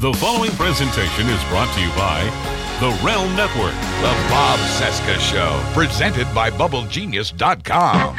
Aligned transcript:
The 0.00 0.12
following 0.12 0.52
presentation 0.52 1.26
is 1.26 1.42
brought 1.48 1.74
to 1.74 1.80
you 1.80 1.88
by 1.96 2.22
the 2.78 2.96
Realm 3.04 3.34
Network. 3.34 3.74
The 4.00 4.14
Bob 4.30 4.60
Cesca 4.78 5.18
Show, 5.18 5.60
presented 5.74 6.32
by 6.32 6.50
BubbleGenius.com. 6.52 8.14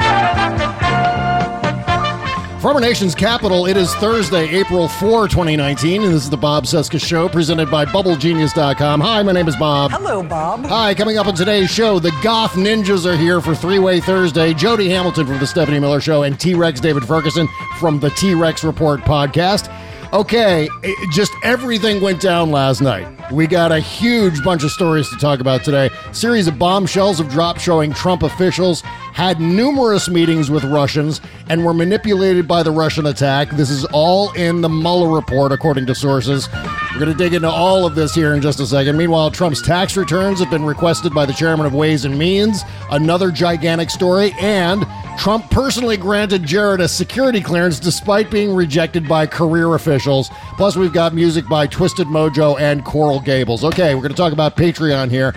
From 2.60 2.76
our 2.76 2.82
nation's 2.82 3.16
capital, 3.16 3.66
it 3.66 3.78
is 3.78 3.96
Thursday, 3.96 4.50
April 4.50 4.90
4, 4.90 5.30
2019, 5.30 6.04
and 6.04 6.14
this 6.14 6.24
is 6.24 6.30
the 6.30 6.36
Bob 6.36 6.66
Cesca 6.66 7.00
Show 7.00 7.30
presented 7.30 7.72
by 7.72 7.86
BubbleGenius.com. 7.86 9.00
Hi, 9.00 9.24
my 9.24 9.32
name 9.32 9.48
is 9.48 9.56
Bob. 9.56 9.92
Hello, 9.92 10.22
Bob. 10.22 10.66
Hi, 10.66 10.94
coming 10.94 11.18
up 11.18 11.28
on 11.28 11.36
today's 11.36 11.72
show, 11.72 11.98
the 11.98 12.12
Goth 12.22 12.56
Ninjas 12.56 13.06
are 13.06 13.16
here 13.16 13.40
for 13.40 13.56
Three 13.56 13.80
Way 13.80 14.02
Thursday. 14.02 14.54
Jody 14.54 14.90
Hamilton 14.90 15.28
from 15.28 15.40
The 15.40 15.48
Stephanie 15.48 15.80
Miller 15.80 16.02
Show 16.02 16.24
and 16.24 16.38
T 16.38 16.56
Rex 16.56 16.82
David 16.82 17.06
Ferguson 17.06 17.48
from 17.80 18.02
the 18.02 18.10
T 18.10 18.34
Rex 18.34 18.66
Report 18.66 19.00
podcast. 19.00 19.74
Okay, 20.12 20.68
it- 20.82 21.12
just 21.12 21.32
everything 21.44 22.02
went 22.02 22.20
down 22.20 22.50
last 22.50 22.82
night. 22.82 23.08
We 23.32 23.46
got 23.46 23.72
a 23.72 23.80
huge 23.80 24.44
bunch 24.44 24.64
of 24.64 24.72
stories 24.72 25.08
to 25.12 25.18
talk 25.18 25.40
about 25.40 25.64
today. 25.64 25.92
Series 26.14 26.48
of 26.48 26.58
bombshells 26.58 27.20
have 27.20 27.30
dropped 27.30 27.62
showing 27.62 27.94
Trump 27.94 28.24
officials 28.24 28.82
had 29.14 29.40
numerous 29.40 30.10
meetings 30.10 30.50
with 30.50 30.64
Russians 30.64 31.22
and 31.48 31.64
were 31.64 31.76
manipulated 31.76 32.48
by 32.48 32.64
the 32.64 32.72
Russian 32.72 33.06
attack. 33.06 33.52
This 33.52 33.70
is 33.70 33.86
all 33.86 34.32
in 34.32 34.62
the 34.62 34.70
Mueller 34.70 35.10
report, 35.14 35.52
according 35.52 35.86
to 35.88 35.94
sources. 35.96 36.50
We're 36.92 37.00
going 37.00 37.12
to 37.12 37.24
dig 37.24 37.36
into 37.36 37.50
all 37.50 37.86
of 37.86 37.94
this 37.94 38.16
here 38.16 38.34
in 38.34 38.42
just 38.42 38.60
a 38.60 38.66
second. 38.66 38.98
Meanwhile, 38.98 39.30
Trump's 39.30 39.62
tax 39.62 39.96
returns 39.96 40.40
have 40.40 40.50
been 40.50 40.66
requested 40.66 41.14
by 41.14 41.26
the 41.26 41.34
chairman 41.34 41.68
of 41.68 41.74
Ways 41.74 42.04
and 42.04 42.18
Means, 42.18 42.64
another 42.90 43.32
gigantic 43.32 43.92
story, 43.92 44.34
and 44.40 44.88
Trump 45.18 45.52
personally 45.52 45.98
granted 45.98 46.44
Jared 46.44 46.82
a 46.82 46.88
security 46.88 47.42
clearance 47.42 47.80
despite 47.80 48.32
being 48.32 48.56
rejected 48.56 49.08
by 49.08 49.28
career 49.28 49.76
officials. 49.76 50.30
Plus, 50.58 50.76
we've 50.76 50.92
got 50.92 51.14
music 51.14 51.48
by 51.48 51.68
Twisted 51.68 52.08
Mojo 52.08 52.60
and 52.60 52.84
Coral 52.84 53.20
Gables. 53.20 53.64
Okay, 53.64 53.94
we're 53.94 54.02
going 54.02 54.12
to 54.12 54.18
talk 54.18 54.34
about 54.34 54.58
Patreon 54.58 55.12
here. 55.12 55.36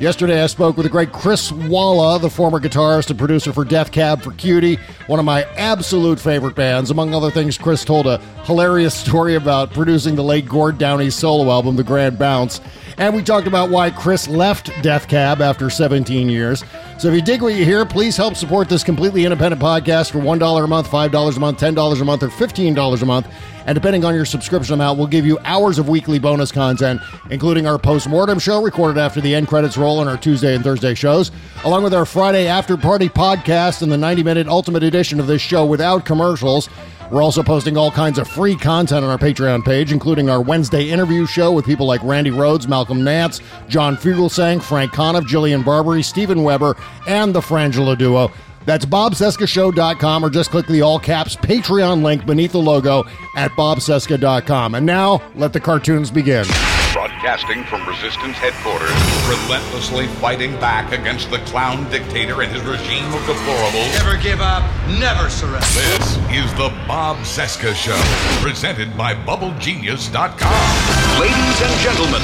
Yesterday, 0.00 0.40
I 0.40 0.46
spoke 0.46 0.76
with 0.76 0.84
the 0.84 0.90
great 0.90 1.10
Chris 1.10 1.50
Walla, 1.50 2.20
the 2.20 2.30
former 2.30 2.60
guitarist 2.60 3.10
and 3.10 3.18
producer 3.18 3.52
for 3.52 3.64
Death 3.64 3.90
Cab 3.90 4.22
for 4.22 4.30
Cutie, 4.30 4.78
one 5.08 5.18
of 5.18 5.24
my 5.24 5.42
absolute 5.56 6.20
favorite 6.20 6.54
bands. 6.54 6.92
Among 6.92 7.12
other 7.12 7.32
things, 7.32 7.58
Chris 7.58 7.84
told 7.84 8.06
a 8.06 8.18
hilarious 8.44 8.94
story 9.04 9.34
about 9.34 9.72
producing 9.72 10.14
the 10.14 10.22
late 10.22 10.46
Gord 10.46 10.78
Downie's 10.78 11.16
solo 11.16 11.50
album, 11.50 11.74
The 11.74 11.82
Grand 11.82 12.16
Bounce. 12.16 12.60
And 12.98 13.14
we 13.14 13.22
talked 13.22 13.46
about 13.46 13.70
why 13.70 13.90
Chris 13.90 14.26
left 14.26 14.70
Death 14.82 15.06
Cab 15.06 15.40
after 15.40 15.70
17 15.70 16.28
years. 16.28 16.64
So 16.98 17.06
if 17.06 17.14
you 17.14 17.22
dig 17.22 17.42
what 17.42 17.54
you 17.54 17.64
hear, 17.64 17.86
please 17.86 18.16
help 18.16 18.34
support 18.34 18.68
this 18.68 18.82
completely 18.82 19.24
independent 19.24 19.62
podcast 19.62 20.10
for 20.10 20.18
$1 20.18 20.64
a 20.64 20.66
month, 20.66 20.88
$5 20.88 21.36
a 21.36 21.40
month, 21.40 21.60
$10 21.60 22.00
a 22.00 22.04
month, 22.04 22.22
or 22.24 22.28
$15 22.28 23.02
a 23.02 23.06
month. 23.06 23.28
And 23.66 23.76
depending 23.76 24.04
on 24.04 24.14
your 24.14 24.24
subscription 24.24 24.74
amount, 24.74 24.98
we'll 24.98 25.06
give 25.06 25.24
you 25.24 25.38
hours 25.44 25.78
of 25.78 25.88
weekly 25.88 26.18
bonus 26.18 26.50
content, 26.50 27.00
including 27.30 27.68
our 27.68 27.78
post-mortem 27.78 28.40
show 28.40 28.62
recorded 28.62 28.98
after 28.98 29.20
the 29.20 29.32
end 29.32 29.46
credits 29.46 29.76
roll 29.76 30.00
on 30.00 30.08
our 30.08 30.16
Tuesday 30.16 30.56
and 30.56 30.64
Thursday 30.64 30.94
shows, 30.94 31.30
along 31.64 31.84
with 31.84 31.94
our 31.94 32.06
Friday 32.06 32.48
after 32.48 32.76
party 32.76 33.08
podcast 33.08 33.82
and 33.82 33.92
the 33.92 33.96
90-minute 33.96 34.48
ultimate 34.48 34.82
edition 34.82 35.20
of 35.20 35.28
this 35.28 35.42
show 35.42 35.64
without 35.64 36.04
commercials. 36.04 36.68
We're 37.10 37.22
also 37.22 37.42
posting 37.42 37.76
all 37.76 37.90
kinds 37.90 38.18
of 38.18 38.28
free 38.28 38.54
content 38.54 39.04
on 39.04 39.10
our 39.10 39.18
Patreon 39.18 39.64
page, 39.64 39.92
including 39.92 40.28
our 40.28 40.42
Wednesday 40.42 40.90
interview 40.90 41.26
show 41.26 41.52
with 41.52 41.64
people 41.64 41.86
like 41.86 42.02
Randy 42.02 42.30
Rhodes, 42.30 42.68
Malcolm 42.68 43.02
Nance, 43.02 43.40
John 43.68 43.96
Fugelsang, 43.96 44.62
Frank 44.62 44.92
Conniff, 44.92 45.24
Jillian 45.24 45.64
Barberie, 45.64 46.02
Stephen 46.02 46.42
Weber, 46.42 46.76
and 47.06 47.34
the 47.34 47.40
Frangela 47.40 47.96
Duo. 47.96 48.30
That's 48.66 48.84
bobcescashow.com 48.84 50.22
or 50.22 50.28
just 50.28 50.50
click 50.50 50.66
the 50.66 50.82
all 50.82 50.98
caps 50.98 51.34
Patreon 51.36 52.02
link 52.02 52.26
beneath 52.26 52.52
the 52.52 52.58
logo 52.58 53.04
at 53.34 53.50
bobcesca.com. 53.52 54.74
And 54.74 54.84
now, 54.84 55.22
let 55.36 55.54
the 55.54 55.60
cartoons 55.60 56.10
begin. 56.10 56.44
Broadcasting 56.92 57.64
from 57.64 57.88
Resistance 57.88 58.36
headquarters, 58.36 58.90
relentlessly 59.26 60.06
fighting 60.20 60.52
back 60.60 60.92
against 60.92 61.30
the 61.30 61.38
clown 61.46 61.88
dictator 61.90 62.42
and 62.42 62.52
his 62.52 62.60
regime 62.62 63.06
of 63.06 63.20
deplorables. 63.20 64.04
Never 64.04 64.20
give 64.22 64.42
up, 64.42 64.62
never 64.98 65.30
surrender. 65.30 65.64
This 65.72 66.17
is 66.30 66.52
the 66.54 66.68
Bob 66.86 67.16
Cesca 67.18 67.74
Show, 67.74 67.98
presented 68.42 68.96
by 68.98 69.14
BubbleGenius.com. 69.14 71.18
Ladies 71.18 71.62
and 71.62 71.80
gentlemen, 71.80 72.20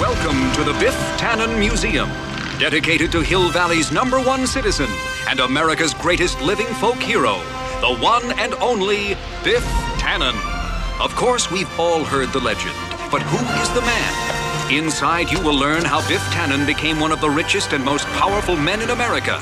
welcome 0.00 0.52
to 0.54 0.64
the 0.64 0.72
Biff 0.80 0.96
Tannen 1.18 1.56
Museum, 1.56 2.08
dedicated 2.58 3.12
to 3.12 3.20
Hill 3.20 3.50
Valley's 3.50 3.92
number 3.92 4.20
one 4.20 4.48
citizen 4.48 4.90
and 5.28 5.38
America's 5.38 5.94
greatest 5.94 6.40
living 6.40 6.66
folk 6.66 6.96
hero, 6.96 7.34
the 7.80 7.94
one 8.02 8.32
and 8.40 8.54
only 8.54 9.14
Biff 9.44 9.64
Tannen. 9.98 10.34
Of 11.00 11.14
course, 11.14 11.48
we've 11.48 11.70
all 11.78 12.02
heard 12.02 12.30
the 12.30 12.40
legend, 12.40 12.74
but 13.08 13.22
who 13.22 13.38
is 13.62 13.70
the 13.70 13.82
man? 13.82 14.72
Inside, 14.72 15.30
you 15.30 15.40
will 15.40 15.56
learn 15.56 15.84
how 15.84 16.00
Biff 16.08 16.22
Tannen 16.32 16.66
became 16.66 16.98
one 16.98 17.12
of 17.12 17.20
the 17.20 17.30
richest 17.30 17.72
and 17.72 17.84
most 17.84 18.04
powerful 18.18 18.56
men 18.56 18.82
in 18.82 18.90
America. 18.90 19.40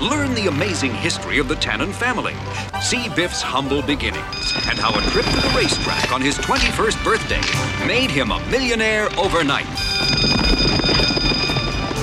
Learn 0.00 0.34
the 0.34 0.48
amazing 0.48 0.92
history 0.94 1.38
of 1.38 1.48
the 1.48 1.54
Tannen 1.56 1.92
family. 1.92 2.34
See 2.80 3.08
Biff's 3.08 3.40
humble 3.40 3.82
beginnings 3.82 4.52
and 4.68 4.78
how 4.78 4.90
a 4.90 5.02
trip 5.10 5.24
to 5.26 5.40
the 5.40 5.52
racetrack 5.56 6.12
on 6.12 6.20
his 6.20 6.36
21st 6.38 7.02
birthday 7.04 7.86
made 7.86 8.10
him 8.10 8.30
a 8.30 8.44
millionaire 8.50 9.08
overnight. 9.18 9.66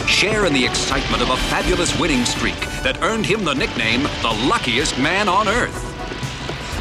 Share 0.07 0.45
in 0.45 0.53
the 0.53 0.65
excitement 0.65 1.21
of 1.21 1.29
a 1.29 1.37
fabulous 1.49 1.97
winning 1.99 2.25
streak 2.25 2.59
that 2.83 3.01
earned 3.01 3.25
him 3.25 3.43
the 3.43 3.53
nickname 3.53 4.03
the 4.21 4.45
luckiest 4.47 4.97
man 4.97 5.27
on 5.27 5.47
earth. 5.47 5.91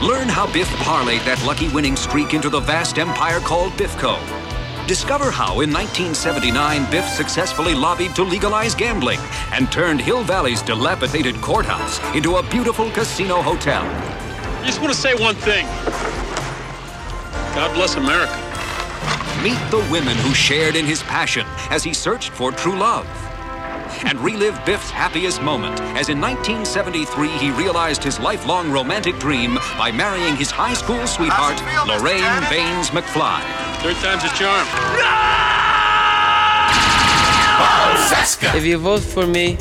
Learn 0.03 0.29
how 0.29 0.51
Biff 0.53 0.69
parlayed 0.79 1.25
that 1.27 1.43
lucky 1.45 1.69
winning 1.69 1.97
streak 1.97 2.33
into 2.33 2.49
the 2.49 2.61
vast 2.61 2.99
empire 2.99 3.41
called 3.41 3.73
Biffco. 3.73 4.40
Discover 4.91 5.31
how 5.31 5.61
in 5.61 5.73
1979 5.73 6.91
Biff 6.91 7.05
successfully 7.05 7.77
lobbied 7.77 8.13
to 8.17 8.25
legalize 8.25 8.75
gambling 8.75 9.21
and 9.53 9.71
turned 9.71 10.01
Hill 10.01 10.25
Valley's 10.25 10.63
dilapidated 10.63 11.41
courthouse 11.41 12.01
into 12.13 12.39
a 12.39 12.43
beautiful 12.43 12.91
casino 12.91 13.41
hotel. 13.41 13.85
I 13.85 14.67
just 14.67 14.81
want 14.81 14.93
to 14.93 14.99
say 14.99 15.15
one 15.15 15.37
thing. 15.37 15.65
God 17.55 17.73
bless 17.73 17.95
America. 17.95 18.35
Meet 19.45 19.61
the 19.71 19.89
women 19.93 20.17
who 20.17 20.35
shared 20.35 20.75
in 20.75 20.85
his 20.85 21.05
passion 21.05 21.47
as 21.71 21.85
he 21.85 21.95
searched 21.95 22.31
for 22.31 22.51
true 22.51 22.77
love. 22.77 23.07
And 24.05 24.19
relive 24.21 24.59
Biff's 24.65 24.91
happiest 24.91 25.43
moment 25.43 25.81
as 25.97 26.09
in 26.09 26.21
1973 26.21 27.29
he 27.39 27.51
realized 27.51 28.03
his 28.03 28.19
lifelong 28.19 28.71
romantic 28.71 29.19
dream 29.19 29.55
by 29.77 29.93
marrying 29.93 30.37
his 30.37 30.51
high 30.51 30.75
school 30.75 31.07
sweetheart, 31.07 31.61
feel, 31.61 31.87
Lorraine 31.87 32.23
Tannen? 32.23 32.51
Baines 32.51 32.91
McFly. 32.91 33.41
Third 33.83 33.97
time's 33.97 34.25
a 34.25 34.33
charm. 34.37 34.67
If 38.57 38.65
you 38.65 38.79
vote 38.79 39.01
for 39.03 39.27
me, 39.27 39.59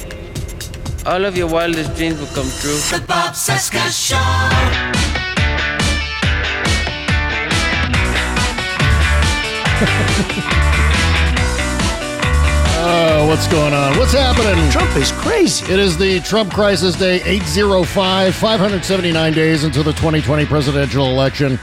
all 1.05 1.25
of 1.25 1.37
your 1.37 1.47
wildest 1.47 1.95
dreams 1.95 2.19
will 2.19 2.27
come 2.27 2.49
true. 2.59 2.77
The 2.91 3.03
Bob 3.07 3.33
Cesca 3.33 3.89
Show. 3.89 4.15
What's 13.29 13.47
going 13.47 13.75
on? 13.75 13.95
What's 13.99 14.13
happening? 14.13 14.71
Trump 14.71 14.95
is 14.97 15.11
crazy. 15.11 15.71
It 15.71 15.79
is 15.79 15.95
the 15.99 16.19
Trump 16.21 16.51
Crisis 16.51 16.95
Day 16.95 17.21
805, 17.21 18.33
579 18.33 19.33
days 19.33 19.63
until 19.63 19.83
the 19.83 19.91
2020 19.91 20.47
presidential 20.47 21.05
election. 21.05 21.59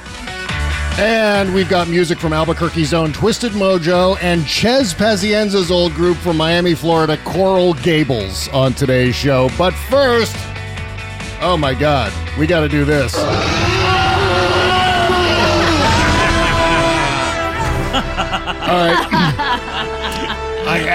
And 0.97 1.53
we've 1.53 1.69
got 1.69 1.89
music 1.89 2.21
from 2.21 2.33
Albuquerque's 2.33 2.95
own 2.95 3.13
Twisted 3.13 3.51
Mojo 3.51 4.17
and 4.23 4.47
Chez 4.47 4.95
Pazienza's 4.95 5.73
old 5.73 5.93
group 5.95 6.17
from 6.19 6.37
Miami, 6.37 6.77
Florida, 6.77 7.17
Coral 7.25 7.75
Gables, 7.75 8.47
on 8.51 8.73
today's 8.73 9.17
show. 9.17 9.51
But 9.59 9.75
first, 9.75 10.37
oh 11.41 11.57
my 11.59 11.75
God, 11.75 12.13
we 12.39 12.47
got 12.47 12.61
to 12.61 12.69
do 12.69 12.85
this. 12.85 13.13
All 13.17 13.25
right. 18.73 19.16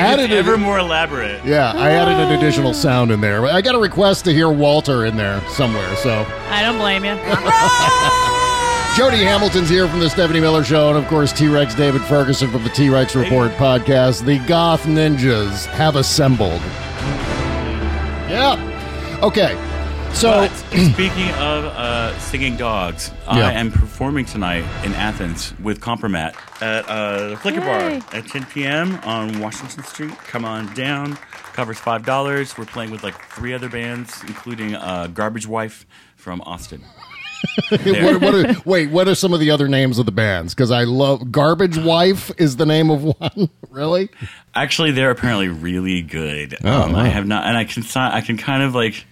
I 0.01 0.13
added 0.13 0.31
it. 0.31 0.37
ever 0.37 0.57
more 0.57 0.79
elaborate. 0.79 1.43
Yeah, 1.45 1.71
I 1.75 1.91
added 1.91 2.15
an 2.17 2.37
additional 2.37 2.73
sound 2.73 3.11
in 3.11 3.21
there. 3.21 3.45
I 3.45 3.61
got 3.61 3.75
a 3.75 3.79
request 3.79 4.25
to 4.25 4.33
hear 4.33 4.49
Walter 4.49 5.05
in 5.05 5.15
there 5.17 5.41
somewhere, 5.49 5.95
so. 5.97 6.25
I 6.49 6.61
don't 6.61 6.77
blame 6.77 7.05
you. 7.05 7.11
Jody 8.97 9.23
Hamilton's 9.23 9.69
here 9.69 9.87
from 9.87 10.01
the 10.01 10.09
Stephanie 10.09 10.41
Miller 10.41 10.63
Show, 10.65 10.89
and 10.89 10.97
of 10.97 11.07
course, 11.07 11.31
T 11.31 11.47
Rex 11.47 11.73
David 11.75 12.01
Ferguson 12.01 12.51
from 12.51 12.63
the 12.63 12.69
T 12.69 12.89
Rex 12.89 13.15
Report 13.15 13.51
podcast. 13.53 14.25
The 14.25 14.39
Goth 14.47 14.83
Ninjas 14.83 15.65
have 15.67 15.95
assembled. 15.95 16.61
Yeah. 18.29 18.57
Okay. 19.23 19.55
So, 20.13 20.29
But 20.31 20.49
speaking 20.93 21.29
of 21.31 21.65
uh, 21.65 22.17
singing 22.19 22.55
dogs, 22.55 23.09
Yeah. 23.25 23.47
I 23.47 23.53
am 23.53 23.71
performing 23.71 24.25
tonight 24.25 24.63
in 24.85 24.93
Athens 24.93 25.53
with 25.63 25.79
Compromat 25.81 26.35
at 26.61 26.87
uh, 26.87 27.29
the 27.29 27.37
Flicker 27.37 27.59
Yay. 27.61 27.65
Bar 27.99 28.03
at 28.13 28.27
10 28.27 28.45
p.m. 28.45 28.99
on 29.03 29.39
Washington 29.39 29.83
Street. 29.83 30.11
Come 30.27 30.45
on 30.45 30.71
down. 30.75 31.17
Covers 31.53 31.79
five 31.79 32.05
dollars. 32.05 32.55
We're 32.57 32.65
playing 32.65 32.91
with 32.91 33.03
like 33.03 33.19
three 33.31 33.53
other 33.53 33.67
bands, 33.67 34.21
including 34.27 34.75
uh, 34.75 35.07
Garbage 35.07 35.47
Wife 35.47 35.85
from 36.15 36.39
Austin. 36.41 36.83
what, 37.69 38.21
what 38.21 38.35
are, 38.35 38.55
wait, 38.65 38.91
what 38.91 39.07
are 39.07 39.15
some 39.15 39.33
of 39.33 39.39
the 39.39 39.49
other 39.49 39.67
names 39.67 39.97
of 39.97 40.05
the 40.05 40.11
bands? 40.11 40.53
Because 40.53 40.69
I 40.71 40.83
love 40.83 41.31
Garbage 41.31 41.77
Wife 41.77 42.31
is 42.37 42.55
the 42.57 42.65
name 42.67 42.89
of 42.91 43.03
one. 43.19 43.49
really? 43.71 44.09
Actually, 44.53 44.91
they're 44.91 45.09
apparently 45.11 45.47
really 45.47 46.01
good. 46.03 46.55
Oh, 46.63 46.83
um, 46.83 46.93
wow. 46.93 46.99
I 46.99 47.07
have 47.07 47.25
not, 47.25 47.45
and 47.45 47.57
I 47.57 47.65
can 47.65 47.83
I 47.95 48.21
can 48.21 48.37
kind 48.37 48.61
of 48.63 48.75
like, 48.75 49.05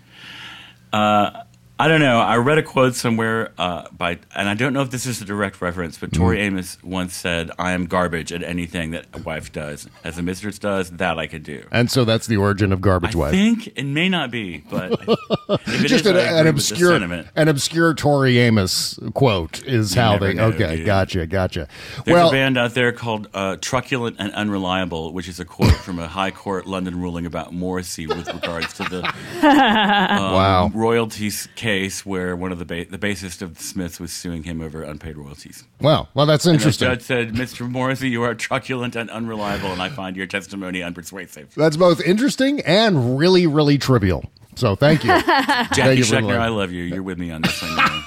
uh, 0.94 1.44
I 1.82 1.88
don't 1.88 2.02
know. 2.02 2.20
I 2.20 2.36
read 2.36 2.58
a 2.58 2.64
quote 2.64 2.94
somewhere 2.96 3.52
uh, 3.58 3.88
by, 3.98 4.20
and 4.36 4.50
I 4.50 4.54
don't 4.54 4.74
know 4.74 4.82
if 4.82 4.90
this 4.92 5.06
is 5.06 5.22
a 5.22 5.26
direct 5.26 5.62
reference, 5.62 5.98
but 5.98 6.12
Tori 6.12 6.38
Mm. 6.38 6.42
Amos 6.42 6.78
once 6.84 7.16
said, 7.16 7.52
"I 7.58 7.72
am 7.72 7.86
garbage 7.86 8.34
at 8.34 8.44
anything 8.44 8.92
that 8.92 9.06
a 9.14 9.20
wife 9.20 9.54
does, 9.54 9.88
as 10.04 10.18
a 10.18 10.22
mistress 10.22 10.60
does. 10.60 10.90
That 10.92 11.18
I 11.18 11.28
could 11.28 11.44
do." 11.44 11.64
And 11.72 11.90
so 11.90 12.04
that's 12.04 12.28
the 12.28 12.36
origin 12.36 12.74
of 12.74 12.82
Garbage 12.82 13.16
I 13.16 13.20
Wife. 13.20 13.30
I 13.30 13.32
think 13.38 13.68
it 13.78 13.86
may 13.86 14.10
not 14.10 14.30
be, 14.30 14.58
but 14.70 14.92
if 14.92 15.08
it 15.86 15.88
Just 15.88 16.06
is, 16.06 16.08
an, 16.08 16.18
an 16.18 16.26
agree 16.26 16.36
with 16.36 16.44
the 16.44 16.50
obscure, 16.50 16.96
an 17.38 17.48
obscure 17.48 17.94
Tori 17.94 18.40
Amos 18.40 19.00
quote 19.14 19.64
is 19.66 19.96
You 19.96 20.02
how 20.02 20.18
they. 20.18 20.34
know, 20.34 20.48
okay, 20.48 20.76
dude. 20.78 20.86
gotcha, 20.86 21.26
gotcha. 21.28 21.70
There's 22.04 22.14
well, 22.14 22.28
a 22.28 22.32
band 22.34 22.58
out 22.58 22.74
there 22.74 22.92
called 22.92 23.30
uh, 23.34 23.56
Truculent 23.62 24.18
and 24.20 24.34
Unreliable, 24.34 25.14
which 25.14 25.30
is 25.30 25.40
a 25.40 25.46
quote 25.46 25.72
from 25.76 25.98
a 25.98 26.10
High 26.10 26.32
Court 26.32 26.68
London 26.68 27.00
ruling 27.00 27.26
about 27.26 27.54
Morrissey 27.54 28.06
with 28.06 28.28
regards 28.28 28.74
to 28.74 28.84
the 28.84 29.06
um, 29.48 30.34
Wow. 30.34 30.72
royalties 30.74 31.48
case 31.56 31.69
where 32.06 32.36
one 32.36 32.52
of 32.52 32.60
the 32.60 32.66
ba- 32.66 32.86
the 32.86 32.98
bassist 32.98 33.42
of 33.42 33.58
the 33.58 33.64
Smiths 33.64 34.00
was 34.00 34.12
suing 34.12 34.44
him 34.44 34.62
over 34.62 34.84
unpaid 34.84 35.18
royalties. 35.18 35.64
wow, 35.82 36.08
well, 36.14 36.26
that's 36.26 36.46
And 36.46 36.54
the 36.54 36.60
interesting. 36.60 36.88
judge 36.88 37.02
said, 37.02 37.34
"Mr. 37.34 37.70
Morrissey, 37.70 38.10
you 38.10 38.24
are 38.24 38.34
truculent 38.36 38.96
and 38.96 39.10
unreliable, 39.10 39.72
and 39.72 39.82
I 39.82 39.90
find 39.90 40.16
your 40.16 40.28
testimony 40.28 40.80
unpersuasive." 40.80 41.54
That's 41.56 41.78
both 41.78 42.02
interesting 42.02 42.62
and 42.62 43.18
really, 43.18 43.48
really 43.48 43.78
trivial. 43.78 44.24
So 44.56 44.76
thank 44.76 45.04
you. 45.06 45.12
Thank 45.22 45.74
Jackie 45.74 45.98
you 45.98 46.04
Schechner, 46.04 46.38
I 46.38 46.50
love 46.50 46.72
you. 46.72 46.84
You're 46.84 47.04
with 47.04 47.18
me 47.18 47.32
on 47.32 47.42
this 47.44 47.62
one. 47.62 47.78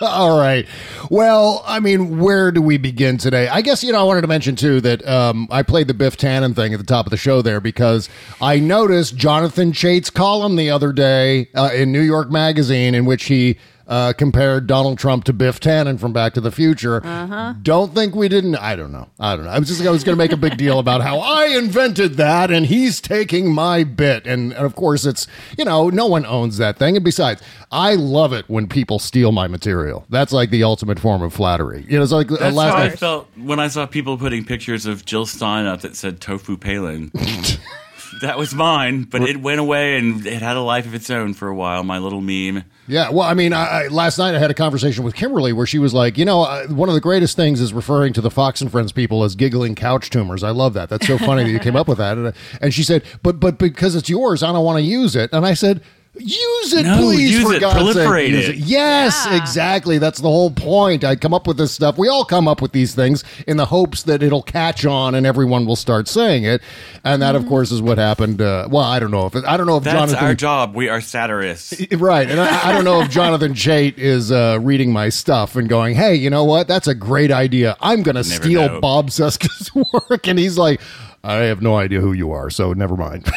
All 0.02 0.38
right. 0.38 0.66
Well, 1.10 1.62
I 1.66 1.78
mean, 1.78 2.20
where 2.20 2.50
do 2.50 2.62
we 2.62 2.78
begin 2.78 3.18
today? 3.18 3.48
I 3.48 3.60
guess, 3.60 3.84
you 3.84 3.92
know, 3.92 4.00
I 4.00 4.04
wanted 4.04 4.22
to 4.22 4.28
mention, 4.28 4.56
too, 4.56 4.80
that 4.80 5.06
um, 5.06 5.46
I 5.50 5.62
played 5.62 5.88
the 5.88 5.94
Biff 5.94 6.16
Tannen 6.16 6.56
thing 6.56 6.72
at 6.72 6.78
the 6.78 6.86
top 6.86 7.04
of 7.04 7.10
the 7.10 7.18
show 7.18 7.42
there 7.42 7.60
because 7.60 8.08
I 8.40 8.58
noticed 8.60 9.14
Jonathan 9.16 9.72
Chait's 9.72 10.08
column 10.08 10.56
the 10.56 10.70
other 10.70 10.94
day 10.94 11.48
uh, 11.54 11.70
in 11.74 11.92
New 11.92 12.00
York 12.00 12.30
Magazine 12.30 12.94
in 12.94 13.04
which 13.04 13.24
he. 13.24 13.58
Uh, 13.90 14.12
compared 14.12 14.68
Donald 14.68 14.98
Trump 14.98 15.24
to 15.24 15.32
Biff 15.32 15.58
Tannen 15.58 15.98
from 15.98 16.12
Back 16.12 16.34
to 16.34 16.40
the 16.40 16.52
Future. 16.52 17.04
Uh-huh. 17.04 17.54
Don't 17.60 17.92
think 17.92 18.14
we 18.14 18.28
didn't. 18.28 18.54
I 18.54 18.76
don't 18.76 18.92
know. 18.92 19.08
I 19.18 19.34
don't 19.34 19.46
know. 19.46 19.50
I 19.50 19.58
was 19.58 19.66
just 19.66 19.84
I 19.84 19.90
was 19.90 20.04
going 20.04 20.16
to 20.16 20.22
make 20.22 20.30
a 20.30 20.36
big 20.36 20.56
deal 20.56 20.78
about 20.78 21.00
how 21.00 21.18
I 21.18 21.46
invented 21.46 22.14
that 22.14 22.52
and 22.52 22.66
he's 22.66 23.00
taking 23.00 23.52
my 23.52 23.82
bit. 23.82 24.28
And, 24.28 24.52
and 24.52 24.64
of 24.64 24.76
course, 24.76 25.04
it's 25.04 25.26
you 25.58 25.64
know 25.64 25.90
no 25.90 26.06
one 26.06 26.24
owns 26.24 26.56
that 26.58 26.78
thing. 26.78 26.94
And 26.94 27.04
besides, 27.04 27.42
I 27.72 27.96
love 27.96 28.32
it 28.32 28.44
when 28.48 28.68
people 28.68 29.00
steal 29.00 29.32
my 29.32 29.48
material. 29.48 30.06
That's 30.08 30.32
like 30.32 30.50
the 30.50 30.62
ultimate 30.62 31.00
form 31.00 31.22
of 31.22 31.32
flattery. 31.32 31.84
You 31.88 31.98
know, 31.98 32.04
it's 32.04 32.12
like 32.12 32.28
That's 32.28 32.54
last 32.54 32.72
how 32.72 32.82
I 32.82 32.90
felt 32.90 33.28
when 33.36 33.58
I 33.58 33.66
saw 33.66 33.86
people 33.86 34.16
putting 34.16 34.44
pictures 34.44 34.86
of 34.86 35.04
Jill 35.04 35.26
Stein 35.26 35.66
up 35.66 35.80
that 35.80 35.96
said 35.96 36.20
"Tofu 36.20 36.56
Palin." 36.56 37.10
that 38.20 38.36
was 38.38 38.54
mine, 38.54 39.04
but 39.04 39.22
it 39.22 39.40
went 39.40 39.60
away 39.60 39.96
and 39.96 40.26
it 40.26 40.42
had 40.42 40.56
a 40.56 40.60
life 40.60 40.86
of 40.86 40.94
its 40.94 41.10
own 41.10 41.34
for 41.34 41.48
a 41.48 41.54
while. 41.54 41.82
My 41.84 41.98
little 41.98 42.20
meme. 42.20 42.64
Yeah, 42.86 43.10
well, 43.10 43.28
I 43.28 43.34
mean, 43.34 43.52
I, 43.52 43.84
I, 43.84 43.86
last 43.86 44.18
night 44.18 44.34
I 44.34 44.38
had 44.38 44.50
a 44.50 44.54
conversation 44.54 45.04
with 45.04 45.14
Kimberly 45.14 45.52
where 45.52 45.66
she 45.66 45.78
was 45.78 45.94
like, 45.94 46.18
you 46.18 46.24
know, 46.24 46.42
uh, 46.42 46.66
one 46.66 46.88
of 46.88 46.94
the 46.94 47.00
greatest 47.00 47.36
things 47.36 47.60
is 47.60 47.72
referring 47.72 48.12
to 48.14 48.20
the 48.20 48.30
Fox 48.30 48.60
and 48.60 48.70
Friends 48.70 48.90
people 48.90 49.22
as 49.22 49.36
giggling 49.36 49.74
couch 49.74 50.10
tumors. 50.10 50.42
I 50.42 50.50
love 50.50 50.74
that. 50.74 50.88
That's 50.88 51.06
so 51.06 51.16
funny 51.16 51.44
that 51.44 51.50
you 51.50 51.60
came 51.60 51.76
up 51.76 51.86
with 51.86 51.98
that. 51.98 52.18
And, 52.18 52.26
uh, 52.28 52.32
and 52.60 52.74
she 52.74 52.82
said, 52.82 53.04
but 53.22 53.38
but 53.38 53.58
because 53.58 53.94
it's 53.94 54.08
yours, 54.08 54.42
I 54.42 54.52
don't 54.52 54.64
want 54.64 54.78
to 54.78 54.82
use 54.82 55.16
it. 55.16 55.30
And 55.32 55.46
I 55.46 55.54
said. 55.54 55.82
Use 56.20 56.72
it, 56.74 56.84
No, 56.84 56.98
please, 56.98 57.30
use 57.32 57.42
for 57.42 57.54
it. 57.54 57.60
God's 57.60 57.94
sake. 57.94 58.06
Proliferate 58.06 58.28
Use 58.28 58.48
it. 58.50 58.56
Yes, 58.56 59.26
exactly. 59.30 59.98
That's 59.98 60.20
the 60.20 60.28
whole 60.28 60.50
point. 60.50 61.02
I 61.04 61.16
come 61.16 61.32
up 61.32 61.46
with 61.46 61.56
this 61.56 61.72
stuff. 61.72 61.96
We 61.98 62.08
all 62.08 62.24
come 62.24 62.46
up 62.46 62.60
with 62.60 62.72
these 62.72 62.94
things 62.94 63.24
in 63.46 63.56
the 63.56 63.66
hopes 63.66 64.02
that 64.04 64.22
it'll 64.22 64.42
catch 64.42 64.84
on 64.84 65.14
and 65.14 65.26
everyone 65.26 65.66
will 65.66 65.76
start 65.76 66.08
saying 66.08 66.44
it. 66.44 66.62
And 67.04 67.22
that, 67.22 67.34
of 67.34 67.46
course, 67.46 67.72
is 67.72 67.80
what 67.80 67.98
happened. 67.98 68.42
Uh, 68.42 68.68
well, 68.70 68.84
I 68.84 68.98
don't 68.98 69.10
know 69.10 69.26
if 69.26 69.34
it, 69.34 69.44
I 69.44 69.56
don't 69.56 69.66
know 69.66 69.78
if 69.78 69.84
That's 69.84 69.96
Jonathan 69.96 70.24
our 70.24 70.34
job. 70.34 70.74
We 70.74 70.88
are 70.88 71.00
satirists. 71.00 71.80
Right. 72.00 72.30
And 72.30 72.40
I, 72.40 72.68
I 72.70 72.72
don't 72.72 72.84
know 72.84 73.00
if 73.02 73.10
Jonathan 73.20 73.52
Chait 73.52 73.98
is 73.98 74.30
uh, 74.30 74.58
reading 74.60 74.92
my 74.92 75.08
stuff 75.08 75.56
and 75.56 75.68
going, 75.68 75.94
hey, 75.94 76.14
you 76.14 76.30
know 76.30 76.44
what? 76.44 76.68
That's 76.68 76.88
a 76.88 76.94
great 76.94 77.30
idea. 77.30 77.76
I'm 77.80 78.02
going 78.02 78.16
to 78.16 78.24
steal 78.24 78.66
know. 78.66 78.80
Bob 78.80 79.08
Cesca's 79.10 79.74
work. 80.08 80.26
And 80.26 80.38
he's 80.38 80.56
like, 80.58 80.80
I 81.22 81.34
have 81.34 81.60
no 81.60 81.76
idea 81.76 82.00
who 82.00 82.12
you 82.12 82.32
are, 82.32 82.48
so 82.48 82.72
never 82.72 82.96
mind. 82.96 83.28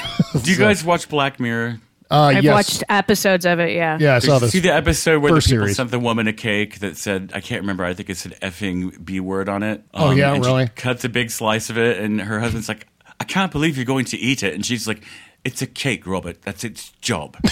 Do 0.44 0.50
you 0.52 0.58
guys 0.58 0.84
watch 0.84 1.10
Black 1.10 1.40
Mirror? 1.40 1.82
Uh, 2.12 2.22
I've 2.36 2.44
yes. 2.44 2.54
watched 2.54 2.84
episodes 2.90 3.46
of 3.46 3.60
it. 3.60 3.72
Yeah. 3.76 3.98
Yeah, 4.00 4.16
I 4.16 4.20
Did 4.20 4.28
saw 4.28 4.34
you 4.36 4.40
this. 4.42 4.52
see 4.52 4.60
the 4.60 4.74
episode 4.74 5.22
where 5.22 5.32
the 5.32 5.38
first 5.38 5.48
people 5.48 5.64
series. 5.66 5.78
sent 5.78 5.92
the 5.92 6.00
woman 6.00 6.28
a 6.28 6.34
cake 6.34 6.80
that 6.80 6.98
said 6.98 7.32
I 7.34 7.42
can't 7.42 7.62
remember. 7.62 7.84
I 7.86 7.94
think 7.94 8.10
it 8.10 8.18
said 8.18 8.38
effing 8.42 9.04
b 9.04 9.20
word 9.20 9.50
on 9.50 9.64
it. 9.64 9.84
Oh, 9.94 10.12
yeah, 10.12 10.34
and 10.34 10.44
she 10.44 10.50
really? 10.50 10.68
cuts 10.76 11.04
a 11.04 11.10
big 11.10 11.32
slice 11.32 11.70
of 11.70 11.78
it, 11.78 11.98
and 12.00 12.22
her 12.22 12.40
husband's 12.40 12.68
like, 12.70 12.88
"I 13.20 13.24
can't 13.24 13.52
believe 13.52 13.78
you're 13.78 13.86
going 13.86 14.06
to 14.06 14.18
eat 14.18 14.44
it," 14.44 14.54
and 14.54 14.66
she's 14.66 14.88
like. 14.88 15.04
It's 15.46 15.62
a 15.62 15.68
cake, 15.68 16.08
Robert. 16.08 16.42
That's 16.44 16.64
its 16.64 16.92
job. 17.02 17.36
and 17.44 17.52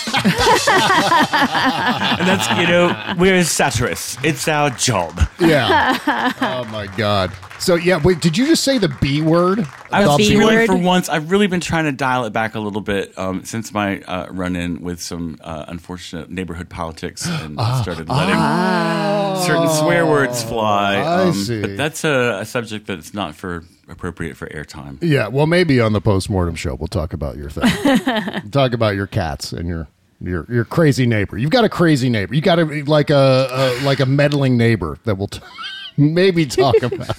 that's, 2.26 2.50
you 2.58 2.66
know, 2.66 3.16
we're 3.20 3.44
satirists. 3.44 4.18
It's 4.24 4.48
our 4.48 4.70
job. 4.70 5.20
yeah. 5.42 5.98
Oh, 6.42 6.64
my 6.72 6.88
God. 6.88 7.34
So, 7.62 7.76
yeah, 7.76 8.02
wait, 8.04 8.20
did 8.22 8.36
you 8.38 8.48
just 8.48 8.64
say 8.64 8.80
the 8.80 8.88
B 9.02 9.22
word? 9.22 9.68
I 9.92 10.02
The 10.02 10.08
was 10.10 10.18
B 10.18 10.36
really, 10.36 10.56
word? 10.56 10.66
for 10.66 10.76
once, 10.78 11.10
I've 11.10 11.30
really 11.30 11.46
been 11.46 11.60
trying 11.60 11.86
to 11.86 11.92
dial 11.92 12.26
it 12.26 12.34
back 12.34 12.56
a 12.56 12.60
little 12.60 12.82
bit 12.82 13.16
um, 13.20 13.44
since 13.46 13.72
my 13.72 14.02
uh, 14.02 14.28
run 14.32 14.56
in 14.56 14.82
with 14.82 15.00
some 15.00 15.38
uh, 15.42 15.66
unfortunate 15.68 16.32
neighborhood 16.32 16.70
politics 16.70 17.28
and 17.28 17.54
started 17.82 18.10
letting 18.10 19.46
certain 19.46 19.70
swear 19.70 20.08
words 20.08 20.44
fly. 20.44 20.96
I 20.96 21.24
Um, 21.26 21.34
see. 21.34 21.62
But 21.62 21.78
that's 21.78 22.04
a, 22.04 22.40
a 22.42 22.46
subject 22.46 22.88
that's 22.88 23.14
not 23.14 23.36
for 23.36 23.64
appropriate 23.88 24.38
for 24.38 24.48
airtime. 24.48 24.98
Yeah, 25.02 25.28
well, 25.28 25.46
maybe 25.46 25.80
on 25.80 25.94
the 25.94 26.02
postmortem 26.02 26.56
show 26.56 26.74
we'll 26.76 26.88
talk 26.88 27.14
about 27.14 27.38
your 27.38 27.50
thing. 27.52 28.50
talk 28.52 28.74
about 28.74 28.96
your 28.96 29.06
cats 29.08 29.52
and 29.54 29.68
your 29.68 29.88
your 30.20 30.46
your 30.50 30.66
crazy 30.66 31.06
neighbor. 31.06 31.38
You've 31.38 31.52
got 31.52 31.64
a 31.64 31.70
crazy 31.70 32.10
neighbor. 32.10 32.34
You 32.34 32.42
got 32.42 32.58
a 32.58 32.66
like 32.84 33.10
a, 33.12 33.48
a 33.52 33.84
like 33.86 34.00
a 34.00 34.06
meddling 34.08 34.58
neighbor 34.58 34.98
that 35.04 35.16
will 35.16 35.28
t- 35.28 35.40
maybe 35.98 36.46
talk 36.46 36.82
about. 36.82 37.18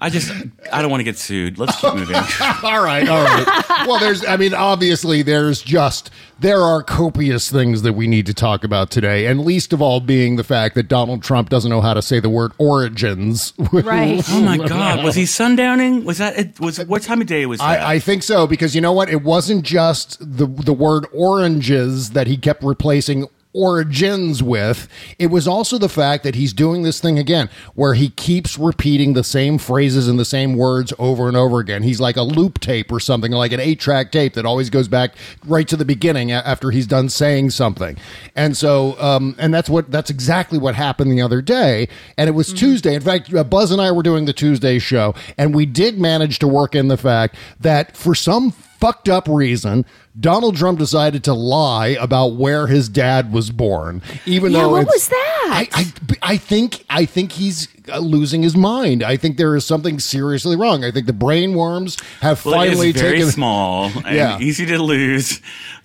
I 0.00 0.10
just, 0.10 0.30
I 0.72 0.82
don't 0.82 0.90
want 0.90 1.00
to 1.00 1.04
get 1.04 1.16
sued. 1.18 1.58
Let's 1.58 1.80
keep 1.80 1.94
moving. 1.94 2.16
all 2.62 2.82
right, 2.82 3.08
all 3.08 3.24
right. 3.24 3.86
Well, 3.86 3.98
there's, 3.98 4.24
I 4.24 4.36
mean, 4.36 4.54
obviously, 4.54 5.22
there's 5.22 5.62
just 5.62 6.10
there 6.40 6.60
are 6.60 6.82
copious 6.82 7.50
things 7.50 7.82
that 7.82 7.92
we 7.92 8.06
need 8.06 8.26
to 8.26 8.34
talk 8.34 8.64
about 8.64 8.90
today, 8.90 9.26
and 9.26 9.44
least 9.44 9.72
of 9.72 9.80
all 9.80 10.00
being 10.00 10.36
the 10.36 10.44
fact 10.44 10.74
that 10.74 10.88
Donald 10.88 11.22
Trump 11.22 11.48
doesn't 11.48 11.70
know 11.70 11.80
how 11.80 11.94
to 11.94 12.02
say 12.02 12.20
the 12.20 12.28
word 12.28 12.52
origins. 12.58 13.52
Right. 13.72 14.22
oh 14.28 14.40
my 14.40 14.58
God. 14.58 15.04
Was 15.04 15.14
he 15.14 15.24
sundowning? 15.24 16.04
Was 16.04 16.18
that, 16.18 16.38
it 16.38 16.60
was, 16.60 16.84
what 16.84 17.02
time 17.02 17.20
of 17.20 17.26
day 17.26 17.46
was 17.46 17.60
that? 17.60 17.80
I, 17.80 17.94
I 17.94 17.98
think 17.98 18.22
so 18.22 18.46
because 18.46 18.74
you 18.74 18.80
know 18.80 18.92
what? 18.92 19.08
It 19.08 19.22
wasn't 19.22 19.64
just 19.64 20.18
the 20.20 20.46
the 20.46 20.72
word 20.72 21.06
oranges 21.12 22.10
that 22.10 22.26
he 22.26 22.36
kept 22.36 22.62
replacing 22.62 23.26
origins 23.54 24.42
with. 24.42 24.88
It 25.18 25.28
was 25.28 25.46
also 25.46 25.78
the 25.78 25.88
fact 25.88 26.24
that 26.24 26.34
he's 26.34 26.52
doing 26.52 26.82
this 26.82 27.00
thing 27.00 27.18
again 27.18 27.48
where 27.74 27.94
he 27.94 28.10
keeps 28.10 28.58
repeating 28.58 29.14
the 29.14 29.24
same 29.24 29.58
phrases 29.58 30.08
and 30.08 30.18
the 30.18 30.24
same 30.24 30.56
words 30.56 30.92
over 30.98 31.28
and 31.28 31.36
over 31.36 31.60
again. 31.60 31.84
He's 31.84 32.00
like 32.00 32.16
a 32.16 32.22
loop 32.22 32.58
tape 32.60 32.90
or 32.90 33.00
something, 33.00 33.30
like 33.32 33.52
an 33.52 33.60
eight 33.60 33.80
track 33.80 34.10
tape 34.12 34.34
that 34.34 34.44
always 34.44 34.70
goes 34.70 34.88
back 34.88 35.14
right 35.46 35.66
to 35.68 35.76
the 35.76 35.84
beginning 35.84 36.32
after 36.32 36.70
he's 36.70 36.86
done 36.86 37.08
saying 37.08 37.50
something. 37.50 37.96
And 38.34 38.56
so, 38.56 39.00
um, 39.00 39.36
and 39.38 39.54
that's 39.54 39.70
what 39.70 39.90
that's 39.90 40.10
exactly 40.10 40.58
what 40.58 40.74
happened 40.74 41.12
the 41.12 41.22
other 41.22 41.40
day. 41.40 41.88
And 42.18 42.28
it 42.28 42.32
was 42.32 42.52
Tuesday. 42.52 42.94
In 42.94 43.02
fact, 43.02 43.32
uh, 43.32 43.44
Buzz 43.44 43.70
and 43.70 43.80
I 43.80 43.92
were 43.92 44.02
doing 44.02 44.24
the 44.24 44.32
Tuesday 44.32 44.78
show, 44.78 45.14
and 45.38 45.54
we 45.54 45.64
did 45.64 45.98
manage 45.98 46.40
to 46.40 46.48
work 46.48 46.74
in 46.74 46.88
the 46.88 46.96
fact 46.96 47.36
that 47.60 47.96
for 47.96 48.14
some 48.14 48.52
fucked 48.78 49.08
up 49.08 49.26
reason, 49.28 49.84
Donald 50.18 50.56
Trump 50.56 50.78
decided 50.78 51.24
to 51.24 51.34
lie 51.34 51.96
about 52.00 52.34
where 52.34 52.66
his 52.66 52.88
dad 52.88 53.32
was 53.32 53.50
born, 53.50 54.02
even 54.26 54.52
Yeah, 54.52 54.62
though 54.62 54.70
what 54.70 54.86
was 54.86 55.08
that? 55.08 55.20
I, 55.46 55.68
I, 55.72 55.92
I 56.22 56.36
think 56.36 56.84
I 56.88 57.04
think 57.04 57.32
he's 57.32 57.68
uh, 57.92 57.98
losing 57.98 58.42
his 58.42 58.56
mind. 58.56 59.02
I 59.02 59.16
think 59.16 59.36
there 59.36 59.54
is 59.56 59.64
something 59.64 59.98
seriously 60.00 60.56
wrong. 60.56 60.84
I 60.84 60.90
think 60.90 61.06
the 61.06 61.12
brain 61.12 61.54
worms 61.54 61.96
have 62.20 62.44
well, 62.44 62.54
finally 62.54 62.90
it's 62.90 63.00
very 63.00 63.18
taken. 63.18 63.30
small 63.30 63.84
and 64.06 64.16
Yeah. 64.16 64.38
easy 64.38 64.66
to 64.66 64.78
lose. 64.82 65.40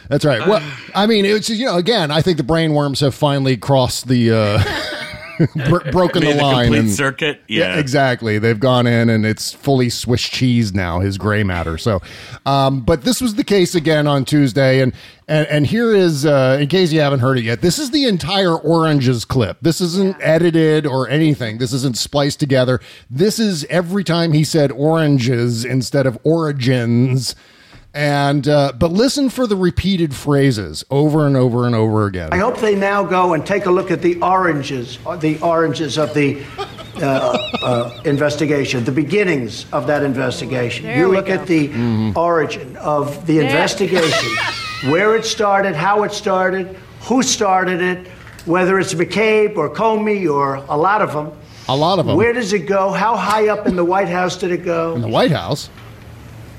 That's 0.09 0.25
right. 0.25 0.47
Well, 0.47 0.63
I 0.95 1.05
mean, 1.07 1.25
it's 1.25 1.49
you 1.49 1.65
know, 1.65 1.77
again, 1.77 2.09
I 2.11 2.21
think 2.21 2.37
the 2.37 2.43
brain 2.43 2.73
worms 2.73 2.99
have 3.01 3.13
finally 3.15 3.57
crossed 3.57 4.07
the. 4.07 4.31
Uh, 4.31 4.63
bro- 5.69 5.79
broken 5.91 6.23
the 6.23 6.33
line 6.35 6.65
complete 6.65 6.79
and 6.79 6.91
circuit. 6.91 7.41
Yeah. 7.47 7.77
exactly. 7.79 8.39
They've 8.39 8.59
gone 8.59 8.87
in 8.87 9.09
and 9.09 9.25
it's 9.25 9.53
fully 9.53 9.89
Swiss 9.89 10.21
cheese 10.21 10.73
now. 10.73 10.99
His 10.99 11.17
gray 11.17 11.43
matter. 11.43 11.77
So, 11.77 12.01
um, 12.45 12.81
but 12.81 13.03
this 13.03 13.21
was 13.21 13.35
the 13.35 13.43
case 13.43 13.75
again 13.75 14.07
on 14.07 14.25
Tuesday, 14.25 14.81
and 14.81 14.93
and 15.27 15.47
and 15.47 15.67
here 15.67 15.93
is 15.93 16.25
uh, 16.25 16.57
in 16.59 16.67
case 16.67 16.91
you 16.91 16.99
haven't 16.99 17.19
heard 17.19 17.37
it 17.37 17.43
yet. 17.43 17.61
This 17.61 17.79
is 17.79 17.91
the 17.91 18.05
entire 18.05 18.55
oranges 18.55 19.25
clip. 19.25 19.57
This 19.61 19.79
isn't 19.81 20.17
edited 20.19 20.85
or 20.85 21.07
anything. 21.09 21.57
This 21.57 21.73
isn't 21.73 21.97
spliced 21.97 22.39
together. 22.39 22.79
This 23.09 23.39
is 23.39 23.65
every 23.65 24.03
time 24.03 24.33
he 24.33 24.43
said 24.43 24.71
oranges 24.71 25.63
instead 25.65 26.05
of 26.05 26.17
origins. 26.23 27.35
And 27.93 28.47
uh, 28.47 28.73
but 28.77 28.91
listen 28.91 29.29
for 29.29 29.47
the 29.47 29.55
repeated 29.55 30.13
phrases 30.13 30.83
over 30.91 31.25
and 31.25 31.35
over 31.35 31.65
and 31.65 31.73
over 31.73 32.05
again. 32.05 32.29
I 32.31 32.37
hope 32.37 32.57
they 32.59 32.75
now 32.75 33.03
go 33.03 33.33
and 33.33 33.43
take 33.45 33.65
a 33.65 33.71
look 33.71 33.89
at 33.89 34.01
the 34.03 34.21
oranges, 34.21 34.99
uh, 35.07 35.15
the 35.15 35.39
oranges 35.41 35.97
of 35.97 36.13
the 36.13 36.43
uh, 37.01 37.37
uh, 37.63 38.01
investigation, 38.05 38.83
the 38.83 38.91
beginnings 38.91 39.65
of 39.73 39.87
that 39.87 40.03
investigation. 40.03 40.85
There 40.85 40.97
you 40.97 41.07
look 41.11 41.25
go. 41.27 41.33
at 41.33 41.47
the 41.47 42.13
origin 42.15 42.77
of 42.77 43.25
the 43.25 43.37
There. 43.39 43.45
investigation, 43.45 44.29
where 44.91 45.15
it 45.15 45.25
started, 45.25 45.75
how 45.75 46.03
it 46.03 46.11
started, 46.11 46.77
who 47.01 47.23
started 47.23 47.81
it, 47.81 48.07
whether 48.45 48.77
it's 48.79 48.93
McCabe 48.93 49.57
or 49.57 49.67
Comey 49.73 50.31
or 50.31 50.55
a 50.55 50.77
lot 50.77 51.01
of 51.01 51.11
them. 51.13 51.31
A 51.67 51.75
lot 51.75 51.97
of 51.97 52.05
them. 52.05 52.15
Where 52.15 52.33
does 52.33 52.53
it 52.53 52.67
go? 52.67 52.91
How 52.91 53.15
high 53.15 53.47
up 53.49 53.65
in 53.65 53.75
the 53.75 53.85
White 53.85 54.09
House 54.09 54.37
did 54.37 54.51
it 54.51 54.63
go? 54.63 54.93
in 54.93 55.01
the 55.01 55.07
White 55.07 55.31
House. 55.31 55.69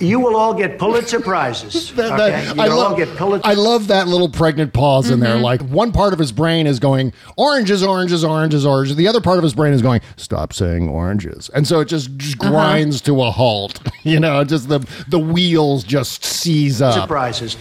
You 0.00 0.19
will 0.19 0.35
all 0.35 0.54
get 0.54 0.78
Pulitzer 0.78 1.21
prizes. 1.21 1.90
That- 1.95 2.12
okay? 2.12 2.30
that- 2.30 2.57
You'll 2.57 2.61
I, 2.64 2.69
all 2.69 2.78
love, 2.78 2.97
get 2.97 3.14
Pulitzer. 3.16 3.47
I 3.47 3.54
love 3.54 3.88
that 3.88 4.09
little 4.09 4.28
pregnant 4.28 4.73
pause 4.73 5.11
in 5.11 5.21
there. 5.21 5.37
Like 5.37 5.61
one 5.62 5.92
part 5.92 6.12
of 6.12 6.19
his 6.19 6.33
brain 6.33 6.66
is 6.66 6.78
going 6.80 7.12
oranges, 7.37 7.83
oranges, 7.83 8.25
oranges, 8.25 8.64
oranges. 8.64 8.97
The 8.97 9.07
other 9.09 9.21
part 9.21 9.37
of 9.38 9.45
his 9.45 9.54
brain 9.54 9.73
is 9.75 9.83
going 9.83 10.00
stop 10.16 10.52
saying 10.52 10.88
oranges, 10.88 11.50
and 11.50 11.66
so 11.69 11.80
it 11.80 11.87
just, 11.88 12.16
just 12.16 12.38
grinds 12.38 13.00
to 13.02 13.21
a 13.23 13.30
halt. 13.30 13.80
You 14.02 14.19
know, 14.19 14.42
just 14.45 14.69
the 14.71 14.78
the 15.09 15.19
wheels 15.19 15.85
just 15.85 16.25
seize 16.25 16.80
up. 16.80 16.95
surprises. 16.95 17.59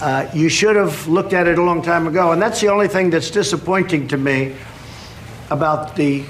Uh, 0.00 0.26
you 0.32 0.48
should 0.48 0.74
have 0.74 1.06
looked 1.06 1.34
at 1.34 1.46
it 1.46 1.58
a 1.58 1.62
long 1.62 1.82
time 1.82 2.06
ago, 2.06 2.32
and 2.32 2.40
that's 2.40 2.62
the 2.62 2.68
only 2.68 2.88
thing 2.88 3.10
that's 3.10 3.30
disappointing 3.30 4.08
to 4.08 4.16
me 4.16 4.54
about 5.50 5.94
the 5.96 6.24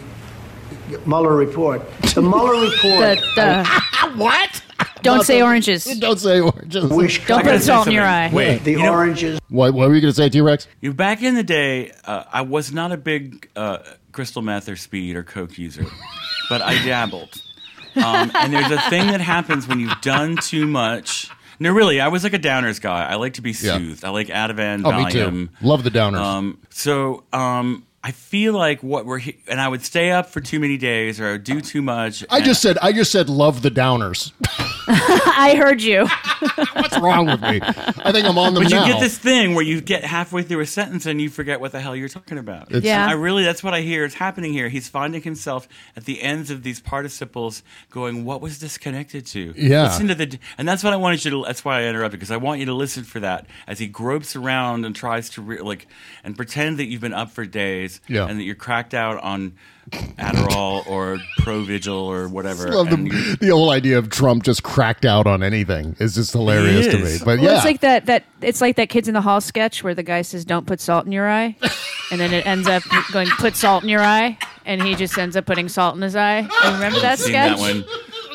Mueller 1.06 1.36
report. 1.36 1.80
The 2.14 2.22
Mueller 2.22 2.60
report. 2.70 3.18
The, 3.36 3.64
the, 4.04 4.12
what? 4.18 4.62
don't 5.16 5.24
say 5.24 5.42
oranges. 5.42 5.84
Don't 5.98 6.18
say 6.18 6.40
oranges. 6.40 6.84
wish 6.84 7.26
Don't 7.26 7.42
put 7.42 7.60
say 7.60 7.66
salt 7.66 7.86
in 7.86 7.92
your 7.92 8.04
eye. 8.04 8.30
Wait, 8.32 8.64
the 8.64 8.72
you 8.72 8.78
know- 8.78 8.92
oranges. 8.92 9.40
What, 9.48 9.74
what 9.74 9.88
were 9.88 9.94
you 9.94 10.00
going 10.00 10.12
to 10.12 10.16
say, 10.16 10.28
T 10.28 10.40
Rex? 10.40 10.66
You 10.80 10.90
know, 10.90 10.94
back 10.94 11.22
in 11.22 11.34
the 11.34 11.42
day, 11.42 11.92
uh, 12.04 12.24
I 12.32 12.42
was 12.42 12.72
not 12.72 12.90
a 12.92 12.96
big 12.96 13.48
uh, 13.54 13.78
crystal 14.12 14.40
meth 14.42 14.68
or 14.68 14.76
speed 14.76 15.14
or 15.16 15.22
coke 15.22 15.58
user, 15.58 15.84
but 16.48 16.62
I 16.62 16.74
dabbled. 16.84 17.42
Um, 17.94 18.30
and 18.34 18.52
there's 18.54 18.70
a 18.70 18.80
thing 18.88 19.08
that 19.08 19.20
happens 19.20 19.68
when 19.68 19.78
you've 19.78 20.00
done 20.00 20.36
too 20.36 20.66
much. 20.66 21.28
No, 21.60 21.70
really, 21.70 22.00
I 22.00 22.08
was 22.08 22.24
like 22.24 22.32
a 22.32 22.38
downers 22.38 22.80
guy. 22.80 23.04
I 23.06 23.16
like 23.16 23.34
to 23.34 23.42
be 23.42 23.50
Yeah. 23.50 23.76
soothed. 23.76 24.04
I 24.04 24.08
like 24.08 24.28
Ativan, 24.28 24.82
Oh, 24.86 25.04
me 25.04 25.10
too. 25.12 25.18
Valium. 25.18 25.48
Love 25.60 25.84
the 25.84 25.90
downers. 25.90 26.16
Um, 26.18 26.58
so 26.70 27.24
um, 27.34 27.86
I 28.02 28.10
feel 28.12 28.54
like 28.54 28.82
what 28.82 29.04
we're 29.04 29.18
he- 29.18 29.36
and 29.46 29.60
I 29.60 29.68
would 29.68 29.84
stay 29.84 30.10
up 30.10 30.30
for 30.30 30.40
too 30.40 30.58
many 30.58 30.78
days 30.78 31.20
or 31.20 31.28
I 31.28 31.32
would 31.32 31.44
do 31.44 31.60
too 31.60 31.82
much. 31.82 32.24
I 32.30 32.36
and- 32.38 32.44
just 32.46 32.62
said 32.62 32.78
I 32.80 32.92
just 32.92 33.12
said 33.12 33.28
love 33.28 33.60
the 33.60 33.70
downers. 33.70 34.32
I 34.88 35.54
heard 35.56 35.82
you. 35.82 36.06
What's 36.74 36.98
wrong 36.98 37.26
with 37.26 37.40
me? 37.40 37.60
I 37.62 38.10
think 38.12 38.26
I'm 38.26 38.36
on 38.38 38.54
the. 38.54 38.60
But 38.60 38.70
now. 38.70 38.84
you 38.86 38.92
get 38.92 39.00
this 39.00 39.16
thing 39.16 39.54
where 39.54 39.64
you 39.64 39.80
get 39.80 40.04
halfway 40.04 40.42
through 40.42 40.60
a 40.60 40.66
sentence 40.66 41.06
and 41.06 41.20
you 41.20 41.28
forget 41.30 41.60
what 41.60 41.72
the 41.72 41.80
hell 41.80 41.94
you're 41.94 42.08
talking 42.08 42.38
about. 42.38 42.64
It's- 42.70 42.82
Yeah. 42.84 43.06
I 43.06 43.12
really, 43.12 43.44
that's 43.44 43.62
what 43.62 43.74
I 43.74 43.80
hear 43.82 44.04
is 44.04 44.14
happening 44.14 44.52
here. 44.52 44.68
He's 44.68 44.88
finding 44.88 45.22
himself 45.22 45.68
at 45.96 46.04
the 46.04 46.20
ends 46.22 46.50
of 46.50 46.62
these 46.62 46.80
participles 46.80 47.62
going, 47.90 48.24
what 48.24 48.40
was 48.40 48.58
this 48.58 48.78
connected 48.78 49.26
to? 49.26 49.54
Yeah. 49.56 49.84
Listen 49.84 50.08
to 50.08 50.14
the, 50.14 50.38
and 50.58 50.68
that's 50.68 50.82
what 50.82 50.92
I 50.92 50.96
wanted 50.96 51.24
you 51.24 51.30
to, 51.32 51.44
that's 51.46 51.64
why 51.64 51.80
I 51.80 51.84
interrupted, 51.84 52.18
because 52.18 52.30
I 52.30 52.36
want 52.38 52.60
you 52.60 52.66
to 52.66 52.74
listen 52.74 53.04
for 53.04 53.20
that 53.20 53.46
as 53.66 53.78
he 53.78 53.86
gropes 53.86 54.34
around 54.36 54.84
and 54.84 54.94
tries 54.96 55.30
to, 55.30 55.42
re- 55.42 55.60
like, 55.60 55.86
and 56.24 56.36
pretend 56.36 56.78
that 56.78 56.86
you've 56.86 57.00
been 57.00 57.14
up 57.14 57.30
for 57.30 57.44
days 57.46 58.00
Yeah. 58.08 58.26
and 58.26 58.38
that 58.38 58.44
you're 58.44 58.54
cracked 58.54 58.94
out 58.94 59.22
on 59.22 59.54
Adderall 59.90 60.86
or 60.86 61.18
Provigil 61.40 62.02
or 62.04 62.28
whatever. 62.28 62.70
love 62.72 62.90
the, 62.90 63.36
the 63.40 63.48
whole 63.48 63.70
idea 63.70 63.98
of 63.98 64.08
Trump 64.10 64.42
just 64.44 64.62
cracked 64.62 65.04
out 65.04 65.26
on 65.26 65.42
anything 65.42 65.96
is 65.98 66.14
just 66.14 66.32
hilarious 66.32 66.86
to 66.88 66.98
me. 66.98 67.18
But 67.18 67.38
Well, 67.38 67.42
yeah, 67.42 67.56
it's 67.56 67.64
like 67.64 67.80
that. 67.80 68.06
That 68.06 68.24
it's 68.40 68.60
like 68.60 68.76
that 68.76 68.88
kids 68.88 69.08
in 69.08 69.14
the 69.14 69.20
hall 69.20 69.40
sketch 69.40 69.82
where 69.84 69.94
the 69.94 70.02
guy 70.02 70.22
says, 70.22 70.44
"Don't 70.44 70.66
put 70.66 70.80
salt 70.80 71.04
in 71.06 71.12
your 71.12 71.28
eye," 71.28 71.56
and 72.10 72.20
then 72.20 72.32
it 72.32 72.46
ends 72.46 72.68
up 72.68 72.82
going, 73.12 73.28
"Put 73.38 73.56
salt 73.56 73.82
in 73.82 73.88
your 73.88 74.02
eye," 74.02 74.38
and 74.64 74.82
he 74.82 74.94
just 74.94 75.18
ends 75.18 75.36
up 75.36 75.46
putting 75.46 75.68
salt 75.68 75.96
in 75.96 76.02
his 76.02 76.16
eye. 76.16 76.40
You 76.40 76.70
remember 76.72 77.00
that 77.00 77.18
seen 77.18 77.30
sketch? 77.32 77.58
that 77.58 77.60
one. 77.60 77.84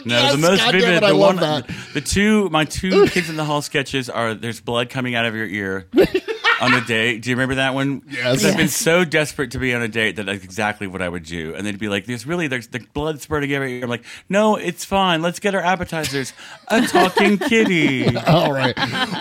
No, 0.05 0.15
Yes, 0.19 0.31
the 0.33 0.37
most 0.37 0.59
God 0.59 0.71
vivid. 0.73 0.89
it, 0.89 1.03
I 1.03 1.07
the 1.09 1.13
love 1.15 1.35
one, 1.35 1.43
that. 1.43 1.69
The 1.93 2.01
two, 2.01 2.49
my 2.49 2.63
two 2.65 3.07
kids 3.07 3.29
in 3.29 3.35
the 3.35 3.43
hall 3.43 3.61
sketches 3.61 4.09
are 4.09 4.33
there's 4.35 4.61
blood 4.61 4.89
coming 4.89 5.15
out 5.15 5.25
of 5.25 5.35
your 5.35 5.47
ear 5.47 5.87
on 6.61 6.73
a 6.73 6.81
date. 6.81 7.21
Do 7.21 7.29
you 7.29 7.35
remember 7.35 7.55
that 7.55 7.73
one? 7.73 8.01
Yes. 8.09 8.43
I've 8.45 8.57
been 8.57 8.67
so 8.67 9.03
desperate 9.05 9.51
to 9.51 9.59
be 9.59 9.73
on 9.73 9.81
a 9.81 9.87
date 9.87 10.15
that 10.17 10.25
that's 10.25 10.43
exactly 10.43 10.87
what 10.87 11.01
I 11.01 11.09
would 11.09 11.23
do. 11.23 11.53
And 11.55 11.65
they'd 11.65 11.77
be 11.79 11.87
like, 11.89 12.05
"There's 12.05 12.25
really 12.25 12.47
there's 12.47 12.67
the 12.67 12.79
blood 12.93 13.21
spurting 13.21 13.51
every 13.53 13.77
ear." 13.77 13.83
I'm 13.83 13.89
like, 13.89 14.03
"No, 14.29 14.55
it's 14.55 14.83
fine. 14.85 15.21
Let's 15.21 15.39
get 15.39 15.55
our 15.55 15.61
appetizers. 15.61 16.33
A 16.69 16.81
talking 16.87 17.37
kitty." 17.49 18.15
all 18.17 18.51
right. 18.51 18.75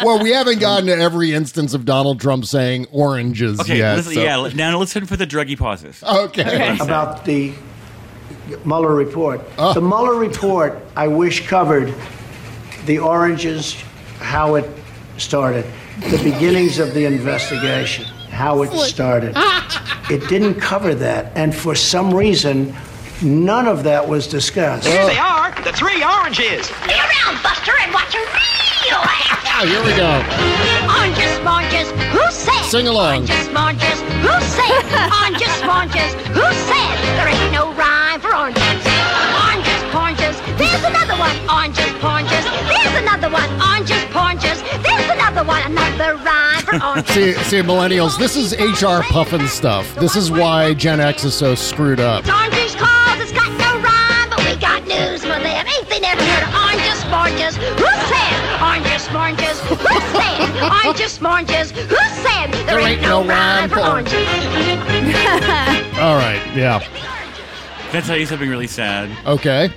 Well, 0.05 0.23
we 0.23 0.33
haven't 0.33 0.61
gotten 0.61 0.87
to 0.87 0.97
every 0.97 1.33
instance 1.33 1.75
of 1.75 1.85
Donald 1.85 2.21
Trump 2.21 2.45
saying 2.47 2.87
oranges 2.93 3.61
Okay, 3.61 3.79
yet. 3.79 3.97
listen, 3.97 4.15
so- 4.15 4.23
yeah. 4.23 4.51
Now 4.55 4.79
listen 4.79 5.07
for 5.07 5.17
the 5.17 5.27
druggy 5.27 5.59
pauses. 5.59 6.03
Okay. 6.03 6.77
about 6.81 7.25
the 7.25 7.53
Mueller 8.65 8.95
report. 8.95 9.41
Oh. 9.59 9.73
The 9.75 9.81
Mueller 9.81 10.15
report, 10.15 10.79
I 10.95 11.09
wish, 11.09 11.47
covered 11.49 11.93
the 12.87 12.99
oranges, 13.01 13.75
how 14.21 14.55
it 14.55 14.71
started, 15.19 15.65
the 16.01 16.21
beginnings 16.23 16.79
of 16.79 16.95
the 16.95 17.05
investigation, 17.05 18.05
how 18.31 18.63
it 18.63 18.71
started. 18.79 19.37
It 20.09 20.29
didn't 20.29 20.55
cover 20.61 20.95
that, 20.95 21.37
and 21.37 21.53
for 21.53 21.75
some 21.75 22.15
reason, 22.15 22.73
none 23.21 23.67
of 23.67 23.83
that 23.83 24.07
was 24.07 24.29
discussed. 24.29 24.87
Here 24.87 25.05
they 25.05 25.19
are, 25.19 25.51
the 25.65 25.73
three 25.73 25.99
oranges. 25.99 26.71
Get 26.87 27.03
around, 27.03 27.43
Buster, 27.43 27.75
and 27.83 27.91
watch 27.91 28.15
a 28.15 28.23
real 28.23 29.03
act. 29.03 29.51
Ah, 29.51 29.67
here 29.67 29.83
we 29.83 29.91
go. 29.99 30.15
Oranges, 30.95 31.35
sponges, 31.43 31.91
who 32.15 32.23
said? 32.31 32.63
Sing 32.71 32.87
along. 32.87 33.27
Oranges, 33.27 33.51
sponges, 33.51 33.99
who 34.23 34.35
said? 34.47 34.83
Oranges, 35.19 35.51
sponges, 35.59 36.11
who 36.31 36.47
said? 36.71 36.95
There 37.19 37.27
ain't 37.27 37.51
no 37.51 37.75
rhyme 37.75 38.23
for 38.23 38.31
oranges. 38.31 38.63
Oranges, 39.43 39.81
oranges, 39.91 40.39
there's 40.55 40.85
another 40.87 41.19
one. 41.19 41.35
Oranges, 41.51 41.91
oranges, 41.99 42.47
there's 42.71 42.95
another 42.95 43.27
one. 43.27 43.51
Oranges, 43.59 43.99
oranges, 44.15 44.15
there's 44.15 44.15
another 45.37 45.49
one. 45.49 45.63
Another 45.73 46.17
rhyme. 46.25 47.05
See, 47.07 47.33
see, 47.35 47.61
millennials, 47.61 48.19
this 48.19 48.37
is 48.37 48.53
HR 48.55 49.03
Pufnstuf. 49.05 49.95
This 50.01 50.17
is 50.17 50.31
why 50.31 50.75
Gen 50.75 51.01
X 51.01 51.25
is 51.25 51.35
so 51.35 51.55
screwed 51.55 52.01
up. 52.01 52.27
Oranges 52.27 52.75
cause 52.75 53.21
it's 53.21 53.33
got 53.33 53.51
no 53.59 53.81
rhyme, 53.81 54.31
but 54.31 54.39
we 54.39 54.57
got 54.57 54.87
news 54.87 55.23
for 55.23 55.29
them. 55.29 55.67
Ain't 55.67 55.89
they 55.89 56.01
never 56.01 56.23
heard 56.23 56.49
of 56.49 56.55
oranges, 56.55 57.05
oranges? 57.13 57.57
Who 57.57 57.87
said 58.09 58.63
oranges, 58.63 59.09
oranges? 59.15 59.61
Who 59.61 59.77
said 60.17 60.51
oranges, 60.85 61.23
oranges? 61.23 61.71
Who 61.71 61.97
said 62.23 62.53
there, 62.67 62.81
ain't 62.81 63.03
no 63.03 63.25
rhyme 63.25 63.69
for 63.69 63.81
oranges? 63.81 64.27
All 65.99 66.17
right, 66.17 66.43
yeah. 66.55 66.81
Can 67.91 68.03
I 68.03 68.07
tell 68.07 68.17
you 68.17 68.27
something 68.27 68.49
really 68.49 68.67
sad? 68.67 69.11
Okay. 69.27 69.71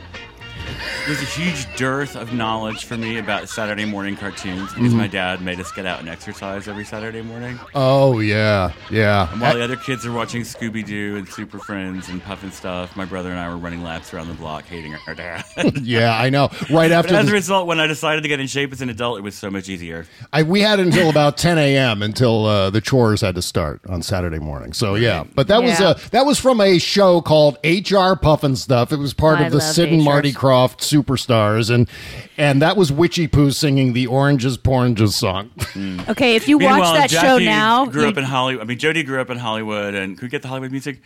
There's 1.06 1.22
a 1.22 1.26
huge 1.26 1.76
dearth 1.76 2.16
of 2.16 2.34
knowledge 2.34 2.86
for 2.86 2.96
me 2.96 3.18
about 3.18 3.50
Saturday 3.50 3.86
morning 3.86 4.16
cartoons 4.16 4.72
because 4.74 4.94
Mhm. 4.94 4.98
my 4.98 5.08
dad 5.08 5.42
made 5.42 5.60
us 5.60 5.72
get 5.72 5.88
out 5.88 6.00
and 6.00 6.08
exercise 6.08 6.68
every 6.68 6.86
Saturday 6.86 7.24
morning. 7.24 7.60
Oh, 7.74 8.20
yeah, 8.20 8.72
yeah. 8.92 9.32
And 9.32 9.42
while 9.42 9.56
the 9.56 9.64
other 9.64 9.76
kids 9.76 10.06
are 10.06 10.12
watching 10.12 10.44
Scooby 10.44 10.86
Doo 10.86 11.16
and 11.18 11.28
Super 11.28 11.58
Friends 11.58 12.10
and 12.10 12.24
Pufnstuf, 12.24 12.96
my 12.96 13.06
brother 13.06 13.32
and 13.32 13.40
I 13.40 13.50
were 13.50 13.58
running 13.58 13.84
laps 13.84 14.14
around 14.14 14.28
the 14.28 14.36
block 14.36 14.66
hating 14.68 14.96
our 15.08 15.16
dad. 15.16 15.44
yeah, 15.82 16.16
I 16.16 16.30
know. 16.30 16.50
Right 16.70 16.92
after 16.92 17.14
but 17.14 17.20
as 17.22 17.26
the- 17.26 17.32
a 17.32 17.34
result, 17.36 17.66
when 17.68 17.80
I 17.80 17.88
decided 17.88 18.22
to 18.22 18.28
get 18.30 18.40
in 18.40 18.46
shape 18.46 18.72
as 18.72 18.82
an 18.82 18.90
adult, 18.90 19.18
it 19.18 19.22
was 19.22 19.34
so 19.36 19.50
much 19.50 19.68
easier. 19.68 20.06
I, 20.32 20.44
we 20.44 20.62
had 20.62 20.80
until 20.80 21.10
about 21.10 21.38
10 21.38 21.58
a.m. 21.58 22.04
until 22.04 22.46
uh, 22.46 22.70
the 22.70 22.82
chores 22.82 23.22
had 23.22 23.34
to 23.36 23.42
start 23.42 23.82
on 23.90 24.04
Saturday 24.04 24.38
morning. 24.40 24.74
So 24.74 24.94
yeah, 24.94 25.24
but 25.34 25.48
that 25.48 25.64
was 25.64 25.80
Yeah. 25.80 25.88
uh, 25.88 25.94
that 26.12 26.26
was 26.28 26.40
from 26.40 26.62
a 26.62 26.78
show 26.78 27.22
called 27.22 27.56
HR 27.64 28.14
Pufnstuf. 28.16 28.92
It 28.92 29.00
was 29.00 29.14
part 29.16 29.40
I 29.40 29.46
of 29.46 29.52
the 29.54 29.60
Sid 29.62 29.92
and 29.92 30.04
Marty 30.04 30.32
Krofft 30.32 30.82
Superstars, 31.04 31.74
and 31.74 31.90
and 32.38 32.62
that 32.62 32.78
was 32.78 32.92
Witchiepoo 32.92 33.54
singing 33.54 33.94
the 33.94 34.08
Oranges 34.08 34.58
Poranges 34.58 35.14
song. 35.14 35.50
Okay, 36.10 36.36
if 36.36 36.48
you 36.48 36.58
Meanwhile, 36.58 36.80
watch 36.80 36.98
that 36.98 37.10
Jackie 37.10 37.28
show 37.28 37.38
now, 37.38 37.86
grew 37.86 38.08
up 38.08 38.18
in 38.18 38.24
Hollywood. 38.24 38.64
I 38.64 38.66
mean, 38.66 38.80
Jody 38.80 39.04
grew 39.04 39.22
up 39.22 39.30
in 39.30 39.38
Hollywood, 39.38 39.94
and 39.96 40.18
could 40.18 40.24
we 40.24 40.30
get 40.30 40.42
the 40.42 40.48
Hollywood 40.48 40.72
music? 40.72 41.02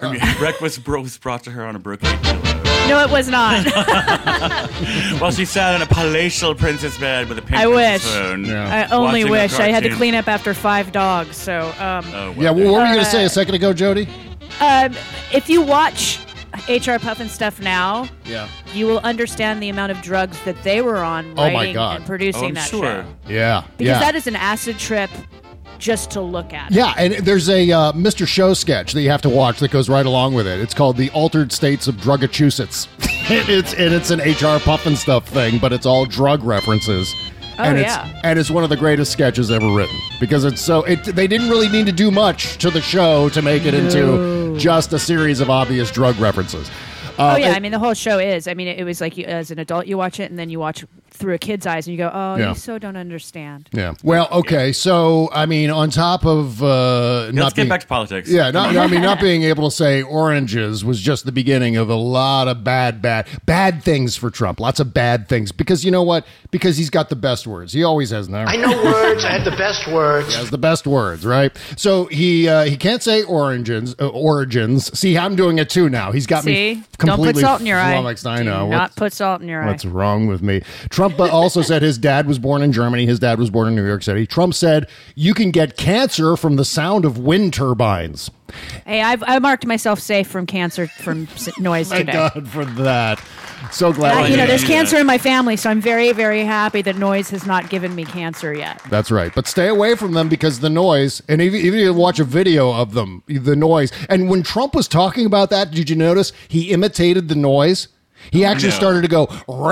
Or, 0.00 0.14
Breck 0.38 0.60
was, 0.60 0.78
bro- 0.78 1.02
was 1.02 1.16
brought 1.18 1.44
to 1.44 1.50
her 1.50 1.64
on 1.64 1.76
a 1.76 1.78
Brooklyn 1.78 2.16
pillow 2.18 2.56
no, 2.88 3.00
it 3.02 3.10
was 3.10 3.28
not. 3.28 3.64
while 5.20 5.30
she 5.32 5.44
sat 5.44 5.74
on 5.74 5.82
a 5.82 5.86
palatial 5.86 6.54
princess 6.54 6.96
bed 6.98 7.28
with 7.28 7.38
a 7.38 7.42
pink 7.42 7.58
I 7.60 7.66
wish. 7.66 7.76
princess 8.02 8.12
phone. 8.14 8.50
I 8.50 8.88
only 8.90 9.24
wish 9.24 9.54
I 9.54 9.68
had 9.68 9.82
to 9.82 9.90
clean 9.94 10.14
up 10.14 10.28
after 10.28 10.54
five 10.54 10.92
dogs. 10.92 11.36
So, 11.36 11.62
um, 11.80 12.04
Oh, 12.14 12.34
yeah, 12.36 12.50
well, 12.50 12.54
what 12.54 12.56
were 12.56 12.62
you 12.62 12.72
going 12.94 13.00
Uh, 13.00 13.04
to 13.04 13.10
say 13.10 13.24
a 13.24 13.28
second 13.28 13.54
ago, 13.56 13.72
Jody? 13.72 14.08
um, 14.60 14.94
if 15.32 15.48
you 15.48 15.62
watch 15.62 16.20
HR 16.68 16.98
Pufnstuf 16.98 17.60
now, 17.60 18.08
Yeah. 18.24 18.48
you 18.74 18.86
will 18.86 18.98
understand 19.00 19.62
the 19.62 19.68
amount 19.68 19.92
of 19.92 20.00
drugs 20.02 20.38
that 20.44 20.60
they 20.62 20.80
were 20.82 20.98
on 20.98 21.32
Oh, 21.36 21.46
my 21.46 21.54
writing 21.54 21.74
God. 21.74 21.96
and 21.98 22.06
producing 22.06 22.44
Oh, 22.44 22.48
I'm 22.48 22.54
that 22.54 22.68
sure. 22.68 22.82
show. 22.84 23.04
Yeah, 23.28 23.62
Because 23.76 23.92
yeah. 23.94 23.98
that 24.00 24.14
is 24.14 24.26
an 24.26 24.36
acid 24.36 24.78
trip 24.78 25.10
just 25.78 26.10
to 26.12 26.20
look 26.20 26.52
at. 26.54 26.70
Yeah, 26.72 26.94
and 26.96 27.14
there's 27.14 27.48
a 27.50 27.70
uh, 27.70 27.92
Mr. 27.92 28.26
Show 28.26 28.54
sketch 28.54 28.92
that 28.94 29.02
you 29.02 29.10
have 29.10 29.22
to 29.22 29.28
watch 29.28 29.58
that 29.60 29.70
goes 29.70 29.88
right 29.88 30.06
along 30.06 30.32
with 30.34 30.46
it. 30.46 30.58
It's 30.60 30.72
called 30.72 30.96
"The 30.96 31.10
Altered 31.10 31.52
States 31.52 31.86
of 31.86 32.00
Drugachusetts." 32.00 32.88
it's 33.28 33.74
and 33.74 33.92
it's 33.92 34.10
an 34.10 34.20
HR 34.20 34.58
Pufnstuf 34.58 35.24
thing, 35.24 35.58
but 35.58 35.74
it's 35.74 35.84
all 35.84 36.06
drug 36.06 36.42
references. 36.44 37.14
Oh, 37.58 37.62
and 37.64 37.78
it's 37.78 37.88
yeah. 37.88 38.20
and 38.24 38.38
it's 38.38 38.50
one 38.50 38.64
of 38.64 38.70
the 38.70 38.76
greatest 38.76 39.12
sketches 39.12 39.50
ever 39.50 39.70
written 39.74 39.96
because 40.20 40.44
it's 40.44 40.60
so 40.62 40.82
it 40.84 41.02
they 41.04 41.26
didn't 41.26 41.48
really 41.50 41.68
need 41.68 41.86
to 41.86 41.92
do 41.92 42.10
much 42.10 42.58
to 42.58 42.70
the 42.70 42.80
show 42.82 43.28
to 43.30 43.40
make 43.42 43.64
it 43.64 43.72
into 43.74 44.35
just 44.58 44.92
a 44.92 44.98
series 44.98 45.40
of 45.40 45.50
obvious 45.50 45.90
drug 45.90 46.16
references. 46.18 46.70
Uh, 47.18 47.32
oh 47.34 47.36
yeah, 47.36 47.50
it- 47.52 47.56
I 47.56 47.60
mean 47.60 47.72
the 47.72 47.78
whole 47.78 47.94
show 47.94 48.18
is. 48.18 48.46
I 48.48 48.54
mean 48.54 48.68
it, 48.68 48.78
it 48.78 48.84
was 48.84 49.00
like 49.00 49.16
you, 49.16 49.24
as 49.24 49.50
an 49.50 49.58
adult 49.58 49.86
you 49.86 49.96
watch 49.96 50.20
it 50.20 50.30
and 50.30 50.38
then 50.38 50.50
you 50.50 50.58
watch 50.58 50.84
through 51.16 51.34
a 51.34 51.38
kid's 51.38 51.66
eyes 51.66 51.86
and 51.86 51.92
you 51.92 51.98
go, 51.98 52.10
oh, 52.12 52.36
Yeah. 52.36 52.50
you 52.50 52.54
so 52.54 52.78
don't 52.78 52.96
understand. 52.96 53.68
Yeah. 53.72 53.94
Well, 54.04 54.28
okay. 54.30 54.72
So, 54.72 55.28
I 55.32 55.46
mean, 55.46 55.70
on 55.70 55.90
top 55.90 56.24
of 56.24 56.62
uh, 56.62 57.30
not 57.32 57.34
let's 57.34 57.52
get 57.54 57.56
being- 57.62 57.68
back 57.68 57.80
to 57.80 57.86
politics. 57.86 58.28
Yeah. 58.30 58.50
Not, 58.50 58.76
I 58.76 58.86
mean, 58.86 59.02
not 59.02 59.20
being 59.28 59.42
able 59.44 59.68
to 59.70 59.74
say 59.74 60.02
oranges 60.02 60.84
was 60.84 61.00
just 61.00 61.24
the 61.24 61.32
beginning 61.32 61.76
of 61.76 61.88
a 61.90 61.94
lot 61.94 62.48
of 62.48 62.64
bad, 62.64 63.00
bad, 63.02 63.26
bad 63.46 63.82
things 63.82 64.16
for 64.16 64.30
Trump. 64.30 64.60
Lots 64.60 64.80
of 64.80 64.92
bad 64.94 65.28
things 65.28 65.52
because 65.52 65.84
you 65.84 65.90
know 65.90 66.02
what? 66.02 66.26
Because 66.50 66.76
he's 66.76 66.90
got 66.90 67.08
the 67.08 67.16
best 67.16 67.46
words. 67.46 67.72
He 67.72 67.84
always 67.84 68.10
has 68.10 68.28
them. 68.28 68.48
I 68.48 68.56
know 68.56 68.70
words. 68.84 69.24
I 69.24 69.32
have 69.32 69.44
the 69.44 69.56
best 69.56 69.86
words. 69.88 70.28
He 70.32 70.34
has 70.38 70.50
the 70.50 70.58
best 70.58 70.86
words, 70.86 71.24
right? 71.26 71.56
So 71.76 72.06
he 72.06 72.48
uh, 72.48 72.64
he 72.64 72.76
can't 72.76 73.02
say 73.02 73.22
origins. 73.22 73.94
Uh, 74.00 74.08
origins. 74.08 74.96
See, 74.98 75.16
I'm 75.18 75.36
doing 75.36 75.58
it 75.58 75.70
too 75.70 75.88
now. 75.88 76.12
He's 76.12 76.26
got 76.26 76.44
See, 76.44 76.50
me 76.52 76.74
don't 76.98 77.10
completely 77.10 77.34
put 77.34 77.40
salt 77.42 77.60
in 77.60 77.66
your 77.66 77.78
eye. 77.78 77.92
flummoxed. 77.92 78.26
I 78.26 78.38
Do 78.38 78.44
know. 78.44 78.68
not 78.68 78.80
What's- 78.80 78.94
put 78.96 79.12
salt 79.12 79.42
in 79.42 79.48
your 79.48 79.62
eye. 79.62 79.66
What's 79.66 79.84
wrong 79.84 80.26
with 80.26 80.42
me? 80.42 80.62
Trump 80.88 81.05
uh, 81.06 81.30
also 81.30 81.62
said 81.62 81.82
his 81.82 81.98
dad 81.98 82.26
was 82.26 82.38
born 82.38 82.62
in 82.62 82.72
Germany. 82.72 83.06
His 83.06 83.18
dad 83.18 83.38
was 83.38 83.50
born 83.50 83.68
in 83.68 83.74
New 83.74 83.86
York 83.86 84.02
City. 84.02 84.26
Trump 84.26 84.54
said 84.54 84.88
you 85.14 85.34
can 85.34 85.50
get 85.50 85.76
cancer 85.76 86.36
from 86.36 86.56
the 86.56 86.64
sound 86.64 87.04
of 87.04 87.18
wind 87.18 87.54
turbines. 87.54 88.30
Hey, 88.84 89.02
I've 89.02 89.22
I 89.24 89.38
marked 89.38 89.66
myself 89.66 89.98
safe 89.98 90.28
from 90.28 90.46
cancer 90.46 90.86
from 90.86 91.28
noise 91.58 91.88
Thank 91.88 92.06
today. 92.06 92.30
God 92.34 92.48
for 92.48 92.64
that. 92.64 93.22
So 93.72 93.92
glad. 93.92 94.24
Uh, 94.24 94.28
you 94.28 94.36
know, 94.36 94.46
there's 94.46 94.64
cancer 94.64 94.96
in 94.96 95.06
my 95.06 95.18
family, 95.18 95.56
so 95.56 95.70
I'm 95.70 95.80
very, 95.80 96.12
very 96.12 96.44
happy 96.44 96.82
that 96.82 96.96
noise 96.96 97.30
has 97.30 97.46
not 97.46 97.68
given 97.68 97.94
me 97.94 98.04
cancer 98.04 98.54
yet. 98.54 98.80
That's 98.90 99.10
right. 99.10 99.34
But 99.34 99.46
stay 99.46 99.68
away 99.68 99.96
from 99.96 100.12
them 100.12 100.28
because 100.28 100.60
the 100.60 100.70
noise, 100.70 101.22
and 101.28 101.40
even, 101.40 101.60
even 101.60 101.78
if 101.80 101.84
you 101.84 101.94
watch 101.94 102.20
a 102.20 102.24
video 102.24 102.72
of 102.72 102.94
them, 102.94 103.22
the 103.26 103.56
noise. 103.56 103.92
And 104.08 104.30
when 104.30 104.42
Trump 104.42 104.74
was 104.74 104.86
talking 104.86 105.26
about 105.26 105.50
that, 105.50 105.70
did 105.70 105.90
you 105.90 105.96
notice 105.96 106.32
he 106.48 106.70
imitated 106.70 107.28
the 107.28 107.34
noise? 107.34 107.88
He 108.30 108.44
actually 108.44 108.70
No. 108.70 108.74
started 108.76 109.02
to 109.02 109.08
go. 109.08 109.28
Oh 109.48 109.68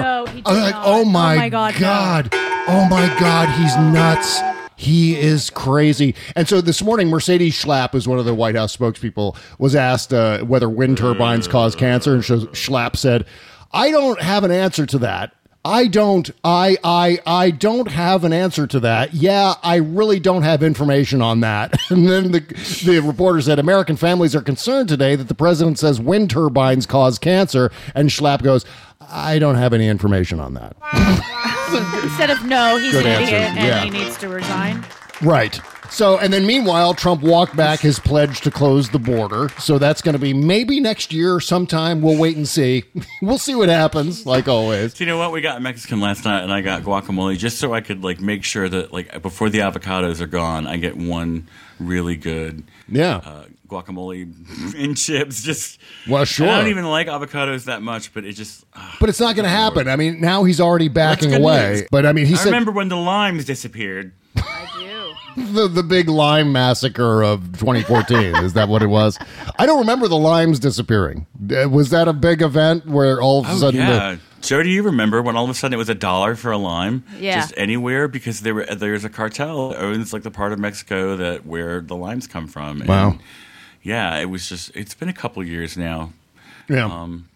no, 0.00 0.26
he 0.32 0.40
did 0.40 0.46
I 0.46 0.50
was 0.52 0.60
like, 0.60 0.74
not. 0.74 0.82
oh 0.86 1.04
my, 1.04 1.34
Oh, 1.34 1.38
my 1.38 1.48
God, 1.48 2.32
no. 2.32 2.64
Oh 2.68 2.86
my 2.90 3.06
God, 3.18 3.48
he's 3.58 3.76
nuts. 3.76 4.40
He 4.76 5.18
is 5.18 5.50
crazy. 5.50 6.14
And 6.36 6.46
so 6.48 6.60
this 6.60 6.82
morning, 6.82 7.08
Mercedes 7.08 7.54
Schlapp, 7.54 7.90
who's 7.92 8.06
one 8.06 8.18
of 8.20 8.24
the 8.26 8.34
White 8.34 8.54
House 8.54 8.76
spokespeople, 8.76 9.36
was 9.58 9.74
asked 9.74 10.12
uh, 10.14 10.40
whether 10.44 10.68
wind 10.68 10.98
turbines 10.98 11.48
cause 11.48 11.74
cancer. 11.74 12.14
And 12.14 12.24
so 12.24 12.40
Schlapp 12.48 12.94
said, 12.96 13.24
I 13.72 13.90
don't 13.90 14.20
have 14.20 14.44
an 14.44 14.52
answer 14.52 14.86
to 14.86 14.98
that. 14.98 15.32
I 15.70 15.86
don't, 15.86 16.30
I, 16.42 16.78
I, 16.82 17.18
I 17.26 17.50
don't 17.50 17.90
have 17.90 18.24
an 18.24 18.32
answer 18.32 18.66
to 18.66 18.80
that. 18.80 19.12
Yeah, 19.12 19.54
I 19.62 19.76
really 19.76 20.18
don't 20.18 20.42
have 20.42 20.62
information 20.62 21.20
on 21.20 21.40
that. 21.40 21.74
And 21.90 22.08
then 22.08 22.32
the, 22.32 22.40
the 22.86 23.00
reporter 23.00 23.40
said, 23.40 23.58
American 23.58 23.96
families 23.96 24.34
are 24.34 24.40
concerned 24.40 24.88
today 24.88 25.14
that 25.16 25.28
the 25.28 25.34
president 25.34 25.78
says 25.78 26.00
wind 26.00 26.30
turbines 26.30 26.86
cause 26.86 27.18
cancer. 27.18 27.70
And 27.94 28.08
Schlapp 28.08 28.42
goes, 28.42 28.64
I 29.10 29.38
don't 29.38 29.56
have 29.56 29.72
any 29.72 29.88
information 29.88 30.38
on 30.40 30.54
that. 30.54 30.76
Instead 32.02 32.30
of 32.30 32.44
no, 32.44 32.76
he's 32.78 32.92
Good 32.92 33.06
an 33.06 33.12
answer. 33.12 33.34
idiot 33.36 33.50
and 33.56 33.58
Yeah. 33.58 33.84
he 33.84 33.90
needs 33.90 34.16
to 34.18 34.28
resign. 34.28 34.84
Right. 35.22 35.60
So, 35.90 36.18
and 36.18 36.32
then 36.32 36.46
meanwhile, 36.46 36.94
Trump 36.94 37.22
walked 37.22 37.56
back 37.56 37.80
his 37.80 37.98
pledge 37.98 38.40
to 38.42 38.50
close 38.50 38.90
the 38.90 38.98
border. 38.98 39.48
So 39.58 39.78
that's 39.78 40.02
going 40.02 40.12
to 40.14 40.18
be 40.18 40.32
maybe 40.34 40.80
next 40.80 41.12
year 41.12 41.40
sometime. 41.40 42.02
We'll 42.02 42.18
wait 42.18 42.36
and 42.36 42.46
see. 42.46 42.84
we'll 43.22 43.38
see 43.38 43.54
what 43.54 43.68
happens, 43.68 44.26
like 44.26 44.48
always. 44.48 44.94
So 44.94 45.04
you 45.04 45.06
know 45.10 45.18
what? 45.18 45.32
We 45.32 45.40
got 45.40 45.60
Mexican 45.62 46.00
last 46.00 46.24
night, 46.24 46.42
and 46.42 46.52
I 46.52 46.60
got 46.60 46.82
guacamole 46.82 47.36
just 47.38 47.58
so 47.58 47.72
I 47.72 47.80
could 47.80 48.02
like 48.04 48.20
make 48.20 48.44
sure 48.44 48.68
that 48.68 48.92
like 48.92 49.22
before 49.22 49.48
the 49.50 49.58
avocados 49.60 50.20
are 50.20 50.26
gone, 50.26 50.66
I 50.66 50.76
get 50.76 50.96
one 50.96 51.48
really 51.80 52.16
good 52.16 52.64
Yeah. 52.88 53.16
uh, 53.24 53.44
guacamole 53.68 54.32
and 54.76 54.96
chips. 54.96 55.42
Just 55.42 55.78
Well, 56.08 56.24
sure. 56.24 56.48
I 56.48 56.58
don't 56.58 56.68
even 56.68 56.86
like 56.86 57.06
avocados 57.06 57.64
that 57.64 57.82
much, 57.82 58.12
but 58.12 58.24
it 58.24 58.32
just 58.32 58.64
ah, 58.74 58.96
But 59.00 59.08
it's 59.08 59.20
not 59.20 59.36
going 59.36 59.44
to 59.44 59.50
happen. 59.50 59.88
I 59.88 59.96
mean, 59.96 60.20
now 60.20 60.44
he's 60.44 60.60
already 60.60 60.88
backing 60.88 61.34
away. 61.34 61.70
news. 61.72 61.82
But 61.90 62.04
I 62.06 62.12
mean, 62.12 62.26
he 62.26 62.34
I 62.34 62.36
said 62.36 62.46
remember 62.46 62.72
when 62.72 62.88
the 62.88 62.96
limes 62.96 63.44
disappeared. 63.44 64.12
The, 65.54 65.68
the 65.68 65.82
big 65.82 66.08
lime 66.08 66.52
massacre 66.52 67.22
of 67.22 67.58
2014. 67.58 68.36
Is 68.36 68.52
that 68.54 68.68
what 68.68 68.82
it 68.82 68.86
was? 68.88 69.18
I 69.58 69.66
don't 69.66 69.78
remember 69.78 70.08
the 70.08 70.16
limes 70.16 70.58
disappearing. 70.58 71.26
Uh, 71.50 71.68
Was 71.68 71.90
that 71.90 72.08
a 72.08 72.12
big 72.12 72.42
event 72.42 72.86
where 72.86 73.20
all 73.20 73.40
of 73.40 73.46
a 73.46 73.52
Oh 73.52 73.56
sudden 73.56 73.80
the- 73.86 73.92
yeah. 73.92 74.16
Joe, 74.40 74.62
do 74.62 74.68
you 74.68 74.84
remember 74.84 75.20
when 75.20 75.36
all 75.36 75.42
of 75.44 75.50
a 75.50 75.54
sudden 75.54 75.74
it 75.74 75.78
was 75.78 75.88
a 75.88 75.96
dollar 75.96 76.36
for 76.36 76.52
a 76.52 76.58
lime? 76.58 77.02
Yeah. 77.18 77.40
Just 77.40 77.52
anywhere 77.56 78.06
because 78.06 78.42
there 78.42 78.54
were 78.54 78.66
there's 78.66 79.04
a 79.04 79.08
cartel 79.08 79.70
that 79.70 79.80
owns 79.82 80.12
like 80.12 80.22
the 80.22 80.30
part 80.30 80.52
of 80.52 80.60
Mexico 80.60 81.16
that 81.16 81.44
where 81.44 81.80
the 81.80 81.96
limes 81.96 82.28
come 82.28 82.46
from. 82.46 82.80
And, 82.80 82.88
Wow. 82.88 83.18
Yeah, 83.82 84.16
it 84.18 84.26
was 84.26 84.48
just 84.48 84.70
it's 84.76 84.94
been 84.94 85.08
a 85.08 85.12
couple 85.12 85.42
years 85.42 85.76
now. 85.76 86.12
Yeah. 86.68 86.84
Um, 86.86 87.28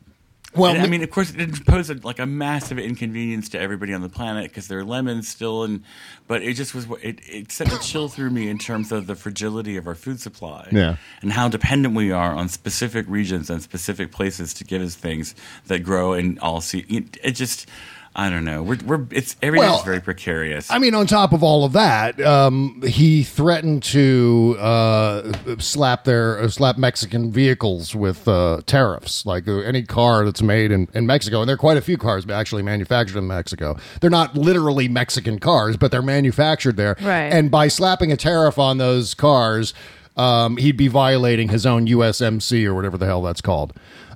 Well, 0.54 0.74
well, 0.74 0.84
I 0.84 0.86
mean, 0.86 1.02
of 1.02 1.10
course, 1.10 1.32
it 1.34 1.64
posed 1.66 1.90
a, 1.90 1.94
like 2.06 2.18
a 2.18 2.26
massive 2.26 2.78
inconvenience 2.78 3.48
to 3.50 3.60
everybody 3.60 3.94
on 3.94 4.02
the 4.02 4.08
planet 4.10 4.50
because 4.50 4.68
there 4.68 4.78
are 4.78 4.84
lemons 4.84 5.26
still, 5.26 5.64
and 5.64 5.82
but 6.26 6.42
it 6.42 6.54
just 6.54 6.74
was 6.74 6.86
it, 7.02 7.20
it 7.26 7.50
sent 7.50 7.72
a 7.72 7.78
chill 7.78 8.08
through 8.08 8.30
me 8.30 8.48
in 8.48 8.58
terms 8.58 8.92
of 8.92 9.06
the 9.06 9.14
fragility 9.14 9.78
of 9.78 9.86
our 9.86 9.94
food 9.94 10.20
supply, 10.20 10.68
Yeah. 10.70 10.96
and 11.22 11.32
how 11.32 11.48
dependent 11.48 11.94
we 11.94 12.12
are 12.12 12.34
on 12.34 12.48
specific 12.48 13.06
regions 13.08 13.48
and 13.48 13.62
specific 13.62 14.12
places 14.12 14.52
to 14.54 14.64
give 14.64 14.82
us 14.82 14.94
things 14.94 15.34
that 15.68 15.80
grow 15.80 16.12
in 16.12 16.38
all 16.40 16.60
see. 16.60 16.84
It, 16.88 17.16
it 17.24 17.30
just, 17.32 17.66
I 18.14 18.28
don't 18.28 18.44
know, 18.44 18.62
we're 18.62 18.78
we're 18.84 19.06
it's 19.10 19.36
everything's 19.40 19.72
Well, 19.72 19.82
very 19.84 20.00
precarious. 20.00 20.70
I 20.70 20.78
mean, 20.78 20.94
on 20.94 21.06
top 21.06 21.32
of 21.32 21.42
all 21.42 21.64
of 21.64 21.72
that, 21.72 22.20
um, 22.20 22.82
he 22.86 23.22
threatened 23.22 23.82
to 23.84 24.56
uh, 24.60 25.32
slap 25.58 26.04
their 26.04 26.38
uh, 26.38 26.48
slap 26.48 26.76
Mexican 26.76 27.32
vehicles 27.32 27.94
with 27.94 28.28
uh, 28.28 28.60
tariffs, 28.66 29.24
like 29.24 29.48
uh, 29.48 29.60
any 29.60 29.82
car 29.82 30.26
that's 30.26 30.42
made 30.42 30.70
in, 30.72 30.88
in 30.92 31.06
Mexico. 31.06 31.40
And 31.40 31.48
there 31.48 31.54
are 31.54 31.58
quite 31.58 31.78
a 31.78 31.82
few 31.82 31.96
cars 31.96 32.28
actually 32.28 32.62
manufactured 32.62 33.16
in 33.16 33.26
Mexico. 33.26 33.78
They're 34.02 34.10
not 34.10 34.36
literally 34.36 34.88
Mexican 34.88 35.38
cars, 35.38 35.78
but 35.78 35.90
they're 35.90 36.02
manufactured 36.02 36.76
there. 36.76 36.96
Right. 37.00 37.32
And 37.32 37.50
by 37.50 37.68
slapping 37.68 38.12
a 38.12 38.16
tariff 38.18 38.58
on 38.58 38.76
those 38.76 39.14
cars, 39.14 39.72
um, 40.16 40.58
he'd 40.58 40.76
be 40.76 40.88
violating 40.88 41.48
his 41.48 41.64
own 41.64 41.86
USMC 41.86 42.66
or 42.66 42.74
whatever 42.74 42.98
the 42.98 43.06
hell 43.06 43.22
that's 43.22 43.40
called. 43.40 43.72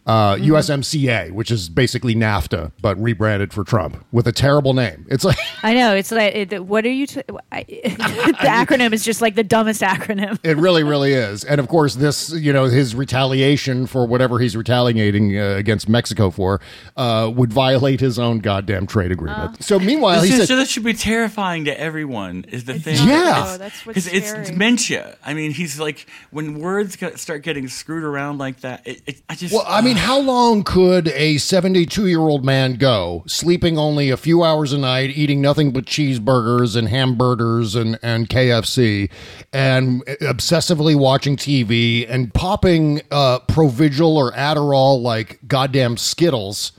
Uh, 0.06 0.36
USMCA, 0.36 1.32
which 1.32 1.50
is 1.50 1.68
basically 1.68 2.14
NAFTA, 2.14 2.70
but 2.80 2.96
rebranded 3.02 3.52
for 3.52 3.64
Trump 3.64 4.04
with 4.12 4.28
a 4.28 4.32
terrible 4.32 4.72
name. 4.72 5.04
It's 5.10 5.24
like 5.24 5.36
I 5.64 5.74
know. 5.74 5.96
It's 5.96 6.12
like, 6.12 6.34
it, 6.34 6.64
what 6.64 6.84
are 6.84 6.90
you? 6.90 7.06
T- 7.08 7.22
I, 7.50 7.62
the 7.68 8.48
acronym 8.48 8.92
is 8.92 9.04
just 9.04 9.20
like 9.20 9.34
the 9.34 9.42
dumbest 9.42 9.82
acronym. 9.82 10.38
It 10.44 10.56
really, 10.58 10.84
really 10.84 11.12
is. 11.12 11.42
And 11.44 11.58
of 11.58 11.66
course, 11.66 11.96
this, 11.96 12.32
you 12.32 12.52
know, 12.52 12.66
his 12.66 12.94
retaliation 12.94 13.86
for 13.86 14.06
whatever 14.06 14.38
he's 14.38 14.56
retaliating 14.56 15.36
uh, 15.36 15.54
against 15.56 15.88
Mexico 15.88 16.30
for 16.30 16.60
uh, 16.96 17.30
would 17.34 17.52
violate 17.52 17.98
his 17.98 18.18
own 18.18 18.38
goddamn 18.38 18.86
trade 18.86 19.10
agreement. 19.10 19.62
so 19.62 19.78
meanwhile, 19.78 20.20
this 20.20 20.30
he 20.30 20.36
is, 20.36 20.46
said, 20.46 20.56
that 20.56 20.68
should 20.68 20.84
be 20.84 20.92
terrifying 20.92 21.64
to 21.64 21.80
everyone. 21.80 22.44
Is 22.48 22.64
the 22.64 22.78
thing? 22.78 23.08
Yeah. 23.08 23.44
Oh, 23.46 23.58
that's 23.58 23.82
because 23.82 24.06
it's 24.06 24.28
scary. 24.28 24.44
dementia. 24.44 25.18
I 25.24 25.34
mean, 25.34 25.50
he's 25.50 25.80
like 25.80 26.06
when 26.30 26.60
words 26.60 26.94
get, 26.94 27.18
start 27.18 27.42
getting 27.42 27.66
screwed 27.66 28.04
around 28.04 28.38
like 28.38 28.60
that. 28.60 28.86
It, 28.86 29.02
it, 29.06 29.22
I 29.28 29.34
just 29.34 29.52
well, 29.52 29.64
I 29.66 29.80
mean, 29.80 29.95
how 29.98 30.20
long 30.20 30.62
could 30.62 31.09
a 31.09 31.38
72 31.38 32.06
year 32.06 32.20
old 32.20 32.44
man 32.44 32.74
go 32.74 33.24
sleeping 33.26 33.78
only 33.78 34.11
a 34.11 34.16
few 34.16 34.42
hours 34.42 34.72
a 34.72 34.78
night, 34.78 35.11
eating 35.11 35.40
nothing 35.40 35.72
but 35.72 35.85
cheeseburgers 35.85 36.76
and 36.76 36.88
hamburgers 36.88 37.74
and, 37.74 37.98
and 38.02 38.28
KFC, 38.28 39.11
and 39.52 40.04
obsessively 40.06 40.96
watching 40.96 41.37
TV 41.37 42.06
and 42.09 42.32
popping 42.32 43.00
uh, 43.11 43.40
Provigil 43.40 44.14
or 44.16 44.32
Adderall 44.32 45.00
like 45.00 45.38
goddamn 45.46 45.96
Skittles? 45.96 46.72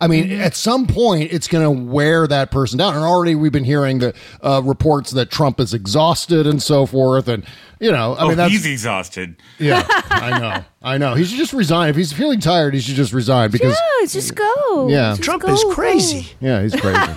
I 0.00 0.08
mean, 0.08 0.30
at 0.32 0.54
some 0.54 0.86
point, 0.86 1.32
it's 1.32 1.48
going 1.48 1.64
to 1.64 1.84
wear 1.92 2.26
that 2.26 2.50
person 2.50 2.78
down. 2.78 2.94
And 2.94 3.04
already 3.04 3.34
we've 3.34 3.52
been 3.52 3.64
hearing 3.64 3.98
the 3.98 4.14
uh, 4.42 4.62
reports 4.64 5.12
that 5.12 5.30
Trump 5.30 5.60
is 5.60 5.74
exhausted 5.74 6.46
and 6.46 6.62
so 6.62 6.86
forth. 6.86 7.28
And, 7.28 7.44
you 7.80 7.90
know, 7.90 8.14
I 8.14 8.22
oh, 8.22 8.28
mean, 8.28 8.36
that's. 8.36 8.52
he's 8.52 8.66
exhausted. 8.66 9.36
Yeah, 9.58 9.86
I 9.88 10.38
know. 10.38 10.64
I 10.82 10.98
know. 10.98 11.14
He 11.14 11.24
should 11.24 11.38
just 11.38 11.52
resign. 11.52 11.90
If 11.90 11.96
he's 11.96 12.12
feeling 12.12 12.40
tired, 12.40 12.74
he 12.74 12.80
should 12.80 12.94
just 12.94 13.12
resign 13.12 13.50
because 13.50 13.78
Yeah, 14.00 14.06
just 14.06 14.34
go. 14.34 14.88
Yeah. 14.88 15.12
Just 15.12 15.22
Trump 15.22 15.42
go, 15.42 15.52
is 15.52 15.62
go. 15.62 15.72
crazy. 15.72 16.28
yeah, 16.40 16.62
he's 16.62 16.74
crazy. 16.74 17.12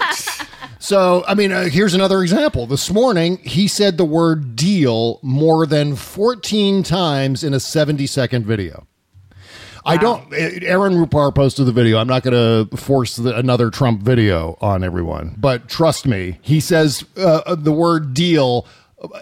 so, 0.79 1.23
I 1.27 1.35
mean, 1.35 1.51
uh, 1.51 1.65
here's 1.65 1.93
another 1.93 2.21
example. 2.21 2.67
This 2.67 2.91
morning, 2.91 3.37
he 3.37 3.67
said 3.67 3.97
the 3.97 4.05
word 4.05 4.55
deal 4.55 5.19
more 5.21 5.65
than 5.65 5.95
14 5.95 6.83
times 6.83 7.43
in 7.43 7.53
a 7.53 7.59
70 7.59 8.07
second 8.07 8.45
video. 8.45 8.87
I 9.87 9.97
don't. 9.97 10.31
Aaron 10.33 10.93
Rupar 10.93 11.33
posted 11.33 11.65
the 11.65 11.71
video. 11.71 11.97
I'm 11.97 12.07
not 12.07 12.21
going 12.23 12.67
to 12.69 12.77
force 12.77 13.15
the, 13.15 13.35
another 13.37 13.69
Trump 13.69 14.01
video 14.01 14.57
on 14.61 14.83
everyone, 14.83 15.35
but 15.37 15.67
trust 15.69 16.05
me, 16.05 16.37
he 16.41 16.59
says 16.59 17.05
uh, 17.17 17.55
the 17.55 17.71
word 17.71 18.13
deal 18.13 18.67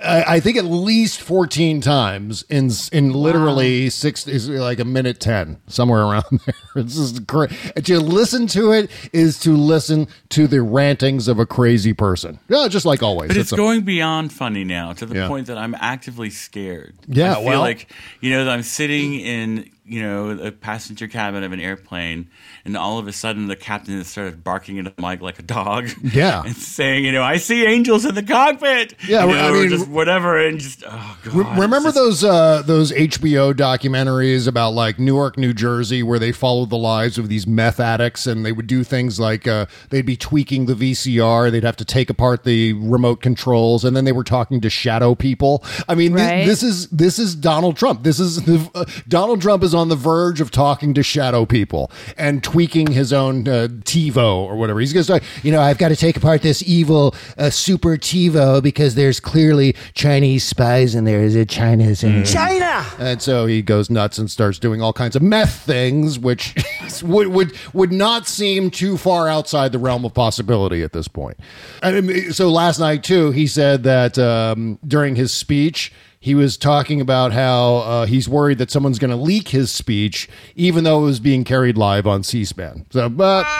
I, 0.01 0.23
I 0.35 0.39
think 0.39 0.55
at 0.55 0.63
least 0.63 1.19
14 1.21 1.81
times 1.81 2.43
in 2.49 2.69
in 2.93 3.11
literally 3.11 3.89
six 3.89 4.25
is 4.25 4.47
like 4.47 4.79
a 4.79 4.85
minute 4.85 5.19
10 5.19 5.59
somewhere 5.67 6.01
around 6.01 6.23
there 6.45 6.55
it's 6.77 6.95
just 6.95 7.27
great 7.27 7.51
to 7.83 7.99
listen 7.99 8.47
to 8.47 8.71
it 8.71 8.89
is 9.11 9.37
to 9.41 9.51
listen 9.51 10.07
to 10.29 10.47
the 10.47 10.61
rantings 10.61 11.27
of 11.27 11.39
a 11.39 11.45
crazy 11.45 11.91
person 11.91 12.39
yeah 12.47 12.69
just 12.69 12.85
like 12.85 13.03
always 13.03 13.27
But 13.27 13.35
it's, 13.35 13.51
a- 13.51 13.57
going 13.57 13.81
beyond 13.81 14.31
funny 14.31 14.63
now 14.63 14.93
to 14.93 15.05
the 15.05 15.15
Yeah. 15.15 15.27
point 15.27 15.47
that 15.47 15.57
I'm 15.57 15.75
actively 15.75 16.29
scared. 16.29 16.95
Yeah, 17.07 17.33
I 17.33 17.35
feel 17.35 17.43
well- 17.43 17.59
like 17.59 17.91
you 18.21 18.29
know 18.31 18.45
that 18.45 18.51
I'm 18.51 18.63
sitting 18.63 19.15
in 19.15 19.69
you 19.87 20.01
know 20.01 20.31
a 20.31 20.51
passenger 20.51 21.07
cabin 21.07 21.43
of 21.43 21.51
an 21.51 21.59
airplane, 21.59 22.27
and 22.65 22.75
all 22.75 22.97
of 22.97 23.07
a 23.07 23.11
sudden 23.13 23.47
the 23.47 23.55
captain 23.55 23.97
has 23.97 24.07
started 24.07 24.43
barking 24.43 24.79
at 24.79 24.85
the 24.95 25.01
mic 25.01 25.21
like 25.21 25.37
a 25.39 25.43
dog. 25.43 25.89
Yeah. 26.01 26.43
and 26.45 26.55
saying 26.55 27.05
you 27.05 27.11
know 27.11 27.21
I 27.23 27.37
see 27.37 27.65
angels 27.65 28.03
in 28.05 28.15
the 28.15 28.23
cockpit. 28.23 28.95
Yeah, 29.07 29.25
you 29.25 29.31
I 29.31 29.41
know, 29.41 29.53
or 29.53 29.59
mean- 29.61 29.69
just 29.69 29.87
whatever, 29.87 30.39
and 30.43 30.59
just 30.59 30.83
oh 30.87 31.17
god. 31.23 31.33
Re- 31.35 31.61
remember 31.61 31.91
those 31.91 32.23
uh, 32.23 32.63
those 32.65 32.91
HBO 32.91 33.53
documentaries 33.53 34.47
about 34.47 34.73
like 34.73 34.97
Newark, 34.99 35.37
New 35.37 35.53
Jersey, 35.53 36.01
where 36.03 36.19
they 36.19 36.31
followed 36.31 36.69
the 36.69 36.77
lives 36.77 37.17
of 37.17 37.29
these 37.29 37.45
meth 37.45 37.79
addicts, 37.79 38.25
and 38.27 38.45
they 38.45 38.51
would 38.51 38.67
do 38.67 38.83
things 38.83 39.19
like 39.19 39.47
uh, 39.47 39.65
they'd 39.91 40.05
be 40.05 40.17
tweaking 40.17 40.65
the 40.65 40.73
VCR, 40.73 41.51
they'd 41.51 41.63
have 41.63 41.75
to 41.77 41.85
take 41.85 42.09
apart 42.09 42.43
the 42.43 42.73
remote 42.73 43.21
controls, 43.21 43.85
and 43.85 43.95
then 43.95 44.05
they 44.05 44.11
were 44.11 44.23
talking 44.23 44.61
to 44.61 44.69
shadow 44.69 45.13
people. 45.15 45.63
I 45.87 45.95
mean, 45.95 46.15
thi- 46.15 46.21
Right. 46.25 46.45
this 46.45 46.63
is 46.63 46.89
this 46.89 47.19
is 47.19 47.35
Donald 47.35 47.77
Trump. 47.77 48.03
This 48.03 48.19
is 48.19 48.41
the, 48.43 48.67
uh, 48.73 48.85
Donald 49.07 49.41
Trump 49.41 49.61
is 49.63 49.74
on 49.75 49.89
the 49.89 49.95
verge 49.95 50.41
of 50.41 50.51
talking 50.51 50.93
to 50.93 51.03
shadow 51.03 51.45
people 51.45 51.91
and 52.17 52.43
tweaking 52.43 52.87
his 52.87 53.13
own 53.13 53.47
uh, 53.47 53.67
TiVo 53.83 54.37
or 54.37 54.55
whatever. 54.55 54.79
He's 54.79 54.93
going 54.93 55.01
to 55.01 55.03
start. 55.05 55.23
You 55.43 55.51
know, 55.51 55.61
I've 55.61 55.77
got 55.77 55.89
to 55.89 55.95
take 55.95 56.17
apart 56.17 56.41
this 56.41 56.63
evil 56.63 57.15
uh, 57.37 57.49
super 57.49 57.97
TiVo 57.97 58.61
because 58.61 58.95
there's 58.95 59.19
clearly 59.19 59.75
Chinese 59.93 60.43
spies 60.43 60.95
in 60.95 61.05
there. 61.05 61.21
Is 61.21 61.35
it 61.35 61.49
China's 61.49 62.03
in 62.03 62.17
it? 62.17 62.25
China! 62.25 62.85
And 62.99 63.21
so 63.21 63.45
he 63.45 63.61
goes 63.61 63.89
nuts 63.89 64.17
and 64.17 64.29
starts 64.29 64.59
doing 64.59 64.81
all 64.81 64.93
kinds 64.93 65.15
of 65.15 65.21
meth 65.21 65.61
things, 65.61 66.19
which 66.19 66.55
would 67.03 67.27
would 67.27 67.53
would 67.73 67.91
not 67.91 68.27
seem 68.27 68.71
too 68.71 68.97
far 68.97 69.27
outside 69.27 69.71
the 69.71 69.79
realm 69.79 70.05
of 70.05 70.13
possibility 70.13 70.81
at 70.83 70.93
this 70.93 71.07
point. 71.07 71.37
I 71.81 72.01
mean, 72.01 72.31
so 72.33 72.49
last 72.49 72.79
night 72.79 73.03
too, 73.03 73.31
he 73.31 73.47
said 73.47 73.83
that 73.83 74.17
um, 74.17 74.79
during 74.85 75.15
his 75.15 75.33
speech. 75.33 75.91
He 76.25 76.33
was 76.33 76.57
talking 76.57 77.01
about 77.01 77.33
how 77.33 77.75
uh, 77.75 78.05
he's 78.07 78.27
worried 78.27 78.57
that 78.57 78.71
someone's 78.71 78.97
going 78.97 79.11
to 79.11 79.15
leak 79.15 79.49
his 79.49 79.71
speech, 79.71 80.27
even 80.55 80.83
though 80.83 81.01
it 81.01 81.03
was 81.03 81.19
being 81.19 81.43
carried 81.43 81.77
live 81.77 82.07
on 82.07 82.23
C-SPAN. 82.23 82.87
So, 82.89 83.09
but 83.09 83.45
uh, 83.45 83.53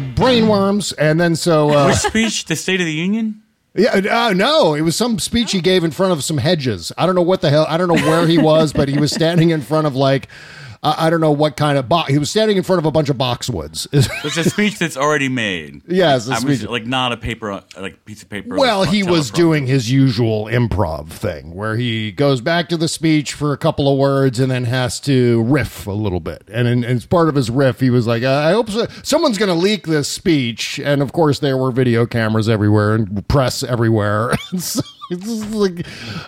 brainworms, 0.16 0.94
and 0.96 1.20
then 1.20 1.36
so 1.36 1.68
uh, 1.68 1.88
Which 1.88 1.98
speech? 1.98 2.46
The 2.46 2.56
State 2.56 2.80
of 2.80 2.86
the 2.86 2.94
Union. 2.94 3.42
yeah, 3.74 4.00
uh, 4.28 4.32
no, 4.32 4.72
it 4.72 4.80
was 4.80 4.96
some 4.96 5.18
speech 5.18 5.52
he 5.52 5.60
gave 5.60 5.84
in 5.84 5.90
front 5.90 6.14
of 6.14 6.24
some 6.24 6.38
hedges. 6.38 6.90
I 6.96 7.04
don't 7.04 7.14
know 7.14 7.20
what 7.20 7.42
the 7.42 7.50
hell. 7.50 7.66
I 7.68 7.76
don't 7.76 7.88
know 7.88 8.02
where 8.08 8.26
he 8.26 8.38
was, 8.38 8.72
but 8.72 8.88
he 8.88 8.98
was 8.98 9.12
standing 9.12 9.50
in 9.50 9.60
front 9.60 9.86
of 9.86 9.94
like 9.94 10.28
uh, 10.82 10.94
I 10.98 11.10
don't 11.10 11.20
know 11.20 11.30
what 11.32 11.56
kind 11.56 11.78
of 11.78 11.88
box. 11.88 12.10
He 12.10 12.18
was 12.18 12.30
standing 12.30 12.56
in 12.56 12.62
front 12.62 12.78
of 12.80 12.86
a 12.86 12.90
bunch 12.90 13.08
of 13.08 13.16
boxwoods. 13.16 13.86
It's 14.24 14.36
a 14.36 14.48
speech 14.48 14.78
that's 14.78 14.96
already 14.96 15.28
made. 15.28 15.82
Yes, 15.88 16.28
a 16.28 16.32
I 16.32 16.40
was 16.40 16.58
speech. 16.58 16.68
like 16.68 16.86
not 16.86 17.12
a 17.12 17.16
paper, 17.16 17.62
like 17.76 18.04
piece 18.04 18.22
of 18.22 18.28
paper. 18.28 18.56
well, 18.56 18.80
like, 18.80 18.90
he 18.90 19.02
was 19.02 19.30
doing 19.30 19.66
his 19.66 19.90
usual 19.90 20.46
improv 20.46 21.08
thing 21.08 21.54
where 21.54 21.76
he 21.76 22.12
goes 22.12 22.40
back 22.40 22.68
to 22.68 22.76
the 22.76 22.88
speech 22.88 23.32
for 23.34 23.52
a 23.52 23.58
couple 23.58 23.92
of 23.92 23.98
words 23.98 24.38
and 24.40 24.50
then 24.50 24.64
has 24.64 25.00
to 25.00 25.42
riff 25.42 25.86
a 25.86 25.92
little 25.92 26.20
bit. 26.20 26.48
And, 26.52 26.68
in, 26.68 26.84
and 26.84 26.96
as 26.96 27.06
part 27.06 27.28
of 27.28 27.34
his 27.34 27.50
riff, 27.50 27.80
he 27.80 27.90
was 27.90 28.06
like, 28.06 28.22
I 28.22 28.52
hope 28.52 28.70
so. 28.70 28.86
someone's 29.02 29.38
going 29.38 29.48
to 29.48 29.54
leak 29.54 29.86
this 29.86 30.08
speech. 30.08 30.78
And 30.80 31.02
of 31.02 31.12
course, 31.12 31.40
there 31.40 31.56
were 31.56 31.70
video 31.72 32.06
cameras 32.06 32.48
everywhere 32.48 32.94
and 32.94 33.26
press 33.28 33.62
everywhere. 33.62 34.32
so 34.58 34.82
it's 35.10 35.24
just 35.24 35.50
like, 35.50 35.86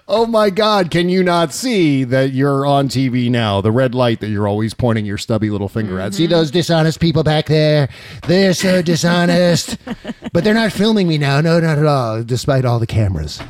oh 0.09 0.27
my 0.27 0.51
God, 0.51 0.91
can 0.91 1.09
you 1.09 1.23
not 1.23 1.53
see 1.53 2.05
that 2.05 2.33
you're 2.33 2.67
on 2.67 2.89
TV 2.89 3.31
now? 3.31 3.61
The 3.61 3.73
red 3.73 3.95
light 3.95 4.21
that 4.21 4.29
you're 4.29 4.49
always 4.49 4.75
pointing 4.75 5.07
your 5.07 5.19
stubby 5.19 5.51
little 5.51 5.69
finger 5.69 6.01
at. 6.01 6.15
See 6.15 6.27
those 6.27 6.51
dishonest 6.51 7.01
people 7.01 7.23
back 7.23 7.47
there? 7.47 7.89
They're 8.27 8.55
so 8.55 8.83
dishonest. 8.83 9.79
but 10.33 10.45
they're 10.45 10.55
not 10.55 10.73
filming 10.73 11.09
me 11.09 11.19
now. 11.19 11.41
No, 11.41 11.61
not 11.61 11.79
at 11.79 11.87
all, 11.87 12.23
despite 12.23 12.65
all 12.65 12.79
the 12.79 12.87
cameras. 12.87 13.41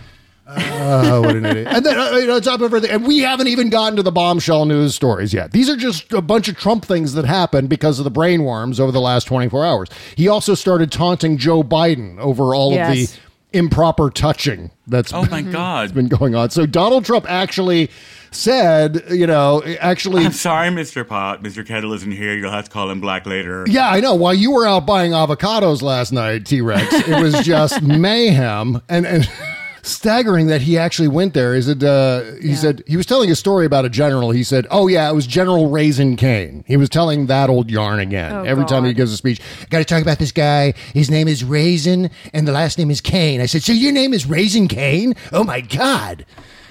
Oh, 0.47 1.23
what 1.23 1.37
an 1.37 1.47
idiot. 1.47 1.69
And 1.71 1.85
then, 1.85 1.99
uh, 1.99 2.17
you 2.17 2.27
know, 2.27 2.37
on 2.37 2.43
top 2.43 2.61
of 2.61 2.67
everything, 2.67 2.91
and 2.91 3.07
we 3.07 3.21
haven't 3.21 3.49
even 3.49 3.71
gotten 3.71 3.97
to 3.97 4.03
the 4.03 4.13
bombshell 4.13 4.67
news 4.67 4.95
stories 4.95 5.33
yet. 5.33 5.53
These 5.53 5.71
are 5.71 5.77
just 5.77 6.13
a 6.13 6.21
bunch 6.21 6.49
of 6.49 6.57
Trump 6.57 6.85
things 6.85 7.15
that 7.15 7.25
happened 7.25 7.71
because 7.71 7.99
of 7.99 8.05
the 8.05 8.11
brainworms 8.11 8.79
over 8.79 8.93
the 8.93 9.01
last 9.01 9.25
24 9.25 9.65
hours. 9.65 9.89
He 10.17 10.29
also 10.29 10.55
started 10.55 10.93
taunting 10.93 11.39
Joe 11.39 11.63
Biden 11.63 12.19
over 12.19 12.55
all 12.55 12.79
of 12.79 12.95
the 12.95 13.09
improper 13.55 14.11
touching 14.11 14.71
that's 14.87 15.13
Oh 15.13 15.25
my 15.27 15.43
God! 15.43 15.95
been 15.95 16.09
going 16.09 16.35
on. 16.35 16.51
So 16.51 16.67
Donald 16.67 17.05
Trump 17.05 17.25
actually 17.29 17.91
said, 18.31 19.03
you 19.11 19.27
know, 19.27 19.63
actually 19.81 20.25
I'm 20.25 20.33
sorry, 20.33 20.69
Mr. 20.69 21.07
Pot. 21.07 21.43
Mr. 21.43 21.67
Kettle 21.67 21.93
isn't 21.95 22.11
here. 22.13 22.37
You'll 22.37 22.51
have 22.51 22.67
to 22.67 22.71
call 22.71 22.91
him 22.91 23.01
black 23.01 23.27
later. 23.27 23.65
Yeah, 23.69 23.89
I 23.89 24.01
know. 24.01 24.15
While 24.15 24.35
you 24.35 24.51
were 24.51 24.67
out 24.67 24.87
buying 24.87 25.13
avocados 25.13 25.83
last 25.83 26.13
night, 26.13 26.45
T 26.45 26.61
Rex, 26.61 26.93
it 26.93 27.23
was 27.23 27.45
just 27.47 27.81
mayhem 27.83 28.83
and 28.89 29.07
and 29.07 29.29
staggering 29.85 30.47
that 30.49 30.63
he 30.63 30.77
actually 30.79 31.09
went 31.09 31.35
there. 31.35 31.55
Is 31.55 31.69
it? 31.69 31.83
Uh, 31.83 32.23
he 32.41 32.55
said 32.55 32.83
he 32.87 32.97
was 32.97 33.07
telling 33.07 33.31
a 33.31 33.37
story 33.37 33.67
about 33.67 33.85
a 33.85 33.89
general. 33.89 34.31
He 34.31 34.43
said, 34.43 34.67
"Oh 34.71 34.89
yeah, 34.89 35.09
it 35.09 35.15
was 35.15 35.27
General 35.27 35.69
Raisin 35.71 36.17
Caine." 36.17 36.65
He 36.67 36.77
was 36.77 36.89
telling 36.89 37.27
that 37.27 37.51
old 37.51 37.71
yarn 37.71 38.01
again 38.01 38.33
Oh, 38.33 38.43
every 38.43 38.65
time 38.65 38.85
he 38.85 38.93
gives 38.93 39.13
a 39.13 39.17
speech. 39.17 39.41
Got 39.71 39.79
to 39.79 39.85
talk 39.85 40.03
about 40.03 40.19
this 40.19 40.33
guy. 40.33 40.73
His 40.93 41.11
name 41.11 41.29
is 41.29 41.45
Raisin, 41.45 42.11
and 42.33 42.49
the 42.49 42.53
last 42.53 42.79
name 42.79 42.91
is 42.91 43.01
Caine. 43.01 43.41
I 43.41 43.47
said, 43.47 43.63
"So 43.63 43.73
your 43.73 43.93
name 43.93 44.13
is 44.15 44.27
Raisin 44.27 44.69
Caine?" 44.69 45.15
Oh 45.33 45.45
my 45.45 45.61
god. 45.61 46.27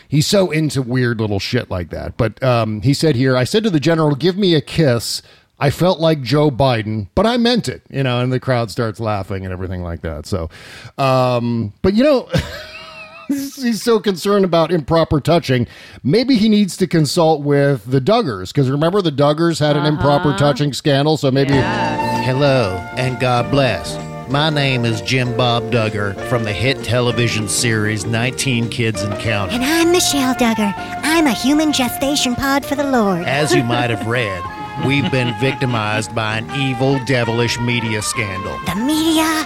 He's 0.09 0.27
so 0.27 0.51
into 0.51 0.83
weird 0.83 1.19
little 1.19 1.39
shit 1.39 1.71
like 1.71 1.89
that. 1.89 2.17
But 2.17 2.41
um, 2.43 2.81
he 2.81 2.93
said 2.93 3.15
here, 3.15 3.35
I 3.35 3.45
said 3.45 3.63
to 3.63 3.71
the 3.71 3.79
general, 3.79 4.13
give 4.13 4.37
me 4.37 4.53
a 4.53 4.61
kiss. 4.61 5.23
I 5.59 5.71
felt 5.71 5.99
like 5.99 6.21
Joe 6.21 6.51
Biden, 6.51 7.07
but 7.15 7.25
I 7.25 7.37
meant 7.37 7.67
it, 7.67 7.81
you 7.89 8.03
know, 8.03 8.19
and 8.19 8.31
the 8.31 8.39
crowd 8.39 8.69
starts 8.69 8.99
laughing 8.99 9.43
and 9.43 9.51
everything 9.51 9.81
like 9.81 10.01
that. 10.01 10.27
So, 10.27 10.51
um, 10.99 11.73
but 11.81 11.95
you 11.95 12.03
know, 12.03 12.29
he's 13.27 13.81
so 13.81 13.99
concerned 13.99 14.45
about 14.45 14.71
improper 14.71 15.19
touching. 15.19 15.67
Maybe 16.03 16.35
he 16.35 16.49
needs 16.49 16.77
to 16.77 16.87
consult 16.87 17.41
with 17.41 17.85
the 17.85 17.99
Duggars 17.99 18.49
because 18.49 18.69
remember 18.69 19.01
the 19.01 19.11
Duggars 19.11 19.59
had 19.59 19.77
an 19.77 19.85
improper 19.85 20.29
uh-huh. 20.29 20.37
touching 20.37 20.73
scandal. 20.73 21.17
So 21.17 21.31
maybe, 21.31 21.53
Hello, 21.53 22.77
and 22.95 23.19
God 23.19 23.51
bless. 23.51 23.97
My 24.29 24.49
name 24.49 24.85
is 24.85 25.01
Jim 25.01 25.35
Bob 25.35 25.63
Duggar 25.63 26.15
from 26.29 26.43
the 26.43 26.53
hit 26.53 26.81
television 26.83 27.49
series 27.49 28.05
19 28.05 28.69
Kids 28.69 29.01
and 29.01 29.13
Counting. 29.19 29.55
And 29.55 29.65
I'm 29.65 29.91
Michelle 29.91 30.33
Duggar. 30.35 30.73
I'm 30.77 31.27
a 31.27 31.33
human 31.33 31.73
gestation 31.73 32.33
pod 32.33 32.65
for 32.65 32.75
the 32.75 32.89
Lord. 32.89 33.23
As 33.23 33.53
you 33.53 33.63
might 33.63 33.89
have 33.89 34.07
read, 34.07 34.41
we've 34.87 35.11
been 35.11 35.37
victimized 35.39 36.15
by 36.15 36.37
an 36.37 36.49
evil, 36.55 37.03
devilish 37.05 37.59
media 37.59 38.01
scandal. 38.01 38.57
The 38.65 38.75
media, 38.75 39.45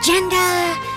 agenda, 0.00 0.89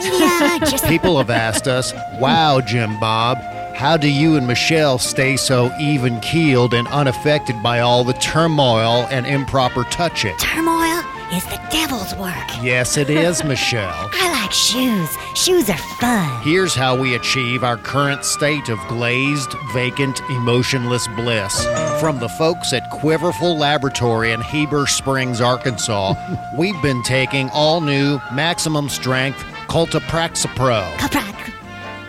just 0.00 0.84
People 0.86 1.18
have 1.18 1.30
asked 1.30 1.66
us, 1.66 1.92
wow, 2.20 2.60
Jim 2.60 2.98
Bob, 3.00 3.38
how 3.74 3.96
do 3.96 4.08
you 4.08 4.36
and 4.36 4.46
Michelle 4.46 4.98
stay 4.98 5.36
so 5.36 5.70
even 5.78 6.20
keeled 6.20 6.72
and 6.74 6.88
unaffected 6.88 7.62
by 7.62 7.80
all 7.80 8.04
the 8.04 8.14
turmoil 8.14 9.06
and 9.10 9.26
improper 9.26 9.84
touching? 9.84 10.36
turmoil 10.38 11.02
is 11.34 11.44
the 11.46 11.60
devil's 11.70 12.14
work. 12.14 12.46
Yes, 12.62 12.96
it 12.96 13.10
is, 13.10 13.42
Michelle. 13.52 14.08
I 14.12 14.40
like 14.42 14.52
shoes. 14.52 15.10
Shoes 15.34 15.68
are 15.68 15.76
fun. 16.00 16.42
Here's 16.42 16.74
how 16.74 16.96
we 16.98 17.16
achieve 17.16 17.64
our 17.64 17.76
current 17.76 18.24
state 18.24 18.68
of 18.68 18.78
glazed, 18.88 19.52
vacant, 19.72 20.20
emotionless 20.30 21.06
bliss. 21.08 21.64
From 22.00 22.18
the 22.20 22.28
folks 22.28 22.72
at 22.72 22.88
Quiverful 22.90 23.58
Laboratory 23.58 24.32
in 24.32 24.40
Heber 24.40 24.86
Springs, 24.86 25.40
Arkansas, 25.40 26.14
we've 26.56 26.80
been 26.80 27.02
taking 27.02 27.50
all 27.50 27.80
new 27.80 28.20
maximum 28.32 28.88
strength 28.88 29.42
Cultipraxipro. 29.76 30.90
Coprac. 30.96 31.52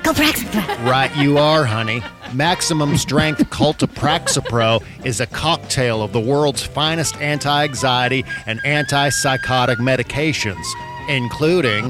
Copraxipro. 0.02 0.86
Right, 0.90 1.14
you 1.18 1.38
are, 1.38 1.66
honey. 1.66 2.02
Maximum 2.34 2.96
strength 2.96 3.42
Cultipraxipro 3.50 4.82
is 5.04 5.20
a 5.20 5.26
cocktail 5.26 6.02
of 6.02 6.14
the 6.14 6.20
world's 6.22 6.64
finest 6.64 7.18
anti 7.18 7.66
anxiety 7.66 8.24
and 8.46 8.62
antipsychotic 8.62 9.80
medications, 9.80 10.64
including 11.10 11.90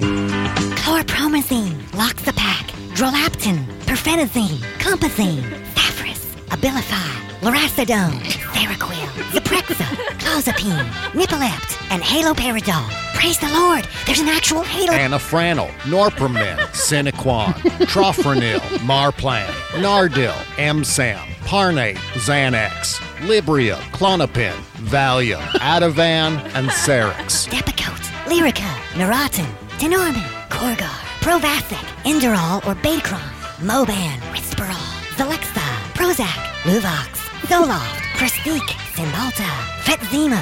Chlorpromazine. 0.82 1.76
Loxapac. 1.92 2.72
Drolaptin. 2.96 3.64
Perphenazine. 3.82 4.60
Compazine. 4.80 5.44
Saphris. 5.76 6.34
Abilify. 6.48 7.27
Lurasidone. 7.42 8.20
Seroquel. 8.54 9.08
Zyprexa. 9.32 9.86
Clozapine. 10.20 10.88
Nipolept. 11.14 11.78
And 11.92 12.02
haloperidol. 12.04 12.90
Praise 13.14 13.40
the 13.40 13.50
Lord. 13.50 13.88
There's 14.06 14.20
an 14.20 14.28
actual 14.28 14.62
halo. 14.64 14.94
Anafranil, 14.94 15.70
Norpramin, 15.90 16.58
Sinequan, 16.74 17.54
Trofranil, 17.88 18.60
Marplan, 18.86 19.48
Nardil, 19.82 20.34
Emsam, 20.58 21.18
Parnate, 21.46 21.98
Xanax, 22.14 23.00
Libria, 23.28 23.78
Klonopin, 23.92 24.54
Valium, 24.92 25.42
Ativan, 25.60 26.38
and 26.54 26.70
Serax. 26.70 27.48
Depakote. 27.48 28.06
Lyrica. 28.26 28.70
Neurontin. 28.94 29.48
Tenormin, 29.78 30.26
Corgard, 30.50 31.06
Provasic, 31.22 31.86
Inderal 32.04 32.58
or 32.66 32.74
Betacron, 32.82 33.22
Moban, 33.62 34.18
Risperol, 34.34 34.74
Zalexa, 35.16 35.62
Prozac, 35.94 36.40
Luvox, 36.64 37.17
Zoloft, 37.46 38.02
Pristiq, 38.18 38.62
Cymbalta, 38.96 39.48
Fetzima. 39.84 40.42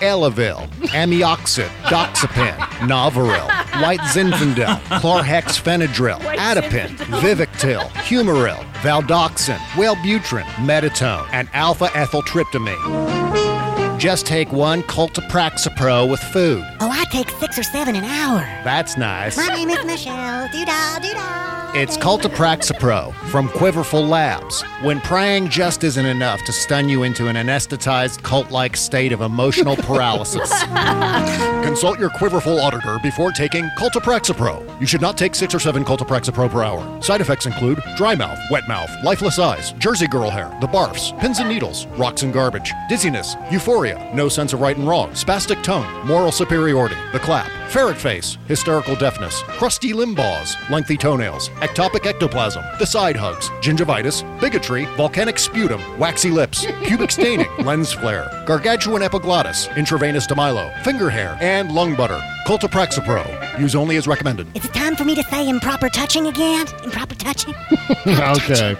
Elavil, 0.00 0.66
Amioxid, 0.92 1.68
Doxepin, 1.84 2.54
Novaril, 2.86 3.46
White 3.80 4.00
Zinfandel, 4.00 4.76
Chlorhexphenadril, 5.00 6.18
Atipin, 6.36 6.88
Vivactil, 7.20 7.80
Humaril, 8.06 8.62
Valdoxin, 8.82 9.56
Wellbutrin, 9.76 10.44
Metatone, 10.66 11.26
and 11.32 11.48
alpha 11.54 11.86
ethyltryptamine. 11.88 13.98
Just 13.98 14.26
take 14.26 14.52
one 14.52 14.82
Cultipraxipro 14.82 16.10
with 16.10 16.20
food. 16.20 16.62
Oh, 16.80 16.90
I 16.90 17.04
take 17.04 17.30
six 17.30 17.58
or 17.58 17.62
seven 17.62 17.96
an 17.96 18.04
hour. 18.04 18.40
That's 18.62 18.98
nice. 18.98 19.38
My 19.38 19.54
name 19.54 19.70
is 19.70 19.82
Michelle. 19.86 20.48
Doo-dah, 20.52 20.98
doo-dah. 20.98 21.55
It's 21.78 21.98
Cultipraxipro 21.98 23.12
from 23.28 23.50
Quiverful 23.50 24.02
Labs. 24.02 24.62
When 24.80 24.98
praying 25.02 25.50
just 25.50 25.84
isn't 25.84 26.06
enough 26.06 26.42
to 26.44 26.52
stun 26.52 26.88
you 26.88 27.02
into 27.02 27.28
an 27.28 27.36
anesthetized 27.36 28.22
cult-like 28.22 28.78
state 28.78 29.12
of 29.12 29.20
emotional 29.20 29.76
paralysis. 29.76 30.50
Consult 31.66 31.98
your 31.98 32.08
Quiverful 32.08 32.58
auditor 32.62 32.98
before 33.02 33.30
taking 33.30 33.64
Cultipraxipro. 33.76 34.80
You 34.80 34.86
should 34.86 35.02
not 35.02 35.18
take 35.18 35.34
six 35.34 35.54
or 35.54 35.58
seven 35.58 35.84
Cultipraxipro 35.84 36.50
per 36.50 36.62
hour. 36.62 37.02
Side 37.02 37.20
effects 37.20 37.44
include 37.44 37.82
dry 37.94 38.14
mouth, 38.14 38.38
wet 38.50 38.66
mouth, 38.66 38.90
lifeless 39.04 39.38
eyes, 39.38 39.72
Jersey 39.72 40.06
girl 40.06 40.30
hair, 40.30 40.56
the 40.62 40.66
barfs, 40.68 41.12
pins 41.20 41.40
and 41.40 41.48
needles, 41.50 41.86
rocks 41.98 42.22
and 42.22 42.32
garbage, 42.32 42.72
dizziness, 42.88 43.34
euphoria, 43.50 44.10
no 44.14 44.30
sense 44.30 44.54
of 44.54 44.62
right 44.62 44.78
and 44.78 44.88
wrong, 44.88 45.10
spastic 45.10 45.62
tone, 45.62 46.06
moral 46.06 46.32
superiority, 46.32 46.96
the 47.12 47.18
clap, 47.18 47.50
ferret 47.70 47.98
face, 47.98 48.38
hysterical 48.46 48.96
deafness, 48.96 49.42
crusty 49.42 49.92
limb 49.92 50.14
balls, 50.14 50.56
lengthy 50.70 50.96
toenails, 50.96 51.50
ectopic 51.66 52.06
ectoplasm, 52.06 52.62
the 52.78 52.86
side 52.86 53.16
hugs, 53.16 53.48
gingivitis, 53.60 54.22
bigotry, 54.40 54.84
volcanic 54.96 55.38
sputum, 55.38 55.80
waxy 55.98 56.30
lips, 56.30 56.66
pubic 56.84 57.10
staining, 57.10 57.48
lens 57.58 57.92
flare, 57.92 58.30
gargantuan 58.46 59.02
epiglottis, 59.02 59.68
intravenous 59.76 60.26
demilo, 60.26 60.72
finger 60.84 61.10
hair, 61.10 61.36
and 61.40 61.72
lung 61.72 61.94
butter. 61.94 62.20
Cultipraxipro. 62.46 63.58
Use 63.58 63.74
only 63.74 63.96
as 63.96 64.06
recommended. 64.06 64.46
Is 64.56 64.64
it 64.64 64.72
time 64.72 64.94
for 64.94 65.04
me 65.04 65.14
to 65.16 65.22
say 65.24 65.48
improper 65.48 65.88
touching 65.88 66.26
again? 66.28 66.66
Improper 66.84 67.14
touching? 67.16 67.54
okay. 68.06 68.76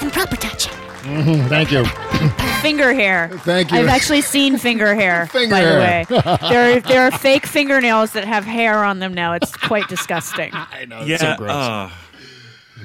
Improper 0.00 0.36
touching. 0.36 0.72
Mhm, 1.04 1.48
Thank 1.50 1.70
you. 1.70 1.84
Finger 2.62 2.94
hair. 2.94 3.28
Thank 3.40 3.70
you. 3.72 3.78
I've 3.78 3.88
actually 3.88 4.22
seen 4.22 4.56
finger 4.56 4.94
hair. 4.94 5.26
Finger 5.32 5.50
by 5.50 5.58
hair. 5.60 6.04
the 6.06 6.14
way, 6.14 6.36
there 6.48 6.76
are, 6.76 6.80
there 6.80 7.02
are 7.02 7.10
fake 7.10 7.44
fingernails 7.44 8.12
that 8.12 8.24
have 8.24 8.44
hair 8.46 8.82
on 8.82 9.00
them 9.00 9.12
now. 9.12 9.34
It's 9.34 9.54
quite 9.54 9.86
disgusting. 9.88 10.50
I 10.54 10.86
know. 10.86 11.02
yeah. 11.02 11.18
so 11.18 11.34
gross. 11.36 11.50
uh, 11.50 11.90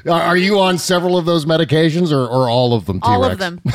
Are 0.06 0.22
are 0.22 0.38
you 0.38 0.60
on 0.60 0.78
several 0.78 1.18
of 1.18 1.26
those 1.26 1.46
medications 1.46 2.12
or, 2.12 2.28
or 2.28 2.50
all 2.50 2.74
of 2.74 2.86
them, 2.86 3.02
T-Rex? 3.02 3.18
All 3.18 3.26
of 3.26 3.38
them. 3.38 3.62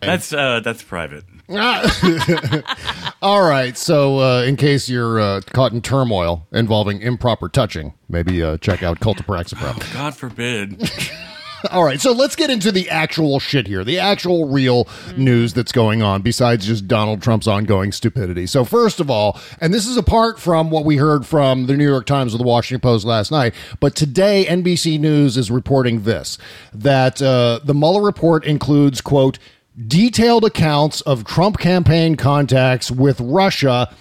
that's 0.00 0.32
uh, 0.32 0.60
that's 0.60 0.82
private. 0.82 1.24
All 3.22 3.46
right. 3.48 3.76
So, 3.76 4.18
uh, 4.20 4.42
in 4.42 4.56
case 4.56 4.88
you're 4.88 5.20
uh, 5.20 5.40
caught 5.52 5.72
in 5.72 5.82
turmoil 5.82 6.46
involving 6.52 7.02
improper 7.02 7.48
touching, 7.50 7.92
maybe 8.08 8.42
uh, 8.42 8.56
check 8.58 8.82
out 8.82 9.00
Cultipraxipro. 9.00 9.92
God 9.94 10.16
forbid. 10.16 10.90
All 11.70 11.84
right, 11.84 12.00
so 12.00 12.12
let's 12.12 12.36
get 12.36 12.50
into 12.50 12.70
the 12.70 12.90
actual 12.90 13.40
shit 13.40 13.66
here, 13.66 13.84
the 13.84 13.98
actual 13.98 14.48
real 14.48 14.86
news 15.16 15.54
that's 15.54 15.72
going 15.72 16.02
on 16.02 16.20
besides 16.20 16.66
just 16.66 16.86
Donald 16.86 17.22
Trump's 17.22 17.46
ongoing 17.46 17.90
stupidity. 17.90 18.46
So, 18.46 18.64
first 18.64 19.00
of 19.00 19.08
all, 19.08 19.40
and 19.60 19.72
this 19.72 19.86
is 19.86 19.96
apart 19.96 20.38
from 20.38 20.70
what 20.70 20.84
we 20.84 20.96
heard 20.96 21.24
from 21.24 21.66
the 21.66 21.76
New 21.76 21.88
York 21.88 22.04
Times 22.04 22.34
or 22.34 22.38
the 22.38 22.44
Washington 22.44 22.80
Post 22.80 23.06
last 23.06 23.30
night, 23.30 23.54
but 23.80 23.96
today 23.96 24.44
NBC 24.46 25.00
News 25.00 25.38
is 25.38 25.50
reporting 25.50 26.02
this 26.02 26.36
that 26.72 27.22
uh, 27.22 27.60
the 27.64 27.74
Mueller 27.74 28.02
report 28.02 28.44
includes, 28.44 29.00
quote, 29.00 29.38
detailed 29.86 30.44
accounts 30.44 31.00
of 31.02 31.24
Trump 31.24 31.58
campaign 31.58 32.16
contacts 32.16 32.90
with 32.90 33.20
Russia 33.20 33.94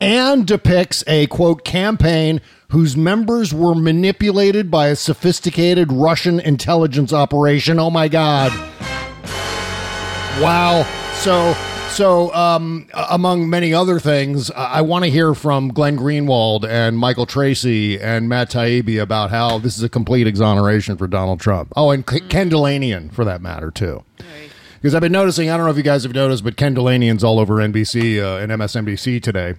and 0.00 0.46
depicts 0.46 1.02
a 1.06 1.26
quote 1.26 1.64
campaign 1.64 2.40
whose 2.70 2.96
members 2.96 3.54
were 3.54 3.74
manipulated 3.74 4.70
by 4.70 4.88
a 4.88 4.96
sophisticated 4.96 5.90
Russian 5.90 6.38
intelligence 6.40 7.12
operation. 7.12 7.78
Oh 7.78 7.90
my 7.90 8.08
god. 8.08 8.52
Wow. 10.40 10.86
So 11.14 11.54
so 11.90 12.32
um 12.34 12.86
among 12.92 13.48
many 13.48 13.72
other 13.72 13.98
things, 13.98 14.50
I 14.50 14.78
I 14.78 14.80
want 14.82 15.04
to 15.04 15.10
hear 15.10 15.34
from 15.34 15.68
Glenn 15.68 15.96
Greenwald 15.96 16.68
and 16.68 16.98
Michael 16.98 17.24
Tracey 17.26 17.98
and 17.98 18.28
Matt 18.28 18.50
Taibbi 18.50 19.00
about 19.00 19.30
how 19.30 19.58
this 19.58 19.78
is 19.78 19.82
a 19.82 19.88
complete 19.88 20.26
exoneration 20.26 20.98
for 20.98 21.08
Donald 21.08 21.40
Trump. 21.40 21.72
Oh, 21.74 21.90
and 21.90 22.06
K- 22.06 22.20
Ken 22.20 22.50
Dilanian 22.50 23.12
for 23.12 23.24
that 23.24 23.40
matter 23.40 23.70
too. 23.70 24.04
Because 24.80 24.94
I've 24.94 25.00
been 25.00 25.10
noticing, 25.10 25.50
I 25.50 25.56
don't 25.56 25.66
know 25.66 25.72
if 25.72 25.76
you 25.76 25.82
guys 25.82 26.04
have 26.04 26.14
noticed, 26.14 26.44
but 26.44 26.56
Ken 26.56 26.72
Dilanian's 26.76 27.24
all 27.24 27.40
over 27.40 27.54
NBC 27.54 28.22
uh, 28.22 28.36
and 28.36 28.52
MSNBC 28.52 29.20
today 29.20 29.54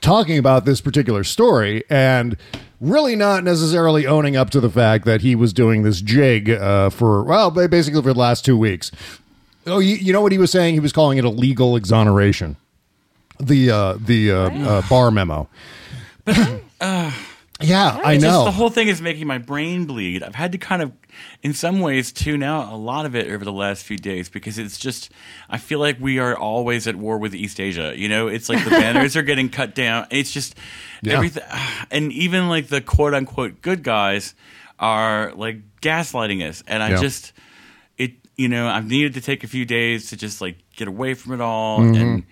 talking 0.00 0.38
about 0.38 0.64
this 0.64 0.80
particular 0.80 1.24
story 1.24 1.84
and 1.90 2.36
really 2.80 3.16
not 3.16 3.42
necessarily 3.44 4.06
owning 4.06 4.36
up 4.36 4.50
to 4.50 4.60
the 4.60 4.70
fact 4.70 5.04
that 5.06 5.20
he 5.22 5.34
was 5.34 5.52
doing 5.52 5.82
this 5.82 6.00
jig 6.00 6.50
uh, 6.50 6.90
for, 6.90 7.22
well, 7.24 7.50
basically 7.50 8.02
for 8.02 8.12
the 8.12 8.18
last 8.18 8.44
two 8.44 8.56
weeks. 8.58 8.90
Oh, 9.66 9.78
you, 9.78 9.96
you 9.96 10.12
know 10.12 10.20
what 10.20 10.32
he 10.32 10.38
was 10.38 10.50
saying? 10.50 10.74
He 10.74 10.80
was 10.80 10.92
calling 10.92 11.18
it 11.18 11.24
a 11.24 11.30
legal 11.30 11.74
exoneration. 11.76 12.56
The 13.40 13.70
uh, 13.70 13.98
the 14.00 14.30
uh, 14.30 14.36
uh, 14.50 14.82
Barr 14.88 15.10
memo. 15.10 15.48
Uh, 16.80 17.12
Yeah, 17.60 17.98
I 18.04 18.14
It's 18.14 18.22
just 18.22 18.34
know. 18.38 18.44
the 18.44 18.50
whole 18.50 18.68
thing 18.68 18.88
is 18.88 19.00
making 19.00 19.26
my 19.26 19.38
brain 19.38 19.86
bleed. 19.86 20.22
I've 20.22 20.34
had 20.34 20.52
to 20.52 20.58
kind 20.58 20.82
of, 20.82 20.92
in 21.42 21.52
some 21.54 21.80
ways, 21.80 22.12
tune 22.12 22.42
out 22.42 22.72
a 22.72 22.76
lot 22.76 23.06
of 23.06 23.14
it 23.14 23.30
over 23.30 23.44
the 23.44 23.52
last 23.52 23.84
few 23.84 23.96
days 23.98 24.28
because 24.28 24.58
it's 24.58 24.78
just, 24.78 25.10
I 25.48 25.58
feel 25.58 25.78
like 25.78 25.98
we 26.00 26.18
are 26.18 26.36
always 26.36 26.86
at 26.86 26.96
war 26.96 27.18
with 27.18 27.34
East 27.34 27.60
Asia. 27.60 27.92
You 27.96 28.08
know, 28.08 28.26
it's 28.28 28.48
like 28.48 28.62
the 28.64 28.70
banners 28.82 29.16
are 29.16 29.22
getting 29.22 29.48
cut 29.48 29.74
down. 29.74 30.06
It's 30.10 30.32
just 30.32 30.54
Yeah. 31.02 31.14
everything. 31.14 31.44
And 31.90 32.12
even 32.12 32.48
like 32.48 32.68
the 32.68 32.80
quote 32.80 33.14
unquote 33.14 33.62
good 33.62 33.82
guys 33.82 34.34
are 34.78 35.32
like 35.34 35.58
gaslighting 35.80 36.46
us. 36.48 36.62
And 36.66 36.82
I 36.82 36.90
Yeah. 36.90 37.00
just, 37.00 37.32
it, 37.98 38.12
you 38.36 38.48
know, 38.48 38.66
I've 38.68 38.86
needed 38.88 39.14
to 39.14 39.20
take 39.20 39.44
a 39.44 39.46
few 39.46 39.64
days 39.64 40.10
to 40.10 40.16
just 40.16 40.40
like 40.40 40.56
get 40.76 40.88
away 40.88 41.14
from 41.14 41.32
it 41.32 41.40
all. 41.40 41.80
Mhm. 41.80 42.00
And, 42.00 42.22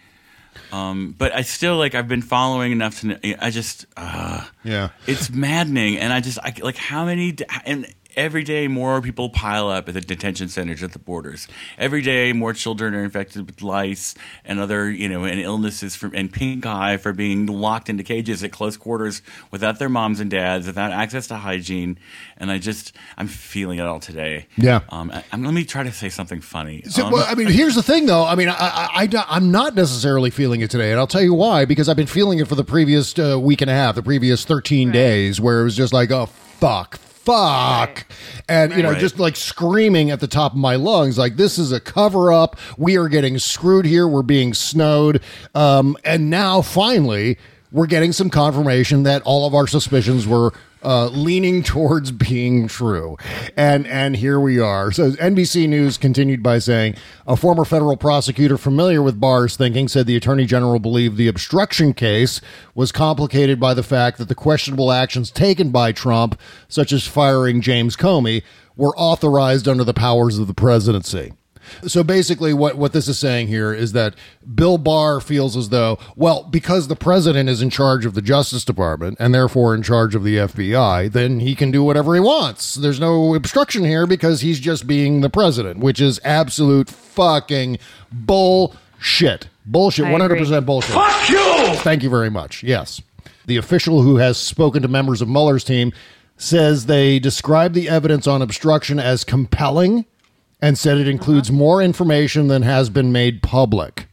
um, 0.72 1.14
but 1.16 1.32
I 1.34 1.42
still 1.42 1.76
like 1.76 1.94
I've 1.94 2.08
been 2.08 2.22
following 2.22 2.72
enough 2.72 3.00
to. 3.00 3.18
I 3.44 3.50
just, 3.50 3.86
uh, 3.96 4.44
Yeah. 4.62 4.90
it's 5.06 5.30
maddening, 5.30 5.98
and 5.98 6.12
I 6.12 6.20
just 6.20 6.38
I, 6.38 6.52
like 6.62 6.76
how 6.76 7.04
many 7.06 7.34
and 7.64 7.86
every 8.16 8.42
day 8.42 8.68
more 8.68 9.00
people 9.00 9.30
pile 9.30 9.68
up 9.68 9.88
at 9.88 9.94
the 9.94 10.00
detention 10.00 10.48
centers 10.48 10.82
at 10.82 10.92
the 10.92 10.98
borders. 10.98 11.48
Every 11.78 12.02
day 12.02 12.32
more 12.32 12.52
children 12.52 12.94
are 12.94 13.04
infected 13.04 13.46
with 13.46 13.62
lice 13.62 14.14
and 14.44 14.60
other 14.60 14.90
you 14.90 15.08
know 15.08 15.24
and 15.24 15.40
illnesses 15.40 15.96
from 15.96 16.14
and 16.14 16.32
pink 16.32 16.66
eye 16.66 16.96
for 16.96 17.12
being 17.12 17.46
locked 17.46 17.88
into 17.88 18.02
cages 18.02 18.44
at 18.44 18.52
close 18.52 18.76
quarters 18.76 19.22
without 19.50 19.78
their 19.78 19.88
moms 19.88 20.20
and 20.20 20.30
dads, 20.30 20.66
without 20.66 20.92
access 20.92 21.26
to 21.28 21.36
hygiene. 21.36 21.98
And 22.36 22.50
I 22.50 22.58
just 22.58 22.94
I'm 23.16 23.28
feeling 23.28 23.78
it 23.78 23.86
all 23.86 24.00
today. 24.00 24.46
Yeah. 24.56 24.80
Um. 24.90 25.10
I, 25.10 25.24
I'm, 25.32 25.44
let 25.44 25.54
me 25.54 25.64
try 25.64 25.82
to 25.82 25.92
say 25.92 26.08
something 26.08 26.40
funny. 26.40 26.82
So, 26.82 27.06
Um, 27.06 27.12
well, 27.12 27.26
I 27.28 27.34
mean, 27.34 27.48
here's 27.48 27.74
the 27.74 27.82
thing, 27.82 28.06
though. 28.06 28.24
I 28.24 28.34
mean, 28.34 28.48
I, 28.48 28.54
I, 28.58 29.08
I, 29.12 29.36
am 29.36 29.50
not 29.50 29.74
necessarily 29.74 30.30
feeling 30.30 30.60
it 30.60 30.70
today, 30.70 30.90
and 30.90 30.98
I'll 30.98 31.06
tell 31.06 31.22
you 31.22 31.34
why. 31.34 31.64
Because 31.64 31.88
I've 31.88 31.96
been 31.96 32.06
feeling 32.06 32.38
it 32.38 32.48
for 32.48 32.54
the 32.54 32.64
previous 32.64 33.18
uh, 33.18 33.38
week 33.40 33.60
and 33.60 33.70
a 33.70 33.74
half, 33.74 33.94
the 33.94 34.02
previous 34.02 34.44
13 34.44 34.90
days, 34.90 35.40
where 35.40 35.60
it 35.60 35.64
was 35.64 35.76
just 35.76 35.92
like, 35.92 36.10
oh 36.10 36.26
fuck, 36.26 36.98
fuck, 37.24 38.04
and 38.48 38.72
you 38.74 38.82
know, 38.82 38.90
Right. 38.90 39.00
just 39.00 39.18
like 39.18 39.36
screaming 39.36 40.10
at 40.10 40.20
the 40.20 40.26
top 40.26 40.52
of 40.52 40.58
my 40.58 40.76
lungs, 40.76 41.16
like 41.18 41.36
this 41.36 41.58
is 41.58 41.72
a 41.72 41.80
cover 41.80 42.32
up. 42.32 42.56
We 42.76 42.96
are 42.96 43.08
getting 43.08 43.38
screwed 43.38 43.86
here. 43.86 44.06
We're 44.06 44.22
being 44.22 44.54
snowed, 44.54 45.20
um, 45.54 45.96
and 46.04 46.28
now 46.30 46.60
finally, 46.62 47.38
we're 47.72 47.86
getting 47.86 48.12
some 48.12 48.30
confirmation 48.30 49.02
that 49.04 49.22
all 49.22 49.46
of 49.46 49.54
our 49.54 49.66
suspicions 49.66 50.26
were 50.26 50.52
uh, 50.84 51.08
leaning 51.08 51.62
towards 51.62 52.10
being 52.10 52.68
true. 52.68 53.16
And 53.56 53.86
and 53.86 54.16
here 54.16 54.38
we 54.38 54.58
are. 54.58 54.92
So 54.92 55.12
NBC 55.12 55.68
News 55.68 55.96
continued 55.96 56.42
by 56.42 56.58
saying 56.58 56.96
a 57.26 57.36
former 57.36 57.64
federal 57.64 57.96
prosecutor 57.96 58.58
familiar 58.58 59.02
with 59.02 59.20
Barr's 59.20 59.56
thinking 59.56 59.88
said 59.88 60.06
the 60.06 60.16
attorney 60.16 60.46
general 60.46 60.78
believed 60.78 61.16
the 61.16 61.28
obstruction 61.28 61.94
case 61.94 62.40
was 62.74 62.92
complicated 62.92 63.58
by 63.58 63.74
the 63.74 63.82
fact 63.82 64.18
that 64.18 64.28
the 64.28 64.34
questionable 64.34 64.92
actions 64.92 65.30
taken 65.30 65.70
by 65.70 65.92
Trump, 65.92 66.38
such 66.68 66.92
as 66.92 67.06
firing 67.06 67.60
James 67.60 67.96
Comey, 67.96 68.42
were 68.76 68.96
authorized 68.96 69.68
under 69.68 69.84
the 69.84 69.94
powers 69.94 70.38
of 70.38 70.46
the 70.46 70.54
presidency. 70.54 71.32
So 71.86 72.02
basically, 72.02 72.54
what, 72.54 72.76
what 72.76 72.92
this 72.92 73.08
is 73.08 73.18
saying 73.18 73.48
here 73.48 73.72
is 73.72 73.92
that 73.92 74.14
Bill 74.54 74.78
Barr 74.78 75.20
feels 75.20 75.56
as 75.56 75.68
though, 75.68 75.98
well, 76.16 76.44
because 76.44 76.88
the 76.88 76.96
president 76.96 77.48
is 77.48 77.62
in 77.62 77.70
charge 77.70 78.04
of 78.04 78.14
the 78.14 78.22
Justice 78.22 78.64
Department 78.64 79.16
and 79.20 79.34
therefore 79.34 79.74
in 79.74 79.82
charge 79.82 80.14
of 80.14 80.24
the 80.24 80.36
FBI, 80.36 81.10
then 81.12 81.40
he 81.40 81.54
can 81.54 81.70
do 81.70 81.82
whatever 81.82 82.14
he 82.14 82.20
wants. 82.20 82.74
There's 82.74 83.00
no 83.00 83.34
obstruction 83.34 83.84
here 83.84 84.06
because 84.06 84.40
he's 84.40 84.60
just 84.60 84.86
being 84.86 85.20
the 85.20 85.30
president, 85.30 85.80
which 85.80 86.00
is 86.00 86.20
absolute 86.24 86.88
fucking 86.88 87.78
bullshit. 88.12 89.48
Bullshit. 89.66 90.04
I 90.04 90.12
100% 90.12 90.42
agree. 90.42 90.60
bullshit. 90.60 90.94
Fuck 90.94 91.28
you! 91.28 91.74
Thank 91.76 92.02
you 92.02 92.10
very 92.10 92.30
much. 92.30 92.62
Yes. 92.62 93.00
The 93.46 93.56
official 93.56 94.02
who 94.02 94.16
has 94.16 94.38
spoken 94.38 94.82
to 94.82 94.88
members 94.88 95.22
of 95.22 95.28
Mueller's 95.28 95.64
team 95.64 95.92
says 96.36 96.86
they 96.86 97.18
describe 97.18 97.72
the 97.72 97.88
evidence 97.88 98.26
on 98.26 98.42
obstruction 98.42 98.98
as 98.98 99.24
compelling 99.24 100.04
and 100.64 100.78
said 100.78 100.96
it 100.96 101.06
includes 101.06 101.50
uh-huh. 101.50 101.58
more 101.58 101.82
information 101.82 102.48
than 102.48 102.62
has 102.62 102.88
been 102.88 103.12
made 103.12 103.42
public. 103.42 104.06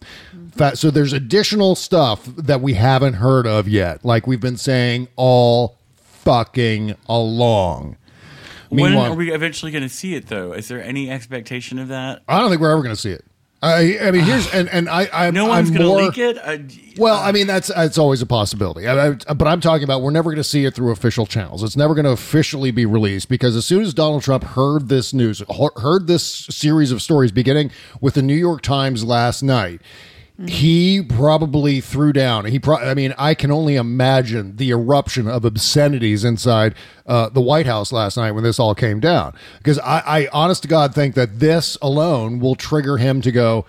Mm-hmm. 0.00 0.48
Fa- 0.50 0.76
So 0.76 0.88
there's 0.92 1.12
additional 1.12 1.74
stuff 1.74 2.24
that 2.36 2.60
we 2.60 2.74
haven't 2.74 3.14
heard 3.14 3.44
of 3.44 3.66
yet, 3.68 4.04
like 4.04 4.24
we've 4.24 4.40
been 4.40 4.56
saying 4.56 5.08
all 5.16 5.76
fucking 5.96 6.94
along. 7.08 7.96
When 8.68 8.92
Meanwhile- 8.92 9.12
are 9.12 9.16
we 9.16 9.32
eventually 9.32 9.72
going 9.72 9.82
to 9.82 9.88
see 9.88 10.14
it, 10.14 10.28
though? 10.28 10.52
Is 10.52 10.68
there 10.68 10.80
any 10.80 11.10
expectation 11.10 11.80
of 11.80 11.88
that? 11.88 12.22
I 12.28 12.38
don't 12.38 12.50
think 12.50 12.60
we're 12.60 12.70
ever 12.70 12.82
going 12.82 12.94
to 12.94 13.00
see 13.00 13.10
it. 13.10 13.24
I, 13.62 13.98
I 14.02 14.10
mean, 14.10 14.22
here's 14.22 14.46
ah. 14.48 14.58
and 14.58 14.68
and 14.68 14.88
I, 14.88 15.08
I 15.12 15.30
No 15.30 15.46
one's 15.46 15.70
I'm 15.70 15.74
going 15.74 15.86
to 15.86 15.88
more, 15.88 16.02
leak 16.02 16.18
it. 16.18 16.38
I, 16.38 16.66
Well, 16.98 17.18
I 17.18 17.32
mean 17.32 17.46
that's 17.46 17.68
that's 17.68 17.96
always 17.96 18.20
a 18.20 18.26
possibility. 18.26 18.86
I, 18.86 19.08
I, 19.08 19.12
but 19.12 19.48
I'm 19.48 19.60
talking 19.60 19.84
about 19.84 20.02
we're 20.02 20.10
never 20.10 20.30
going 20.30 20.36
to 20.36 20.44
see 20.44 20.66
it 20.66 20.74
through 20.74 20.92
official 20.92 21.26
channels. 21.26 21.62
It's 21.62 21.76
never 21.76 21.94
going 21.94 22.04
to 22.04 22.10
officially 22.10 22.70
be 22.70 22.84
released 22.84 23.28
because 23.28 23.56
as 23.56 23.64
soon 23.64 23.82
as 23.82 23.94
Donald 23.94 24.22
Trump 24.22 24.44
heard 24.44 24.88
this 24.88 25.14
news, 25.14 25.42
heard 25.76 26.06
this 26.06 26.24
series 26.24 26.92
of 26.92 27.00
stories 27.00 27.32
beginning 27.32 27.70
with 28.00 28.14
the 28.14 28.22
New 28.22 28.34
York 28.34 28.60
Times 28.60 29.04
last 29.04 29.42
night, 29.42 29.80
he 30.44 31.02
probably 31.02 31.80
threw 31.80 32.12
down. 32.12 32.44
He, 32.44 32.58
pro- 32.58 32.76
I 32.76 32.92
mean, 32.92 33.14
I 33.16 33.34
can 33.34 33.50
only 33.50 33.76
imagine 33.76 34.56
the 34.56 34.70
eruption 34.70 35.28
of 35.28 35.46
obscenities 35.46 36.24
inside 36.24 36.74
uh, 37.06 37.30
the 37.30 37.40
White 37.40 37.66
House 37.66 37.90
last 37.90 38.18
night 38.18 38.32
when 38.32 38.44
this 38.44 38.58
all 38.58 38.74
came 38.74 39.00
down. 39.00 39.34
Because 39.58 39.78
I, 39.78 40.02
I, 40.06 40.28
honest 40.32 40.62
to 40.62 40.68
God, 40.68 40.94
think 40.94 41.14
that 41.14 41.38
this 41.40 41.78
alone 41.80 42.38
will 42.38 42.54
trigger 42.54 42.98
him 42.98 43.22
to 43.22 43.32
go. 43.32 43.64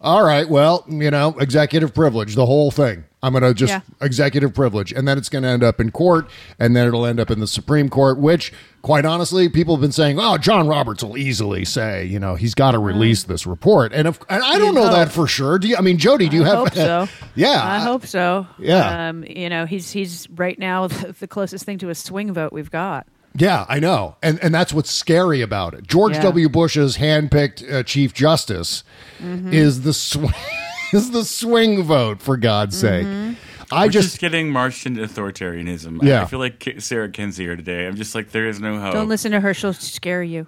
All 0.00 0.24
right, 0.24 0.48
well, 0.48 0.86
you 0.88 1.10
know, 1.10 1.36
executive 1.38 1.92
privilege, 1.94 2.34
the 2.34 2.46
whole 2.46 2.70
thing. 2.70 3.04
I'm 3.26 3.32
going 3.32 3.42
to 3.42 3.52
just 3.52 3.70
Yeah. 3.72 3.80
executive 4.00 4.54
privilege. 4.54 4.92
And 4.92 5.06
then 5.08 5.18
it's 5.18 5.28
going 5.28 5.42
to 5.42 5.48
end 5.48 5.64
up 5.64 5.80
in 5.80 5.90
court, 5.90 6.28
and 6.58 6.76
then 6.76 6.86
it'll 6.86 7.04
end 7.04 7.18
up 7.20 7.30
in 7.30 7.40
the 7.40 7.46
Supreme 7.46 7.88
Court, 7.88 8.18
which, 8.18 8.52
quite 8.82 9.04
honestly, 9.04 9.48
people 9.48 9.74
have 9.74 9.80
been 9.80 9.92
saying, 9.92 10.18
oh, 10.20 10.38
John 10.38 10.68
Roberts 10.68 11.02
will 11.02 11.18
easily 11.18 11.64
say, 11.64 12.04
you 12.04 12.18
know, 12.20 12.34
he's 12.36 12.54
got 12.54 12.70
to 12.70 12.78
release 12.78 13.24
this 13.24 13.46
report. 13.46 13.92
And, 13.92 14.06
if, 14.08 14.20
and 14.30 14.42
I 14.42 14.58
don't 14.58 14.74
know 14.74 14.82
hope. 14.84 14.92
that 14.92 15.12
for 15.12 15.26
sure. 15.26 15.58
Do 15.58 15.68
you? 15.68 15.76
I 15.76 15.80
mean, 15.80 15.98
Jody, 15.98 16.28
do 16.28 16.36
you 16.36 16.44
I 16.44 16.48
have. 16.48 16.58
hope 16.58 16.74
so. 16.74 17.08
yeah. 17.34 17.60
I 17.62 17.80
hope 17.80 18.06
so. 18.06 18.46
Yeah. 18.58 19.08
Um, 19.08 19.24
you 19.24 19.48
know, 19.48 19.66
he's 19.66 19.90
he's 19.90 20.28
right 20.30 20.58
now 20.58 20.86
the, 20.88 21.12
the 21.18 21.26
closest 21.26 21.64
thing 21.64 21.78
to 21.78 21.90
a 21.90 21.94
swing 21.94 22.32
vote 22.32 22.52
we've 22.52 22.70
got. 22.70 23.06
Yeah, 23.38 23.66
I 23.68 23.80
know, 23.80 24.16
and 24.22 24.42
and 24.42 24.54
that's 24.54 24.72
what's 24.72 24.90
scary 24.90 25.42
about 25.42 25.74
it. 25.74 25.86
George 25.86 26.14
Yeah. 26.14 26.22
W. 26.22 26.48
Bush's 26.48 26.96
handpicked 26.96 27.70
uh, 27.70 27.82
Chief 27.82 28.14
Justice 28.14 28.82
Mhm. 29.22 29.52
is 29.52 29.82
the 29.82 29.92
sw- 29.92 30.16
is 30.92 31.10
the 31.10 31.24
swing 31.24 31.82
vote 31.82 32.20
for 32.22 32.36
God's 32.36 32.82
Mm-hmm. 32.82 33.28
sake. 33.32 33.38
I 33.72 33.86
We're 33.86 33.90
just, 33.90 34.08
just 34.10 34.20
getting 34.20 34.50
marched 34.50 34.86
into 34.86 35.02
authoritarianism. 35.02 36.00
Yeah. 36.04 36.22
I 36.22 36.26
feel 36.26 36.38
like 36.38 36.60
Ki- 36.60 36.78
Sarah 36.78 37.08
Kendzior 37.08 37.56
today. 37.56 37.88
I'm 37.88 37.96
just 37.96 38.14
like, 38.14 38.30
there 38.30 38.46
is 38.46 38.60
no 38.60 38.78
hope. 38.78 38.92
Don't 38.92 39.08
listen 39.08 39.32
to 39.32 39.40
her; 39.40 39.52
she'll 39.54 39.72
scare 39.72 40.22
you. 40.22 40.46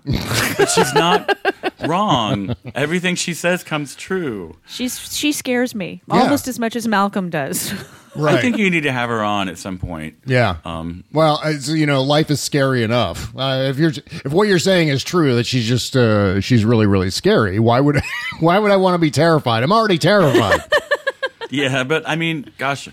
but 0.57 0.67
she's 0.75 0.95
not 0.95 1.37
wrong. 1.87 2.55
Everything 2.75 3.15
she 3.15 3.35
says 3.35 3.63
comes 3.65 3.95
true. 3.95 4.57
She's 4.67 4.99
she 5.15 5.33
scares 5.33 5.75
me 5.75 6.03
Yeah. 6.09 6.23
almost 6.23 6.49
as 6.49 6.59
much 6.59 6.77
as 6.77 6.87
Malcolm 6.89 7.31
does. 7.31 7.73
I 8.19 8.41
think 8.41 8.57
you 8.59 8.69
need 8.69 8.81
to 8.83 8.91
have 8.91 9.11
her 9.11 9.23
on 9.23 9.49
at 9.49 9.59
some 9.59 9.79
point. 9.79 10.17
yeah. 10.25 10.57
Um, 10.65 11.05
well, 11.13 11.41
it's, 11.45 11.69
you 11.69 11.87
know, 11.87 12.03
life 12.03 12.31
is 12.31 12.41
scary 12.41 12.83
enough. 12.83 13.33
Uh, 13.37 13.67
if 13.69 13.79
you're 13.79 13.91
if 14.25 14.33
what 14.33 14.49
you're 14.49 14.59
saying 14.59 14.89
is 14.89 15.05
true, 15.05 15.37
that 15.37 15.45
she's 15.47 15.69
just 15.69 15.95
uh, 15.97 16.41
she's 16.41 16.65
really 16.65 16.87
really 16.87 17.11
scary. 17.11 17.59
Why 17.61 17.79
would 17.79 18.01
why 18.41 18.59
would 18.59 18.73
I 18.73 18.77
want 18.77 18.95
to 18.95 18.99
be 18.99 19.11
terrified? 19.13 19.63
I'm 19.63 19.73
already 19.73 19.99
terrified. 19.99 20.61
yeah, 21.51 21.85
but 21.85 22.09
I 22.09 22.17
mean, 22.17 22.51
gosh, 22.59 22.89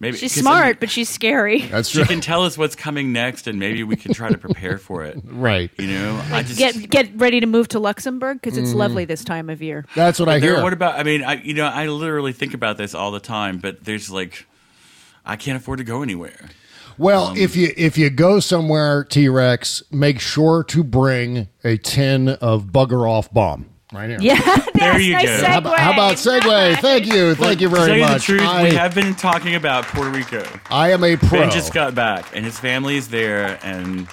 maybe 0.00 0.16
she's 0.16 0.32
'cause, 0.34 0.38
I 0.38 0.42
smart, 0.42 0.66
mean, 0.66 0.76
but 0.80 0.90
she's 0.90 1.08
scary. 1.08 1.60
That's 1.62 1.90
true. 1.90 2.02
she 2.02 2.08
can 2.08 2.20
tell 2.20 2.44
us 2.44 2.58
what's 2.58 2.74
coming 2.74 3.12
next, 3.12 3.46
and 3.46 3.58
maybe 3.60 3.84
we 3.84 3.94
can 3.96 4.12
try 4.12 4.28
to 4.30 4.38
prepare 4.38 4.78
for 4.78 5.04
it. 5.04 5.18
Right. 5.30 5.70
You 5.78 5.86
know, 5.86 6.20
I 6.32 6.42
just 6.42 6.58
Get 6.58 6.90
get 6.90 7.10
ready 7.16 7.38
to 7.40 7.46
move 7.46 7.68
to 7.68 7.78
Luxembourg 7.78 8.40
because 8.42 8.58
it's 8.58 8.70
Mhm. 8.70 8.76
lovely 8.76 9.04
this 9.04 9.22
time 9.24 9.48
of 9.48 9.62
year. 9.62 9.86
That's 9.94 10.18
what 10.18 10.28
I 10.28 10.38
There- 10.40 10.54
hear. 10.56 10.62
What 10.62 10.72
about? 10.72 10.98
I 10.98 11.02
mean, 11.04 11.22
I 11.22 11.34
you 11.42 11.54
know, 11.54 11.66
I 11.66 11.86
literally 11.86 12.32
think 12.32 12.52
about 12.54 12.76
this 12.78 12.94
all 12.94 13.10
the 13.12 13.20
time, 13.20 13.58
but 13.58 13.84
there's 13.84 14.10
like, 14.10 14.46
I 15.24 15.36
can't 15.36 15.56
afford 15.56 15.78
to 15.78 15.84
go 15.84 16.02
anywhere. 16.02 16.50
Well, 16.98 17.28
Um, 17.28 17.36
if 17.38 17.56
you 17.56 17.72
if 17.78 17.96
you 17.96 18.10
go 18.10 18.40
somewhere, 18.40 19.04
T 19.04 19.26
Rex, 19.28 19.82
make 19.90 20.20
sure 20.20 20.62
to 20.64 20.84
bring 20.84 21.48
a 21.64 21.78
tin 21.78 22.28
of 22.28 22.64
bugger 22.66 23.08
off 23.08 23.32
balm. 23.32 23.66
Right 23.92 24.08
here. 24.08 24.18
Yeah, 24.20 24.56
There 24.74 25.00
you 25.00 25.12
nice 25.14 25.40
go. 25.40 25.46
How 25.46 25.58
about, 25.58 25.78
how 25.78 25.92
about 25.92 26.14
segue? 26.16 26.78
Thank 26.78 27.06
you, 27.06 27.34
thank 27.34 27.60
you 27.60 27.68
to 27.68 27.74
tell 27.74 27.86
very 27.86 27.98
you 27.98 28.04
much. 28.04 28.26
The 28.26 28.38
truth, 28.38 28.42
I, 28.42 28.62
we 28.64 28.74
have 28.74 28.94
been 28.94 29.14
talking 29.16 29.56
about 29.56 29.84
Puerto 29.84 30.10
Rico. 30.10 30.44
I 30.70 30.92
am 30.92 31.02
a 31.02 31.16
pro. 31.16 31.40
Ben 31.40 31.50
just 31.50 31.72
got 31.72 31.94
back, 31.94 32.34
and 32.34 32.44
his 32.44 32.58
family 32.58 32.96
is 32.96 33.08
there, 33.08 33.58
and 33.64 34.06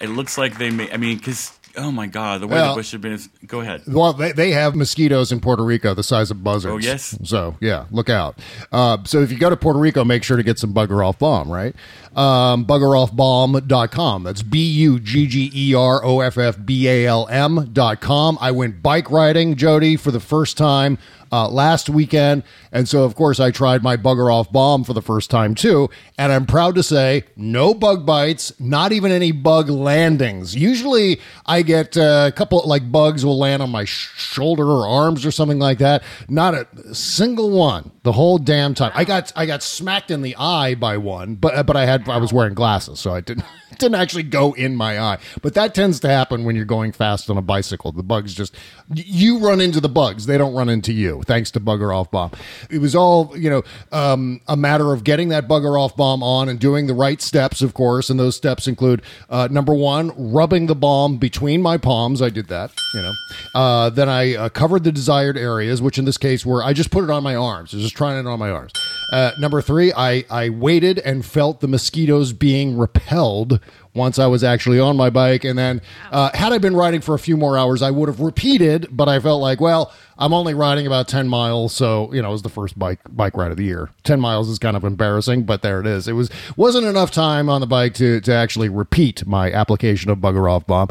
it 0.00 0.08
looks 0.08 0.36
like 0.36 0.58
they 0.58 0.70
may. 0.70 0.90
I 0.90 0.96
mean, 0.96 1.18
because 1.18 1.56
oh 1.76 1.90
my 1.90 2.06
god, 2.06 2.40
the 2.40 2.46
way 2.46 2.54
Well- 2.56 2.74
the 2.74 2.78
bush 2.80 2.92
have 2.92 3.00
been. 3.00 3.12
Is, 3.12 3.28
go 3.46 3.60
ahead. 3.60 3.82
Well, 3.86 4.12
they, 4.12 4.32
they 4.32 4.50
have 4.52 4.74
mosquitoes 4.74 5.32
in 5.32 5.40
Puerto 5.40 5.64
Rico 5.64 5.94
the 5.94 6.02
size 6.02 6.30
of 6.30 6.42
buzzards. 6.44 6.74
Oh, 6.74 6.78
yes? 6.78 7.18
So, 7.24 7.56
yeah, 7.60 7.86
look 7.90 8.08
out. 8.10 8.38
Uh, 8.70 8.98
so, 9.04 9.20
if 9.20 9.30
you 9.32 9.38
go 9.38 9.50
to 9.50 9.56
Puerto 9.56 9.78
Rico, 9.78 10.04
make 10.04 10.24
sure 10.24 10.36
to 10.36 10.42
get 10.42 10.58
some 10.58 10.72
bugger 10.72 11.06
off 11.06 11.18
balm, 11.18 11.50
right? 11.50 11.74
Um, 12.16 12.66
buggeroffbalm.com. 12.66 14.22
That's 14.22 14.42
b 14.42 14.64
u 14.64 15.00
g 15.00 15.26
g 15.26 15.50
e 15.54 15.74
r 15.74 16.04
o 16.04 16.20
f 16.20 16.38
f 16.38 16.56
b 16.64 16.88
a 16.88 17.06
l 17.06 17.26
m 17.28 17.70
dot 17.72 18.00
com. 18.00 18.38
I 18.40 18.50
went 18.50 18.82
bike 18.82 19.10
riding, 19.10 19.56
Jody, 19.56 19.96
for 19.96 20.10
the 20.10 20.20
first 20.20 20.56
time 20.56 20.98
uh, 21.32 21.48
last 21.48 21.88
weekend. 21.88 22.44
And 22.70 22.88
so, 22.88 23.04
of 23.04 23.14
course, 23.14 23.40
I 23.40 23.50
tried 23.50 23.82
my 23.82 23.96
bugger 23.96 24.32
off 24.32 24.52
balm 24.52 24.84
for 24.84 24.92
the 24.92 25.02
first 25.02 25.30
time 25.30 25.54
too. 25.54 25.88
And 26.18 26.30
I'm 26.30 26.46
proud 26.46 26.74
to 26.76 26.82
say 26.82 27.24
no 27.36 27.74
bug 27.74 28.06
bites, 28.06 28.52
not 28.60 28.92
even 28.92 29.10
any 29.10 29.32
bug 29.32 29.70
landings. 29.70 30.54
Usually 30.54 31.20
I 31.46 31.62
get 31.62 31.96
uh, 31.96 32.26
a 32.28 32.32
couple, 32.32 32.62
like 32.66 32.92
bugs 32.92 33.24
will 33.24 33.38
land 33.38 33.62
on 33.62 33.70
my 33.70 33.84
shoulder 33.84 34.64
or 34.64 34.86
arms 34.86 35.24
or 35.24 35.30
something 35.30 35.58
like 35.58 35.78
that. 35.78 36.02
Not 36.28 36.54
a 36.54 36.94
single 36.94 37.50
one 37.50 37.90
the 38.02 38.12
whole 38.12 38.38
damn 38.38 38.74
time. 38.74 38.92
I 38.94 39.04
got, 39.04 39.32
I 39.34 39.46
got 39.46 39.62
smacked 39.62 40.10
in 40.10 40.22
the 40.22 40.36
eye 40.36 40.74
by 40.74 40.98
one, 40.98 41.36
but, 41.36 41.66
but 41.66 41.76
I 41.76 41.86
had, 41.86 42.08
I 42.08 42.18
was 42.18 42.32
wearing 42.32 42.54
glasses, 42.54 43.00
so 43.00 43.14
I 43.14 43.20
didn't, 43.20 43.44
didn't 43.78 43.94
actually 43.94 44.24
go 44.24 44.52
in 44.52 44.76
my 44.76 44.98
eye. 45.00 45.18
But 45.40 45.54
that 45.54 45.74
tends 45.74 46.00
to 46.00 46.08
happen 46.08 46.44
when 46.44 46.56
you're 46.56 46.64
going 46.64 46.92
fast 46.92 47.30
on 47.30 47.36
a 47.36 47.42
bicycle. 47.42 47.92
The 47.92 48.02
bugs 48.02 48.34
just, 48.34 48.54
you 48.92 49.38
run 49.38 49.60
into 49.60 49.80
the 49.80 49.88
bugs, 49.88 50.26
they 50.26 50.38
don't 50.38 50.54
run 50.54 50.68
into 50.68 50.92
you, 50.92 51.21
thanks 51.24 51.50
to 51.52 51.60
Bugger 51.60 51.94
Off 51.94 52.10
Balm. 52.10 52.30
It 52.70 52.78
was 52.78 52.94
all, 52.94 53.36
you 53.36 53.50
know, 53.50 53.62
um, 53.90 54.40
a 54.48 54.56
matter 54.56 54.92
of 54.92 55.04
getting 55.04 55.28
that 55.30 55.48
Bugger 55.48 55.80
Off 55.80 55.96
Balm 55.96 56.22
on 56.22 56.48
and 56.48 56.58
doing 56.58 56.86
the 56.86 56.94
right 56.94 57.20
steps, 57.20 57.62
of 57.62 57.74
course. 57.74 58.10
And 58.10 58.18
those 58.18 58.36
steps 58.36 58.66
include 58.66 59.02
uh, 59.30 59.48
number 59.50 59.74
one, 59.74 60.12
rubbing 60.32 60.66
the 60.66 60.74
bomb 60.74 61.18
between 61.18 61.62
my 61.62 61.78
palms. 61.78 62.22
I 62.22 62.30
did 62.30 62.48
that, 62.48 62.72
you 62.94 63.02
know. 63.02 63.12
Uh, 63.54 63.90
then 63.90 64.08
I 64.08 64.34
uh, 64.34 64.48
covered 64.48 64.84
the 64.84 64.92
desired 64.92 65.36
areas, 65.36 65.80
which 65.82 65.98
in 65.98 66.04
this 66.04 66.18
case 66.18 66.44
were, 66.46 66.62
I 66.62 66.72
just 66.72 66.90
put 66.90 67.04
it 67.04 67.10
on 67.10 67.22
my 67.22 67.34
arms. 67.34 67.74
I 67.74 67.76
was 67.76 67.84
just 67.84 67.96
trying 67.96 68.18
it 68.18 68.28
on 68.28 68.38
my 68.38 68.50
arms. 68.50 68.72
Uh, 69.12 69.32
number 69.38 69.60
three, 69.60 69.92
I, 69.92 70.24
I 70.30 70.48
waited 70.48 70.98
and 71.00 71.24
felt 71.24 71.60
the 71.60 71.68
mosquitoes 71.68 72.32
being 72.32 72.78
repelled 72.78 73.60
once 73.94 74.18
I 74.18 74.26
was 74.26 74.42
actually 74.42 74.80
on 74.80 74.96
my 74.96 75.10
bike. 75.10 75.44
And 75.44 75.58
then, 75.58 75.82
uh, 76.10 76.30
had 76.32 76.52
I 76.54 76.56
been 76.56 76.74
riding 76.74 77.02
for 77.02 77.14
a 77.14 77.18
few 77.18 77.36
more 77.36 77.58
hours, 77.58 77.82
I 77.82 77.90
would 77.90 78.08
have 78.08 78.20
repeated, 78.20 78.88
but 78.90 79.10
I 79.10 79.20
felt 79.20 79.42
like, 79.42 79.60
well, 79.60 79.92
I'm 80.16 80.32
only 80.32 80.54
riding 80.54 80.86
about 80.86 81.08
10 81.08 81.28
miles. 81.28 81.74
So, 81.74 82.10
you 82.14 82.22
know, 82.22 82.30
it 82.30 82.32
was 82.32 82.42
the 82.42 82.48
first 82.48 82.78
bike, 82.78 83.00
bike 83.10 83.36
ride 83.36 83.50
of 83.50 83.58
the 83.58 83.64
year. 83.64 83.90
10 84.04 84.18
miles 84.18 84.48
is 84.48 84.58
kind 84.58 84.78
of 84.78 84.84
embarrassing, 84.84 85.42
but 85.42 85.60
there 85.60 85.80
it 85.80 85.86
is. 85.86 86.08
It 86.08 86.14
was, 86.14 86.30
wasn't 86.56 86.86
enough 86.86 87.10
time 87.10 87.50
on 87.50 87.60
the 87.60 87.66
bike 87.66 87.92
to, 87.94 88.18
to 88.22 88.32
actually 88.32 88.70
repeat 88.70 89.26
my 89.26 89.52
application 89.52 90.10
of 90.10 90.18
bugger 90.18 90.50
off 90.50 90.66
balm. 90.66 90.88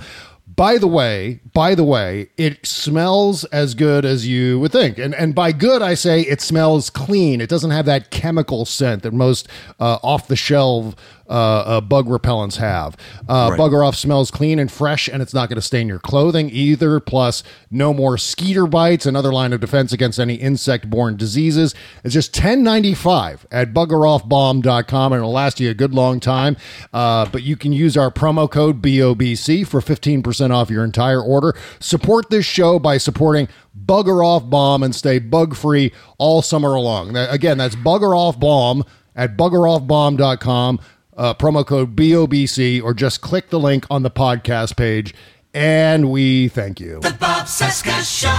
By 0.56 0.78
the 0.78 0.88
way, 0.88 1.40
by 1.54 1.76
the 1.76 1.84
way, 1.84 2.30
it 2.38 2.66
smells 2.66 3.46
as 3.46 3.74
good 3.74 4.04
as 4.04 4.28
you 4.28 4.60
would 4.60 4.72
think. 4.72 4.98
And 4.98 5.16
and 5.16 5.34
by 5.34 5.52
good 5.52 5.82
I 5.82 5.94
say 5.94 6.22
it 6.22 6.42
smells 6.42 6.90
clean. 6.90 7.40
It 7.40 7.50
doesn't 7.50 7.72
have 7.72 7.86
that 7.86 8.12
chemical 8.12 8.66
scent 8.66 9.04
that 9.04 9.14
most 9.14 9.48
uh, 9.80 10.00
off 10.04 10.28
the 10.28 10.36
shelf 10.36 10.96
uh, 11.32 11.78
uh, 11.78 11.82
bug 11.82 12.08
repellents 12.08 12.58
have. 12.58 12.96
Uh, 13.28 13.50
Right. 13.52 13.60
Bugger 13.60 13.86
off 13.88 13.96
smells 13.96 14.30
clean 14.32 14.60
and 14.60 14.72
fresh, 14.72 15.08
and 15.08 15.22
it's 15.22 15.34
not 15.34 15.50
going 15.50 15.56
to 15.56 15.62
stain 15.62 15.88
your 15.88 16.00
clothing 16.00 16.50
either. 16.52 17.00
Plus, 17.00 17.44
no 17.72 17.94
more 17.94 18.18
skeeter 18.18 18.68
bites, 18.68 19.06
another 19.06 19.32
line 19.34 19.54
of 19.54 19.60
defense 19.62 19.92
against 19.94 20.20
any 20.20 20.36
insect-borne 20.36 21.16
diseases. 21.18 21.74
It's 22.04 22.14
just 22.14 22.34
ten 22.34 22.64
ninety 22.64 22.94
five 22.94 23.48
at 23.52 23.74
buggeroffbalm.com, 23.74 25.14
and 25.14 25.20
it'll 25.20 25.32
last 25.32 25.60
you 25.60 25.70
a 25.70 25.74
good 25.74 25.94
long 25.94 26.20
time. 26.20 26.58
Uh, 26.94 27.26
but 27.32 27.44
you 27.44 27.56
can 27.56 27.74
use 27.74 27.96
our 27.98 28.12
promo 28.12 28.50
code 28.50 28.82
BOBC 28.82 29.66
for 29.68 29.82
fifteen 29.82 30.22
percent 30.22 30.52
off 30.54 30.70
your 30.70 30.84
entire 30.84 31.22
order. 31.22 31.56
Support 31.80 32.30
this 32.30 32.46
show 32.46 32.78
by 32.80 32.98
supporting 32.98 33.48
Bugger 33.86 34.26
Off 34.26 34.50
Balm 34.50 34.84
and 34.84 34.94
stay 34.94 35.20
bug 35.20 35.56
free 35.56 35.92
all 36.18 36.42
summer 36.42 36.80
long. 36.80 37.16
Again, 37.16 37.58
that's 37.58 37.76
Bugger 37.76 38.18
Off 38.18 38.40
Balm 38.40 38.84
at 39.16 39.38
buggeroffbalm.com 39.38 40.80
uh, 41.22 41.36
promo 41.36 41.64
code 41.64 41.96
BOBC, 41.96 42.82
or 42.82 42.96
just 42.96 43.22
click 43.22 43.52
the 43.52 43.60
link 43.60 43.86
on 43.92 44.02
the 44.02 44.10
podcast 44.10 44.76
page. 44.76 45.14
And 45.54 46.10
we 46.10 46.48
thank 46.48 46.80
you. 46.80 47.00
The 47.02 47.16
Bob 47.20 47.46
Cesca 47.46 48.02
Show. 48.02 48.30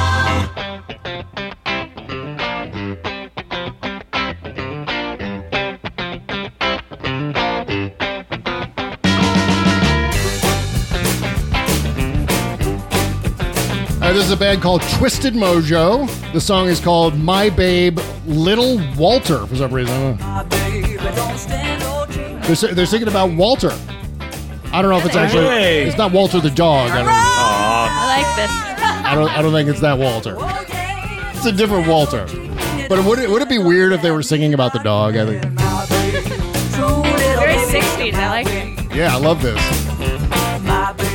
Uh, 14.02 14.12
this 14.12 14.24
is 14.24 14.32
a 14.32 14.36
band 14.36 14.60
called 14.60 14.82
Twisted 14.94 15.34
Mojo. 15.34 16.10
The 16.32 16.40
song 16.40 16.66
is 16.66 16.80
called 16.80 17.16
My 17.16 17.48
Babe 17.48 18.00
Little 18.26 18.80
Walter 18.96 19.46
for 19.46 19.54
some 19.54 19.72
reason. 19.72 20.20
Uh, 20.20 20.51
I 22.42 22.46
don't 22.46 22.50
know. 22.50 22.66
They're, 22.66 22.74
they're 22.74 22.86
singing 22.86 23.08
about 23.08 23.30
Walter. 23.32 23.70
I 24.72 24.80
don't 24.82 24.90
know 24.90 24.98
if 24.98 25.04
it's 25.04 25.16
actually. 25.16 25.44
Hey. 25.44 25.84
It's 25.84 25.98
not 25.98 26.12
Walter 26.12 26.40
the 26.40 26.50
dog. 26.50 26.90
I 26.90 26.98
don't, 26.98 27.08
I 27.08 28.16
like 28.16 28.36
this. 28.36 28.50
I 29.06 29.14
don't. 29.14 29.30
I 29.30 29.42
don't 29.42 29.52
think 29.52 29.68
it's 29.68 29.80
that 29.80 29.98
Walter. 29.98 30.36
It's 31.36 31.46
a 31.46 31.52
different 31.52 31.86
Walter. 31.86 32.26
But 32.88 33.04
would 33.04 33.18
it, 33.18 33.28
would 33.30 33.42
it 33.42 33.48
be 33.48 33.58
weird 33.58 33.92
if 33.92 34.02
they 34.02 34.10
were 34.10 34.22
singing 34.22 34.54
about 34.54 34.72
the 34.72 34.78
dog? 34.80 35.16
I 35.16 35.26
think. 35.26 35.42
Very 37.38 37.56
60s. 37.56 38.14
I 38.14 38.28
like 38.30 38.46
it. 38.48 38.94
Yeah, 38.94 39.14
I 39.14 39.18
love 39.18 39.42
this. 39.42 39.60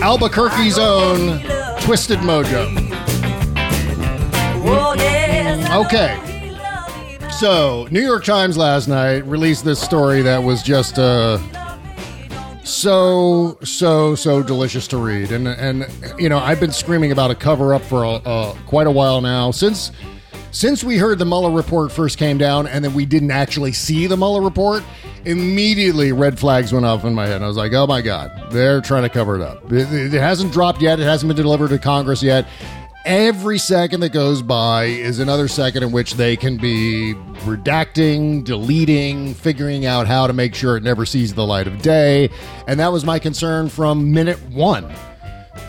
Albuquerque's 0.02 0.78
own 0.78 1.42
Twisted 1.82 2.20
Mojo. 2.20 2.68
Oh, 4.70 5.86
okay. 5.86 6.37
So, 7.38 7.88
New 7.92 8.02
York 8.02 8.26
Times 8.26 8.58
last 8.58 8.88
night 8.88 9.24
released 9.28 9.64
this 9.64 9.80
story 9.80 10.24
that 10.24 10.40
was 10.40 10.64
just 10.64 10.98
uh, 10.98 11.38
so, 12.64 13.60
so, 13.64 14.16
so 14.16 14.42
delicious 14.42 14.88
to 14.88 14.98
read. 14.98 15.32
And, 15.32 15.48
and 15.48 15.86
you 16.18 16.30
know, 16.30 16.40
I've 16.40 16.60
been 16.60 16.72
screaming 16.72 17.12
about 17.12 17.30
a 17.30 17.36
cover 17.36 17.76
up 17.76 17.84
for 17.84 18.06
a, 18.06 18.56
quite 18.66 18.88
a 18.88 18.92
while 18.92 19.22
now. 19.22 19.52
Since 19.52 19.92
since 20.50 20.84
we 20.84 20.98
heard 20.98 21.20
the 21.20 21.26
Mueller 21.26 21.52
report 21.52 21.92
first 21.92 22.18
came 22.18 22.40
down 22.40 22.66
and 22.66 22.84
then 22.84 22.96
we 22.96 23.06
didn't 23.06 23.30
actually 23.30 23.74
see 23.74 24.08
the 24.08 24.18
Mueller 24.18 24.42
report, 24.42 24.84
immediately 25.24 26.14
red 26.14 26.40
flags 26.40 26.74
went 26.74 26.88
off 26.88 27.06
in 27.06 27.14
my 27.14 27.28
head. 27.28 27.44
I 27.44 27.48
was 27.48 27.58
like, 27.58 27.72
oh 27.74 27.86
my 27.86 28.02
God, 28.02 28.52
they're 28.52 28.82
trying 28.82 29.04
to 29.04 29.10
cover 29.10 29.36
it 29.36 29.44
up. 29.44 29.72
It, 29.72 29.94
it 29.94 30.20
hasn't 30.20 30.52
dropped 30.52 30.82
yet, 30.82 31.00
it 31.00 31.04
hasn't 31.04 31.28
been 31.28 31.38
delivered 31.38 31.70
to 31.70 31.78
Congress 31.78 32.24
yet. 32.24 32.48
Every 33.08 33.58
second 33.58 34.02
that 34.02 34.10
goes 34.10 34.42
by 34.42 34.84
is 34.84 35.20
another 35.20 35.48
second 35.48 35.82
in 35.82 35.94
which 35.94 36.16
they 36.16 36.36
can 36.36 36.58
be 36.58 37.14
redacting, 37.46 38.44
deleting, 38.44 39.34
figuring 39.34 39.86
out 39.86 40.08
how 40.08 40.28
to 40.28 40.34
make 40.34 40.54
sure 40.54 40.76
it 40.76 40.84
never 40.84 41.06
sees 41.06 41.34
the 41.34 41.46
light 41.46 41.68
of 41.68 41.82
day. 41.82 42.30
And 42.68 42.78
that 42.82 42.92
was 42.92 43.06
my 43.06 43.18
concern 43.18 43.70
from 43.70 44.12
minute 44.12 44.38
one. 44.50 44.94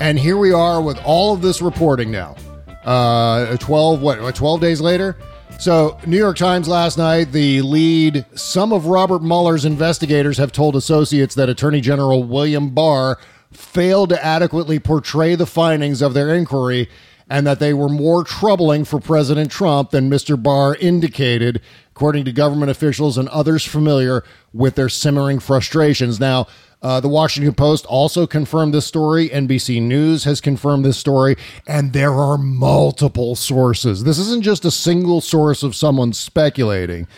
And 0.00 0.18
here 0.18 0.36
we 0.36 0.50
are 0.50 0.82
with 0.82 0.98
all 1.04 1.32
of 1.32 1.40
this 1.40 1.62
reporting 1.62 2.10
now. 2.10 2.34
Uh, 2.84 3.56
12, 3.58 4.02
what, 4.02 4.20
what, 4.20 4.34
12 4.34 4.60
days 4.60 4.80
later? 4.80 5.16
So, 5.60 5.96
New 6.06 6.18
York 6.18 6.36
Times 6.36 6.66
last 6.66 6.98
night, 6.98 7.30
the 7.30 7.62
lead, 7.62 8.26
some 8.34 8.72
of 8.72 8.86
Robert 8.86 9.22
Mueller's 9.22 9.64
investigators 9.64 10.38
have 10.38 10.50
told 10.50 10.74
associates 10.74 11.36
that 11.36 11.48
Attorney 11.48 11.82
General 11.82 12.24
William 12.24 12.70
Barr 12.70 13.16
failed 13.52 14.08
to 14.08 14.24
adequately 14.24 14.80
portray 14.80 15.36
the 15.36 15.46
findings 15.46 16.02
of 16.02 16.14
their 16.14 16.34
inquiry 16.34 16.88
and 17.30 17.46
that 17.46 17.58
they 17.58 17.74
were 17.74 17.88
more 17.88 18.24
troubling 18.24 18.84
for 18.84 19.00
President 19.00 19.50
Trump 19.50 19.90
than 19.90 20.10
Mr. 20.10 20.40
Barr 20.40 20.74
indicated, 20.76 21.60
according 21.90 22.24
to 22.24 22.32
government 22.32 22.70
officials 22.70 23.18
and 23.18 23.28
others 23.28 23.64
familiar 23.64 24.24
with 24.52 24.74
their 24.74 24.88
simmering 24.88 25.38
frustrations. 25.38 26.18
Now, 26.18 26.46
uh, 26.80 27.00
the 27.00 27.08
Washington 27.08 27.54
Post 27.54 27.84
also 27.86 28.26
confirmed 28.26 28.72
this 28.72 28.86
story. 28.86 29.28
NBC 29.28 29.82
News 29.82 30.24
has 30.24 30.40
confirmed 30.40 30.84
this 30.84 30.96
story, 30.96 31.36
and 31.66 31.92
there 31.92 32.12
are 32.12 32.38
multiple 32.38 33.34
sources. 33.34 34.04
This 34.04 34.18
isn't 34.18 34.42
just 34.42 34.64
a 34.64 34.70
single 34.70 35.20
source 35.20 35.62
of 35.62 35.74
someone 35.74 36.12
speculating. 36.12 37.08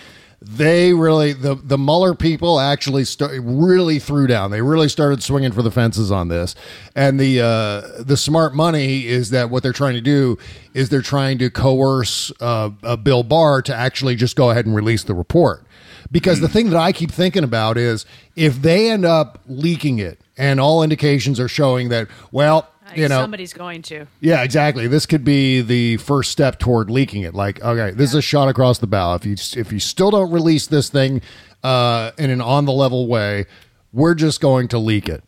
They 0.42 0.94
really 0.94 1.34
the 1.34 1.54
the 1.54 1.76
Mueller 1.76 2.14
people 2.14 2.60
actually 2.60 3.04
start, 3.04 3.32
really 3.42 3.98
threw 3.98 4.26
down. 4.26 4.50
They 4.50 4.62
really 4.62 4.88
started 4.88 5.22
swinging 5.22 5.52
for 5.52 5.60
the 5.60 5.70
fences 5.70 6.10
on 6.10 6.28
this, 6.28 6.54
and 6.96 7.20
the 7.20 7.42
uh, 7.42 8.02
the 8.02 8.16
smart 8.16 8.54
money 8.54 9.06
is 9.06 9.28
that 9.30 9.50
what 9.50 9.62
they're 9.62 9.74
trying 9.74 9.94
to 9.94 10.00
do 10.00 10.38
is 10.72 10.88
they're 10.88 11.02
trying 11.02 11.36
to 11.38 11.50
coerce 11.50 12.32
uh, 12.40 12.70
uh, 12.82 12.96
Bill 12.96 13.22
Barr 13.22 13.60
to 13.60 13.74
actually 13.74 14.16
just 14.16 14.34
go 14.34 14.48
ahead 14.48 14.64
and 14.64 14.74
release 14.74 15.04
the 15.04 15.14
report. 15.14 15.62
Because 16.10 16.40
the 16.40 16.48
thing 16.48 16.70
that 16.70 16.78
I 16.78 16.92
keep 16.92 17.10
thinking 17.12 17.44
about 17.44 17.76
is 17.76 18.06
if 18.34 18.62
they 18.62 18.90
end 18.90 19.04
up 19.04 19.40
leaking 19.46 19.98
it 19.98 20.20
and 20.36 20.58
all 20.58 20.82
indications 20.82 21.38
are 21.38 21.48
showing 21.48 21.90
that, 21.90 22.08
well, 22.32 22.68
you 22.96 23.08
know, 23.08 23.20
somebody's 23.20 23.52
going 23.52 23.82
to. 23.82 24.06
yeah, 24.20 24.42
exactly. 24.42 24.86
This 24.86 25.06
could 25.06 25.24
be 25.24 25.60
the 25.60 25.96
first 25.98 26.30
step 26.30 26.58
toward 26.58 26.90
leaking 26.90 27.22
it. 27.22 27.34
Like, 27.34 27.62
okay, 27.62 27.90
this 27.94 28.10
is 28.10 28.14
a 28.16 28.22
shot 28.22 28.48
across 28.48 28.78
the 28.78 28.86
bow. 28.86 29.14
If 29.14 29.24
you 29.26 29.36
if 29.60 29.72
you 29.72 29.78
still 29.80 30.10
don't 30.10 30.30
release 30.30 30.66
this 30.66 30.88
thing 30.88 31.22
uh, 31.62 32.12
in 32.18 32.30
an 32.30 32.40
on 32.40 32.64
the 32.64 32.72
level 32.72 33.06
way, 33.06 33.46
we're 33.92 34.14
just 34.14 34.40
going 34.40 34.68
to 34.68 34.78
leak 34.78 35.08
it. 35.08 35.22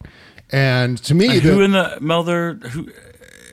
And 0.50 0.98
to 1.04 1.14
me, 1.14 1.26
And 1.28 1.40
who 1.42 1.54
the- 1.56 1.60
in 1.62 1.70
the 1.72 1.98
Mueller? 2.00 2.54
Who 2.54 2.88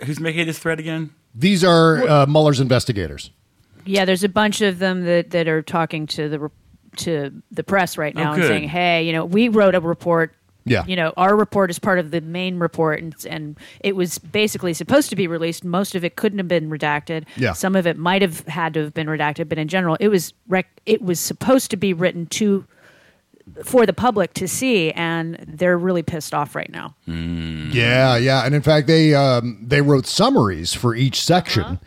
who's 0.05 0.19
making 0.19 0.47
this 0.47 0.59
threat 0.59 0.79
again? 0.79 1.11
these 1.35 1.63
are 1.63 2.07
uh, 2.07 2.25
Mueller's 2.25 2.59
investigators. 2.59 3.31
Yeah, 3.85 4.03
there's 4.05 4.23
a 4.23 4.29
bunch 4.29 4.61
of 4.61 4.79
them 4.79 5.05
that, 5.05 5.29
that 5.31 5.47
are 5.47 5.61
talking 5.61 6.05
to 6.07 6.27
the 6.29 6.51
to 6.97 7.41
the 7.51 7.63
press 7.63 7.97
right 7.97 8.13
now 8.15 8.31
Oh, 8.31 8.33
and 8.33 8.43
saying, 8.43 8.69
"Hey, 8.69 9.03
you 9.03 9.13
know, 9.13 9.23
we 9.25 9.47
wrote 9.47 9.75
a 9.75 9.79
report. 9.79 10.35
Yeah. 10.69 10.85
you 10.85 10.95
know, 10.95 11.13
our 11.17 11.35
report 11.35 11.69
is 11.69 11.79
part 11.79 11.99
of 11.99 12.11
the 12.11 12.21
main 12.21 12.59
report, 12.59 13.01
and 13.01 13.15
and 13.29 13.57
it 13.81 13.95
was 13.95 14.17
basically 14.19 14.73
supposed 14.73 15.09
to 15.09 15.15
be 15.15 15.27
released. 15.27 15.63
Most 15.63 15.95
of 15.95 16.03
it 16.05 16.15
couldn't 16.15 16.37
have 16.37 16.47
been 16.47 16.69
redacted. 16.69 17.25
Yeah. 17.35 17.53
some 17.53 17.75
of 17.75 17.85
it 17.87 17.97
might 17.97 18.21
have 18.21 18.47
had 18.47 18.73
to 18.75 18.83
have 18.83 18.93
been 18.93 19.07
redacted, 19.07 19.49
but 19.49 19.57
in 19.57 19.67
general, 19.67 19.97
it 19.99 20.07
was 20.07 20.33
rec- 20.47 20.81
it 20.85 21.01
was 21.01 21.19
supposed 21.19 21.71
to 21.71 21.77
be 21.77 21.93
written 21.93 22.25
to 22.27 22.65
for 23.63 23.85
the 23.85 23.93
public 23.93 24.33
to 24.35 24.47
see, 24.47 24.91
and 24.91 25.35
they're 25.47 25.77
really 25.77 26.03
pissed 26.03 26.33
off 26.33 26.55
right 26.55 26.69
now. 26.71 26.95
Yeah, 27.07 28.15
yeah, 28.17 28.45
and 28.45 28.53
in 28.53 28.61
fact, 28.61 28.87
they 28.87 29.13
um, 29.15 29.57
they 29.65 29.81
wrote 29.81 30.05
summaries 30.05 30.73
for 30.73 30.93
each 30.95 31.21
section, 31.21 31.79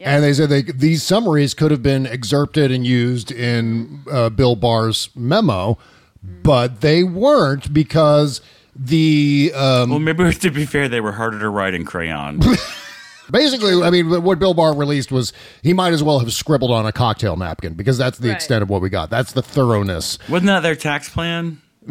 and 0.00 0.24
they 0.24 0.32
said 0.32 0.48
they, 0.48 0.62
these 0.62 1.02
summaries 1.02 1.52
could 1.52 1.70
have 1.70 1.82
been 1.82 2.06
excerpted 2.06 2.70
and 2.70 2.86
used 2.86 3.30
in 3.30 4.02
uh, 4.10 4.30
Bill 4.30 4.56
Barr's 4.56 5.10
memo, 5.14 5.76
but 6.22 6.80
they 6.80 7.02
weren't 7.02 7.72
because 7.72 8.40
the 8.76 9.52
um, 9.54 9.90
Well, 9.90 9.98
maybe 9.98 10.32
to 10.32 10.50
be 10.50 10.66
fair, 10.66 10.88
they 10.88 11.00
were 11.00 11.12
harder 11.12 11.38
to 11.38 11.48
write 11.48 11.74
in 11.74 11.84
crayon. 11.84 12.40
basically, 13.30 13.82
I 13.82 13.90
mean, 13.90 14.22
what 14.22 14.38
Bill 14.38 14.54
Barr 14.54 14.74
released 14.74 15.12
was 15.12 15.32
he 15.62 15.72
might 15.72 15.92
as 15.92 16.02
well 16.02 16.18
have 16.18 16.32
scribbled 16.32 16.70
on 16.70 16.86
a 16.86 16.92
cocktail 16.92 17.36
napkin 17.36 17.74
because 17.74 17.98
that's 17.98 18.18
the 18.18 18.30
extent 18.32 18.62
of 18.62 18.68
what 18.70 18.82
we 18.82 18.88
got. 18.90 19.10
That's 19.10 19.32
the 19.32 19.42
thoroughness. 19.42 20.18
Wasn't 20.28 20.46
that 20.46 20.60
their 20.60 20.76
tax 20.76 21.08
plan? 21.08 21.60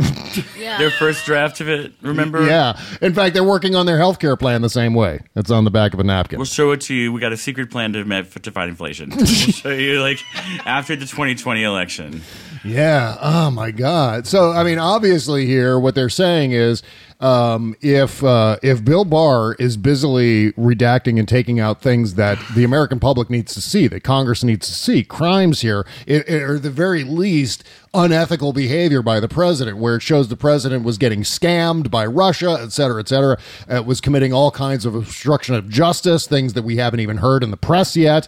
Their 0.55 0.91
first 0.91 1.25
draft 1.25 1.61
of 1.61 1.67
it. 1.67 1.93
Remember? 2.03 2.45
Yeah. 2.45 2.79
In 3.01 3.13
fact, 3.13 3.33
they're 3.33 3.43
working 3.43 3.75
on 3.75 3.87
their 3.87 3.97
health 3.97 4.19
care 4.19 4.37
plan 4.37 4.61
the 4.61 4.69
same 4.69 4.93
way. 4.93 5.19
It's 5.35 5.49
on 5.49 5.63
the 5.63 5.71
back 5.71 5.95
of 5.95 5.99
a 5.99 6.03
napkin. 6.03 6.37
We'll 6.37 6.45
show 6.45 6.71
it 6.71 6.81
to 6.81 6.93
you. 6.93 7.11
We 7.11 7.19
got 7.19 7.33
a 7.33 7.37
secret 7.37 7.71
plan 7.71 7.93
to, 7.93 8.05
ma- 8.05 8.21
to 8.21 8.51
fight 8.51 8.69
inflation. 8.69 9.09
we'll 9.09 9.25
show 9.25 9.69
you 9.71 9.99
like 9.99 10.19
after 10.65 10.95
the 10.95 11.07
2020 11.07 11.63
election. 11.63 12.21
Yeah. 12.63 13.17
Oh 13.21 13.51
my 13.51 13.71
God. 13.71 14.27
So 14.27 14.51
I 14.51 14.63
mean, 14.63 14.79
obviously, 14.79 15.45
here 15.45 15.79
what 15.79 15.95
they're 15.95 16.09
saying 16.09 16.51
is, 16.51 16.83
um, 17.19 17.75
if 17.81 18.23
uh, 18.23 18.57
if 18.63 18.83
Bill 18.85 19.03
Barr 19.05 19.53
is 19.55 19.75
busily 19.77 20.51
redacting 20.53 21.19
and 21.19 21.27
taking 21.27 21.59
out 21.59 21.81
things 21.81 22.15
that 22.15 22.39
the 22.55 22.63
American 22.63 22.99
public 22.99 23.29
needs 23.29 23.53
to 23.55 23.61
see, 23.61 23.87
that 23.87 24.03
Congress 24.03 24.43
needs 24.43 24.67
to 24.67 24.73
see, 24.73 25.03
crimes 25.03 25.61
here, 25.61 25.85
it, 26.07 26.27
it- 26.29 26.41
or 26.43 26.57
the 26.59 26.69
very 26.71 27.03
least, 27.03 27.63
unethical 27.93 28.53
behavior 28.53 29.01
by 29.01 29.19
the 29.19 29.27
president, 29.27 29.77
where 29.77 29.95
it 29.95 30.01
shows 30.01 30.27
the 30.29 30.37
president 30.37 30.85
was 30.85 30.97
getting 30.97 31.21
scammed 31.23 31.89
by 31.91 32.05
Russia, 32.05 32.57
et 32.61 32.71
cetera, 32.71 32.99
et 33.01 33.07
cetera, 33.09 33.37
uh, 33.67 33.81
was 33.83 33.99
committing 33.99 34.31
all 34.31 34.51
kinds 34.51 34.85
of 34.85 34.93
obstruction 34.95 35.55
of 35.55 35.67
justice, 35.67 36.27
things 36.27 36.53
that 36.53 36.61
we 36.63 36.77
haven't 36.77 36.99
even 36.99 37.17
heard 37.17 37.43
in 37.43 37.51
the 37.51 37.57
press 37.57 37.97
yet. 37.97 38.27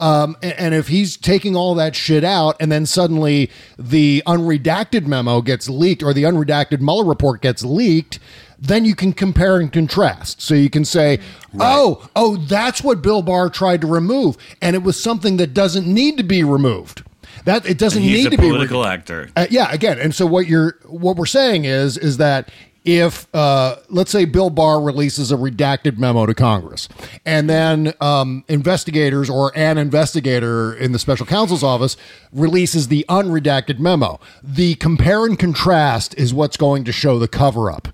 Um, 0.00 0.36
and, 0.42 0.52
and 0.58 0.74
if 0.74 0.88
he's 0.88 1.16
taking 1.16 1.54
all 1.54 1.74
that 1.76 1.94
shit 1.94 2.24
out, 2.24 2.56
and 2.58 2.72
then 2.72 2.86
suddenly 2.86 3.50
the 3.78 4.22
unredacted 4.26 5.06
memo 5.06 5.42
gets 5.42 5.68
leaked, 5.68 6.02
or 6.02 6.12
the 6.12 6.24
unredacted 6.24 6.80
Mueller 6.80 7.04
report 7.04 7.40
gets 7.42 7.62
leaked. 7.62 8.18
Then 8.64 8.84
you 8.84 8.94
can 8.94 9.12
compare 9.12 9.58
and 9.58 9.72
contrast. 9.72 10.40
So 10.40 10.54
you 10.54 10.70
can 10.70 10.84
say, 10.84 11.18
"Oh, 11.58 12.08
oh, 12.14 12.36
that's 12.36 12.82
what 12.82 13.02
Bill 13.02 13.20
Barr 13.20 13.50
tried 13.50 13.80
to 13.80 13.88
remove, 13.88 14.36
and 14.62 14.76
it 14.76 14.84
was 14.84 15.02
something 15.02 15.36
that 15.38 15.52
doesn't 15.52 15.86
need 15.86 16.16
to 16.18 16.22
be 16.22 16.44
removed." 16.44 17.02
That 17.44 17.66
it 17.66 17.76
doesn't 17.76 18.02
need 18.02 18.30
to 18.30 18.30
be 18.30 18.48
political 18.48 18.86
actor. 18.86 19.30
uh, 19.34 19.46
yeah, 19.50 19.72
again, 19.72 19.98
and 19.98 20.14
so 20.14 20.26
what 20.26 20.46
you're 20.46 20.78
what 20.86 21.16
we're 21.16 21.26
saying 21.26 21.64
is 21.64 21.98
is 21.98 22.18
that 22.18 22.50
if 22.84 23.32
uh, 23.34 23.76
let's 23.88 24.12
say 24.12 24.24
Bill 24.24 24.50
Barr 24.50 24.80
releases 24.80 25.32
a 25.32 25.36
redacted 25.36 25.98
memo 25.98 26.26
to 26.26 26.34
Congress, 26.34 26.88
and 27.26 27.50
then 27.50 27.94
um, 28.00 28.44
investigators 28.46 29.28
or 29.28 29.52
an 29.56 29.78
investigator 29.78 30.72
in 30.72 30.92
the 30.92 31.00
special 31.00 31.26
counsel's 31.26 31.64
office 31.64 31.96
releases 32.32 32.88
the 32.88 33.04
unredacted 33.08 33.80
memo, 33.80 34.20
the 34.42 34.76
compare 34.76 35.24
and 35.26 35.38
contrast 35.38 36.14
is 36.16 36.32
what's 36.32 36.56
going 36.56 36.84
to 36.84 36.92
show 36.92 37.18
the 37.18 37.28
cover 37.28 37.70
up 37.70 37.88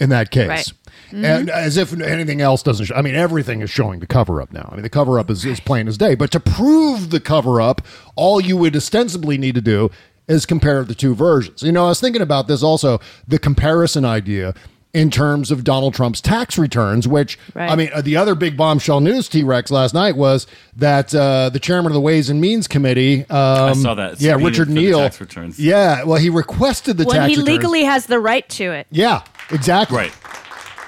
in 0.00 0.08
that 0.10 0.30
case. 0.30 0.48
Right. 0.48 0.72
And 1.12 1.50
as 1.50 1.76
if 1.76 1.92
anything 2.00 2.40
else 2.40 2.62
doesn't 2.62 2.86
show. 2.86 2.94
I 2.94 3.02
mean, 3.02 3.14
everything 3.16 3.62
is 3.62 3.70
showing 3.70 3.98
the 4.00 4.06
cover 4.06 4.40
up 4.40 4.52
now. 4.52 4.68
I 4.70 4.74
mean, 4.74 4.82
the 4.82 4.88
cover 4.90 5.18
up 5.18 5.28
is, 5.30 5.44
is 5.44 5.58
plain 5.60 5.88
as 5.88 5.98
day. 5.98 6.14
But 6.14 6.30
to 6.32 6.40
prove 6.40 7.10
the 7.10 7.18
cover 7.20 7.60
up, 7.60 7.82
all 8.16 8.40
you 8.40 8.56
would 8.56 8.76
ostensibly 8.76 9.36
need 9.36 9.56
to 9.56 9.60
do 9.60 9.90
is 10.28 10.46
compare 10.46 10.84
the 10.84 10.94
two 10.94 11.14
versions. 11.14 11.62
You 11.62 11.72
know, 11.72 11.86
I 11.86 11.88
was 11.88 12.00
thinking 12.00 12.22
about 12.22 12.46
this 12.46 12.62
also 12.62 13.00
the 13.26 13.38
comparison 13.40 14.04
idea. 14.04 14.54
in 14.92 15.08
terms 15.08 15.52
of 15.52 15.62
Donald 15.62 15.94
Trump's 15.94 16.20
tax 16.20 16.58
returns, 16.58 17.06
which, 17.06 17.38
Right. 17.54 17.70
I 17.70 17.76
mean, 17.76 17.90
uh, 17.94 18.00
the 18.02 18.16
other 18.16 18.34
big 18.34 18.56
bombshell 18.56 18.98
news, 19.00 19.28
T 19.28 19.44
Rex, 19.44 19.70
last 19.70 19.94
night 19.94 20.16
was 20.16 20.48
that 20.76 21.14
uh, 21.14 21.48
the 21.50 21.60
chairman 21.60 21.92
of 21.92 21.94
the 21.94 22.00
Ways 22.00 22.28
and 22.28 22.40
Means 22.40 22.66
Committee. 22.66 23.20
Um, 23.30 23.76
saw 23.76 23.94
that. 23.94 24.20
Yeah, 24.20 24.32
Subpoenaed 24.32 24.44
Richard 24.46 24.66
for 24.66 24.72
Neal. 24.74 24.98
tax 24.98 25.20
returns. 25.20 25.60
Yeah, 25.60 26.02
well, 26.02 26.18
he 26.18 26.28
requested 26.28 26.96
the 26.98 27.04
when 27.04 27.16
tax 27.18 27.28
he 27.28 27.34
returns. 27.36 27.48
legally 27.48 27.84
has 27.84 28.06
the 28.06 28.18
right 28.18 28.48
to 28.48 28.72
it. 28.72 28.88
Yeah, 28.90 29.22
exactly. 29.52 29.96
Right. 29.98 30.12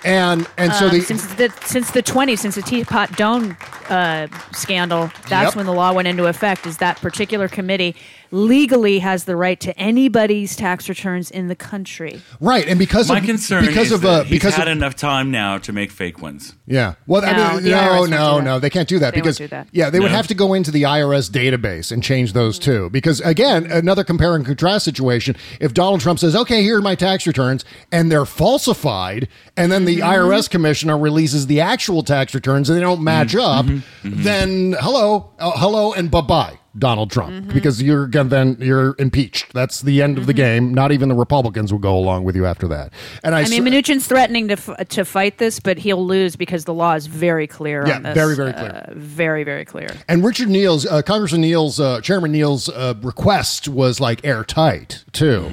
And 0.04 0.48
and 0.58 0.72
so 0.72 0.86
Um, 0.86 0.90
the 0.92 1.00
since 1.02 1.26
the 1.34 1.52
since 1.64 1.92
the 1.92 2.02
20s, 2.02 2.38
since 2.38 2.56
the 2.56 2.62
Teapot 2.62 3.16
Dome 3.16 3.56
uh, 3.88 4.26
scandal, 4.52 5.12
that's 5.28 5.50
Yep. 5.50 5.56
when 5.56 5.66
the 5.66 5.72
law 5.72 5.92
went 5.92 6.08
into 6.08 6.26
effect. 6.26 6.66
Is 6.66 6.78
that 6.78 7.00
particular 7.00 7.46
committee 7.48 7.94
legally 8.32 8.98
has 8.98 9.24
the 9.24 9.36
right 9.36 9.60
to 9.60 9.78
anybody's 9.78 10.56
tax 10.56 10.88
returns 10.88 11.30
in 11.30 11.48
the 11.48 11.54
country? 11.54 12.20
right, 12.40 12.66
and 12.66 12.78
because 12.78 13.08
of 13.10 13.14
My 13.14 13.20
of 13.20 13.26
concern 13.26 13.66
because 13.66 13.86
is 13.88 13.92
of 13.92 14.00
that 14.02 14.08
uh, 14.08 14.24
he's 14.24 14.30
because 14.30 14.54
had 14.54 14.66
of, 14.68 14.72
enough 14.76 14.96
time 14.96 15.30
now 15.30 15.58
to 15.58 15.72
make 15.72 15.90
fake 15.92 16.20
ones. 16.20 16.54
Yeah. 16.66 16.94
Well, 17.06 17.24
I 17.24 17.32
No, 17.32 17.54
mean, 17.54 17.62
the 17.64 17.70
no, 17.70 18.04
no, 18.06 18.40
no. 18.40 18.58
They 18.58 18.70
can't 18.70 18.88
do 18.88 18.98
that 18.98 19.12
They 19.14 19.18
won't 19.20 19.24
because 19.24 19.38
do 19.38 19.48
that. 19.48 19.68
yeah, 19.72 19.90
they 19.90 20.00
would 20.00 20.10
have 20.10 20.26
to 20.28 20.34
go 20.34 20.54
into 20.54 20.70
the 20.70 20.82
IRS 20.84 21.30
database 21.30 21.92
and 21.92 22.02
change 22.02 22.32
those 22.32 22.58
too. 22.58 22.90
Because 22.90 23.20
again, 23.20 23.70
another 23.70 24.02
compare 24.04 24.34
and 24.34 24.44
contrast 24.44 24.84
situation. 24.84 25.36
If 25.60 25.74
Donald 25.74 26.00
Trump 26.00 26.18
says, 26.18 26.34
"Okay, 26.34 26.62
here 26.62 26.78
are 26.78 26.82
my 26.82 26.94
tax 26.94 27.26
returns," 27.26 27.64
and 27.92 28.10
they're 28.10 28.24
falsified, 28.26 29.28
and 29.56 29.70
then 29.70 29.84
the 29.84 29.92
Mm-hmm. 29.98 30.10
IRS 30.32 30.48
commissioner 30.50 30.96
releases 30.98 31.46
the 31.46 31.60
actual 31.60 32.02
tax 32.02 32.34
returns 32.34 32.68
and 32.70 32.76
they 32.76 32.80
don't 32.82 33.02
match 33.04 33.34
up, 33.36 33.66
then 34.02 34.74
hello, 34.80 35.32
uh, 35.38 35.52
hello, 35.56 35.92
and 35.92 36.10
bye 36.10 36.20
bye. 36.22 36.58
Donald 36.78 37.10
Trump, 37.10 37.32
Mm-hmm. 37.32 37.52
because 37.52 37.82
you're 37.82 38.06
gonna 38.06 38.28
then 38.30 38.56
you're 38.60 38.94
impeached. 38.98 39.52
That's 39.52 39.80
the 39.82 40.00
end 40.02 40.16
of 40.18 40.26
the 40.26 40.32
game. 40.32 40.72
Not 40.72 40.90
even 40.92 41.08
the 41.10 41.14
Republicans 41.14 41.70
will 41.70 41.78
go 41.80 41.94
along 41.96 42.24
with 42.24 42.34
you 42.34 42.46
after 42.46 42.66
that. 42.68 42.92
And 43.22 43.34
I, 43.34 43.42
I 43.42 43.48
mean, 43.48 43.64
Mnuchin's 43.64 44.06
threatening 44.06 44.48
to 44.48 44.54
f- 44.54 44.88
to 44.88 45.04
fight 45.04 45.38
this, 45.38 45.60
but 45.60 45.78
he'll 45.78 46.04
lose 46.06 46.34
because 46.36 46.64
the 46.64 46.72
law 46.74 46.94
is 46.94 47.06
very 47.06 47.46
clear 47.46 47.86
Yeah, 47.86 47.96
on 47.96 48.02
this. 48.04 48.14
very, 48.14 48.34
very 48.36 48.52
clear. 48.54 48.70
Uh, 48.88 48.92
very, 48.94 49.44
very 49.44 49.64
clear. 49.66 49.88
And 50.08 50.24
Richard 50.24 50.48
Neal's, 50.48 50.86
uh, 50.86 51.02
Congressman 51.02 51.42
Neal's, 51.42 51.78
uh, 51.78 52.00
Chairman 52.00 52.32
Neal's 52.32 52.68
uh, 52.70 52.94
request 53.02 53.68
was 53.68 54.00
like 54.00 54.24
airtight 54.24 55.04
too. 55.12 55.50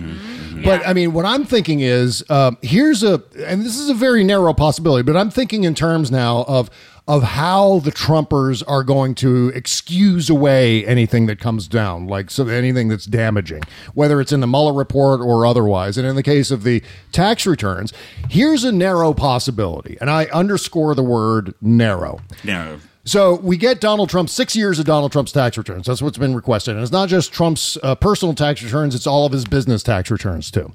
But 0.64 0.86
I 0.88 0.94
mean, 0.94 1.14
what 1.14 1.26
I'm 1.26 1.46
thinking 1.46 1.80
is 1.82 2.24
um, 2.30 2.58
here's 2.62 3.04
a, 3.04 3.22
and 3.46 3.62
this 3.62 3.78
is 3.78 3.90
a 3.90 3.94
very 3.94 4.24
narrow 4.24 4.54
possibility, 4.54 5.04
but 5.04 5.16
I'm 5.16 5.30
thinking 5.30 5.64
in 5.64 5.74
terms 5.76 6.12
now 6.12 6.44
of 6.48 6.70
of 7.10 7.24
how 7.24 7.80
the 7.80 7.92
Trumpers 7.92 8.62
are 8.68 8.84
going 8.84 9.16
to 9.16 9.52
excuse 9.56 10.30
away 10.30 10.86
anything 10.86 11.26
that 11.26 11.40
comes 11.40 11.68
down, 11.68 12.06
like 12.06 12.30
so 12.30 12.48
anything 12.48 12.88
that's 12.88 13.06
damaging, 13.06 13.64
whether 13.96 14.22
it's 14.22 14.32
in 14.32 14.42
the 14.42 14.48
Mueller 14.48 14.74
report 14.74 15.20
or 15.20 15.44
otherwise. 15.44 15.98
And 15.98 16.08
in 16.08 16.16
the 16.16 16.22
case 16.22 16.52
of 16.52 16.62
the 16.62 16.84
tax 17.12 17.48
returns, 17.48 17.92
here's 18.30 18.64
a 18.64 18.72
narrow 18.72 19.16
possibility, 19.16 19.98
and 20.00 20.08
I 20.08 20.26
underscore 20.26 20.94
the 20.94 21.02
word 21.02 21.56
narrow. 21.62 22.22
Narrow. 22.44 22.80
So 23.06 23.38
we 23.38 23.58
get 23.58 23.82
Donald 23.82 24.12
Trump 24.12 24.30
six 24.30 24.56
years 24.56 24.78
of 24.78 24.86
Donald 24.86 25.12
Trump's 25.12 25.32
tax 25.32 25.58
returns. 25.58 25.88
That's 25.88 26.04
what's 26.04 26.20
been 26.20 26.36
requested, 26.36 26.76
and 26.76 26.84
it's 26.84 26.92
not 26.92 27.10
just 27.10 27.34
Trump's 27.34 27.76
uh, 27.82 27.96
personal 27.96 28.36
tax 28.36 28.62
returns; 28.62 28.94
it's 28.94 29.08
all 29.08 29.26
of 29.26 29.32
his 29.32 29.46
business 29.46 29.82
tax 29.82 30.12
returns 30.12 30.52
too. 30.52 30.74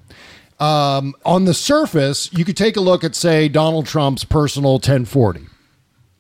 Um, 0.59 1.14
on 1.24 1.45
the 1.45 1.55
surface, 1.55 2.28
you 2.32 2.45
could 2.45 2.57
take 2.57 2.76
a 2.76 2.80
look 2.80 3.05
at, 3.05 3.14
say, 3.14 3.49
Donald 3.49 3.87
Trump's 3.87 4.24
personal 4.24 4.74
1040 4.74 5.47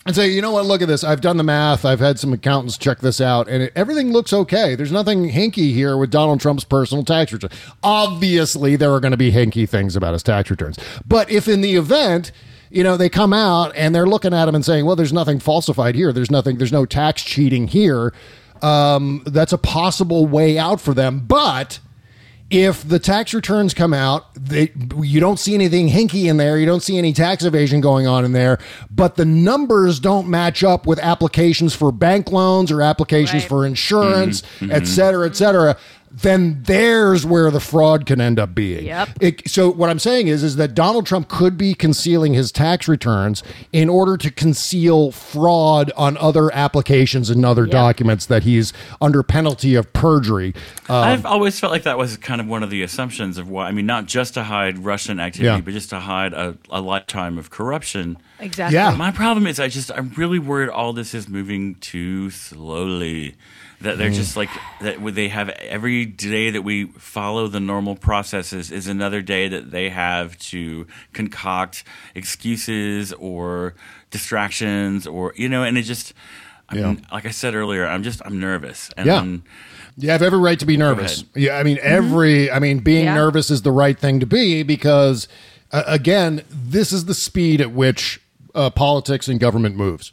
and 0.06 0.14
say, 0.14 0.28
you 0.28 0.42
know 0.42 0.50
what, 0.50 0.66
look 0.66 0.82
at 0.82 0.88
this. 0.88 1.02
I've 1.02 1.20
done 1.20 1.36
the 1.38 1.42
math. 1.44 1.84
I've 1.84 2.00
had 2.00 2.18
some 2.18 2.32
accountants 2.32 2.76
check 2.76 3.00
this 3.00 3.20
out, 3.20 3.48
and 3.48 3.62
it, 3.62 3.72
everything 3.74 4.12
looks 4.12 4.32
okay. 4.32 4.74
There's 4.74 4.92
nothing 4.92 5.30
hinky 5.30 5.72
here 5.72 5.96
with 5.96 6.10
Donald 6.10 6.40
Trump's 6.40 6.64
personal 6.64 7.04
tax 7.04 7.32
return. 7.32 7.50
Obviously, 7.82 8.76
there 8.76 8.92
are 8.92 9.00
going 9.00 9.12
to 9.12 9.16
be 9.16 9.32
hinky 9.32 9.68
things 9.68 9.96
about 9.96 10.12
his 10.12 10.22
tax 10.22 10.50
returns. 10.50 10.78
But 11.06 11.30
if 11.30 11.48
in 11.48 11.62
the 11.62 11.76
event, 11.76 12.32
you 12.70 12.82
know, 12.82 12.96
they 12.96 13.08
come 13.08 13.32
out 13.32 13.74
and 13.76 13.94
they're 13.94 14.06
looking 14.06 14.34
at 14.34 14.48
him 14.48 14.54
and 14.54 14.64
saying, 14.64 14.84
well, 14.84 14.96
there's 14.96 15.12
nothing 15.12 15.38
falsified 15.38 15.94
here. 15.94 16.12
There's 16.12 16.30
nothing, 16.30 16.58
there's 16.58 16.72
no 16.72 16.84
tax 16.84 17.22
cheating 17.22 17.68
here. 17.68 18.12
Um, 18.62 19.22
that's 19.26 19.52
a 19.52 19.58
possible 19.58 20.26
way 20.26 20.58
out 20.58 20.80
for 20.80 20.92
them. 20.92 21.20
But 21.20 21.78
if 22.50 22.86
the 22.86 22.98
tax 22.98 23.32
returns 23.34 23.74
come 23.74 23.92
out, 23.94 24.32
they, 24.34 24.70
you 25.00 25.18
don't 25.18 25.38
see 25.38 25.54
anything 25.54 25.88
hinky 25.88 26.26
in 26.30 26.36
there. 26.36 26.58
You 26.58 26.66
don't 26.66 26.82
see 26.82 26.98
any 26.98 27.12
tax 27.12 27.42
evasion 27.44 27.80
going 27.80 28.06
on 28.06 28.24
in 28.24 28.32
there, 28.32 28.58
but 28.90 29.16
the 29.16 29.24
numbers 29.24 29.98
don't 29.98 30.28
match 30.28 30.62
up 30.62 30.86
with 30.86 30.98
applications 31.00 31.74
for 31.74 31.90
bank 31.90 32.30
loans 32.30 32.70
or 32.70 32.82
applications 32.82 33.42
Right. 33.44 33.48
for 33.48 33.66
insurance, 33.66 34.42
Mhm, 34.60 34.72
et 34.72 34.86
cetera, 34.86 35.26
et 35.26 35.36
cetera. 35.36 35.76
Then 36.22 36.62
there's 36.62 37.26
where 37.26 37.50
the 37.50 37.58
fraud 37.58 38.06
can 38.06 38.20
end 38.20 38.38
up 38.38 38.54
being. 38.54 38.84
Yep. 38.86 39.08
It, 39.20 39.48
so 39.50 39.68
what 39.68 39.90
I'm 39.90 39.98
saying 39.98 40.28
is, 40.28 40.44
is 40.44 40.54
that 40.56 40.72
Donald 40.74 41.06
Trump 41.06 41.28
could 41.28 41.58
be 41.58 41.74
concealing 41.74 42.34
his 42.34 42.52
tax 42.52 42.86
returns 42.86 43.42
in 43.72 43.88
order 43.88 44.16
to 44.18 44.30
conceal 44.30 45.10
fraud 45.10 45.90
on 45.96 46.16
other 46.18 46.54
applications 46.54 47.30
and 47.30 47.44
other 47.44 47.66
documents 47.66 48.26
that 48.26 48.44
he's 48.44 48.72
under 49.00 49.24
penalty 49.24 49.74
of 49.74 49.92
perjury. 49.92 50.54
Um, 50.88 50.96
I've 51.04 51.26
always 51.26 51.58
felt 51.58 51.72
like 51.72 51.82
that 51.82 51.98
was 51.98 52.16
kind 52.16 52.40
of 52.40 52.46
one 52.46 52.62
of 52.62 52.70
the 52.70 52.82
assumptions 52.82 53.36
of 53.36 53.48
why. 53.48 53.66
I 53.66 53.72
mean, 53.72 53.86
not 53.86 54.06
just 54.06 54.34
to 54.34 54.44
hide 54.44 54.78
Russian 54.78 55.18
activity, 55.18 55.46
Yeah. 55.46 55.60
but 55.60 55.72
just 55.74 55.90
to 55.90 55.98
hide 55.98 56.32
a, 56.32 56.56
a 56.70 56.80
lifetime 56.80 57.38
of 57.38 57.50
corruption. 57.50 58.18
Exactly. 58.38 58.76
Yeah. 58.76 58.94
My 58.94 59.10
problem 59.10 59.46
is, 59.48 59.58
I 59.58 59.66
just 59.68 59.90
I'm 59.90 60.12
really 60.16 60.38
worried 60.38 60.68
all 60.68 60.92
this 60.92 61.12
is 61.12 61.28
moving 61.28 61.74
too 61.76 62.30
slowly. 62.30 63.34
That 63.84 63.94
Mm. 63.94 63.98
they're 63.98 64.10
just 64.10 64.36
like 64.36 64.50
that. 64.80 65.00
Would 65.00 65.14
they 65.14 65.28
have 65.28 65.48
every 65.50 66.04
day 66.04 66.50
that 66.50 66.62
we 66.62 66.86
follow 66.98 67.46
the 67.48 67.60
normal 67.60 67.94
processes 67.96 68.70
is 68.72 68.86
another 68.88 69.22
day 69.22 69.46
that 69.48 69.70
they 69.70 69.88
have 69.90 70.36
to 70.50 70.86
concoct 71.12 71.84
excuses 72.14 73.12
or 73.14 73.74
distractions 74.10 75.06
or 75.06 75.32
you 75.36 75.48
know, 75.48 75.62
and 75.62 75.78
it 75.78 75.82
just. 75.82 76.12
I 76.66 76.76
Yeah. 76.76 76.86
mean, 76.86 77.06
like 77.12 77.26
I 77.26 77.30
said 77.30 77.54
earlier, 77.54 77.86
I'm 77.86 78.02
just 78.02 78.22
I'm 78.24 78.40
nervous. 78.40 78.90
And 78.96 79.06
Yeah. 79.06 79.18
I'm, 79.20 79.44
You 79.98 80.08
have 80.10 80.22
every 80.22 80.38
right 80.38 80.58
to 80.58 80.64
be 80.66 80.76
nervous. 80.78 81.22
Yeah, 81.36 81.58
I 81.58 81.62
mean 81.62 81.78
every 81.82 82.50
I 82.50 82.58
mean 82.58 82.78
being 82.78 83.04
Yeah. 83.04 83.14
nervous 83.14 83.50
is 83.50 83.62
the 83.62 83.70
right 83.70 83.98
thing 83.98 84.18
to 84.20 84.26
be 84.26 84.62
because 84.62 85.28
uh, 85.72 85.82
again, 85.86 86.42
this 86.50 86.90
is 86.92 87.04
the 87.04 87.14
speed 87.14 87.60
at 87.60 87.70
which 87.72 88.18
uh, 88.54 88.70
politics 88.70 89.28
and 89.28 89.38
government 89.40 89.76
moves. 89.76 90.12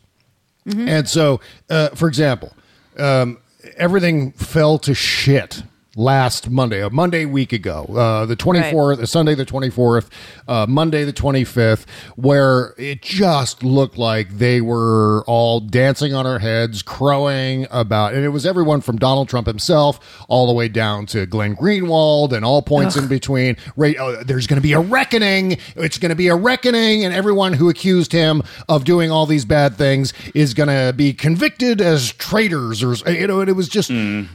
And 0.65 1.07
so, 1.09 1.39
uh, 1.69 1.89
for 1.89 2.07
example, 2.07 2.53
um, 2.99 3.37
everything 3.77 4.31
fell 4.31 4.77
to 4.79 4.93
shit 4.93 5.63
last 5.97 6.49
Monday, 6.49 6.81
a 6.81 6.89
Monday 6.89 7.25
week 7.25 7.51
ago, 7.51 7.83
uh, 7.83 8.25
the 8.25 8.35
24th, 8.35 9.05
Sunday 9.09 9.35
the 9.35 9.45
24th, 9.45 10.07
uh, 10.47 10.65
Monday 10.67 11.03
the 11.03 11.11
25th, 11.11 11.85
where 12.15 12.73
it 12.77 13.01
just 13.01 13.61
looked 13.61 13.97
like 13.97 14.29
they 14.29 14.61
were 14.61 15.23
all 15.27 15.59
dancing 15.59 16.13
on 16.13 16.25
our 16.25 16.39
heads, 16.39 16.81
crowing 16.81 17.67
about, 17.71 18.13
and 18.13 18.23
it 18.23 18.29
was 18.29 18.45
everyone 18.45 18.79
from 18.79 18.97
Donald 18.97 19.27
Trump 19.27 19.47
himself 19.47 20.23
all 20.29 20.47
the 20.47 20.53
way 20.53 20.69
down 20.69 21.05
to 21.07 21.25
Glenn 21.25 21.55
Greenwald 21.55 22.31
and 22.31 22.45
all 22.45 22.61
points 22.61 22.95
in 22.95 23.07
between. 23.07 23.57
Right, 23.75 23.97
uh, 23.97 24.23
there's 24.23 24.47
going 24.47 24.59
to 24.59 24.63
be 24.63 24.73
a 24.73 24.79
reckoning. 24.79 25.57
It's 25.75 25.97
going 25.97 26.09
to 26.09 26.15
be 26.15 26.29
a 26.29 26.35
reckoning, 26.35 27.03
and 27.03 27.13
everyone 27.13 27.53
who 27.53 27.67
accused 27.67 28.13
him 28.13 28.43
of 28.69 28.85
doing 28.85 29.11
all 29.11 29.25
these 29.25 29.43
bad 29.43 29.75
things 29.75 30.13
is 30.33 30.53
going 30.53 30.69
to 30.69 30.93
be 30.93 31.11
convicted 31.11 31.81
as 31.81 32.13
traitors, 32.13 32.81
or 32.81 32.95
you 33.11 33.27
know. 33.27 33.41
And 33.41 33.49
it 33.49 33.53
was 33.53 33.67
just 33.67 33.91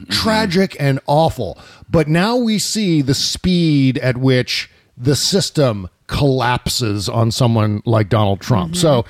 tragic 0.09 0.75
and 0.79 0.99
awful. 1.07 1.46
But 1.89 2.07
now 2.07 2.35
we 2.35 2.59
see 2.59 3.01
the 3.01 3.13
speed 3.13 3.97
at 3.99 4.17
which 4.17 4.69
the 4.97 5.15
system 5.15 5.89
collapses 6.07 7.07
on 7.09 7.31
someone 7.31 7.81
like 7.85 8.09
Donald 8.09 8.41
Trump. 8.41 8.75
So, 8.75 9.05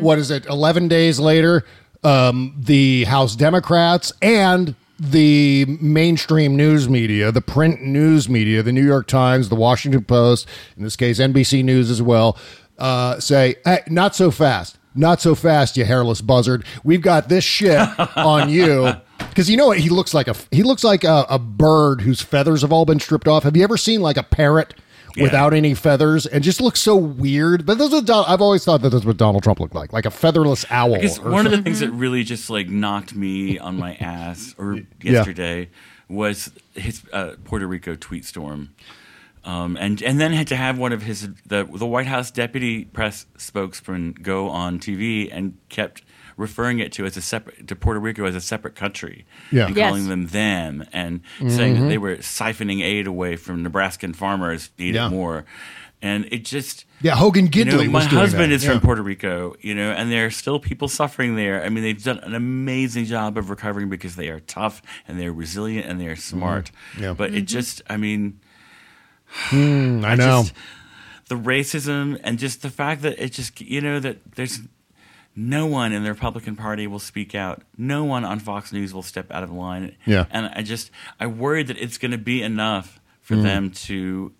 what 0.00 0.18
is 0.18 0.30
it? 0.30 0.44
Eleven 0.46 0.88
days 0.88 1.18
later, 1.18 1.64
um, 2.04 2.54
the 2.58 3.04
House 3.04 3.34
Democrats 3.36 4.12
and 4.20 4.74
the 4.98 5.64
mainstream 5.80 6.56
news 6.56 6.88
media, 6.88 7.32
the 7.32 7.40
print 7.40 7.82
news 7.82 8.28
media, 8.28 8.62
the 8.62 8.72
New 8.72 8.84
York 8.84 9.06
Times, 9.08 9.48
the 9.48 9.56
Washington 9.56 10.04
Post, 10.04 10.46
in 10.76 10.84
this 10.84 10.94
case, 10.96 11.18
NBC 11.18 11.64
News 11.64 11.90
as 11.90 12.00
well, 12.00 12.36
uh, 12.78 13.18
say, 13.18 13.56
hey, 13.64 13.80
not 13.88 14.14
so 14.14 14.30
fast. 14.30 14.78
Not 14.94 15.20
so 15.20 15.34
fast, 15.34 15.76
you 15.76 15.84
hairless 15.84 16.20
buzzard. 16.20 16.64
We've 16.84 17.00
got 17.00 17.28
this 17.28 17.44
shit 17.44 17.80
on 18.16 18.50
you. 18.50 18.92
Because 19.28 19.48
you 19.50 19.56
know 19.56 19.68
what? 19.68 19.78
He 19.78 19.88
looks 19.88 20.12
like 20.14 20.28
a 20.28 20.34
he 20.50 20.62
looks 20.62 20.84
like 20.84 21.04
a, 21.04 21.26
a 21.28 21.38
bird 21.38 22.00
whose 22.02 22.20
feathers 22.20 22.62
have 22.62 22.72
all 22.72 22.84
been 22.84 23.00
stripped 23.00 23.26
off. 23.28 23.44
Have 23.44 23.56
you 23.56 23.64
ever 23.64 23.76
seen 23.76 24.00
like 24.00 24.16
a 24.16 24.22
parrot 24.22 24.74
Yeah. 25.16 25.24
without 25.24 25.52
any 25.54 25.74
feathers 25.74 26.26
and 26.26 26.44
just 26.44 26.60
looks 26.60 26.80
so 26.80 26.96
weird? 26.96 27.64
But 27.66 27.78
that's 27.78 27.92
what 27.92 28.04
Don- 28.04 28.24
I've 28.28 28.40
always 28.42 28.64
thought 28.64 28.82
that 28.82 28.90
that's 28.90 29.04
what 29.04 29.16
Donald 29.16 29.42
Trump 29.42 29.60
looked 29.60 29.74
like, 29.74 29.92
like 29.92 30.04
a 30.06 30.10
featherless 30.10 30.64
owl. 30.70 30.98
One 31.22 31.46
of 31.46 31.52
the 31.52 31.62
things 31.62 31.80
that 31.80 31.90
really 31.90 32.24
just 32.24 32.50
like 32.50 32.68
knocked 32.68 33.14
me 33.14 33.58
on 33.58 33.78
my 33.78 33.94
ass 33.96 34.54
or 34.58 34.80
yesterday 35.02 35.70
was 36.08 36.52
his 36.74 37.02
uh, 37.12 37.36
Puerto 37.44 37.66
Rico 37.66 37.94
tweet 37.96 38.24
storm. 38.26 38.74
Um, 39.44 39.76
and 39.80 40.00
and 40.02 40.20
then 40.20 40.32
had 40.32 40.46
to 40.48 40.56
have 40.56 40.78
one 40.78 40.92
of 40.92 41.02
his 41.02 41.28
the 41.46 41.64
the 41.64 41.86
White 41.86 42.06
House 42.06 42.30
deputy 42.30 42.84
press 42.84 43.26
spokesman 43.36 44.12
go 44.12 44.48
on 44.48 44.78
TV 44.78 45.28
and 45.32 45.56
kept 45.68 46.02
referring 46.36 46.78
it 46.78 46.92
to 46.92 47.04
as 47.04 47.16
a 47.16 47.22
separate 47.22 47.66
to 47.68 47.76
Puerto 47.76 48.00
Rico 48.00 48.24
as 48.24 48.34
a 48.34 48.40
separate 48.40 48.74
country 48.74 49.24
Yeah. 49.50 49.66
and 49.66 49.76
Yes. 49.76 49.88
calling 49.90 50.08
them 50.08 50.26
them 50.28 50.84
and 50.92 51.20
saying 51.48 51.80
that 51.80 51.88
they 51.88 51.98
were 51.98 52.16
siphoning 52.16 52.82
aid 52.82 53.06
away 53.06 53.36
from 53.36 53.62
Nebraskan 53.62 54.14
farmers 54.14 54.70
needed 54.78 54.94
Yeah. 54.96 55.08
more 55.08 55.44
and 56.04 56.26
it 56.32 56.44
just 56.44 56.84
Yeah, 57.00 57.14
Hogan 57.16 57.48
you 57.52 57.64
know, 57.64 57.76
my 57.84 57.86
was 58.00 58.06
doing 58.08 58.20
husband 58.20 58.50
that, 58.50 58.56
is 58.56 58.64
yeah. 58.64 58.70
from 58.72 58.80
Puerto 58.80 59.02
Rico, 59.02 59.54
you 59.60 59.74
know, 59.74 59.90
and 59.92 60.10
there 60.10 60.26
are 60.26 60.30
still 60.30 60.58
people 60.60 60.88
suffering 60.88 61.36
there. 61.36 61.64
I 61.64 61.68
mean, 61.68 61.82
they've 61.84 62.02
done 62.02 62.18
an 62.20 62.34
amazing 62.34 63.04
job 63.06 63.36
of 63.38 63.50
recovering 63.50 63.88
because 63.88 64.16
they 64.16 64.28
are 64.28 64.40
tough 64.40 64.82
and 65.06 65.18
they're 65.20 65.32
resilient 65.32 65.86
and 65.86 66.00
they're 66.00 66.16
smart. 66.16 66.70
Mm-hmm. 66.94 67.02
Yeah. 67.02 67.12
But 67.14 67.34
it 67.34 67.42
just, 67.42 67.82
I 67.88 67.96
mean, 67.96 68.40
Hmm, 69.26 70.04
I 70.04 70.14
know. 70.14 70.42
just- 70.42 70.54
the 71.28 71.34
racism 71.36 72.20
and 72.24 72.38
just 72.38 72.60
the 72.62 72.68
fact 72.68 73.00
that 73.02 73.18
it 73.22 73.32
just, 73.32 73.58
you 73.60 73.80
know, 73.80 73.98
that 74.00 74.18
there's 74.34 74.58
no 75.34 75.66
one 75.66 75.92
in 75.92 76.02
the 76.04 76.10
Republican 76.10 76.56
Party 76.56 76.86
will 76.86 76.98
speak 76.98 77.34
out. 77.34 77.62
No 77.78 78.04
one 78.04 78.24
on 78.24 78.38
Fox 78.38 78.72
News 78.72 78.92
will 78.92 79.02
step 79.02 79.30
out 79.30 79.42
of 79.42 79.50
line. 79.52 79.94
Yeah. 80.06 80.26
And 80.30 80.46
I 80.54 80.62
just, 80.62 80.90
I 81.18 81.26
worry 81.26 81.62
that 81.62 81.78
it's 81.78 81.96
going 81.98 82.12
to 82.12 82.18
be 82.18 82.42
enough 82.42 83.00
for 83.20 83.36
Mm. 83.36 83.42
them 83.42 83.70
to 83.70 84.32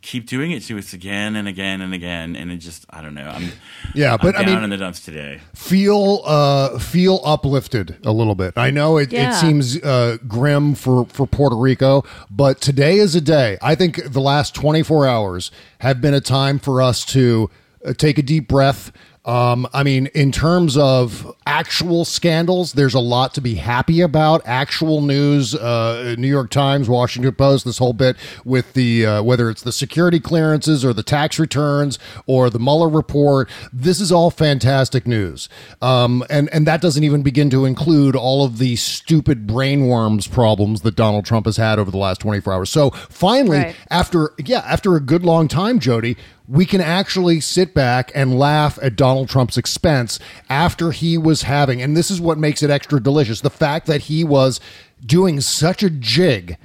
keep 0.00 0.26
doing 0.26 0.50
it 0.50 0.62
to 0.62 0.76
us 0.78 0.92
again 0.92 1.34
and 1.36 1.48
again 1.48 1.80
and 1.80 1.94
again. 1.94 2.36
And 2.36 2.50
it 2.50 2.58
just, 2.58 2.84
I 2.90 3.00
don't 3.02 3.14
know. 3.14 3.26
I'm, 3.28 3.52
Yeah, 3.94 4.12
I'm 4.14 4.18
but 4.20 4.34
I 4.36 4.44
down 4.44 4.54
mean- 4.56 4.64
in 4.64 4.70
the 4.70 4.76
dumps 4.76 5.00
today. 5.00 5.40
feel 5.54 6.20
uh 6.26 6.78
feel 6.78 7.20
uplifted 7.24 7.96
a 8.04 8.12
little 8.12 8.34
bit. 8.34 8.54
I 8.56 8.70
know 8.70 8.98
it, 8.98 9.12
Yeah. 9.12 9.30
it 9.30 9.34
seems 9.40 9.82
uh 9.82 10.18
grim 10.28 10.74
for 10.74 11.06
for 11.06 11.26
Puerto 11.26 11.56
Rico, 11.56 12.04
but 12.30 12.60
today 12.60 12.96
is 12.98 13.14
a 13.14 13.20
day. 13.20 13.56
I 13.62 13.74
think 13.74 14.02
the 14.12 14.20
last 14.20 14.54
24 14.54 15.06
hours 15.06 15.50
have 15.78 16.00
been 16.00 16.14
a 16.14 16.20
time 16.20 16.58
for 16.58 16.82
us 16.82 17.04
to 17.06 17.50
uh, 17.86 17.92
take 17.94 18.18
a 18.18 18.22
deep 18.22 18.46
breath. 18.48 18.92
Um, 19.24 19.66
I 19.72 19.82
mean, 19.82 20.06
in 20.08 20.32
terms 20.32 20.76
of 20.76 21.34
actual 21.46 22.04
scandals, 22.04 22.74
there's 22.74 22.92
a 22.92 23.00
lot 23.00 23.32
to 23.34 23.40
be 23.40 23.54
happy 23.54 24.02
about. 24.02 24.42
Actual 24.44 25.00
news, 25.00 25.54
uh, 25.54 26.14
New 26.18 26.28
York 26.28 26.50
Times, 26.50 26.90
Washington 26.90 27.34
Post, 27.34 27.64
this 27.64 27.78
whole 27.78 27.94
bit 27.94 28.16
with 28.44 28.74
the 28.74 29.06
uh, 29.06 29.22
whether 29.22 29.48
it's 29.48 29.62
the 29.62 29.72
security 29.72 30.20
clearances 30.20 30.84
or 30.84 30.92
the 30.92 31.02
tax 31.02 31.38
returns 31.38 31.98
or 32.26 32.50
the 32.50 32.58
Mueller 32.58 32.88
report. 32.88 33.48
This 33.72 33.98
is 33.98 34.12
all 34.12 34.30
fantastic 34.30 35.06
news, 35.06 35.48
um, 35.80 36.22
and 36.28 36.50
and 36.52 36.66
that 36.66 36.82
doesn't 36.82 37.02
even 37.04 37.22
begin 37.22 37.48
to 37.50 37.64
include 37.64 38.14
all 38.14 38.44
of 38.44 38.58
the 38.58 38.76
stupid 38.76 39.46
brainworms 39.46 40.30
problems 40.30 40.82
that 40.82 40.96
Donald 40.96 41.24
Trump 41.24 41.46
has 41.46 41.56
had 41.56 41.78
over 41.78 41.90
the 41.90 41.96
last 41.96 42.20
24 42.20 42.52
hours. 42.52 42.68
So 42.70 42.90
finally, 42.90 43.58
Right. 43.58 43.76
after 43.90 44.32
yeah, 44.44 44.62
after 44.66 44.96
a 44.96 45.00
good 45.00 45.24
long 45.24 45.48
time, 45.48 45.78
Jody, 45.78 46.16
we 46.46 46.66
can 46.66 46.80
actually 46.80 47.40
sit 47.40 47.72
back 47.74 48.12
and 48.14 48.38
laugh 48.38 48.78
at 48.82 48.96
Donald 48.96 49.28
Trump's 49.28 49.56
expense 49.56 50.18
after 50.50 50.90
he 50.90 51.16
was 51.16 51.42
having, 51.42 51.80
and 51.80 51.96
this 51.96 52.10
is 52.10 52.20
what 52.20 52.38
makes 52.38 52.62
it 52.62 52.70
extra 52.70 53.00
delicious: 53.00 53.40
the 53.40 53.50
fact 53.50 53.86
that 53.86 54.02
he 54.02 54.24
was 54.24 54.60
doing 55.04 55.40
such 55.40 55.82
a 55.82 55.90
jig 55.90 56.56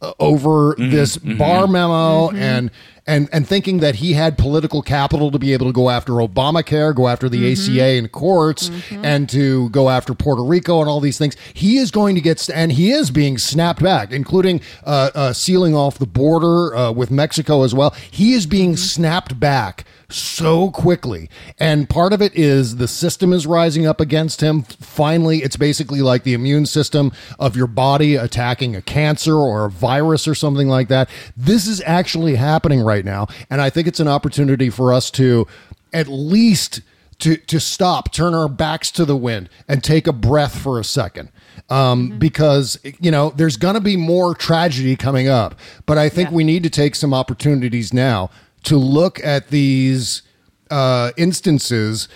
uh, 0.00 0.12
over 0.18 0.74
mm-hmm. 0.74 0.90
this 0.90 1.16
Barr 1.16 1.64
mm-hmm. 1.64 1.72
memo 1.72 2.28
mm-hmm. 2.28 2.36
and 2.36 2.70
and 3.06 3.28
and 3.32 3.46
thinking 3.46 3.78
that 3.78 3.96
he 3.96 4.14
had 4.14 4.38
political 4.38 4.82
capital 4.82 5.30
to 5.30 5.38
be 5.38 5.52
able 5.52 5.66
to 5.66 5.72
go 5.72 5.90
after 5.90 6.12
Obamacare, 6.14 6.94
go 6.94 7.08
after 7.08 7.28
the 7.28 7.52
ACA 7.52 7.94
in 7.94 8.08
courts, 8.08 8.70
and 8.90 9.28
to 9.28 9.68
go 9.70 9.90
after 9.90 10.14
Puerto 10.14 10.42
Rico 10.42 10.80
and 10.80 10.88
all 10.88 11.00
these 11.00 11.18
things. 11.18 11.36
He 11.52 11.78
is 11.78 11.90
going 11.90 12.14
to 12.14 12.20
get 12.20 12.48
and 12.50 12.72
he 12.72 12.90
is 12.90 13.10
being 13.10 13.38
snapped 13.38 13.82
back, 13.82 14.12
including 14.12 14.60
uh, 14.84 15.10
uh, 15.14 15.32
sealing 15.32 15.74
off 15.74 15.98
the 15.98 16.06
border 16.06 16.74
uh, 16.74 16.92
with 16.92 17.10
Mexico 17.10 17.62
as 17.62 17.74
well. 17.74 17.90
He 18.10 18.34
is 18.34 18.46
being 18.46 18.76
snapped 18.76 19.38
back 19.38 19.84
so 20.08 20.70
quickly. 20.70 21.28
And 21.58 21.88
part 21.88 22.12
of 22.12 22.20
it 22.20 22.34
is 22.34 22.76
the 22.76 22.88
system 22.88 23.32
is 23.32 23.46
rising 23.46 23.86
up 23.86 24.00
against 24.00 24.40
him. 24.40 24.62
Finally, 24.62 25.38
it's 25.38 25.56
basically 25.56 26.02
like 26.02 26.24
the 26.24 26.34
immune 26.34 26.66
system 26.66 27.12
of 27.38 27.56
your 27.56 27.66
body 27.66 28.16
attacking 28.16 28.76
a 28.76 28.82
cancer 28.82 29.34
or 29.34 29.64
a 29.64 29.70
virus 29.70 30.28
or 30.28 30.34
something 30.34 30.68
like 30.68 30.88
that. 30.88 31.08
This 31.36 31.66
is 31.66 31.82
actually 31.86 32.36
happening 32.36 32.80
right 32.80 33.04
now. 33.04 33.26
And 33.50 33.60
I 33.60 33.70
think 33.70 33.86
it's 33.86 34.00
an 34.00 34.08
opportunity 34.08 34.70
for 34.70 34.92
us 34.92 35.10
to 35.12 35.46
at 35.92 36.08
least 36.08 36.80
to 37.20 37.36
to 37.36 37.60
stop, 37.60 38.12
turn 38.12 38.34
our 38.34 38.48
backs 38.48 38.90
to 38.92 39.04
the 39.04 39.16
wind, 39.16 39.48
and 39.68 39.82
take 39.82 40.06
a 40.06 40.12
breath 40.12 40.58
for 40.58 40.78
a 40.80 40.84
second. 40.84 41.30
Um, 41.70 42.18
Because 42.18 42.78
you 43.00 43.10
know 43.10 43.30
there's 43.30 43.56
going 43.56 43.74
to 43.74 43.80
be 43.80 43.96
more 43.96 44.34
tragedy 44.34 44.96
coming 44.96 45.28
up, 45.28 45.54
but 45.86 45.96
I 45.96 46.08
think 46.08 46.30
we 46.30 46.44
need 46.44 46.62
to 46.64 46.70
take 46.70 46.94
some 46.94 47.14
opportunities 47.14 47.94
now 47.94 48.30
to 48.64 48.76
look 48.76 49.22
at 49.24 49.48
these 49.48 50.22
uh, 50.70 51.12
instances 51.16 52.08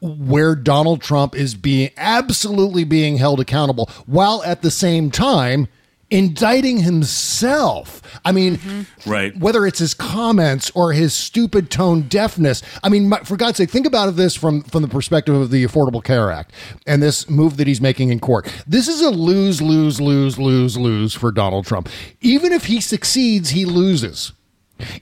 where 0.00 0.54
Donald 0.54 1.00
Trump 1.00 1.34
is 1.34 1.54
being 1.54 1.90
absolutely 1.96 2.84
being 2.84 3.16
held 3.16 3.40
accountable, 3.40 3.88
while 4.06 4.42
at 4.44 4.62
the 4.62 4.70
same 4.70 5.10
time 5.10 5.68
indicting 6.10 6.78
himself. 6.80 8.02
I 8.22 8.32
mean, 8.32 8.86
Right. 9.06 9.34
whether 9.38 9.66
it's 9.66 9.78
his 9.78 9.94
comments 9.94 10.70
or 10.74 10.92
his 10.92 11.14
stupid 11.14 11.70
tone 11.70 12.02
deafness. 12.02 12.60
I 12.82 12.90
mean, 12.90 13.08
my, 13.08 13.20
for 13.20 13.38
God's 13.38 13.56
sake, 13.56 13.70
think 13.70 13.86
about 13.86 14.14
this 14.16 14.34
from 14.34 14.60
from 14.62 14.82
the 14.82 14.88
perspective 14.88 15.34
of 15.34 15.50
the 15.50 15.64
Affordable 15.64 16.04
Care 16.04 16.30
Act 16.30 16.52
and 16.86 17.02
this 17.02 17.30
move 17.30 17.56
that 17.56 17.66
he's 17.66 17.80
making 17.80 18.10
in 18.10 18.20
court. 18.20 18.46
This 18.66 18.88
is 18.88 19.00
a 19.00 19.08
lose, 19.10 19.62
lose, 19.62 20.00
lose, 20.02 20.38
lose, 20.38 20.76
lose 20.76 21.14
for 21.14 21.32
Donald 21.32 21.64
Trump. 21.64 21.88
Even 22.20 22.52
if 22.52 22.66
he 22.66 22.80
succeeds, 22.80 23.50
he 23.50 23.64
loses. 23.64 24.32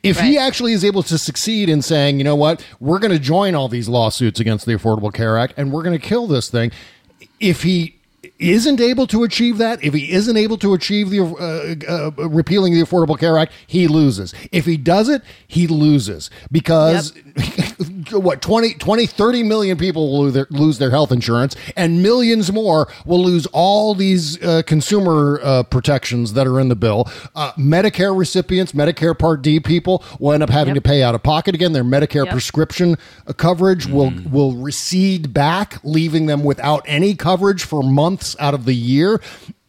If 0.02 0.20
he 0.20 0.38
actually 0.38 0.72
is 0.72 0.84
able 0.84 1.02
to 1.04 1.18
succeed 1.18 1.68
in 1.68 1.82
saying, 1.82 2.18
you 2.18 2.24
know 2.24 2.36
what, 2.36 2.64
we're 2.80 2.98
going 2.98 3.12
to 3.12 3.18
join 3.18 3.54
all 3.54 3.68
these 3.68 3.88
lawsuits 3.88 4.40
against 4.40 4.66
the 4.66 4.72
Affordable 4.72 5.12
Care 5.12 5.38
Act 5.38 5.54
and 5.56 5.72
we're 5.72 5.82
going 5.82 5.98
to 5.98 6.04
kill 6.04 6.26
this 6.26 6.48
thing, 6.50 6.72
if 7.38 7.62
he 7.62 7.99
isn't 8.40 8.80
able 8.80 9.06
to 9.08 9.22
achieve 9.22 9.58
that, 9.58 9.82
if 9.84 9.92
he 9.94 10.10
isn't 10.12 10.36
able 10.36 10.56
to 10.58 10.72
achieve 10.74 11.10
the 11.10 11.20
uh, 11.20 12.10
uh, 12.18 12.28
repealing 12.28 12.72
the 12.72 12.80
Affordable 12.80 13.18
Care 13.18 13.36
Act, 13.36 13.52
he 13.66 13.86
loses. 13.86 14.34
If 14.50 14.64
he 14.64 14.76
does 14.76 15.08
it, 15.08 15.22
he 15.46 15.66
loses 15.66 16.30
because 16.50 17.12
what 18.10 18.40
20, 18.42 18.74
20 18.74 19.06
30 19.06 19.42
million 19.42 19.76
people 19.76 20.10
will 20.10 20.22
lose 20.24 20.34
their, 20.34 20.46
lose 20.50 20.78
their 20.78 20.90
health 20.90 21.12
insurance 21.12 21.54
and 21.76 22.02
millions 22.02 22.50
more 22.50 22.88
will 23.04 23.22
lose 23.22 23.46
all 23.52 23.94
these 23.94 24.42
uh, 24.42 24.62
consumer 24.66 25.40
uh, 25.42 25.62
protections 25.64 26.32
that 26.32 26.46
are 26.46 26.58
in 26.58 26.68
the 26.68 26.76
bill. 26.76 27.08
Uh, 27.34 27.52
Medicare 27.52 28.16
recipients, 28.16 28.72
Medicare 28.72 29.16
Part 29.18 29.42
D 29.42 29.60
people 29.60 30.02
will 30.18 30.32
end 30.32 30.42
up 30.42 30.50
having 30.50 30.74
to 30.74 30.80
pay 30.80 31.02
out 31.02 31.14
of 31.14 31.22
pocket 31.22 31.54
again. 31.54 31.72
Their 31.72 31.84
Medicare 31.84 32.24
Yep. 32.24 32.32
prescription 32.32 32.96
uh, 33.26 33.32
coverage 33.32 33.86
will 33.86 34.12
will 34.30 34.52
recede 34.54 35.32
back, 35.34 35.78
leaving 35.84 36.26
them 36.26 36.42
without 36.44 36.82
any 36.86 37.14
coverage 37.14 37.64
for 37.64 37.82
months 37.82 38.29
out 38.38 38.54
of 38.54 38.64
the 38.64 38.74
year. 38.74 39.20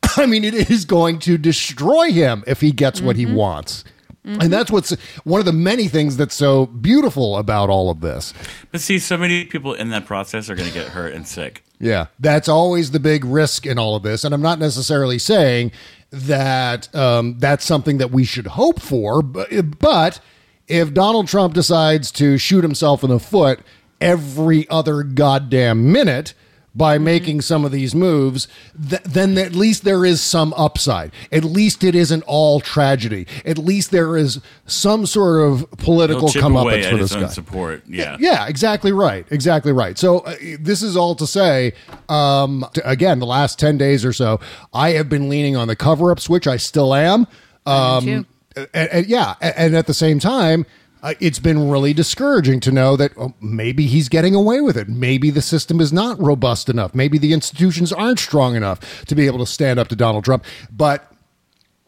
I 0.18 0.26
mean, 0.26 0.44
it 0.44 0.70
is 0.70 0.86
going 0.86 1.20
to 1.20 1.38
destroy 1.38 2.12
him 2.12 2.44
if 2.48 2.62
he 2.62 2.72
gets 2.72 3.02
what 3.02 3.16
he 3.16 3.26
mm-hmm. 3.26 3.36
wants. 3.36 3.84
Mm-hmm. 4.26 4.42
And 4.42 4.54
that's 4.54 4.70
what's 4.70 4.92
one 5.24 5.40
of 5.40 5.46
the 5.46 5.54
many 5.54 5.88
things 5.88 6.16
that's 6.16 6.36
so 6.36 6.68
beautiful 6.68 7.38
about 7.38 7.70
all 7.70 7.90
of 7.90 8.02
this. 8.02 8.34
But 8.72 8.82
see, 8.82 9.00
so 9.00 9.18
many 9.18 9.46
people 9.46 9.74
in 9.74 9.90
that 9.90 10.06
process 10.06 10.48
are 10.50 10.56
going 10.56 10.68
to 10.68 10.74
get 10.74 10.90
hurt 10.90 11.14
and 11.14 11.28
sick. 11.28 11.64
Yeah, 11.80 12.08
that's 12.20 12.48
always 12.48 12.92
the 12.92 13.00
big 13.00 13.26
risk 13.26 13.66
in 13.66 13.80
all 13.80 13.96
of 13.96 14.04
this. 14.04 14.24
And 14.24 14.34
I'm 14.34 14.42
not 14.42 14.60
necessarily 14.60 15.18
saying 15.18 15.72
that 16.12 16.94
um, 16.94 17.40
that's 17.40 17.66
something 17.66 17.98
that 17.98 18.12
we 18.12 18.24
should 18.24 18.46
hope 18.46 18.80
for, 18.80 19.24
but, 19.24 19.52
eh, 19.52 19.62
but 19.62 20.20
if 20.68 20.94
Donald 20.94 21.28
Trump 21.28 21.56
decides 21.56 22.12
to 22.12 22.38
shoot 22.38 22.64
himself 22.64 23.04
in 23.04 23.10
the 23.10 23.20
foot 23.20 23.62
every 24.00 24.70
other 24.70 25.02
goddamn 25.04 25.92
minute 25.92 26.36
by 26.74 26.98
making 26.98 27.42
some 27.42 27.66
of 27.66 27.72
these 27.72 27.94
moves, 27.94 28.48
th- 28.90 29.02
then 29.04 29.38
at 29.38 29.54
least 29.54 29.84
there 29.84 30.06
is 30.06 30.22
some 30.22 30.54
upside. 30.56 31.12
At 31.32 31.44
least 31.44 31.84
it 31.84 31.96
isn't 31.96 32.24
all 32.24 32.62
tragedy. 32.62 33.28
At 33.46 33.58
least 33.58 33.92
there 33.92 34.16
is 34.16 34.40
some 34.66 35.06
sort 35.06 35.42
of 35.52 35.70
political 35.72 36.30
He'll 36.30 36.30
chip 36.30 36.44
away 36.44 36.82
comeuppance 36.82 36.90
for 36.90 36.98
this 36.98 37.14
guy. 37.14 37.28
support. 37.28 37.84
Yeah. 37.88 38.16
Yeah, 38.20 38.48
exactly 38.48 38.94
right. 38.94 39.26
Exactly 39.32 39.74
right. 39.74 39.98
So 39.98 40.20
uh, 40.20 40.36
this 40.60 40.82
is 40.82 40.96
all 40.96 41.14
to 41.16 41.28
say, 41.28 41.74
um, 42.08 42.66
t- 42.74 42.82
again, 42.86 43.20
the 43.20 43.26
last 43.26 43.60
10 43.60 43.78
days 43.78 44.06
or 44.06 44.14
so, 44.14 44.40
I 44.74 44.92
have 44.92 45.10
been 45.10 45.28
leaning 45.28 45.58
on 45.58 45.68
the 45.68 45.76
cover 45.76 46.10
up 46.12 46.20
switch. 46.22 46.48
I 46.48 46.56
still 46.58 46.94
am. 46.94 47.28
Um, 47.66 48.04
too. 48.06 48.26
and, 48.74 48.90
and 48.92 49.06
yeah, 49.08 49.36
a- 49.42 49.60
and 49.60 49.76
at 49.76 49.88
the 49.88 49.94
same 49.94 50.20
time, 50.20 50.66
uh, 51.04 51.14
it's 51.20 51.40
been 51.40 51.70
really 51.70 51.94
discouraging 51.94 52.60
to 52.62 52.72
know 52.72 52.96
that 52.96 53.12
oh, 53.18 53.34
maybe 53.42 53.88
he's 53.88 54.10
getting 54.10 54.36
away 54.36 54.62
with 54.62 54.78
it. 54.78 54.88
Maybe 54.88 55.30
the 55.30 55.42
system 55.42 55.80
is 55.80 55.92
not 55.92 56.20
robust 56.20 56.70
enough. 56.70 56.94
Maybe 56.94 57.18
the 57.18 57.34
institutions 57.34 57.92
aren't 57.92 58.20
strong 58.20 58.56
enough 58.56 59.06
to 59.06 59.16
be 59.16 59.26
able 59.26 59.40
to 59.40 59.46
stand 59.46 59.80
up 59.80 59.88
to 59.90 59.96
Donald 59.96 60.24
Trump. 60.24 60.46
But 60.72 61.11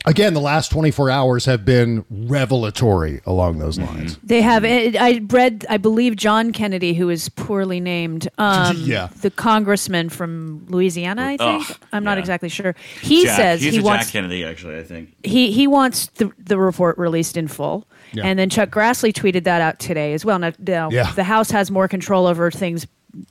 again, 0.06 0.34
the 0.34 0.42
last 0.42 0.72
24 0.72 1.10
hours 1.10 1.46
have 1.46 1.64
been 1.66 2.06
revelatory 2.10 3.22
along 3.26 3.60
those 3.60 3.80
lines. 3.80 4.18
They 4.24 4.42
have. 4.42 4.64
I 4.66 4.94
I 5.00 5.22
read. 5.30 5.66
I 5.70 5.78
believe 5.78 6.16
John 6.16 6.52
Kennedy, 6.52 6.94
who 6.94 7.10
is 7.10 7.30
poorly 7.30 7.80
named. 7.80 8.28
Um, 8.38 8.76
Yeah. 8.80 9.08
The 9.22 9.32
congressman 9.32 10.10
from 10.10 10.66
Louisiana, 10.68 11.24
I 11.26 11.38
think. 11.38 11.70
Ugh, 11.70 11.78
I'm 11.94 12.04
not 12.04 12.18
exactly 12.18 12.50
sure. 12.50 12.76
He 13.02 13.24
Jack- 13.26 13.36
says 13.38 13.62
he's 13.62 13.74
he 13.74 13.80
a 13.80 13.84
wants 13.84 14.06
Jack 14.08 14.14
Kennedy, 14.14 14.44
actually. 14.44 14.78
I 14.80 14.84
think. 14.84 15.14
he 15.24 15.52
he 15.52 15.66
wants 15.68 16.08
the 16.16 16.32
the 16.38 16.58
report 16.58 16.98
released 16.98 17.38
in 17.38 17.48
full. 17.48 17.88
Yeah. 18.12 18.26
And 18.26 18.38
then 18.38 18.50
Chuck 18.50 18.70
Grassley 18.70 19.12
tweeted 19.14 19.44
that 19.46 19.62
out 19.62 19.80
today 19.80 20.14
as 20.14 20.24
well. 20.26 20.38
Now, 20.40 20.52
now 20.60 20.90
Yeah. 20.92 21.12
the 21.14 21.24
House 21.24 21.50
has 21.52 21.72
more 21.72 21.88
control 21.88 22.28
over 22.28 22.52
things 22.52 22.86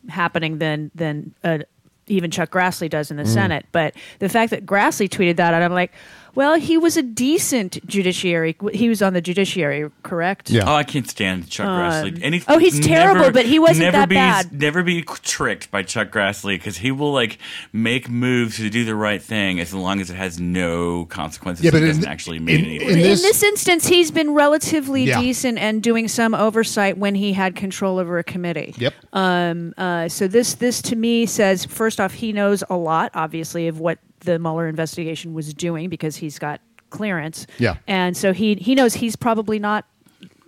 happening 0.09 0.59
than 0.59 0.91
than 0.95 1.35
uh, 1.45 1.59
even 2.07 2.31
Chuck 2.31 2.51
Grassley 2.51 2.89
does 2.91 3.11
in 3.11 3.17
the 3.17 3.23
Mm. 3.25 3.29
Senate. 3.35 3.67
But 3.73 3.95
the 4.19 4.29
fact 4.29 4.51
that 4.51 4.65
Grassley 4.67 5.09
tweeted 5.09 5.37
that 5.37 5.55
out, 5.55 5.63
I'm 5.63 5.73
like, 5.73 5.93
Well, 6.35 6.59
he 6.59 6.79
was 6.79 6.97
a 6.97 7.03
decent 7.03 7.87
judiciary. 7.87 8.57
He 8.73 8.89
was 8.89 9.03
on 9.03 9.13
the 9.13 9.21
judiciary, 9.21 9.91
correct? 10.03 10.49
Yeah. 10.51 10.65
Oh, 10.67 10.75
I 10.75 10.83
can't 10.85 11.09
stand 11.09 11.51
Chuck 11.51 11.67
Um, 11.67 11.79
Grassley. 11.79 12.19
Any, 12.23 12.43
oh, 12.49 12.59
he's 12.59 12.81
terrible, 12.81 13.31
but 13.31 13.45
he 13.45 13.59
wasn't 13.59 13.81
never 13.93 13.99
that 13.99 14.09
be, 14.09 14.15
bad. 14.15 14.53
Never 14.53 14.83
be 14.83 15.03
tricked 15.03 15.71
by 15.71 15.83
Chuck 15.83 16.11
Grassley 16.11 16.55
because 16.55 16.79
he 16.79 16.91
will 16.91 17.13
like 17.13 17.39
make 17.73 18.09
moves 18.09 18.57
to 18.57 18.71
do 18.71 18.85
the 18.85 18.95
right 18.95 19.21
thing 19.23 19.61
as 19.61 19.75
long 19.75 20.01
as 20.01 20.09
it 20.11 20.15
has 20.17 20.41
no 20.41 21.05
consequences. 21.07 21.65
Yeah, 21.65 21.71
but 21.71 21.79
it 21.79 21.83
in 21.85 21.89
doesn't 21.89 22.03
th- 22.05 22.13
actually 22.13 22.39
mean 22.39 22.61
in- 22.61 22.65
anything. 22.67 22.89
in 22.89 22.97
In 22.97 23.03
this- 23.03 23.23
this, 23.23 23.43
instance, 23.43 23.87
he's 23.87 24.11
been 24.11 24.33
relatively 24.33 25.05
Yeah. 25.05 25.21
decent 25.21 25.59
and 25.59 25.83
doing 25.83 26.09
some 26.09 26.35
oversight 26.35 26.97
when 26.97 27.15
he 27.15 27.35
had 27.35 27.57
control 27.57 27.99
over 27.99 28.19
a 28.19 28.25
committee. 28.25 28.75
Yep. 28.79 28.95
Um, 29.13 29.75
uh, 29.77 30.09
so 30.09 30.29
this 30.29 30.55
this 30.55 30.81
to 30.83 30.97
me 30.97 31.27
says 31.27 31.65
first 31.67 32.01
off 32.01 32.15
he 32.15 32.33
knows 32.33 32.65
a 32.71 32.77
lot 32.77 33.11
obviously 33.15 33.69
of 33.69 33.79
what 33.81 33.99
the 34.25 34.39
Mueller 34.39 34.69
investigation 34.69 35.35
was 35.35 35.55
doing 35.55 35.89
because 35.89 36.17
he's 36.17 36.39
got 36.39 36.61
clearance. 36.91 37.47
Yeah. 37.59 37.77
And 37.87 38.17
so 38.17 38.33
he 38.33 38.55
he 38.55 38.75
knows 38.75 38.95
he's 38.95 39.17
probably 39.17 39.59
not 39.59 39.87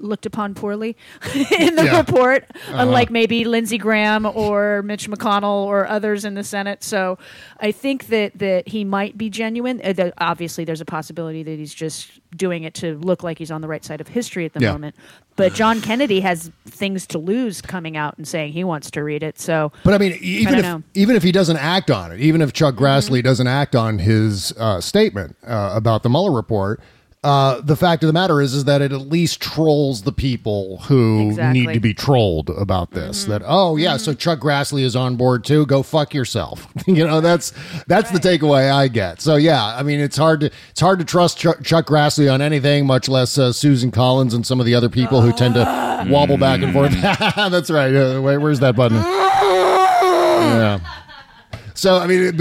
looked 0.04 0.26
upon 0.26 0.54
poorly 0.54 0.96
in 1.58 1.74
the 1.76 1.84
Yeah. 1.84 1.98
report, 1.98 2.44
Uh-huh. 2.50 2.74
unlike 2.78 3.10
maybe 3.10 3.44
Lindsey 3.44 3.78
Graham 3.78 4.26
or 4.26 4.82
Mitch 4.82 5.08
McConnell 5.10 5.64
or 5.64 5.86
others 5.88 6.24
in 6.24 6.34
the 6.34 6.44
Senate. 6.44 6.84
So 6.84 7.18
I 7.60 7.72
think 7.72 8.06
that 8.08 8.38
that 8.38 8.68
he 8.68 8.84
might 8.84 9.16
be 9.18 9.30
genuine. 9.30 9.80
Uh, 9.82 9.92
that 9.94 10.14
obviously, 10.18 10.64
there's 10.64 10.80
a 10.80 10.84
possibility 10.84 11.42
that 11.42 11.58
he's 11.58 11.74
just 11.74 12.08
doing 12.36 12.64
it 12.64 12.74
to 12.74 12.96
look 12.98 13.22
like 13.22 13.38
he's 13.38 13.50
on 13.50 13.60
the 13.60 13.68
right 13.68 13.84
side 13.84 14.00
of 14.00 14.08
history 14.08 14.44
at 14.44 14.52
the 14.52 14.60
Yeah. 14.60 14.72
moment. 14.72 14.94
But 15.36 15.54
John 15.54 15.80
Kennedy 15.80 16.20
has 16.20 16.50
things 16.66 17.06
to 17.08 17.18
lose 17.18 17.60
coming 17.60 17.96
out 17.96 18.16
and 18.18 18.26
saying 18.26 18.52
he 18.52 18.62
wants 18.62 18.90
to 18.92 19.02
read 19.02 19.22
it. 19.24 19.40
So, 19.40 19.72
But 19.84 19.94
I 19.94 19.98
mean, 19.98 20.16
even 20.20 20.52
don't 20.52 20.58
if 20.60 20.64
know. 20.64 20.82
even 20.94 21.16
if 21.16 21.22
he 21.24 21.32
doesn't 21.32 21.56
act 21.56 21.90
on 21.90 22.12
it, 22.12 22.20
even 22.20 22.40
if 22.40 22.52
Chuck 22.52 22.74
Grassley 22.76 23.18
Mm-hmm. 23.18 23.24
doesn't 23.24 23.46
act 23.48 23.74
on 23.74 23.98
his 23.98 24.52
uh, 24.58 24.80
statement 24.80 25.36
uh, 25.46 25.72
about 25.74 26.02
the 26.04 26.08
Mueller 26.10 26.30
report, 26.32 26.80
uh, 27.24 27.60
the 27.62 27.74
fact 27.74 28.02
of 28.02 28.06
the 28.06 28.12
matter 28.12 28.40
is, 28.40 28.52
is 28.54 28.64
that 28.66 28.82
it 28.82 28.92
at 28.92 29.00
least 29.08 29.40
trolls 29.40 30.02
the 30.02 30.12
people 30.12 30.78
who 30.82 31.28
Exactly. 31.28 31.42
Mm-hmm. 31.60 31.68
need 31.70 31.74
to 31.74 31.80
be 31.80 31.94
trolled 31.94 32.50
about 32.50 32.90
this. 32.90 33.24
That 33.24 33.42
oh 33.44 33.76
yeah, 33.76 33.96
so 33.96 34.12
Chuck 34.14 34.40
Grassley 34.40 34.82
is 34.82 34.94
on 34.94 35.16
board 35.16 35.42
too. 35.44 35.64
Go 35.66 35.82
fuck 35.82 36.12
yourself. 36.14 36.66
you 36.86 37.06
know 37.06 37.20
that's 37.20 37.52
that's 37.86 38.10
the 38.10 38.18
takeaway 38.18 38.70
I 38.70 38.88
get. 38.88 39.20
So 39.20 39.36
yeah, 39.36 39.64
I 39.64 39.82
mean 39.82 40.00
it's 40.00 40.16
hard 40.16 40.40
to 40.40 40.50
it's 40.70 40.80
hard 40.80 40.98
to 40.98 41.04
trust 41.04 41.38
Chuck, 41.38 41.62
Chuck 41.64 41.86
Grassley 41.86 42.32
on 42.32 42.42
anything, 42.42 42.86
much 42.86 43.08
less 43.08 43.38
uh, 43.38 43.52
Susan 43.52 43.90
Collins 43.90 44.34
and 44.34 44.46
some 44.46 44.60
of 44.60 44.66
the 44.66 44.74
other 44.74 44.88
people 44.90 45.20
who 45.22 45.32
tend 45.32 45.54
to 45.54 46.06
wobble 46.10 46.36
back 46.36 46.60
and 46.62 46.72
forth. 46.72 46.92
that's 47.00 47.70
right. 47.70 47.94
Uh, 47.94 48.20
wait, 48.20 48.36
where's 48.38 48.60
that 48.60 48.76
button? 48.76 48.98
yeah. 50.44 50.78
So 51.74 51.96
I 51.96 52.06
mean, 52.06 52.38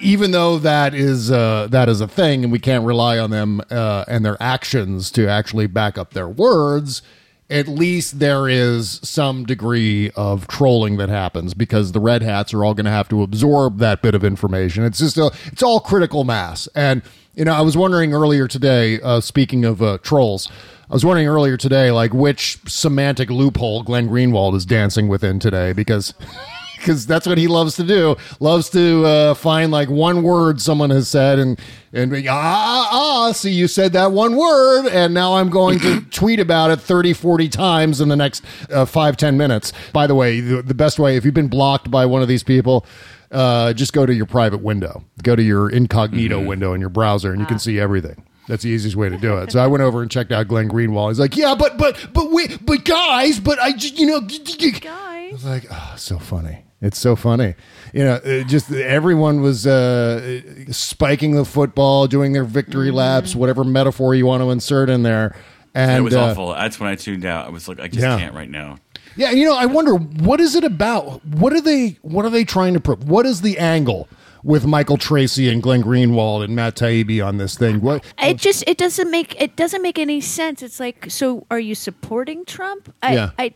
even 0.00 0.32
though 0.32 0.58
that 0.58 0.94
is 0.94 1.30
uh, 1.30 1.68
that 1.70 1.88
is 1.88 2.02
a 2.02 2.08
thing, 2.08 2.44
and 2.44 2.52
we 2.52 2.58
can't 2.58 2.84
rely 2.84 3.18
on 3.18 3.30
them 3.30 3.62
uh, 3.70 4.04
and 4.06 4.24
their 4.24 4.36
actions 4.40 5.10
to 5.12 5.26
actually 5.26 5.66
back 5.66 5.96
up 5.96 6.12
their 6.12 6.28
words, 6.28 7.00
at 7.48 7.66
least 7.66 8.18
there 8.18 8.46
is 8.46 9.00
some 9.02 9.44
degree 9.44 10.10
of 10.16 10.46
trolling 10.48 10.98
that 10.98 11.08
happens 11.08 11.54
because 11.54 11.92
the 11.92 12.00
red 12.00 12.22
hats 12.22 12.52
are 12.52 12.62
all 12.62 12.74
going 12.74 12.84
to 12.84 12.90
have 12.90 13.08
to 13.08 13.22
absorb 13.22 13.78
that 13.78 14.02
bit 14.02 14.14
of 14.14 14.22
information. 14.22 14.84
It's 14.84 14.98
just 14.98 15.16
a, 15.16 15.30
it's 15.46 15.62
all 15.62 15.80
critical 15.80 16.24
mass, 16.24 16.68
and 16.74 17.02
you 17.34 17.46
know, 17.46 17.54
I 17.54 17.62
was 17.62 17.78
wondering 17.78 18.12
earlier 18.12 18.46
today. 18.46 19.00
Uh, 19.00 19.20
speaking 19.20 19.64
of 19.64 19.82
uh, 19.82 19.98
trolls. 20.02 20.50
I 20.90 20.92
was 20.92 21.04
wondering 21.04 21.26
earlier 21.26 21.56
today, 21.56 21.90
like 21.90 22.12
which 22.12 22.58
semantic 22.66 23.30
loophole 23.30 23.82
Glenn 23.82 24.06
Greenwald 24.06 24.54
is 24.54 24.66
dancing 24.66 25.08
within 25.08 25.38
today, 25.40 25.72
because 25.72 26.12
because 26.84 27.06
that's 27.06 27.26
what 27.26 27.38
he 27.38 27.48
loves 27.48 27.76
to 27.76 27.82
do. 27.82 28.16
Loves 28.40 28.68
to 28.70 29.04
uh, 29.06 29.34
find 29.34 29.72
like 29.72 29.88
one 29.88 30.22
word 30.22 30.60
someone 30.60 30.90
has 30.90 31.08
said 31.08 31.38
and 31.38 31.58
and 31.92 32.10
be, 32.10 32.28
ah 32.28 32.34
ah 32.34 32.88
ah. 32.92 33.32
See, 33.32 33.50
you 33.52 33.68
said 33.68 33.92
that 33.94 34.12
one 34.12 34.36
word, 34.36 34.86
and 34.88 35.14
now 35.14 35.34
I'm 35.34 35.48
going 35.48 35.78
to 35.80 36.00
tweet 36.10 36.40
about 36.40 36.70
it 36.70 36.80
30, 36.80 37.14
40 37.14 37.48
times 37.48 38.00
in 38.00 38.08
the 38.08 38.16
next 38.16 38.44
uh, 38.70 38.84
five, 38.84 39.16
ten 39.16 39.36
minutes. 39.36 39.72
By 39.92 40.06
the 40.06 40.14
way, 40.14 40.40
the, 40.40 40.62
the 40.62 40.74
best 40.74 40.98
way 40.98 41.16
if 41.16 41.24
you've 41.24 41.34
been 41.34 41.48
blocked 41.48 41.90
by 41.90 42.06
one 42.06 42.22
of 42.22 42.28
these 42.28 42.42
people. 42.42 42.86
Uh, 43.30 43.72
just 43.72 43.92
go 43.92 44.06
to 44.06 44.14
your 44.14 44.26
private 44.26 44.62
window. 44.62 45.02
Go 45.24 45.34
to 45.34 45.42
your 45.42 45.68
incognito 45.68 46.40
window 46.40 46.72
in 46.72 46.80
your 46.80 46.90
browser, 46.90 47.32
and 47.32 47.40
you 47.40 47.46
can 47.46 47.58
see 47.58 47.80
everything. 47.80 48.22
That's 48.46 48.62
the 48.62 48.68
easiest 48.68 48.94
way 48.94 49.08
to 49.08 49.16
do 49.16 49.38
it. 49.38 49.50
So 49.50 49.58
I 49.58 49.66
went 49.66 49.82
over 49.82 50.02
and 50.02 50.10
checked 50.10 50.30
out 50.30 50.46
Glenn 50.46 50.68
Greenwald. 50.68 51.08
He's 51.08 51.18
like, 51.18 51.36
"Yeah, 51.36 51.56
but 51.56 51.76
but 51.76 52.10
but 52.12 52.30
wait, 52.30 52.64
but 52.64 52.84
guys, 52.84 53.40
but 53.40 53.58
I 53.58 53.72
just 53.72 53.98
you 53.98 54.06
know, 54.06 54.20
guys." 54.20 54.84
I 54.84 55.30
was 55.32 55.44
like, 55.44 55.66
"Oh, 55.70 55.94
so 55.96 56.18
funny." 56.18 56.63
It's 56.80 56.98
so 56.98 57.16
funny. 57.16 57.54
You 57.94 58.04
know, 58.04 58.44
just 58.46 58.70
everyone 58.70 59.40
was 59.40 59.66
uh, 59.66 60.40
spiking 60.70 61.34
the 61.34 61.44
football, 61.44 62.06
doing 62.06 62.32
their 62.32 62.44
victory 62.44 62.90
laps, 62.90 63.34
whatever 63.34 63.64
metaphor 63.64 64.14
you 64.14 64.26
want 64.26 64.42
to 64.42 64.50
insert 64.50 64.90
in 64.90 65.02
there. 65.02 65.34
And 65.74 65.98
it 65.98 66.02
was 66.02 66.14
uh, 66.14 66.26
awful. 66.26 66.52
That's 66.52 66.78
when 66.78 66.88
I 66.90 66.94
tuned 66.94 67.24
out. 67.24 67.46
I 67.46 67.50
was 67.50 67.68
like, 67.68 67.80
I 67.80 67.88
just 67.88 68.00
Yeah. 68.00 68.18
can't 68.18 68.34
right 68.34 68.50
now. 68.50 68.76
Yeah, 69.16 69.30
you 69.30 69.44
know, 69.44 69.56
I 69.56 69.66
wonder 69.66 69.94
what 69.94 70.40
is 70.40 70.54
it 70.56 70.64
about? 70.64 71.24
What 71.24 71.52
are 71.52 71.60
they? 71.60 71.98
What 72.02 72.24
are 72.24 72.30
they 72.30 72.44
trying 72.44 72.74
to 72.74 72.80
prove? 72.80 73.08
What 73.08 73.26
is 73.26 73.40
the 73.42 73.58
angle 73.58 74.08
with 74.42 74.66
Michael 74.66 74.98
Tracey 74.98 75.48
and 75.48 75.62
Glenn 75.62 75.82
Greenwald 75.82 76.44
and 76.44 76.54
Matt 76.54 76.74
Taibbi 76.76 77.24
on 77.24 77.38
this 77.38 77.56
thing? 77.56 77.80
What? 77.80 78.04
it 78.20 78.36
just 78.38 78.64
it 78.66 78.76
doesn't 78.76 79.10
make 79.10 79.40
it 79.40 79.56
doesn't 79.56 79.82
make 79.82 79.98
any 79.98 80.20
sense. 80.20 80.62
It's 80.62 80.80
like, 80.80 81.10
so 81.10 81.46
are 81.50 81.60
you 81.60 81.74
supporting 81.76 82.44
Trump? 82.44 82.92
I, 83.02 83.14
Yeah. 83.14 83.30
I, 83.38 83.54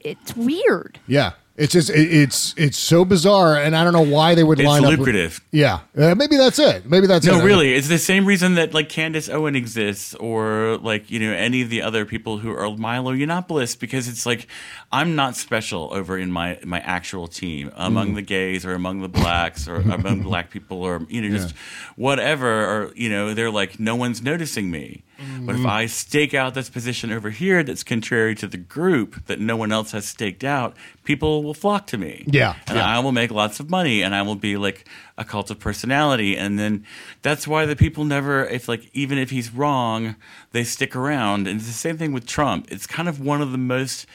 it's 0.00 0.36
weird. 0.36 1.00
Yeah, 1.08 1.32
it's 1.56 1.72
just 1.72 1.90
it, 1.90 2.12
it's 2.12 2.54
it's 2.56 2.78
so 2.78 3.04
bizarre, 3.04 3.56
and 3.56 3.76
I 3.76 3.84
don't 3.84 3.92
know 3.92 4.00
why 4.14 4.34
they 4.34 4.42
would 4.44 4.58
It's 4.58 4.66
line 4.66 4.84
up. 4.84 4.90
with- 4.90 4.98
lucrative. 5.00 5.40
yeah, 5.50 5.80
uh, 5.98 6.14
maybe 6.14 6.36
that's 6.36 6.58
it. 6.58 6.86
Maybe 6.86 7.06
that's 7.06 7.26
no, 7.26 7.40
it. 7.40 7.44
really, 7.44 7.74
it's 7.74 7.88
the 7.88 7.98
same 7.98 8.24
reason 8.24 8.54
that 8.54 8.72
like 8.72 8.88
Candace 8.88 9.28
Owen 9.28 9.54
exists, 9.54 10.14
or 10.14 10.78
like 10.78 11.10
you 11.10 11.18
know 11.20 11.32
any 11.32 11.60
of 11.62 11.68
the 11.70 11.82
other 11.82 12.04
people 12.06 12.38
who 12.38 12.50
are 12.50 12.74
Milo 12.76 13.12
Yiannopoulos, 13.14 13.78
because 13.78 14.08
it's 14.08 14.24
like 14.24 14.46
I'm 14.92 15.14
not 15.16 15.36
special 15.36 15.88
over 15.92 16.18
in 16.18 16.30
my 16.30 16.58
my 16.64 16.80
actual 16.80 17.26
team 17.26 17.72
among 17.76 18.10
Mm. 18.12 18.14
the 18.16 18.22
gays 18.22 18.66
or 18.66 18.74
among 18.74 19.00
the 19.00 19.08
blacks 19.08 19.66
or 19.66 19.76
among 19.76 20.20
black 20.30 20.50
people 20.50 20.82
or 20.82 21.06
you 21.08 21.22
know 21.22 21.34
just 21.36 21.54
whatever, 21.96 22.48
or 22.66 22.92
you 22.94 23.08
know 23.08 23.32
they're 23.34 23.50
like 23.50 23.78
no 23.80 23.96
one's 23.96 24.22
noticing 24.22 24.70
me. 24.70 25.02
But 25.18 25.54
if 25.54 25.60
Mm-hmm. 25.60 25.66
Mhm. 25.66 25.70
I 25.70 25.86
stake 25.86 26.34
out 26.34 26.54
this 26.54 26.68
position 26.68 27.12
over 27.12 27.30
here 27.30 27.62
that's 27.62 27.84
contrary 27.84 28.34
to 28.36 28.48
the 28.48 28.56
group 28.56 29.24
that 29.26 29.38
no 29.38 29.56
one 29.56 29.70
else 29.70 29.92
has 29.92 30.04
staked 30.04 30.42
out, 30.42 30.76
people 31.04 31.44
will 31.44 31.54
flock 31.54 31.86
to 31.88 31.96
me. 31.98 32.24
Yeah, 32.26 32.56
And 32.66 32.76
yeah. 32.76 32.84
I 32.84 32.98
will 32.98 33.12
make 33.12 33.30
lots 33.30 33.60
of 33.60 33.70
money 33.70 34.02
and 34.02 34.16
I 34.16 34.22
will 34.22 34.34
be 34.34 34.56
like 34.56 34.84
a 35.16 35.24
cult 35.24 35.48
of 35.52 35.60
personality. 35.60 36.36
And 36.36 36.58
then 36.58 36.84
that's 37.22 37.46
why 37.46 37.66
the 37.66 37.76
people 37.76 38.04
never, 38.04 38.44
if 38.46 38.66
like, 38.66 38.90
even 38.94 39.16
if 39.16 39.30
he's 39.30 39.54
wrong, 39.54 40.16
they 40.50 40.64
stick 40.64 40.96
around. 40.96 41.46
And 41.46 41.58
it's 41.60 41.68
the 41.68 41.72
same 41.86 41.96
thing 41.98 42.12
with 42.12 42.26
Trump. 42.26 42.66
It's 42.72 42.88
kind 42.88 43.08
of 43.08 43.20
one 43.20 43.40
of 43.40 43.52
the 43.52 43.58
most 43.58 44.06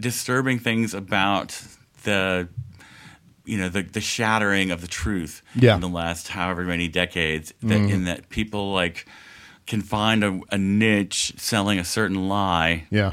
disturbing 0.00 0.58
things 0.58 0.94
about 0.94 1.60
the 2.04 2.48
you 3.44 3.58
know 3.58 3.68
the 3.68 3.82
the 3.82 4.00
shattering 4.00 4.70
of 4.70 4.80
the 4.80 4.86
truth 4.86 5.42
Yeah. 5.54 5.74
in 5.74 5.80
the 5.80 5.88
last 5.88 6.28
however 6.28 6.62
many 6.64 6.88
decades 6.88 7.52
that 7.62 7.80
Mhm. 7.80 7.90
in 7.90 8.04
that 8.04 8.28
people 8.30 8.72
like 8.72 9.06
can 9.66 9.80
find 9.82 10.22
a, 10.24 10.40
a 10.50 10.58
niche 10.58 11.32
selling 11.36 11.78
a 11.78 11.84
certain 11.84 12.28
lie 12.28 12.84
Yeah. 12.90 13.12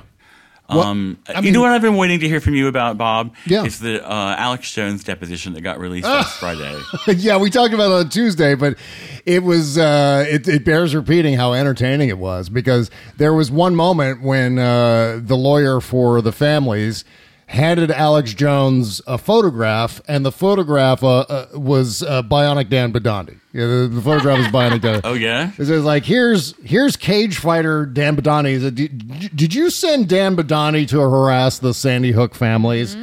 Um, 0.72 1.17
I 1.28 1.41
you 1.41 1.51
know 1.51 1.61
what 1.61 1.72
I've 1.72 1.82
been 1.82 1.97
waiting 1.97 2.19
to 2.22 2.28
hear 2.28 2.39
from 2.39 2.55
you 2.55 2.67
about, 2.67 2.97
Bob? 2.97 3.36
Yeah. 3.45 3.65
It's 3.65 3.80
the 3.80 4.03
uh, 4.03 4.36
Alex 4.38 4.72
Jones 4.72 5.03
deposition 5.03 5.53
that 5.53 5.61
got 5.61 5.80
released 5.80 6.07
last 6.07 6.39
Friday. 6.39 6.80
yeah, 7.17 7.38
we 7.38 7.49
talked 7.49 7.74
about 7.74 7.91
it 7.91 8.05
on 8.05 8.09
Tuesday, 8.09 8.55
but 8.55 8.78
it 9.26 9.43
was 9.43 9.78
uh, 9.78 10.26
it, 10.28 10.47
it 10.47 10.63
bears 10.65 10.95
repeating 10.95 11.36
how 11.36 11.53
entertaining 11.53 12.09
it 12.09 12.17
was 12.17 12.49
because 12.49 12.89
there 13.17 13.34
was 13.34 13.51
one 13.51 13.76
moment 13.76 14.22
when 14.22 14.57
uh, 14.57 15.19
the 15.22 15.38
lawyer 15.38 15.82
for 15.82 16.22
the 16.22 16.32
families 16.32 17.03
handed 17.52 17.91
Alex 17.91 18.34
Jones 18.34 19.02
a 19.08 19.18
photograph, 19.18 19.99
and 20.08 20.26
the 20.26 20.32
photograph 20.32 21.04
uh, 21.04 21.20
uh, 21.20 21.47
was 21.54 22.02
uh, 22.02 22.24
Bionic 22.24 22.70
Dan 22.70 22.93
Badandi. 22.93 23.38
Yeah, 23.52 23.66
the, 23.66 23.89
the 23.91 24.02
photograph 24.02 24.38
was 24.38 24.47
Bionic 24.47 24.82
Dan. 24.82 25.02
Oh 25.04 25.14
yeah. 25.14 25.52
It 25.58 25.66
says 25.66 25.84
like 25.84 26.06
here's 26.06 26.56
here's 26.64 26.95
cage 26.95 27.38
fighter 27.38 27.86
Dan 27.86 28.16
Badandi. 28.16 28.62
Said, 28.62 28.76
Did, 28.76 29.36
did 29.36 29.54
you 29.54 29.70
send 29.70 30.08
Dan 30.08 30.36
Badandi 30.38 30.88
to 30.89 30.99
harass 31.02 31.60
the 31.60 31.74
Sandy 31.74 32.12
Hook 32.12 32.36
families? 32.36 32.95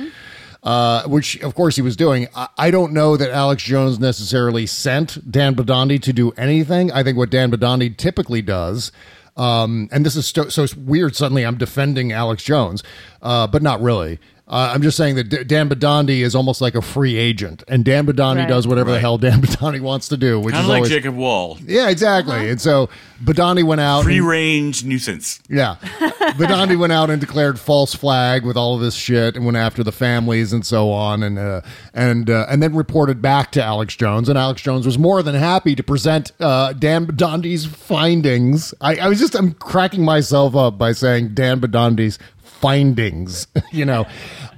Uh, 0.62 1.02
which 1.04 1.40
of 1.42 1.54
course 1.54 1.76
he 1.76 1.82
was 1.82 1.94
doing. 1.94 2.26
I, 2.34 2.48
I 2.56 2.70
don't 2.70 2.92
know 2.92 3.16
that 3.18 3.30
Alex 3.30 3.62
Jones 3.62 3.98
necessarily 3.98 4.66
sent 4.66 5.30
Dan 5.30 5.54
Badandi 5.54 6.00
to 6.02 6.12
do 6.12 6.32
anything. 6.32 6.90
I 6.90 7.02
think 7.02 7.18
what 7.18 7.30
Dan 7.30 7.50
Badandi 7.50 7.94
typically 7.96 8.42
does. 8.42 8.92
Um, 9.36 9.88
and 9.92 10.04
this 10.04 10.16
is 10.16 10.26
so, 10.26 10.48
so 10.48 10.66
weird. 10.76 11.14
Suddenly, 11.14 11.46
I'm 11.46 11.56
defending 11.58 12.12
Alex 12.12 12.42
Jones, 12.42 12.82
uh, 13.22 13.46
but 13.46 13.62
not 13.62 13.80
really. 13.80 14.18
Uh, 14.50 14.70
I'm 14.74 14.80
just 14.80 14.96
saying 14.96 15.16
that 15.16 15.24
D- 15.28 15.44
Dan 15.44 15.68
Badandi 15.68 16.20
is 16.20 16.34
almost 16.34 16.60
like 16.62 16.74
a 16.74 16.80
free 16.80 17.16
agent, 17.16 17.62
and 17.68 17.84
Dan 17.84 18.06
Badandi 18.06 18.36
Right. 18.38 18.48
does 18.48 18.66
whatever 18.66 18.90
the 18.90 18.98
hell 18.98 19.18
Dan 19.18 19.42
Badandi 19.42 19.80
wants 19.80 20.08
to 20.08 20.16
do, 20.16 20.40
which 20.40 20.54
Kind 20.54 20.62
is 20.64 20.68
like 20.68 20.76
always 20.76 20.90
Jacob 20.90 21.14
Wohl. 21.16 21.58
yeah, 21.66 21.90
exactly. 21.90 22.48
And 22.48 22.58
so 22.60 22.88
Badandi 23.22 23.62
went 23.62 23.80
out. 23.82 24.04
Free 24.04 24.18
and- 24.18 24.26
range 24.26 24.84
nuisance. 24.84 25.40
yeah. 25.50 25.76
Badandi 26.38 26.78
went 26.78 26.92
out 26.92 27.10
and 27.10 27.20
declared 27.20 27.58
false 27.58 27.94
flag 27.94 28.44
with 28.44 28.56
all 28.56 28.74
of 28.74 28.80
this 28.80 28.94
shit 28.94 29.34
and 29.36 29.44
went 29.44 29.56
after 29.56 29.82
the 29.82 29.92
families 29.92 30.52
and 30.52 30.64
so 30.64 30.90
on 30.90 31.22
and 31.22 31.38
uh, 31.38 31.60
and 31.94 32.30
uh, 32.30 32.46
and 32.48 32.62
then 32.62 32.74
reported 32.74 33.20
back 33.20 33.50
to 33.52 33.62
Alex 33.62 33.96
Jones 33.96 34.28
and 34.28 34.38
Alex 34.38 34.62
Jones 34.62 34.86
was 34.86 34.98
more 34.98 35.22
than 35.22 35.34
happy 35.34 35.74
to 35.74 35.82
present 35.82 36.32
uh, 36.40 36.72
Dan 36.74 37.06
Badandi's 37.06 37.66
findings. 37.66 38.72
I, 38.80 38.96
I 38.96 39.08
was 39.08 39.18
just 39.18 39.34
I'm 39.34 39.52
cracking 39.54 40.04
myself 40.04 40.54
up 40.56 40.78
by 40.78 40.92
saying 40.92 41.34
Dan 41.34 41.60
Badandi's 41.60 42.18
findings, 42.60 43.46
you 43.72 43.84
know. 43.84 44.06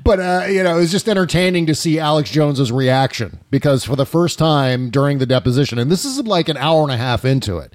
But 0.04 0.20
uh, 0.20 0.46
you 0.48 0.62
know, 0.62 0.76
it 0.76 0.80
was 0.80 0.90
just 0.90 1.08
entertaining 1.08 1.66
to 1.66 1.74
see 1.74 1.98
Alex 1.98 2.30
Jones's 2.30 2.72
reaction 2.72 3.40
because 3.50 3.84
for 3.84 3.96
the 3.96 4.06
first 4.06 4.38
time 4.38 4.90
during 4.90 5.18
the 5.18 5.26
deposition, 5.26 5.78
and 5.78 5.90
this 5.90 6.04
is 6.04 6.18
like 6.26 6.48
an 6.48 6.56
hour 6.56 6.82
and 6.82 6.90
a 6.90 6.96
half 6.96 7.24
into 7.24 7.58
it, 7.58 7.72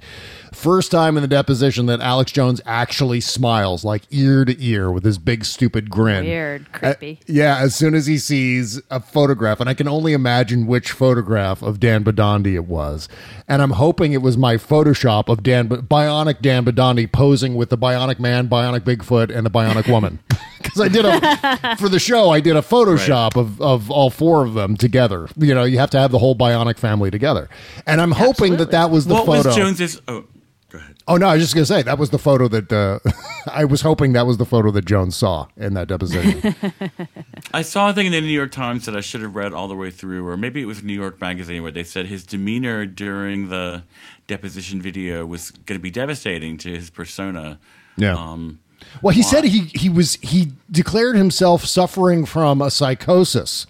first 0.56 0.90
time 0.90 1.16
in 1.16 1.22
the 1.22 1.28
deposition 1.28 1.86
that 1.86 2.00
Alex 2.00 2.32
Jones 2.32 2.60
actually 2.66 3.20
smiles 3.20 3.84
like 3.84 4.02
ear 4.10 4.44
to 4.44 4.56
ear 4.62 4.90
with 4.90 5.04
his 5.04 5.18
big 5.18 5.44
stupid 5.44 5.90
grin. 5.90 6.24
Weird, 6.24 6.66
Uh, 6.74 6.78
creepy. 6.94 7.20
yeah, 7.26 7.58
as 7.58 7.74
soon 7.74 7.94
as 7.94 8.06
he 8.06 8.18
sees 8.18 8.80
a 8.90 8.98
photograph, 9.00 9.60
and 9.60 9.68
I 9.68 9.74
can 9.74 9.86
only 9.88 10.12
imagine 10.12 10.66
which 10.66 10.90
photograph 10.92 11.62
of 11.62 11.78
Dan 11.78 12.02
Badandi 12.04 12.54
it 12.54 12.66
was, 12.66 13.08
and 13.46 13.60
I'm 13.62 13.72
hoping 13.72 14.12
it 14.12 14.22
was 14.22 14.36
my 14.36 14.56
Photoshop 14.56 15.28
of 15.28 15.42
Dan, 15.42 15.68
Bionic 15.68 16.40
Dan 16.40 16.64
Badandi 16.64 17.10
posing 17.10 17.54
with 17.54 17.70
the 17.70 17.78
Bionic 17.78 18.18
Man, 18.18 18.48
Bionic 18.48 18.80
Bigfoot, 18.80 19.34
and 19.36 19.44
the 19.46 19.50
Bionic 19.50 19.88
Woman. 19.90 20.18
Because 20.62 20.80
I 20.80 20.88
did 20.88 21.04
a 21.04 21.76
for 21.76 21.88
the 21.88 22.00
show, 22.00 22.30
I 22.30 22.40
did 22.40 22.56
a 22.56 22.60
Photoshop 22.62 23.36
of 23.36 23.60
of 23.60 23.88
all 23.88 24.10
four 24.10 24.44
of 24.44 24.54
them 24.54 24.76
together. 24.76 25.28
You 25.38 25.54
know, 25.54 25.62
you 25.62 25.78
have 25.78 25.90
to 25.90 25.98
have 25.98 26.10
the 26.10 26.18
whole 26.18 26.34
Bionic 26.34 26.76
family 26.76 27.08
together, 27.08 27.48
and 27.86 28.00
I'm 28.00 28.10
hoping 28.10 28.56
that 28.56 28.72
that 28.72 28.90
was 28.90 29.06
the 29.06 29.14
what 29.14 29.26
photo. 29.26 29.48
was 29.50 29.56
Jones's? 29.56 30.02
Oh, 30.08 30.24
Oh 31.08 31.16
no, 31.16 31.28
I 31.28 31.34
was 31.34 31.42
just 31.44 31.54
gonna 31.54 31.66
say 31.66 31.82
that 31.82 31.98
was 31.98 32.10
the 32.10 32.18
photo 32.18 32.48
that 32.48 32.72
uh, 32.72 32.98
I 33.52 33.64
was 33.64 33.82
hoping 33.82 34.12
that 34.14 34.26
was 34.26 34.38
the 34.38 34.44
photo 34.44 34.70
that 34.72 34.84
Jones 34.84 35.14
saw 35.14 35.46
in 35.56 35.74
that 35.74 35.86
deposition. 35.86 36.54
I 37.54 37.62
saw 37.62 37.90
a 37.90 37.92
thing 37.92 38.06
in 38.06 38.12
the 38.12 38.20
New 38.20 38.26
York 38.26 38.50
Times 38.50 38.86
that 38.86 38.96
I 38.96 39.00
should 39.00 39.22
have 39.22 39.36
read 39.36 39.52
all 39.52 39.68
the 39.68 39.76
way 39.76 39.90
through, 39.90 40.26
or 40.26 40.36
maybe 40.36 40.60
it 40.60 40.64
was 40.66 40.82
New 40.82 40.92
York 40.92 41.20
Magazine, 41.20 41.62
where 41.62 41.70
they 41.70 41.84
said 41.84 42.06
his 42.06 42.24
demeanor 42.24 42.86
during 42.86 43.48
the 43.50 43.84
deposition 44.26 44.82
video 44.82 45.24
was 45.24 45.52
going 45.52 45.78
to 45.78 45.82
be 45.82 45.90
devastating 45.90 46.58
to 46.58 46.70
his 46.70 46.90
persona. 46.90 47.60
Yeah. 47.96 48.14
Um, 48.14 48.58
Well, 49.00 49.14
he 49.14 49.22
said 49.22 49.44
he 49.44 49.70
he 49.74 49.88
was 49.88 50.14
he 50.22 50.52
declared 50.70 51.16
himself 51.16 51.64
suffering 51.64 52.26
from 52.26 52.60
a 52.60 52.70
psychosis, 52.70 53.66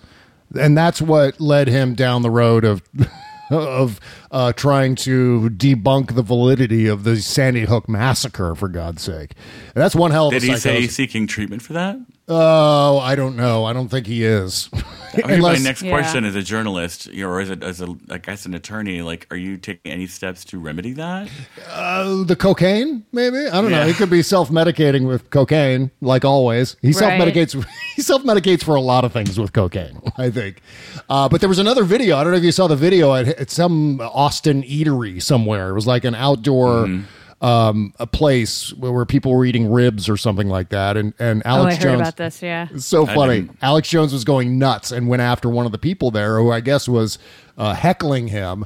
and 0.59 0.76
that's 0.76 1.03
what 1.03 1.39
led 1.39 1.68
him 1.68 1.95
down 1.95 2.22
the 2.22 2.30
road 2.30 2.64
of 2.64 2.82
of 3.51 4.01
uh, 4.30 4.53
trying 4.53 4.94
to 4.97 5.51
debunk 5.51 6.14
the 6.14 6.22
validity 6.22 6.86
of 6.86 7.05
the 7.05 7.16
Sandy 7.16 7.62
Hook 7.62 7.88
massacre. 7.88 8.55
For 8.55 8.68
God's 8.68 9.03
sake, 9.03 9.32
and 9.74 9.82
that's 9.82 9.94
one 9.94 10.11
hell 10.11 10.28
of 10.28 10.32
did 10.32 10.42
a 10.42 10.47
he 10.47 10.53
psychosis. 10.53 10.62
say 10.62 10.80
he's 10.80 10.94
seeking 10.94 11.26
treatment 11.26 11.62
for 11.62 11.72
that? 11.74 11.99
Oh, 12.28 12.98
I 12.98 13.14
don't 13.14 13.36
know. 13.36 13.64
I 13.64 13.72
don't 13.72 13.88
think 13.88 14.06
he 14.06 14.24
is. 14.24 14.68
I 14.74 15.28
mean, 15.28 15.36
Unless- 15.36 15.58
my 15.60 15.64
next 15.64 15.80
question 15.82 16.24
as 16.24 16.34
a 16.34 16.42
journalist, 16.42 17.06
you 17.06 17.22
know, 17.22 17.30
or 17.30 17.40
as 17.40 17.48
a, 17.50 17.58
as 17.62 17.80
a, 17.80 17.94
I 18.10 18.18
guess, 18.18 18.44
an 18.44 18.52
attorney, 18.54 19.00
like, 19.00 19.26
are 19.30 19.36
you 19.36 19.56
taking 19.56 19.90
any 19.92 20.06
steps 20.08 20.44
to 20.46 20.58
remedy 20.58 20.92
that? 20.94 21.30
Uh, 21.70 22.24
the 22.24 22.36
cocaine, 22.36 23.06
maybe. 23.12 23.46
I 23.46 23.62
don't 23.62 23.70
know. 23.70 23.86
He 23.86 23.94
could 23.94 24.10
be 24.10 24.22
self-medicating 24.22 25.06
with 25.06 25.30
cocaine, 25.30 25.90
like 26.02 26.24
always. 26.24 26.76
He 26.82 26.88
Right. 26.88 26.96
self-medicates. 26.96 27.64
He 27.96 28.02
self-medicates 28.02 28.62
for 28.62 28.74
a 28.74 28.80
lot 28.82 29.06
of 29.06 29.12
things 29.12 29.38
with 29.40 29.54
cocaine. 29.54 29.98
I 30.18 30.28
think. 30.28 30.60
Uh, 31.08 31.30
but 31.30 31.40
there 31.40 31.48
was 31.48 31.58
another 31.58 31.82
video. 31.84 32.16
I 32.18 32.24
don't 32.24 32.32
know 32.32 32.38
if 32.38 32.44
you 32.44 32.52
saw 32.52 32.66
the 32.66 32.76
video 32.76 33.14
at, 33.14 33.26
at 33.28 33.50
some 33.50 34.00
Austin 34.02 34.62
eatery 34.64 35.22
somewhere. 35.22 35.70
It 35.70 35.74
was 35.74 35.86
like 35.86 36.04
an 36.04 36.14
outdoor. 36.14 36.88
Um, 37.43 37.93
a 37.99 38.07
place 38.07 38.72
where, 38.72 38.91
where 38.91 39.05
people 39.05 39.34
were 39.34 39.45
eating 39.45 39.70
ribs 39.70 40.09
or 40.09 40.16
something 40.16 40.49
like 40.49 40.70
that, 40.70 40.97
and 40.97 41.12
and 41.18 41.43
oh, 41.45 41.51
Alex 41.51 41.74
I 41.74 41.76
heard 41.76 41.82
Jones. 41.82 42.01
about 42.01 42.16
this. 42.16 42.43
Yeah. 42.43 42.68
So 42.78 43.05
funny. 43.05 43.51
Alex 43.61 43.91
Jones 43.91 44.14
was 44.14 44.24
going 44.24 44.59
nuts 44.59 44.91
and 44.91 45.07
went 45.07 45.20
after 45.20 45.51
one 45.51 45.66
of 45.66 45.72
the 45.72 45.78
people 45.78 46.11
there, 46.11 46.39
who 46.39 46.51
I 46.51 46.61
guess 46.61 46.89
was 46.89 47.18
uh, 47.59 47.74
heckling 47.74 48.28
him, 48.28 48.64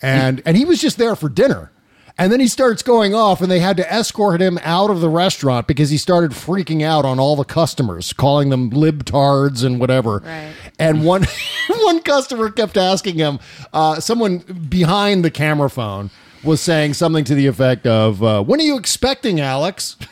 and 0.00 0.42
and 0.44 0.54
he 0.54 0.66
was 0.66 0.82
just 0.82 0.98
there 0.98 1.16
for 1.16 1.30
dinner. 1.30 1.72
And 2.18 2.30
then 2.30 2.40
he 2.40 2.48
starts 2.48 2.82
going 2.82 3.14
off, 3.14 3.40
and 3.40 3.50
they 3.50 3.60
had 3.60 3.78
to 3.78 3.90
escort 3.90 4.42
him 4.42 4.58
out 4.62 4.90
of 4.90 5.00
the 5.00 5.08
restaurant 5.08 5.66
because 5.66 5.88
he 5.88 5.96
started 5.96 6.32
freaking 6.32 6.82
out 6.82 7.06
on 7.06 7.18
all 7.18 7.34
the 7.34 7.46
customers, 7.46 8.12
calling 8.12 8.50
them 8.50 8.70
libtards 8.70 9.64
and 9.64 9.80
whatever. 9.80 10.18
Right. 10.18 10.52
And 10.78 11.02
one 11.02 11.24
one 11.70 12.02
customer 12.02 12.50
kept 12.50 12.76
asking 12.76 13.14
him, 13.14 13.38
uh, 13.72 14.00
someone 14.00 14.38
behind 14.68 15.24
the 15.24 15.30
camera 15.30 15.70
phone 15.70 16.10
was 16.42 16.60
saying 16.60 16.94
something 16.94 17.24
to 17.24 17.34
the 17.34 17.46
effect 17.46 17.86
of, 17.86 18.22
uh, 18.22 18.42
"When 18.42 18.60
are 18.60 18.64
you 18.64 18.78
expecting, 18.78 19.40
Alex?" 19.40 19.96
this 20.00 20.10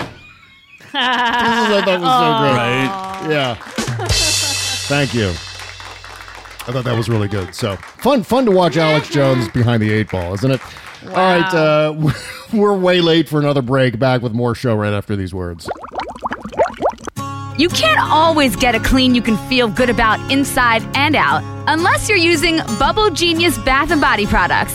is, 0.89 0.95
I 0.95 1.83
thought 1.85 2.01
was 2.01 3.25
so 3.25 3.25
great. 3.25 3.35
Yeah. 3.35 3.55
Thank 4.89 5.15
you. 5.15 5.29
I 6.67 6.73
thought 6.73 6.85
that 6.85 6.97
was 6.97 7.09
really 7.09 7.29
good. 7.29 7.55
So 7.55 7.77
fun, 7.77 8.23
fun 8.23 8.45
to 8.45 8.51
watch 8.51 8.77
Alex 8.77 9.09
Jones 9.09 9.49
behind 9.49 9.83
the 9.83 9.91
eight 9.91 10.11
ball, 10.11 10.35
isn't 10.35 10.51
it? 10.51 10.61
All 11.07 11.11
right, 11.13 11.55
uh, 11.55 12.13
we're 12.53 12.77
way 12.77 13.01
late 13.01 13.29
for 13.29 13.39
another 13.39 13.63
break. 13.63 13.99
Back 13.99 14.21
with 14.23 14.33
more 14.33 14.55
show 14.55 14.75
right 14.75 14.93
after 14.93 15.17
these 15.17 15.33
words. 15.33 15.69
You 17.57 17.69
can't 17.69 17.99
always 18.01 18.55
get 18.55 18.75
a 18.75 18.81
clean 18.81 19.15
you 19.15 19.23
can 19.23 19.37
feel 19.49 19.69
good 19.69 19.91
about 19.91 20.31
inside 20.31 20.83
and 20.95 21.17
out 21.17 21.43
unless 21.69 22.09
you're 22.09 22.19
using 22.19 22.59
Bubble 22.79 23.11
Genius 23.11 23.59
bath 23.59 23.91
and 23.91 24.01
body 24.01 24.27
products. 24.27 24.75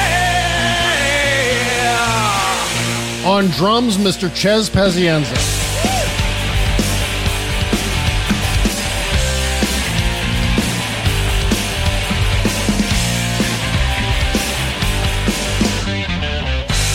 On 3.25 3.45
drums, 3.49 3.97
Mr. 3.97 4.33
Chez 4.35 4.69
Pazienza. 4.69 5.37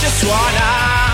Just 0.00 0.24
wanna 0.24 0.66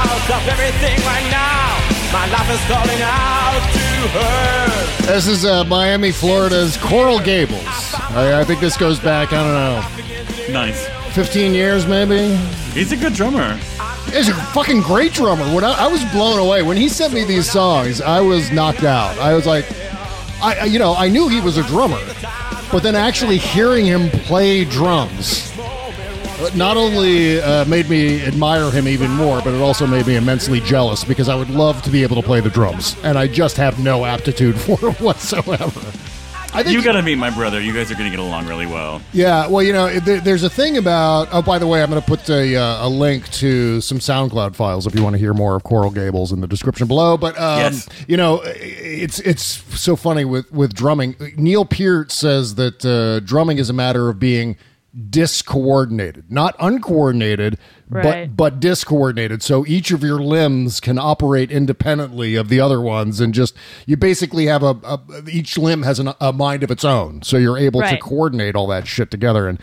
out 0.05 0.31
of 0.31 0.49
everything 0.49 0.99
right 1.07 1.29
now. 1.31 1.79
My 2.13 2.27
life 2.31 2.51
is 2.51 2.61
calling 2.69 3.03
out 3.03 3.63
to 3.73 4.09
her. 4.17 5.07
This 5.13 5.27
is 5.27 5.45
uh, 5.45 5.65
Miami, 5.65 6.13
Florida's 6.13 6.77
Coral 6.77 7.19
Gables. 7.19 7.65
I, 8.11 8.41
I 8.41 8.45
think 8.45 8.61
this 8.61 8.77
goes 8.77 8.99
back, 9.01 9.33
I 9.33 9.43
don't 9.43 10.49
know, 10.49 10.53
Nice. 10.53 10.87
15 11.15 11.55
years 11.55 11.87
maybe. 11.87 12.35
He's 12.73 12.93
a 12.93 12.97
good 12.97 13.13
drummer. 13.15 13.59
He's 14.13 14.29
a 14.29 14.35
fucking 14.35 14.83
great 14.83 15.13
drummer. 15.13 15.45
When 15.55 15.65
I, 15.65 15.85
I 15.85 15.87
was 15.89 16.05
blown 16.13 16.39
away 16.39 16.63
when 16.63 16.77
he 16.77 16.89
sent 16.89 17.15
me 17.15 17.25
these 17.25 17.51
songs, 17.51 18.01
I 18.01 18.21
was 18.21 18.51
knocked 18.53 18.85
out. 18.85 19.19
I 19.19 19.35
was 19.35 19.47
like, 19.47 19.65
I 20.43 20.59
I- 20.61 20.65
you 20.65 20.79
know 20.79 20.95
I 20.95 21.09
knew 21.09 21.29
he 21.29 21.41
was 21.41 21.57
a 21.57 21.63
drummer, 21.65 22.01
but 22.71 22.83
then 22.83 22.95
actually 22.95 23.39
hearing 23.39 23.87
him 23.87 24.11
play 24.11 24.65
drums 24.65 25.51
uh, 25.59 26.51
not 26.55 26.77
only 26.77 27.41
uh, 27.41 27.65
made 27.67 27.89
me 27.89 28.23
admire 28.25 28.71
him 28.71 28.87
even 28.89 29.11
more, 29.13 29.41
but 29.43 29.55
it 29.55 29.61
also 29.63 29.87
made 29.87 30.07
me 30.07 30.17
immensely 30.17 30.61
jealous 30.61 31.05
because 31.05 31.29
I 31.29 31.35
would 31.35 31.51
love 31.51 31.81
to 31.83 31.91
be 31.91 32.03
able 32.03 32.17
to 32.17 32.23
play 32.23 32.41
the 32.41 32.51
drums, 32.51 32.97
and 33.05 33.17
I 33.17 33.29
just 33.29 33.57
have 33.57 33.79
no 33.79 34.05
aptitude 34.05 34.61
for 34.61 34.79
it 34.91 35.01
whatsoever. 35.01 35.81
I 36.55 36.63
think 36.63 36.77
you 36.77 36.83
got 36.85 36.93
to 36.93 37.03
meet 37.03 37.17
my 37.17 37.31
brother. 37.31 37.61
You 37.61 37.73
guys 37.73 37.91
are 37.91 37.95
going 37.95 38.11
to 38.11 38.17
get 38.17 38.23
along 38.23 38.47
really 38.47 38.67
well. 38.67 39.01
Yeah, 39.13 39.47
well, 39.49 39.63
you 39.63 39.73
know, 39.73 39.89
there, 40.01 40.21
there's 40.21 40.43
a 40.43 40.51
thing 40.51 40.77
about. 40.77 41.29
Oh, 41.33 41.41
by 41.43 41.59
the 41.59 41.67
way, 41.67 41.83
I'm 41.83 41.89
going 41.91 42.01
to 42.03 42.07
put 42.07 42.29
a, 42.29 42.55
uh, 42.57 42.87
a 42.87 42.89
link 42.89 43.29
to 43.33 43.81
some 43.81 43.99
SoundCloud 43.99 44.55
files 44.55 44.87
if 44.87 44.95
you 44.95 45.03
want 45.03 45.15
to 45.15 45.19
hear 45.19 45.33
more 45.33 45.57
of 45.57 45.65
Coral 45.65 45.91
Gables 45.91 46.31
in 46.31 46.41
the 46.41 46.47
description 46.47 46.87
below. 46.87 47.17
But 47.17 47.39
um, 47.39 47.59
Yes. 47.61 47.89
you 48.07 48.17
know, 48.19 48.43
it's 48.45 49.19
it's 49.21 49.43
so 49.81 49.97
funny 49.97 50.25
with 50.25 50.51
with 50.53 50.75
drumming. 50.75 51.17
Neil 51.37 51.65
Peart 51.65 52.13
says 52.13 52.57
that 52.57 52.85
uh, 52.85 53.21
drumming 53.21 53.59
is 53.59 53.71
a 53.71 53.75
matter 53.75 54.09
of 54.11 54.19
being 54.19 54.57
discoordinated, 55.09 56.31
not 56.31 56.55
uncoordinated, 56.61 57.59
Right. 57.89 58.03
but 58.35 58.37
but 58.37 58.61
discoordinated. 58.61 59.43
So 59.43 59.65
each 59.67 59.91
of 59.91 60.03
your 60.03 60.19
limbs 60.21 60.81
can 60.81 60.99
operate 60.99 61.51
independently 61.51 62.35
of 62.37 62.49
the 62.49 62.61
other 62.61 62.81
ones, 62.81 63.21
and 63.21 63.33
just 63.35 63.55
you 63.87 63.97
basically 63.97 64.47
have 64.47 64.63
a, 64.63 64.77
a 64.85 65.01
each 65.31 65.57
limb 65.59 65.83
has 65.83 65.99
an, 65.99 66.13
a 66.21 66.33
mind 66.33 66.63
of 66.63 66.71
its 66.71 66.85
own. 66.85 67.23
So 67.23 67.37
you're 67.37 67.59
able 67.59 67.81
to 67.83 67.97
coordinate 67.99 68.55
all 68.55 68.67
that 68.69 68.87
shit 68.87 69.11
together. 69.11 69.49
And 69.49 69.59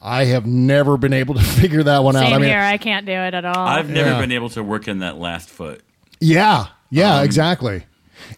I 0.00 0.24
have 0.26 0.46
never 0.46 0.96
been 0.96 1.12
able 1.12 1.34
to 1.34 1.42
figure 1.60 1.82
that 1.82 1.98
one 2.04 2.16
out. 2.16 2.32
I 2.32 2.38
mean, 2.38 2.48
here. 2.48 2.60
I 2.60 2.78
can't 2.78 3.04
do 3.06 3.12
it 3.12 3.34
at 3.34 3.44
all. 3.44 3.56
I've 3.66 3.90
never 3.90 4.10
Yeah. 4.10 4.20
been 4.20 4.32
able 4.32 4.48
to 4.50 4.62
work 4.62 4.88
in 4.88 5.00
that 5.00 5.18
last 5.18 5.48
foot. 5.50 5.82
yeah, 6.20 6.66
yeah, 6.90 7.16
Um, 7.18 7.24
exactly. 7.24 7.84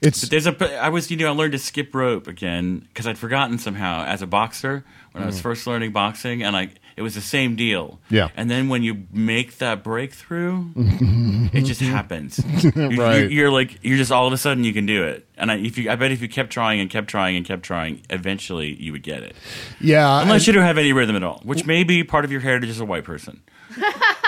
It's 0.01 0.21
But 0.23 0.31
there's 0.31 0.47
a. 0.47 0.83
I 0.83 0.89
was, 0.89 1.11
you 1.11 1.17
know, 1.17 1.27
I 1.27 1.31
learned 1.35 1.53
to 1.53 1.59
skip 1.59 1.93
rope 1.95 2.29
again 2.29 2.87
because 2.89 3.07
I'd 3.07 3.19
forgotten 3.19 3.59
somehow 3.59 4.05
as 4.05 4.23
a 4.23 4.27
boxer 4.29 4.85
when 5.13 5.23
I 5.23 5.27
was 5.27 5.39
Mm. 5.39 5.43
first 5.43 5.67
learning 5.67 5.93
boxing, 5.93 6.43
and 6.43 6.57
I 6.57 6.71
it 6.95 7.01
was 7.03 7.15
the 7.15 7.21
same 7.23 7.57
deal. 7.57 8.01
Yeah. 8.11 8.29
And 8.37 8.51
then 8.51 8.69
when 8.69 8.83
you 8.83 9.05
make 9.13 9.57
that 9.59 9.83
breakthrough, 9.83 10.67
it 10.77 11.63
just 11.65 11.81
happens. 11.81 12.39
You- 12.63 12.73
Right. 12.99 13.31
You, 13.31 13.47
are 13.47 13.51
like 13.51 13.79
you're 13.83 13.97
just 13.97 14.13
all 14.13 14.27
of 14.27 14.33
a 14.33 14.37
sudden 14.37 14.63
you 14.65 14.73
can 14.75 14.85
do 14.87 15.05
it, 15.05 15.27
and 15.39 15.51
I, 15.51 15.57
if 15.57 15.79
you, 15.79 15.91
I 15.91 15.97
bet 15.97 16.11
if 16.13 16.21
you 16.21 16.29
kept 16.29 16.51
trying 16.51 16.81
and 16.81 16.91
kept 16.91 17.09
trying 17.09 17.37
and 17.37 17.47
kept 17.47 17.63
trying, 17.63 18.03
eventually 18.11 18.75
you 18.81 18.93
would 18.93 19.03
get 19.03 19.23
it. 19.23 19.35
yeah, 19.81 20.21
Unless 20.23 20.43
and- 20.43 20.47
you 20.49 20.53
don't 20.55 20.65
have 20.67 20.77
any 20.79 20.93
rhythm 20.93 21.17
at 21.17 21.23
all, 21.23 21.41
which 21.45 21.65
may 21.67 21.83
be 21.85 22.05
part 22.05 22.25
of 22.27 22.31
your 22.33 22.41
heritage 22.43 22.69
as 22.71 22.81
a 22.81 22.85
white 22.85 23.05
person. 23.05 23.41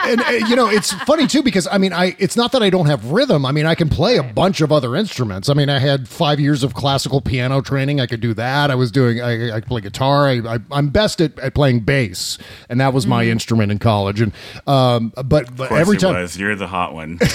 and 0.07 0.21
uh, 0.21 0.47
you 0.49 0.57
know 0.57 0.69
it's 0.69 0.93
funny 1.05 1.27
too 1.27 1.43
because 1.43 1.67
I 1.71 1.79
mean 1.79 1.93
I 1.93 2.15
it's 2.19 2.37
not 2.37 2.53
that 2.53 2.63
I 2.63 2.71
don't 2.71 2.87
have 2.87 3.11
rhythm. 3.11 3.45
I 3.47 3.53
mean 3.53 3.67
I 3.67 3.75
can 3.75 3.89
play 3.89 4.17
a 4.17 4.23
bunch 4.23 4.61
of 4.61 4.71
other 4.73 4.95
instruments. 4.97 5.49
I 5.49 5.55
mean 5.55 5.69
I 5.69 5.79
had 5.79 6.09
five 6.09 6.39
years 6.41 6.63
of 6.63 6.75
classical 6.75 7.21
piano 7.21 7.61
training. 7.61 8.01
I 8.01 8.07
could 8.07 8.21
do 8.21 8.35
that. 8.35 8.71
I 8.71 8.75
was 8.75 8.91
doing 8.91 9.21
I, 9.21 9.57
I 9.57 9.61
play 9.61 9.81
guitar. 9.81 10.29
I, 10.29 10.55
I 10.55 10.59
I'm 10.71 10.89
best 10.89 11.21
at, 11.21 11.39
at 11.39 11.55
playing 11.55 11.81
bass, 11.81 12.39
and 12.69 12.81
that 12.81 12.93
was 12.95 13.07
my 13.07 13.25
instrument 13.27 13.73
in 13.73 13.79
college. 13.79 14.21
And 14.21 14.33
um, 14.67 15.13
but 15.25 15.55
but 15.57 15.73
every 15.73 15.97
time 15.97 16.15
was. 16.15 16.37
You're 16.39 16.57
the 16.57 16.67
hot 16.67 16.95
one. 16.95 17.19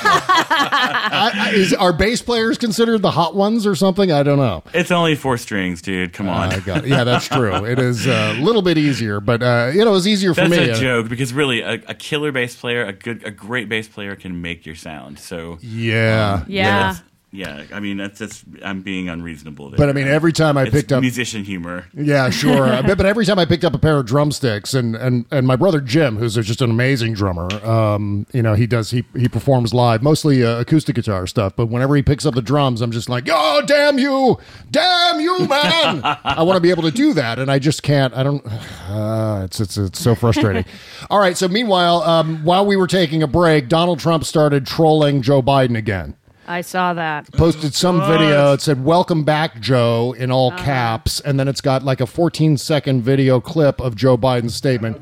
I, 0.00 1.30
I- 1.34 1.50
is 1.54 1.72
are 1.74 1.92
bass 1.92 2.22
players 2.22 2.58
considered 2.58 3.02
the 3.02 3.10
hot 3.10 3.34
ones 3.34 3.66
or 3.66 3.74
something? 3.74 4.12
I 4.12 4.22
don't 4.22 4.38
know. 4.38 4.62
it's 4.72 4.90
only 4.90 5.14
four 5.14 5.38
strings, 5.38 5.82
dude. 5.82 6.12
Come 6.12 6.28
on. 6.28 6.52
I 6.52 6.60
got- 6.60 6.86
yeah, 6.86 7.04
that's 7.04 7.28
true. 7.28 7.64
It 7.64 7.78
is 7.78 8.06
a 8.06 8.34
little 8.34 8.62
bit 8.62 8.78
easier, 8.78 9.20
but 9.20 9.42
uh, 9.42 9.70
you 9.74 9.84
know, 9.84 9.90
it 9.90 9.94
was 9.94 10.08
easier 10.08 10.34
for 10.34 10.42
That's 10.48 10.50
me. 10.50 10.68
a 10.70 10.72
Uh, 10.74 10.78
joke 10.80 11.08
because 11.08 11.32
really, 11.32 11.60
a, 11.60 11.74
a 11.88 11.94
killer 11.94 12.30
bass 12.30 12.54
player, 12.54 12.84
a 12.84 12.92
good, 12.92 13.24
a 13.24 13.30
great 13.30 13.68
bass 13.68 13.88
player, 13.88 14.14
can 14.14 14.40
make 14.40 14.66
your 14.66 14.76
sound. 14.76 15.18
So 15.18 15.58
Yeah. 15.60 16.44
Yeah. 16.46 16.96
Yeah. 17.30 17.64
I 17.72 17.80
mean, 17.80 17.98
that's 17.98 18.18
just 18.18 18.44
I'm 18.64 18.80
being 18.80 19.10
unreasonable. 19.10 19.70
There. 19.70 19.76
But 19.76 19.90
I 19.90 19.92
mean, 19.92 20.08
every 20.08 20.32
time 20.32 20.56
I 20.56 20.62
It's 20.62 20.70
picked 20.70 20.92
up 20.92 21.02
musician 21.02 21.44
humor. 21.44 21.86
Yeah, 21.92 22.30
sure. 22.30 22.82
but, 22.82 22.96
but 22.96 23.04
every 23.04 23.26
time 23.26 23.38
I 23.38 23.44
picked 23.44 23.64
up 23.64 23.74
a 23.74 23.78
pair 23.78 23.98
of 23.98 24.06
drumsticks, 24.06 24.72
and 24.72 24.96
and 24.96 25.26
and 25.30 25.46
my 25.46 25.54
brother 25.54 25.80
Jim, 25.80 26.16
who's 26.16 26.34
just 26.34 26.62
an 26.62 26.70
amazing 26.70 27.12
drummer, 27.12 27.52
um, 27.64 28.26
you 28.32 28.42
know, 28.42 28.54
he 28.54 28.66
does 28.66 28.90
he 28.90 29.04
he 29.14 29.28
performs 29.28 29.74
live, 29.74 30.02
mostly 30.02 30.42
uh, 30.42 30.60
acoustic 30.60 30.96
guitar 30.96 31.26
stuff. 31.26 31.54
But 31.54 31.66
whenever 31.66 31.94
he 31.96 32.02
picks 32.02 32.24
up 32.24 32.34
the 32.34 32.42
drums, 32.42 32.80
I'm 32.80 32.92
just 32.92 33.10
like, 33.10 33.28
oh, 33.30 33.62
damn 33.66 33.98
you, 33.98 34.38
damn 34.70 35.20
you, 35.20 35.40
man! 35.40 36.00
I 36.24 36.42
want 36.42 36.56
to 36.56 36.62
be 36.62 36.70
able 36.70 36.84
to 36.84 36.90
do 36.90 37.12
that, 37.12 37.38
and 37.38 37.50
I 37.50 37.58
just 37.58 37.82
can't. 37.82 38.14
I 38.14 38.22
don't. 38.22 38.44
Uh, 38.88 39.42
it's 39.44 39.60
it's 39.60 39.76
it's 39.76 40.00
so 40.00 40.14
frustrating. 40.14 40.64
All 41.10 41.18
right. 41.18 41.36
So 41.36 41.46
meanwhile, 41.46 42.02
um, 42.02 42.42
while 42.42 42.64
we 42.64 42.74
were 42.74 42.86
taking 42.86 43.22
a 43.22 43.26
break, 43.26 43.68
Donald 43.68 43.98
Trump 43.98 44.24
started 44.24 44.66
trolling 44.66 45.20
Joe 45.20 45.42
Biden 45.42 45.76
again 45.76 46.16
I 46.48 46.62
saw 46.62 46.94
that. 46.94 47.30
posted 47.32 47.74
some 47.74 48.00
video. 48.06 48.54
It 48.54 48.60
said 48.62 48.84
"Welcome 48.84 49.22
back, 49.24 49.60
Joe" 49.60 50.14
in 50.18 50.30
all 50.32 50.50
caps, 50.52 51.20
and 51.20 51.38
then 51.38 51.46
it's 51.46 51.60
got 51.60 51.82
like 51.84 52.00
a 52.00 52.06
14 52.06 52.56
second 52.56 53.02
video 53.02 53.40
clip 53.40 53.80
of 53.80 53.94
Joe 53.94 54.16
Biden's 54.16 54.54
statement. 54.54 55.00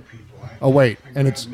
Oh 0.61 0.70
wait, 0.70 0.99
and 1.14 1.28
it's 1.28 1.47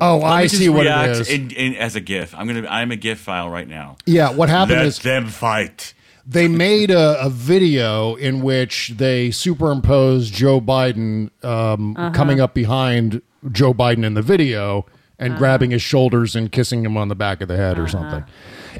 oh 0.00 0.18
Let 0.18 0.24
I 0.24 0.42
me 0.42 0.48
just 0.48 0.58
see 0.58 0.68
what 0.68 0.86
it 0.86 0.90
react 0.90 1.10
is. 1.20 1.28
In, 1.30 1.50
in, 1.52 1.74
as 1.76 1.96
a 1.96 2.00
GIF. 2.00 2.34
I'm 2.36 2.46
gonna. 2.46 2.66
I'm 2.68 2.90
a 2.92 2.96
GIF 2.96 3.18
file 3.18 3.48
right 3.48 3.68
now. 3.68 3.96
Yeah, 4.06 4.30
what 4.30 4.48
happened 4.48 4.78
Let 4.78 4.86
is 4.86 4.98
them 4.98 5.26
fight. 5.26 5.94
they 6.26 6.48
made 6.48 6.90
a, 6.90 7.20
a 7.24 7.30
video 7.30 8.14
in 8.16 8.42
which 8.42 8.94
they 8.96 9.30
superimposed 9.30 10.34
Joe 10.34 10.60
Biden 10.60 11.30
um, 11.44 11.96
Uh-huh. 11.96 12.10
coming 12.10 12.40
up 12.40 12.54
behind 12.54 13.22
Joe 13.50 13.72
Biden 13.72 14.04
in 14.04 14.14
the 14.14 14.22
video 14.22 14.84
and 15.22 15.38
grabbing 15.38 15.70
his 15.70 15.82
shoulders 15.82 16.36
and 16.36 16.50
kissing 16.50 16.84
him 16.84 16.96
on 16.96 17.08
the 17.08 17.14
back 17.14 17.40
of 17.40 17.48
the 17.48 17.56
head 17.56 17.78
or 17.78 17.88
something. 17.88 18.24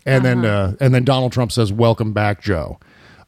And 0.05 0.25
then 0.25 0.45
uh, 0.45 0.77
and 0.81 0.95
then 0.95 1.05
Donald 1.05 1.33
Trump 1.33 1.53
says, 1.53 1.73
"Welcome 1.73 2.13
back, 2.13 2.43
Joe." 2.43 2.79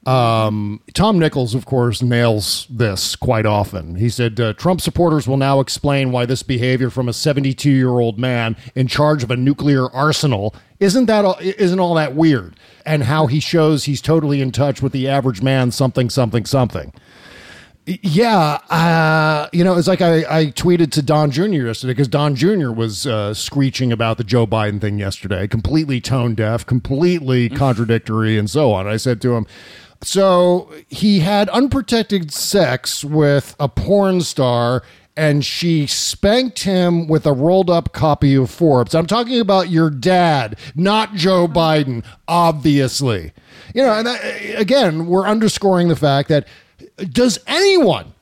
Um, 0.07 0.83
Tom 0.93 1.19
Nichols, 1.19 1.55
of 1.55 1.65
course, 1.65 2.03
nails 2.03 2.67
this 2.69 3.17
quite 3.17 3.47
often. 3.47 3.97
He 3.97 4.11
said 4.11 4.39
uh, 4.39 4.53
Trump 4.53 4.83
supporters 4.83 5.27
will 5.27 5.39
now 5.39 5.61
explain 5.61 6.13
why 6.13 6.27
this 6.27 6.43
behavior 6.43 6.91
from 6.91 7.09
a 7.09 7.13
72 7.13 7.71
year 7.71 7.89
old 7.89 8.19
man 8.19 8.57
in 8.75 8.87
charge 8.87 9.23
of 9.23 9.31
a 9.31 9.37
nuclear 9.37 9.91
arsenal 9.93 10.55
isn't 10.79 11.07
that 11.07 11.25
all, 11.25 11.37
isn't 11.41 11.81
all 11.81 11.95
that 11.95 12.15
weird, 12.15 12.59
and 12.85 13.05
how 13.05 13.27
he 13.27 13.41
shows 13.41 13.85
he's 13.85 14.03
totally 14.03 14.43
in 14.43 14.53
touch 14.53 14.83
with 14.83 14.93
the 14.93 15.09
average 15.09 15.41
man. 15.41 15.71
Something, 15.71 16.11
something, 16.11 16.45
something. 16.45 16.93
Yeah, 17.87 18.61
uh, 18.71 19.49
you 19.53 19.63
know, 19.63 19.77
it's 19.77 19.89
like 19.89 20.01
I, 20.01 20.21
I 20.39 20.47
tweeted 20.47 20.91
to 20.93 21.03
Don 21.03 21.31
Jr. 21.31 21.67
yesterday 21.67 21.93
because 21.93 22.09
Don 22.09 22.35
Jr. 22.35 22.71
was 22.71 23.07
uh, 23.07 23.35
screeching 23.35 23.93
about 23.93 24.17
the 24.17 24.25
Joe 24.25 24.47
Biden 24.47 24.81
thing 24.81 24.99
yesterday, 24.99 25.47
completely 25.47 26.01
tone 26.01 26.35
deaf, 26.35 26.65
completely 26.65 27.51
contradictory, 27.51 28.39
and 28.39 28.49
so 28.49 28.73
on. 28.73 28.87
I 28.87 28.97
said 28.97 29.21
to 29.23 29.35
him, 29.35 29.47
so 30.01 30.73
he 30.89 31.21
had 31.21 31.51
unprotected 31.51 32.33
sex 32.33 33.05
with 33.05 33.55
a 33.61 33.69
porn 33.69 34.23
star. 34.23 34.83
And 35.17 35.45
she 35.45 35.87
spanked 35.87 36.65
him 36.65 37.07
with 37.07 37.25
a 37.25 37.33
rolled 37.33 37.71
up 37.71 37.93
copy 37.93 38.35
of 38.35 38.51
Forbes. 38.51 38.97
I'm 38.97 39.07
talking 39.07 39.39
about 39.39 39.69
your 39.71 39.89
dad, 39.89 40.59
not 40.75 41.15
Joe 41.15 41.47
Biden, 41.47 42.05
obviously. 42.27 43.33
You 43.77 43.83
know, 43.83 43.93
and 43.93 44.09
again, 44.57 45.07
we're 45.07 45.25
underscoring 45.25 45.87
the 45.87 45.95
fact 45.95 46.29
that 46.31 46.49
does 46.97 47.39
anyone 47.47 48.15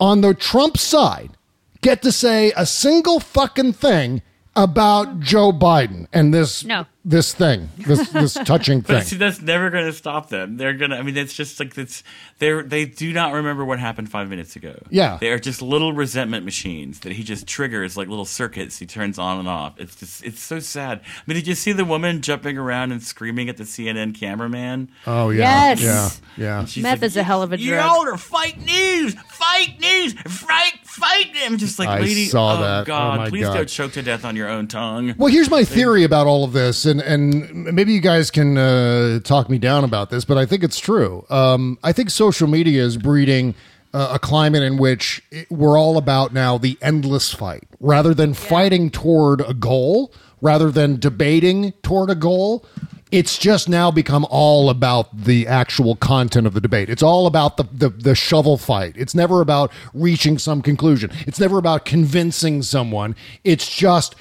on 0.00 0.20
the 0.20 0.34
Trump 0.34 0.76
side 0.76 1.36
get 1.80 2.02
to 2.02 2.12
say 2.12 2.52
a 2.56 2.66
single 2.66 3.20
fucking 3.20 3.72
thing 3.72 4.22
about 4.54 5.20
Joe 5.20 5.52
Biden 5.52 6.06
and 6.12 6.32
this 6.32 6.64
No. 6.64 6.86
This 7.08 7.32
thing, 7.32 7.68
this 7.78 8.08
this 8.10 8.34
touching 8.44 8.80
But 8.80 8.88
thing? 8.88 9.02
see, 9.04 9.16
that's 9.16 9.40
never 9.40 9.70
going 9.70 9.86
to 9.86 9.92
stop 9.92 10.28
them. 10.28 10.56
They're 10.56 10.74
gonna. 10.74 10.96
I 10.96 11.02
mean, 11.02 11.16
it's 11.16 11.32
just 11.32 11.60
like 11.60 11.78
it's. 11.78 12.02
They 12.40 12.60
they 12.62 12.84
do 12.84 13.12
not 13.12 13.32
remember 13.32 13.64
what 13.64 13.78
happened 13.78 14.10
five 14.10 14.28
minutes 14.28 14.56
ago. 14.56 14.74
Yeah. 14.90 15.16
they 15.20 15.30
are 15.30 15.38
just 15.38 15.62
little 15.62 15.92
resentment 15.92 16.44
machines 16.44 17.00
that 17.00 17.12
he 17.12 17.22
just 17.22 17.46
triggers 17.46 17.96
like 17.96 18.08
little 18.08 18.24
circuits. 18.24 18.78
He 18.78 18.86
turns 18.86 19.18
on 19.18 19.38
and 19.38 19.48
off. 19.48 19.78
It's 19.78 19.94
just 19.96 20.24
it's 20.24 20.40
so 20.40 20.58
sad. 20.58 21.00
I 21.04 21.22
mean, 21.26 21.36
did 21.36 21.46
you 21.46 21.54
see 21.54 21.72
the 21.72 21.84
woman 21.84 22.20
jumping 22.22 22.58
around 22.58 22.90
and 22.92 23.00
screaming 23.02 23.48
at 23.48 23.56
the 23.56 23.64
CNN 23.64 24.18
cameraman? 24.18 24.90
Oh 25.06 25.30
yeah, 25.30 25.68
Yes. 25.76 26.20
yeah, 26.36 26.44
yeah. 26.44 26.64
She's 26.66 26.82
Meth 26.82 26.98
like, 27.02 27.06
is 27.06 27.16
a 27.16 27.22
hell 27.22 27.42
of 27.42 27.52
a 27.52 27.56
drug. 27.56 27.64
You're 27.66 27.78
drug. 27.78 27.96
older. 27.96 28.16
Fight 28.16 28.58
news. 28.58 29.14
Fight 29.14 29.76
news. 29.80 30.12
Fight. 30.14 30.72
Fight. 30.84 31.26
I'm 31.42 31.56
just 31.58 31.78
like, 31.78 31.88
I 31.88 32.00
lady. 32.00 32.24
saw 32.26 32.58
oh 32.58 32.60
that. 32.62 32.80
Oh, 32.82 32.84
God, 32.84 33.16
my 33.18 33.28
please 33.28 33.44
God. 33.44 33.54
don't 33.54 33.68
choke 33.68 33.92
to 33.92 34.02
death 34.02 34.24
on 34.24 34.34
your 34.34 34.48
own 34.48 34.66
tongue. 34.66 35.14
Well, 35.18 35.30
here's 35.32 35.50
my 35.50 35.62
theory 35.64 36.04
about 36.04 36.26
all 36.26 36.42
of 36.44 36.52
this, 36.52 36.84
and 36.86 36.95
and 37.00 37.74
maybe 37.74 37.92
you 37.92 38.00
guys 38.00 38.30
can 38.30 38.58
uh, 38.58 39.20
talk 39.20 39.48
me 39.48 39.58
down 39.58 39.84
about 39.84 40.10
this, 40.10 40.24
but 40.24 40.36
I 40.36 40.46
think 40.46 40.62
it's 40.64 40.78
true. 40.78 41.24
Um, 41.30 41.78
I 41.82 41.92
think 41.92 42.10
social 42.10 42.48
media 42.48 42.82
is 42.82 42.96
breeding 42.96 43.54
uh, 43.94 44.10
a 44.12 44.18
climate 44.18 44.62
in 44.62 44.76
which 44.76 45.22
it, 45.30 45.50
we're 45.50 45.78
all 45.78 45.96
about 45.96 46.32
now 46.32 46.58
the 46.58 46.78
endless 46.82 47.32
fight, 47.32 47.64
rather 47.80 48.12
than 48.12 48.34
fighting 48.34 48.90
toward 48.90 49.40
a 49.40 49.54
goal, 49.54 50.12
rather 50.40 50.70
than 50.70 50.98
debating 50.98 51.72
toward 51.82 52.10
a 52.10 52.14
goal. 52.14 52.64
It's 53.12 53.38
just 53.38 53.68
now 53.68 53.92
become 53.92 54.26
all 54.28 54.68
about 54.68 55.16
the 55.16 55.46
actual 55.46 55.94
content 55.94 56.46
of 56.46 56.54
the 56.54 56.60
debate. 56.60 56.90
It's 56.90 57.04
all 57.04 57.26
about 57.28 57.56
the, 57.56 57.62
the, 57.72 57.88
the 57.88 58.14
shovel 58.16 58.58
fight. 58.58 58.94
It's 58.96 59.14
never 59.14 59.40
about 59.40 59.70
reaching 59.94 60.38
some 60.38 60.60
conclusion. 60.60 61.12
It's 61.26 61.38
never 61.38 61.56
about 61.56 61.84
convincing 61.84 62.62
someone. 62.62 63.14
It's 63.44 63.74
just 63.74 64.16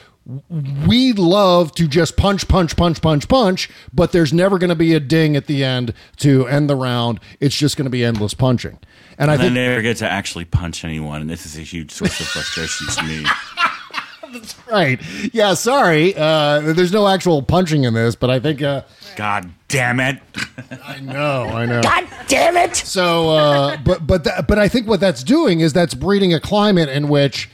we 0.87 1.13
love 1.13 1.73
to 1.75 1.87
just 1.87 2.17
punch, 2.17 2.47
punch, 2.47 2.75
punch, 2.75 3.01
punch, 3.01 3.27
punch, 3.27 3.69
but 3.93 4.11
there's 4.11 4.33
never 4.33 4.57
going 4.57 4.69
to 4.69 4.75
be 4.75 4.93
a 4.93 4.99
ding 4.99 5.35
at 5.35 5.45
the 5.45 5.63
end 5.63 5.93
to 6.17 6.47
end 6.47 6.69
the 6.69 6.75
round. 6.75 7.19
It's 7.39 7.55
just 7.55 7.77
going 7.77 7.85
to 7.85 7.91
be 7.91 8.03
endless 8.03 8.33
punching. 8.33 8.79
And 9.17 9.29
I 9.29 9.33
And 9.35 9.41
I 9.41 9.45
think 9.45 9.53
never 9.53 9.81
get 9.81 9.97
to 9.97 10.09
actually 10.09 10.45
punch 10.45 10.83
anyone, 10.83 11.21
and 11.21 11.29
this 11.29 11.45
is 11.45 11.57
a 11.57 11.61
huge 11.61 11.91
source 11.91 12.19
of 12.19 12.27
frustration 12.27 12.87
to 12.87 13.03
me. 13.03 13.25
That's 14.33 14.67
right. 14.67 14.99
Yeah, 15.33 15.53
sorry. 15.53 16.13
Uh, 16.15 16.59
there's 16.73 16.91
no 16.91 17.07
actual 17.07 17.41
punching 17.41 17.83
in 17.83 17.93
this, 17.93 18.15
but 18.15 18.29
I 18.29 18.39
think 18.39 18.61
uh, 18.61 18.81
God 19.15 19.49
damn 19.69 19.99
it! 19.99 20.19
I 20.83 20.99
know, 20.99 21.43
I 21.43 21.65
know. 21.65 21.81
God 21.81 22.07
damn 22.27 22.57
it! 22.57 22.75
So, 22.75 23.29
uh, 23.29 23.77
but 23.77 24.05
but 24.05 24.25
that, 24.25 24.47
but 24.47 24.59
I 24.59 24.67
think 24.67 24.87
what 24.87 24.99
that's 24.99 25.23
doing 25.23 25.61
is 25.61 25.71
that's 25.71 25.93
breeding 25.93 26.33
a 26.33 26.39
climate 26.39 26.89
in 26.89 27.07
which 27.07 27.49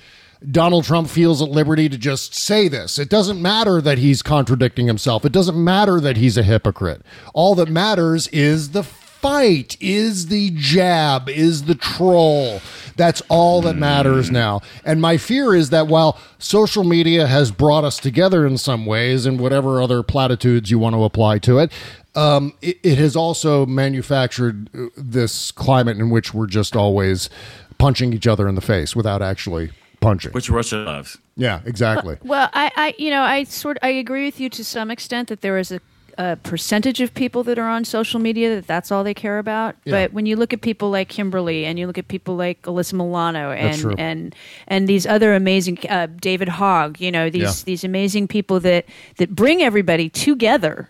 Donald 0.49 0.85
Trump 0.85 1.07
feels 1.09 1.41
at 1.41 1.49
liberty 1.49 1.87
to 1.87 1.97
just 1.97 2.33
say 2.33 2.67
this. 2.67 2.97
It 2.97 3.09
doesn't 3.09 3.41
matter 3.41 3.79
that 3.81 3.99
he's 3.99 4.23
contradicting 4.23 4.87
himself. 4.87 5.23
It 5.23 5.31
doesn't 5.31 5.61
matter 5.61 5.99
that 5.99 6.17
he's 6.17 6.37
a 6.37 6.43
hypocrite. 6.43 7.03
All 7.33 7.53
that 7.55 7.69
matters 7.69 8.27
is 8.29 8.71
the 8.71 8.83
fight, 8.83 9.77
is 9.79 10.27
the 10.27 10.49
jab, 10.55 11.29
is 11.29 11.65
the 11.65 11.75
troll. 11.75 12.59
That's 12.95 13.21
all 13.29 13.61
that 13.61 13.75
matters 13.75 14.31
now. 14.31 14.61
And 14.83 14.99
my 14.99 15.17
fear 15.17 15.53
is 15.53 15.69
that 15.69 15.85
while 15.85 16.19
social 16.39 16.83
media 16.83 17.27
has 17.27 17.51
brought 17.51 17.83
us 17.83 17.99
together 17.99 18.45
in 18.47 18.57
some 18.57 18.87
ways 18.87 19.27
and 19.27 19.39
whatever 19.39 19.79
other 19.79 20.01
platitudes 20.01 20.71
you 20.71 20.79
want 20.79 20.95
to 20.95 21.03
apply 21.03 21.37
to 21.39 21.59
it, 21.59 21.71
um, 22.15 22.53
it, 22.63 22.79
it 22.81 22.97
has 22.97 23.15
also 23.15 23.65
manufactured 23.67 24.69
uh, 24.75 24.87
this 24.97 25.51
climate 25.51 25.97
in 25.97 26.09
which 26.09 26.33
we're 26.33 26.47
just 26.47 26.75
always 26.75 27.29
punching 27.77 28.13
each 28.13 28.27
other 28.27 28.47
in 28.49 28.55
the 28.55 28.61
face 28.61 28.95
without 28.95 29.21
actually 29.21 29.71
punching. 30.01 30.33
Which 30.33 30.49
Russia 30.49 30.77
loves. 30.77 31.17
Yeah, 31.37 31.61
exactly. 31.65 32.17
Well, 32.23 32.49
I, 32.53 32.71
I, 32.75 32.95
you 32.97 33.09
know, 33.09 33.21
I 33.21 33.45
sort, 33.45 33.77
I 33.81 33.89
agree 33.89 34.25
with 34.25 34.39
you 34.39 34.49
to 34.49 34.63
some 34.65 34.91
extent 34.91 35.29
that 35.29 35.39
there 35.41 35.57
is 35.57 35.71
a, 35.71 35.79
a 36.17 36.35
percentage 36.35 36.99
of 36.99 37.13
people 37.13 37.41
that 37.43 37.57
are 37.57 37.69
on 37.69 37.85
social 37.85 38.19
media 38.19 38.53
that 38.55 38.67
that's 38.67 38.91
all 38.91 39.03
they 39.03 39.13
care 39.13 39.39
about. 39.39 39.75
Yeah. 39.85 39.91
But 39.93 40.13
when 40.13 40.25
you 40.25 40.35
look 40.35 40.51
at 40.53 40.59
people 40.61 40.91
like 40.91 41.07
Kimberly 41.07 41.65
and 41.65 41.79
you 41.79 41.87
look 41.87 41.97
at 41.97 42.09
people 42.09 42.35
like 42.35 42.61
Alyssa 42.63 42.93
Milano 42.93 43.51
and 43.51 43.97
and 43.97 44.35
and 44.67 44.89
these 44.89 45.07
other 45.07 45.33
amazing 45.33 45.79
uh, 45.89 46.07
David 46.19 46.49
Hogg, 46.49 46.99
you 46.99 47.11
know, 47.11 47.29
these 47.29 47.41
Yeah. 47.61 47.65
these 47.65 47.83
amazing 47.85 48.27
people 48.27 48.59
that 48.59 48.85
that 49.17 49.33
bring 49.33 49.63
everybody 49.63 50.09
together. 50.09 50.89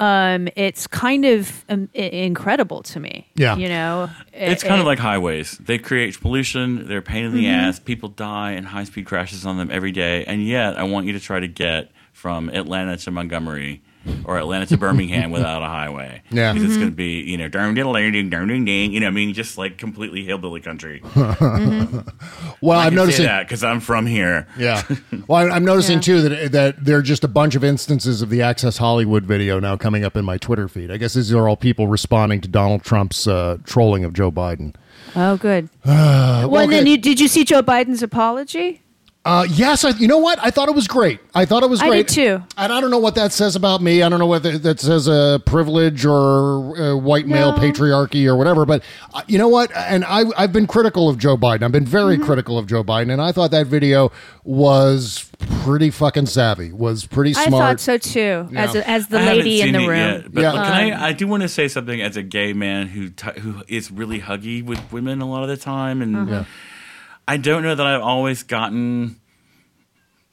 Um, 0.00 0.48
it's 0.56 0.86
kind 0.86 1.24
of 1.26 1.64
um, 1.68 1.88
i- 1.94 1.98
incredible 1.98 2.82
to 2.84 2.98
me. 3.00 3.26
Yeah. 3.36 3.56
you 3.56 3.68
know, 3.68 4.08
It's 4.32 4.64
It- 4.64 4.66
kind 4.66 4.80
of 4.80 4.86
it- 4.86 4.88
like 4.88 4.98
highways. 4.98 5.58
They 5.58 5.76
create 5.78 6.18
pollution. 6.20 6.88
They're 6.88 6.98
a 6.98 7.02
pain 7.02 7.24
in 7.26 7.34
the 7.34 7.44
Mhm. 7.44 7.52
ass. 7.68 7.78
People 7.78 8.08
die 8.08 8.52
in 8.52 8.64
high 8.64 8.84
speed 8.84 9.04
crashes 9.04 9.44
on 9.46 9.58
them 9.58 9.68
every 9.70 9.92
day. 9.92 10.24
And 10.24 10.46
yet, 10.46 10.78
I 10.78 10.84
want 10.84 11.06
you 11.06 11.12
to 11.12 11.20
try 11.20 11.38
to 11.40 11.48
get 11.48 11.90
from 12.12 12.48
Atlanta 12.50 12.96
to 12.96 13.10
Montgomery 13.10 13.82
or 14.24 14.38
Atlanta 14.38 14.66
to 14.66 14.76
Birmingham 14.76 15.30
without 15.32 15.62
a 15.62 15.66
highway. 15.66 16.22
Yeah. 16.30 16.52
Because 16.52 16.68
it's 16.68 16.76
Mhm. 16.76 16.80
going 16.80 16.90
to 16.90 16.96
be, 16.96 17.20
you 17.22 17.36
know, 17.36 17.48
darn 17.48 17.74
diddle 17.74 17.92
ding, 17.92 18.30
darn 18.30 18.48
ding 18.48 18.64
ding. 18.64 18.92
You 18.92 19.00
know, 19.00 19.08
I 19.08 19.10
mean, 19.10 19.34
just 19.34 19.58
like 19.58 19.76
completely 19.78 20.24
hillbilly 20.24 20.60
country. 20.60 21.02
Well, 22.62 22.78
I 22.78 22.84
I'm 22.84 22.90
can 22.90 22.96
noticing 22.96 23.24
that 23.26 23.46
because 23.46 23.64
I'm 23.64 23.80
from 23.80 24.06
here. 24.06 24.46
Yeah. 24.58 24.82
Well, 25.26 25.38
I- 25.50 25.54
I'm 25.54 25.64
noticing 25.64 26.00
too 26.00 26.22
that 26.28 26.52
that 26.52 26.84
there 26.84 26.96
are 26.98 27.02
just 27.02 27.24
a 27.24 27.28
bunch 27.28 27.54
of 27.54 27.62
instances 27.64 28.20
of 28.22 28.30
the 28.30 28.42
Access 28.42 28.76
Hollywood 28.78 29.24
video 29.24 29.60
now 29.60 29.76
coming 29.76 30.04
up 30.04 30.16
in 30.16 30.24
my 30.24 30.38
Twitter 30.38 30.66
feed. 30.68 30.90
I 30.90 30.96
guess 30.96 31.14
these 31.14 31.32
are 31.32 31.48
all 31.48 31.56
people 31.56 31.86
responding 31.86 32.40
to 32.42 32.48
Donald 32.48 32.82
Trump's 32.82 33.26
uh, 33.28 33.58
trolling 33.64 34.04
of 34.04 34.12
Joe 34.12 34.30
Biden. 34.32 34.74
Oh, 35.16 35.36
good. 35.36 35.68
Well, 35.84 36.56
and 36.58 36.72
then 36.72 36.82
okay. 36.82 36.90
you, 36.92 36.96
did 36.98 37.20
you 37.20 37.28
see 37.28 37.44
Joe 37.44 37.62
Biden's 37.62 38.02
apology? 38.02 38.80
Uh, 39.22 39.46
yes, 39.50 39.84
I, 39.84 39.90
you 39.90 40.08
know 40.08 40.16
what? 40.16 40.38
I 40.42 40.50
thought 40.50 40.70
it 40.70 40.74
was 40.74 40.88
great. 40.88 41.20
I 41.34 41.44
thought 41.44 41.62
it 41.62 41.68
was 41.68 41.82
I 41.82 41.88
great. 41.88 42.06
did 42.08 42.14
too. 42.14 42.42
And 42.56 42.72
I 42.72 42.80
don't 42.80 42.90
know 42.90 42.98
what 42.98 43.16
that 43.16 43.32
says 43.32 43.54
about 43.54 43.82
me. 43.82 44.02
I 44.02 44.08
don't 44.08 44.18
know 44.18 44.26
whether 44.26 44.56
that 44.56 44.80
says 44.80 45.08
a 45.08 45.12
uh, 45.12 45.38
privilege 45.40 46.06
or 46.06 46.74
uh, 46.80 46.96
white 46.96 47.26
male 47.26 47.52
No. 47.52 47.58
patriarchy 47.58 48.24
or 48.26 48.34
whatever. 48.34 48.64
But 48.64 48.82
uh, 49.12 49.20
you 49.28 49.36
know 49.36 49.48
what? 49.48 49.70
And 49.76 50.06
I, 50.06 50.22
I've 50.38 50.54
been 50.54 50.66
critical 50.66 51.10
of 51.10 51.18
Joe 51.18 51.36
Biden. 51.36 51.62
I've 51.64 51.70
been 51.72 51.84
very 51.84 52.16
Mm-hmm. 52.16 52.24
critical 52.24 52.56
of 52.56 52.66
Joe 52.66 52.82
Biden, 52.82 53.12
and 53.12 53.20
I 53.20 53.30
thought 53.32 53.50
that 53.50 53.66
video 53.66 54.10
was 54.42 55.30
pretty 55.64 55.90
fucking 55.90 56.24
savvy. 56.26 56.72
Was 56.72 57.04
pretty 57.04 57.34
smart. 57.34 57.46
I 57.46 57.50
smart. 57.50 57.80
thought 57.80 57.80
so 57.80 57.98
too. 57.98 58.48
As 58.56 58.74
Yeah. 58.74 58.80
a, 58.80 58.84
as 58.88 59.08
the 59.08 59.18
I 59.18 59.22
haven't 59.22 59.38
lady 59.38 59.60
in 59.60 59.66
seen 59.66 59.72
the 59.74 59.80
it 59.80 59.86
room. 59.88 59.98
yet, 59.98 60.32
but 60.32 60.40
Yeah. 60.40 60.50
can 60.52 60.60
Um, 60.60 61.02
I? 61.02 61.06
I 61.08 61.12
do 61.12 61.26
want 61.28 61.42
to 61.42 61.48
say 61.48 61.68
something 61.68 62.00
as 62.00 62.16
a 62.16 62.22
gay 62.22 62.54
man 62.54 62.86
who 62.88 63.10
t- 63.10 63.38
who 63.40 63.62
is 63.68 63.90
really 63.90 64.20
huggy 64.20 64.64
with 64.64 64.80
women 64.90 65.20
a 65.20 65.28
lot 65.28 65.42
of 65.42 65.50
the 65.50 65.58
time, 65.58 66.00
and 66.00 66.16
Uh-huh. 66.16 66.30
Yeah. 66.30 66.44
I 67.30 67.36
don't 67.36 67.62
know 67.62 67.76
that 67.76 67.86
I've 67.86 68.02
always 68.02 68.42
gotten 68.42 69.20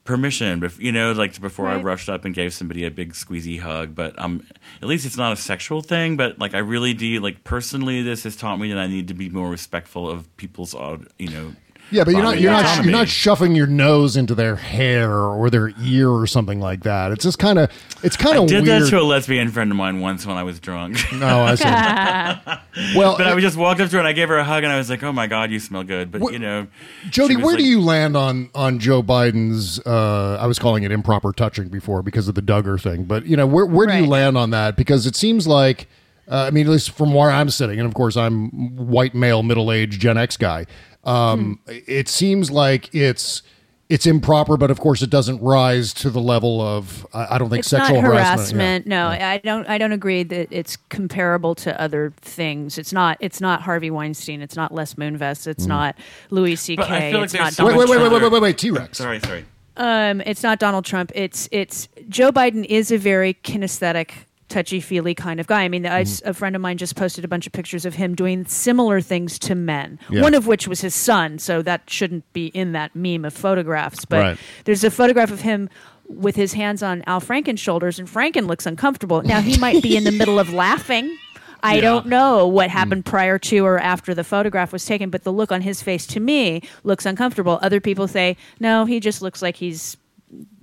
permission, 0.02 0.68
you 0.80 0.90
know, 0.90 1.12
like 1.12 1.40
before 1.40 1.68
I 1.68 1.80
rushed 1.80 2.08
up 2.08 2.24
and 2.24 2.34
gave 2.34 2.52
somebody 2.52 2.84
a 2.84 2.90
big 2.90 3.12
squeezy 3.12 3.60
hug. 3.60 3.94
But 3.94 4.18
um, 4.18 4.44
at 4.82 4.88
least 4.88 5.06
it's 5.06 5.16
not 5.16 5.32
a 5.32 5.36
sexual 5.36 5.80
thing. 5.80 6.16
But 6.16 6.40
like, 6.40 6.54
I 6.54 6.58
really 6.58 6.94
do 6.94 7.20
like 7.20 7.44
personally, 7.44 8.02
this 8.02 8.24
has 8.24 8.34
taught 8.34 8.58
me 8.58 8.72
that 8.72 8.80
I 8.80 8.88
need 8.88 9.06
to 9.06 9.14
be 9.14 9.28
more 9.28 9.48
respectful 9.48 10.10
of 10.10 10.36
people's, 10.36 10.74
uh, 10.74 10.98
you 11.20 11.28
know. 11.28 11.52
Yeah, 11.90 12.04
but 12.04 12.12
you're 12.12 12.22
not 12.22 12.38
you're 12.38 12.52
not 12.52 12.64
autonomy. 12.64 12.88
you're 12.90 12.98
not 12.98 13.08
shoving 13.08 13.54
your 13.54 13.66
nose 13.66 14.16
into 14.16 14.34
their 14.34 14.56
hair 14.56 15.10
or 15.18 15.48
their 15.48 15.72
ear 15.82 16.10
or 16.10 16.26
something 16.26 16.60
like 16.60 16.82
that. 16.82 17.12
It's 17.12 17.24
just 17.24 17.38
kind 17.38 17.58
of 17.58 17.70
it's 18.02 18.16
kind 18.16 18.36
I 18.36 18.42
of 18.42 18.48
did 18.48 18.64
weird. 18.64 18.82
that 18.82 18.90
to 18.90 19.00
a 19.00 19.02
lesbian 19.02 19.50
friend 19.50 19.70
of 19.70 19.76
mine 19.78 20.00
once 20.00 20.26
when 20.26 20.36
I 20.36 20.42
was 20.42 20.60
drunk. 20.60 20.98
No, 21.14 21.42
I 21.44 21.54
see. 21.54 21.64
well, 22.98 23.16
but 23.16 23.26
I 23.26 23.40
just 23.40 23.56
walked 23.56 23.80
up 23.80 23.88
to 23.90 23.96
her 23.96 23.98
and 23.98 24.06
I 24.08 24.12
gave 24.12 24.28
her 24.28 24.36
a 24.36 24.44
hug 24.44 24.64
and 24.64 24.72
I 24.72 24.76
was 24.78 24.88
like, 24.90 25.02
"Oh 25.02 25.12
my 25.12 25.26
god, 25.26 25.50
you 25.50 25.58
smell 25.58 25.82
good." 25.82 26.12
But 26.12 26.32
you 26.32 26.38
know, 26.38 26.66
Jody, 27.10 27.36
where 27.36 27.46
like- 27.46 27.58
do 27.58 27.64
you 27.64 27.80
land 27.80 28.16
on 28.16 28.50
on 28.54 28.78
Joe 28.78 29.02
Biden's? 29.02 29.80
Uh, 29.86 30.36
I 30.40 30.46
was 30.46 30.58
calling 30.58 30.84
it 30.84 30.92
improper 30.92 31.32
touching 31.32 31.68
before 31.68 32.02
because 32.02 32.28
of 32.28 32.34
the 32.34 32.42
Duggar 32.42 32.80
thing, 32.80 33.04
but 33.04 33.26
you 33.26 33.36
know, 33.36 33.46
where 33.46 33.66
where 33.66 33.86
do 33.86 33.96
you 33.96 34.06
land 34.06 34.36
on 34.36 34.50
that? 34.50 34.76
Because 34.76 35.06
it 35.06 35.16
seems 35.16 35.46
like, 35.46 35.88
uh, 36.30 36.44
I 36.46 36.50
mean, 36.50 36.66
at 36.66 36.72
least 36.72 36.90
from 36.90 37.14
where 37.14 37.30
I'm 37.30 37.50
sitting, 37.50 37.78
and 37.80 37.88
of 37.88 37.94
course, 37.94 38.16
I'm 38.16 38.50
white 38.76 39.14
male, 39.14 39.42
middle 39.42 39.72
aged 39.72 40.00
Gen 40.00 40.18
X 40.18 40.36
guy. 40.36 40.66
Um, 41.08 41.58
Hmm. 41.66 41.78
It 41.86 42.08
seems 42.08 42.50
like 42.50 42.94
it's 42.94 43.42
it's 43.88 44.04
improper, 44.06 44.58
but 44.58 44.70
of 44.70 44.78
course, 44.80 45.00
it 45.00 45.08
doesn't 45.08 45.40
rise 45.40 45.94
to 45.94 46.10
the 46.10 46.20
level 46.20 46.60
of 46.60 47.06
I, 47.14 47.36
I 47.36 47.38
don't 47.38 47.48
think 47.48 47.60
it's 47.60 47.68
sexual 47.70 48.02
not 48.02 48.04
harassment. 48.12 48.60
harassment. 48.60 48.86
No, 48.86 49.06
I 49.08 49.38
don't. 49.42 49.66
I 49.66 49.78
don't 49.78 49.92
agree 49.92 50.22
that 50.24 50.48
it's 50.50 50.76
comparable 50.90 51.54
to 51.54 51.80
other 51.80 52.12
things. 52.20 52.76
It's 52.76 52.92
not. 52.92 53.16
It's 53.20 53.40
not 53.40 53.62
Harvey 53.62 53.90
Weinstein. 53.90 54.42
It's 54.42 54.56
not 54.56 54.74
Les 54.74 54.92
Moonves. 54.94 55.46
It's 55.46 55.64
Mm. 55.64 55.68
not 55.68 55.96
Louis 56.30 56.56
C.K. 56.56 56.82
But 56.82 56.90
I 56.90 57.10
feel 57.10 57.20
like 57.20 57.24
it's 57.24 57.34
not 57.34 57.52
so 57.54 57.64
Wait, 57.64 57.72
Donald 57.72 57.88
wait, 57.88 57.96
wait, 57.96 58.08
Trump. 58.08 58.12
wait, 58.12 58.22
wait, 58.24 58.32
wait, 58.32 58.42
wait, 58.42 58.58
T 58.58 58.70
Rex. 58.70 58.98
Sorry, 58.98 59.20
sorry. 59.20 59.44
Um, 59.78 60.20
it's 60.26 60.42
not 60.42 60.58
Donald 60.58 60.84
Trump. 60.84 61.10
It's 61.14 61.48
it's 61.50 61.88
Joe 62.10 62.30
Biden 62.30 62.66
is 62.66 62.90
a 62.90 62.98
very 62.98 63.34
kinesthetic, 63.42 64.10
touchy 64.48 64.80
feely 64.80 65.14
kind 65.14 65.40
of 65.40 65.46
guy. 65.46 65.62
I 65.62 65.68
mean, 65.68 65.86
I- 65.86 66.02
Mm-hmm. 66.04 66.28
a 66.28 66.34
friend 66.34 66.56
of 66.56 66.62
mine 66.62 66.78
just 66.78 66.96
posted 66.96 67.24
a 67.24 67.28
bunch 67.28 67.46
of 67.46 67.52
pictures 67.52 67.84
of 67.84 67.94
him 67.94 68.14
doing 68.14 68.44
similar 68.46 69.00
things 69.00 69.38
to 69.40 69.54
men. 69.54 69.98
Yeah. 70.10 70.22
One 70.22 70.34
of 70.34 70.46
which 70.46 70.66
was 70.68 70.80
his 70.80 70.94
son, 70.94 71.38
so 71.38 71.60
that 71.62 71.88
shouldn't 71.90 72.30
be 72.32 72.46
in 72.48 72.72
that 72.72 72.94
meme 72.96 73.24
of 73.24 73.34
photographs. 73.34 74.04
But 74.04 74.20
Right. 74.22 74.38
there's 74.64 74.84
a 74.84 74.90
photograph 74.90 75.30
of 75.30 75.40
him 75.42 75.68
with 76.08 76.36
his 76.36 76.54
hands 76.54 76.82
on 76.82 77.02
Al 77.06 77.20
Franken's 77.20 77.60
shoulders, 77.60 77.98
and 77.98 78.08
Franken 78.08 78.46
looks 78.46 78.64
uncomfortable. 78.64 79.22
Now 79.22 79.40
he 79.42 79.58
might 79.58 79.82
be 79.82 79.96
in 79.96 80.04
the 80.04 80.12
middle 80.12 80.38
of 80.38 80.52
laughing. 80.52 81.14
I 81.62 81.74
Yeah. 81.74 81.80
don't 81.82 82.06
know 82.06 82.46
what 82.46 82.70
happened 82.70 83.04
prior 83.04 83.36
to 83.40 83.58
or 83.66 83.78
after 83.78 84.14
the 84.14 84.22
photograph 84.24 84.72
was 84.72 84.84
taken, 84.84 85.10
but 85.10 85.24
the 85.24 85.32
look 85.32 85.50
on 85.52 85.60
his 85.62 85.82
face 85.82 86.06
to 86.06 86.20
me 86.20 86.62
looks 86.84 87.04
uncomfortable. 87.04 87.58
Other 87.62 87.80
people 87.80 88.06
say, 88.08 88.36
no, 88.60 88.84
he 88.84 89.00
just 89.00 89.20
looks 89.22 89.42
like 89.42 89.56
he's 89.56 89.96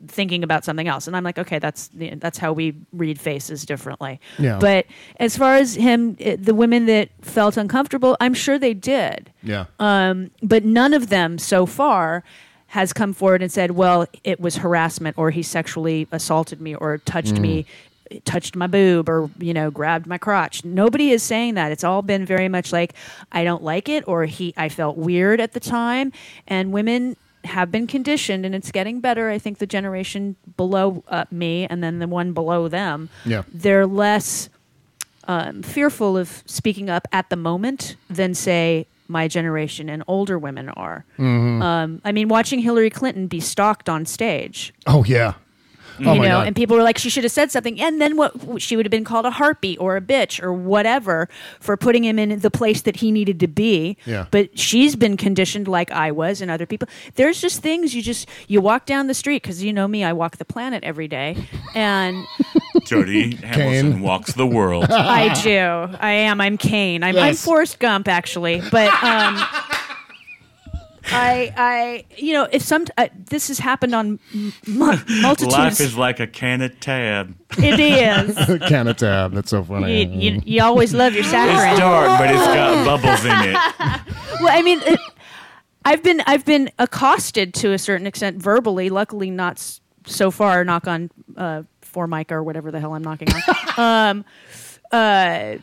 thinking 0.08 0.44
about 0.44 0.64
something 0.66 0.88
else. 0.88 1.08
And 1.08 1.16
I'm 1.16 1.24
like, 1.24 1.38
okay, 1.40 1.60
that's 1.60 1.90
that's 1.94 2.38
how 2.38 2.54
we 2.54 2.76
read 2.94 3.20
faces 3.20 3.66
differently. 3.66 4.20
Yeah. 4.40 4.60
But 4.60 4.86
as 5.20 5.38
far 5.38 5.56
as 5.56 5.76
him, 5.76 6.18
eh, 6.20 6.36
the 6.40 6.54
women 6.56 6.86
that 6.88 7.10
felt 7.22 7.58
uncomfortable, 7.58 8.18
I'm 8.20 8.34
sure 8.34 8.58
they 8.60 8.74
did. 8.74 9.32
Yeah. 9.44 9.66
Um, 9.80 10.32
but 10.42 10.64
none 10.66 10.94
of 10.94 11.10
them 11.10 11.38
so 11.38 11.66
far 11.66 12.24
has 12.68 12.92
come 12.94 13.14
forward 13.14 13.42
and 13.42 13.52
said, 13.52 13.72
well, 13.72 14.06
it 14.24 14.40
was 14.40 14.58
harassment 14.58 15.18
or 15.18 15.32
he 15.32 15.42
sexually 15.44 16.08
assaulted 16.12 16.60
me 16.62 16.76
or 16.76 16.98
touched 17.00 17.36
Mm. 17.36 17.40
me 17.40 17.66
touched 18.24 18.56
my 18.56 18.68
boob 18.68 19.10
or 19.10 19.32
you 19.40 19.52
know 19.52 19.72
grabbed 19.72 20.06
my 20.06 20.18
crotch 20.18 20.64
nobody 20.64 21.10
is 21.10 21.24
saying 21.24 21.56
that 21.56 21.72
it's 21.72 21.84
all 21.84 22.04
been 22.04 22.24
very 22.24 22.48
much 22.48 22.72
like 22.72 22.94
i 23.32 23.44
don't 23.44 23.64
like 23.64 23.90
it 23.90 24.08
or 24.08 24.26
he 24.26 24.54
i 24.58 24.70
felt 24.70 24.96
weird 24.96 25.42
at 25.42 25.54
the 25.54 25.60
time 25.60 26.12
and 26.48 26.72
women 26.72 27.18
have 27.46 27.72
been 27.72 27.88
conditioned 27.88 28.46
and 28.46 28.54
it's 28.56 28.72
getting 28.72 29.00
better 29.00 29.30
i 29.30 29.38
think 29.38 29.58
the 29.60 29.68
generation 29.68 30.36
below 30.58 31.04
uh, 31.10 31.26
me 31.32 31.66
and 31.70 31.84
then 31.84 32.00
the 32.00 32.08
one 32.08 32.34
below 32.34 32.68
them 32.68 33.10
Yeah. 33.26 33.44
they're 33.54 33.86
less 33.88 34.50
um, 35.28 35.64
fearful 35.64 36.18
of 36.18 36.44
speaking 36.46 36.90
up 36.90 37.08
at 37.12 37.30
the 37.30 37.36
moment 37.36 37.96
than 38.10 38.34
say 38.34 38.86
my 39.08 39.28
generation 39.28 39.90
and 39.90 40.04
older 40.08 40.38
women 40.38 40.70
are 40.70 41.06
Mhm. 41.18 41.62
um, 41.62 42.02
i 42.04 42.12
mean 42.12 42.28
watching 42.28 42.60
hillary 42.60 42.90
clinton 42.90 43.28
be 43.28 43.40
stalked 43.40 43.88
on 43.90 44.06
stage 44.06 44.74
Oh 44.88 45.04
yeah. 45.04 45.34
Oh 46.00 46.14
you 46.14 46.20
my 46.22 46.28
know, 46.28 46.38
God. 46.40 46.48
and 46.48 46.56
people 46.56 46.76
were 46.76 46.84
like, 46.84 46.98
she 46.98 47.10
should 47.10 47.24
have 47.24 47.32
said 47.32 47.52
something, 47.52 47.80
and 47.80 48.02
then 48.02 48.18
what? 48.18 48.62
She 48.62 48.76
would 48.76 48.86
have 48.86 48.92
been 48.92 49.04
called 49.04 49.26
a 49.26 49.32
harpy 49.32 49.78
or 49.78 49.96
a 49.96 50.02
bitch 50.02 50.42
or 50.44 50.52
whatever 50.54 51.30
for 51.60 51.78
putting 51.78 52.04
him 52.04 52.20
in 52.20 52.40
the 52.40 52.52
place 52.52 52.82
that 52.82 52.98
he 52.98 53.12
needed 53.12 53.40
to 53.40 53.48
be. 53.48 53.98
Yeah. 54.06 54.26
But 54.32 54.58
she's 54.60 54.96
been 54.96 55.18
conditioned 55.18 55.68
like 55.68 55.92
I 55.92 56.12
was, 56.12 56.42
and 56.42 56.52
other 56.52 56.66
people. 56.66 56.88
There's 57.16 57.40
just 57.40 57.62
things 57.62 57.96
you 57.96 58.02
just 58.02 58.28
you 58.48 58.62
walk 58.62 58.86
down 58.86 59.08
the 59.08 59.14
street 59.14 59.44
because 59.44 59.64
you 59.64 59.72
know 59.72 59.88
me, 59.88 60.04
I 60.04 60.14
walk 60.14 60.38
the 60.38 60.46
planet 60.46 60.84
every 60.84 61.08
day, 61.08 61.48
and 61.74 62.26
Jody 62.86 63.36
Hamilton 63.36 64.02
walks 64.02 64.34
the 64.34 64.48
world. 64.48 64.86
I 64.90 65.34
do. 65.42 65.96
I 66.00 66.12
am. 66.12 66.42
I'm 66.42 66.58
Caine. 66.58 67.04
I'm, 67.04 67.18
I'm 67.18 67.36
Forrest 67.36 67.80
Gump, 67.80 68.08
actually, 68.08 68.62
but. 68.72 68.92
Um, 69.04 69.42
I, 71.12 71.54
I, 71.56 72.06
you 72.18 72.34
know, 72.34 72.48
if 72.52 72.62
some 72.62 72.86
uh, 72.98 73.08
this 73.14 73.48
has 73.50 73.60
happened 73.60 73.94
on 73.94 74.20
m- 74.34 74.54
m- 74.68 74.76
multitudes. 75.22 75.54
Life 75.58 75.80
is 75.80 75.96
like 75.96 76.20
a 76.20 76.28
can 76.28 76.62
of 76.62 76.80
tab. 76.80 77.36
It 77.58 77.80
is. 77.80 78.36
Can 78.68 78.88
of 78.88 78.98
tab. 78.98 79.32
That's 79.34 79.50
so 79.50 79.64
funny. 79.64 80.06
you, 80.06 80.42
you 80.46 80.62
always 80.64 80.94
love 80.94 81.14
your 81.14 81.24
saccharin. 81.24 81.72
It's 81.72 81.80
dark, 81.80 82.20
but 82.20 82.30
it's 82.30 82.44
got 82.46 82.86
bubbles 82.86 83.24
in 83.24 83.32
it. 83.32 83.54
well, 84.42 84.50
I 84.58 84.62
mean, 84.62 84.82
it, 84.84 85.00
I've 85.86 86.02
been 86.04 86.22
I've 86.26 86.44
been 86.46 86.70
accosted 86.80 87.54
to 87.56 87.72
a 87.72 87.78
certain 87.78 88.08
extent 88.08 88.42
verbally. 88.42 88.90
Luckily, 88.90 89.30
not 89.30 89.54
s- 89.58 89.80
so 90.06 90.32
far. 90.32 90.64
Knock 90.66 90.88
on 90.88 91.12
uh, 91.38 91.64
formica 91.82 92.34
or 92.36 92.44
whatever 92.44 92.72
the 92.72 92.80
hell 92.80 92.94
I'm 92.94 93.04
knocking 93.04 93.28
on. 93.78 93.80
um, 94.18 94.26
uh, 94.92 95.58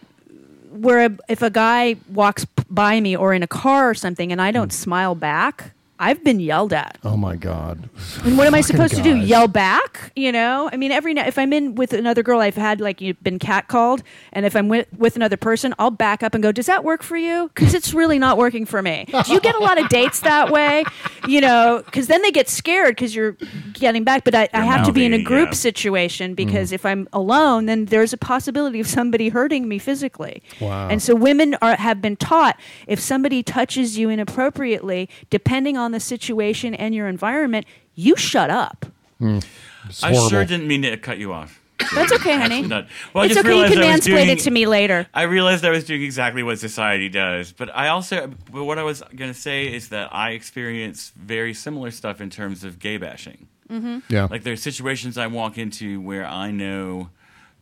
where 0.71 1.07
a, 1.07 1.19
if 1.29 1.43
a 1.43 1.51
guy 1.51 1.97
walks 2.11 2.45
p- 2.47 2.52
by 2.73 3.01
me 3.01 3.17
or 3.17 3.35
in 3.35 3.43
a 3.43 3.47
car 3.47 3.91
or 3.91 3.95
something, 3.95 4.33
and 4.33 4.41
I 4.41 4.51
don't 4.51 4.73
hmm. 4.73 4.83
smile 4.83 5.15
back, 5.15 5.75
I've 6.03 6.25
been 6.25 6.41
yelled 6.41 6.73
at. 6.73 6.99
Oh 7.05 7.17
my 7.17 7.37
god. 7.37 7.89
And 8.25 8.37
what 8.37 8.49
am 8.49 8.55
I 8.55 8.61
supposed 8.73 8.97
to 8.97 9.03
do? 9.03 9.17
Yell 9.17 9.47
back? 9.47 10.11
You 10.17 10.33
know? 10.33 10.69
I 10.73 10.77
mean, 10.77 10.91
every 10.91 11.15
night 11.15 11.29
if 11.29 11.39
I'm 11.39 11.53
in 11.53 11.77
with 11.77 11.93
another 11.93 12.25
girl, 12.25 12.41
I've 12.41 12.57
had 12.57 12.81
like 12.81 13.01
you've 13.01 13.23
been 13.23 13.39
catcalled, 13.39 14.03
and 14.33 14.45
if 14.45 14.57
I'm 14.57 14.69
with, 14.69 14.89
with 14.99 15.15
another 15.15 15.37
person, 15.37 15.73
I'll 15.79 15.93
back 15.93 16.25
up 16.25 16.35
and 16.35 16.43
go, 16.43 16.51
"Does 16.51 16.67
that 16.67 16.83
work 16.83 17.05
for 17.05 17.17
you?" 17.17 17.53
Because 17.55 17.73
it's 17.73 17.95
really 17.95 18.19
not 18.19 18.37
working 18.37 18.67
for 18.67 18.83
me. 18.83 19.07
Do 19.27 19.33
you 19.33 19.41
get 19.41 19.55
a 19.55 19.61
lot 19.61 19.81
of 19.81 19.89
dates 19.91 20.21
that 20.21 20.51
way? 20.51 20.83
You 21.29 21.41
know? 21.41 21.83
Because 21.85 22.09
then 22.09 22.21
they 22.23 22.33
get 22.33 22.49
scared 22.49 22.97
because 22.97 23.15
you're 23.15 23.37
getting 23.75 24.03
back. 24.03 24.25
But 24.25 24.35
I, 24.35 24.49
I 24.53 24.65
have 24.65 24.85
to 24.87 24.93
be 24.93 25.05
in 25.05 25.13
a 25.13 25.23
group 25.23 25.51
yeah. 25.51 25.55
situation 25.55 26.35
mm-hmm. 26.35 26.47
because 26.47 26.73
if 26.73 26.85
I'm 26.85 27.09
alone, 27.13 27.67
then 27.67 27.85
there's 27.85 28.13
a 28.13 28.19
possibility 28.19 28.81
of 28.81 28.89
somebody 28.89 29.29
hurting 29.29 29.69
me 29.69 29.79
physically. 29.79 30.43
Wow. 30.61 30.89
And 30.89 31.01
so 31.01 31.15
women 31.15 31.55
are 31.63 31.77
have 31.77 32.03
been 32.03 32.17
taught 32.17 32.59
if 32.89 32.99
somebody 32.99 33.45
touches 33.45 33.97
you 33.97 34.11
inappropriately, 34.11 35.09
depending 35.31 35.77
on 35.77 35.92
the 35.93 36.01
situation 36.01 36.75
and 36.75 36.95
your 36.95 37.09
environment, 37.09 37.67
you 37.95 38.17
shut 38.17 38.51
up. 38.51 38.87
It's 39.21 40.03
I 40.03 40.13
sure 40.13 40.45
didn't 40.45 40.67
mean 40.67 40.83
to 40.83 40.97
cut 40.97 41.19
you 41.19 41.33
off. 41.33 41.61
That's 41.95 42.13
okay, 42.13 42.37
honey. 42.37 42.63
Absolutely 42.65 42.69
not. 42.69 42.87
Well, 43.13 43.23
I 43.23 43.27
it's 43.27 43.35
just 43.35 43.47
okay. 43.47 43.59
You 43.59 43.65
can 43.69 43.79
I 43.83 43.93
was 43.97 44.01
mansplain 44.01 44.07
doing- 44.07 44.29
it 44.31 44.39
to 44.41 44.51
me 44.51 44.67
later. 44.67 45.07
I 45.15 45.23
realized 45.23 45.65
I 45.65 45.71
was 45.71 45.85
doing 45.85 46.03
exactly 46.03 46.43
what 46.43 46.59
society 46.59 47.09
does, 47.09 47.53
but 47.53 47.75
I 47.75 47.89
also, 47.89 48.33
but 48.51 48.65
what 48.65 48.79
I 48.79 48.83
was 48.83 49.03
going 49.15 49.33
to 49.33 49.39
say 49.39 49.73
is 49.73 49.89
that 49.91 50.15
I 50.15 50.31
experience 50.31 51.13
very 51.17 51.55
similar 51.55 51.91
stuff 51.91 52.21
in 52.21 52.31
terms 52.31 52.65
of 52.65 52.79
gay 52.79 52.97
bashing. 52.97 53.49
Mm-hmm. 53.69 53.99
Yeah. 54.09 54.29
Like 54.31 54.43
there's 54.45 54.63
situations 54.63 55.19
I 55.19 55.27
walk 55.27 55.59
into 55.59 56.01
where 56.01 56.27
I 56.27 56.51
know 56.51 57.11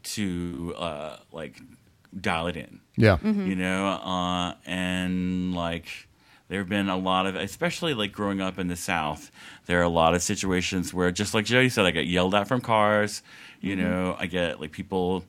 to 0.02 0.74
uh, 0.76 1.16
like 1.32 1.60
dial 2.18 2.46
it 2.46 2.56
in. 2.56 2.80
Yeah. 2.96 3.16
Mm-hmm. 3.16 3.46
You 3.46 3.56
know, 3.56 3.86
uh, 3.86 4.54
and 4.66 5.54
like 5.54 6.08
there 6.50 6.58
have 6.58 6.68
been 6.68 6.88
a 6.88 6.96
lot 6.98 7.26
of, 7.26 7.36
especially 7.36 7.94
like 7.94 8.10
growing 8.12 8.40
up 8.40 8.58
in 8.58 8.66
the 8.66 8.74
South, 8.76 9.30
there 9.66 9.78
are 9.78 9.84
a 9.84 9.88
lot 9.88 10.14
of 10.14 10.22
situations 10.22 10.92
where, 10.92 11.10
just 11.12 11.32
like 11.32 11.44
Jody 11.44 11.68
said, 11.68 11.86
I 11.86 11.92
get 11.92 12.06
yelled 12.08 12.34
at 12.34 12.48
from 12.48 12.60
cars. 12.60 13.22
You 13.60 13.76
Mm-hmm. 13.76 13.84
know, 13.90 14.16
I 14.18 14.26
get 14.26 14.60
like 14.60 14.72
people 14.72 15.24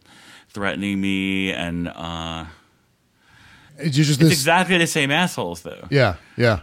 threatening 0.50 1.00
me, 1.00 1.52
and 1.54 1.88
uh, 1.90 2.46
It's 3.78 3.96
just 3.96 4.10
it's 4.10 4.18
this. 4.20 4.32
exactly 4.32 4.78
the 4.80 4.88
same 4.88 5.12
assholes, 5.12 5.62
though. 5.62 5.88
Yeah, 5.92 6.16
yeah. 6.38 6.62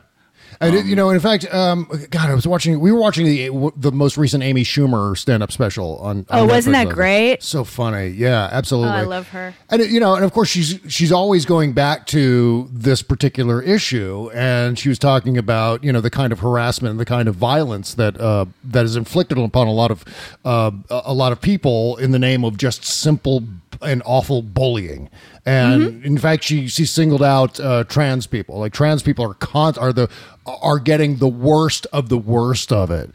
And 0.61 0.75
it- 0.75 0.87
you 0.87 0.97
know, 0.97 1.11
in 1.11 1.21
fact, 1.21 1.53
um, 1.55 1.87
God, 2.11 2.31
I 2.31 2.35
was 2.35 2.47
watching. 2.47 2.81
We 2.81 2.91
were 2.91 2.99
watching 2.99 3.27
the 3.27 3.71
the 3.77 3.93
most 3.93 4.17
recent 4.19 4.43
Amy 4.43 4.65
Schumer 4.65 5.17
stand 5.17 5.43
up 5.43 5.53
special 5.53 5.99
on. 5.99 6.27
Oh, 6.31 6.43
on 6.43 6.49
wasn't 6.49 6.75
that 6.75 6.89
great? 6.89 7.43
So 7.43 7.63
funny, 7.65 8.09
yeah, 8.09 8.49
absolutely. 8.51 8.91
Oh, 8.93 8.97
I 8.97 9.03
love 9.03 9.29
her. 9.29 9.55
And 9.71 9.83
you 9.83 10.01
know, 10.01 10.15
and 10.17 10.25
of 10.25 10.33
course, 10.33 10.49
she's 10.49 10.81
she's 10.89 11.13
always 11.13 11.45
going 11.47 11.75
back 11.75 12.07
to 12.09 12.69
this 12.73 13.03
particular 13.03 13.63
issue, 13.63 14.31
and 14.35 14.79
she 14.79 14.89
was 14.89 14.99
talking 14.99 15.39
about 15.39 15.85
you 15.85 15.93
know 15.93 16.01
the 16.01 16.11
kind 16.11 16.33
of 16.33 16.41
harassment 16.41 16.91
and 16.91 16.99
the 17.01 17.05
kind 17.07 17.29
of 17.29 17.37
violence 17.37 17.95
that 17.95 18.21
uh, 18.21 18.47
that 18.65 18.85
is 18.85 18.97
inflicted 18.97 19.39
upon 19.39 19.69
a 19.69 19.73
lot 19.73 19.91
of 19.93 20.05
uh, 20.45 20.71
a 20.91 21.15
lot 21.15 21.31
of 21.31 21.41
people 21.41 21.97
in 21.99 22.11
the 22.11 22.19
name 22.19 22.45
of 22.45 22.57
just 22.57 22.85
simple 22.85 23.45
and 23.81 24.03
awful 24.05 24.43
bullying. 24.43 25.09
And 25.49 25.83
Mm-hmm. 25.83 26.05
in 26.05 26.19
fact, 26.19 26.45
she 26.45 26.69
she 26.69 26.85
singled 26.85 27.23
out 27.23 27.59
uh, 27.59 27.85
trans 27.85 28.27
people. 28.27 28.59
Like 28.59 28.75
trans 28.75 29.03
people 29.03 29.25
are 29.25 29.35
con- 29.35 29.79
are 29.79 29.93
the 29.95 30.09
are 30.47 30.79
getting 30.79 31.17
the 31.17 31.29
worst 31.29 31.87
of 31.93 32.11
the 32.11 32.19
worst 32.19 32.71
of 32.73 32.91
it. 32.91 33.11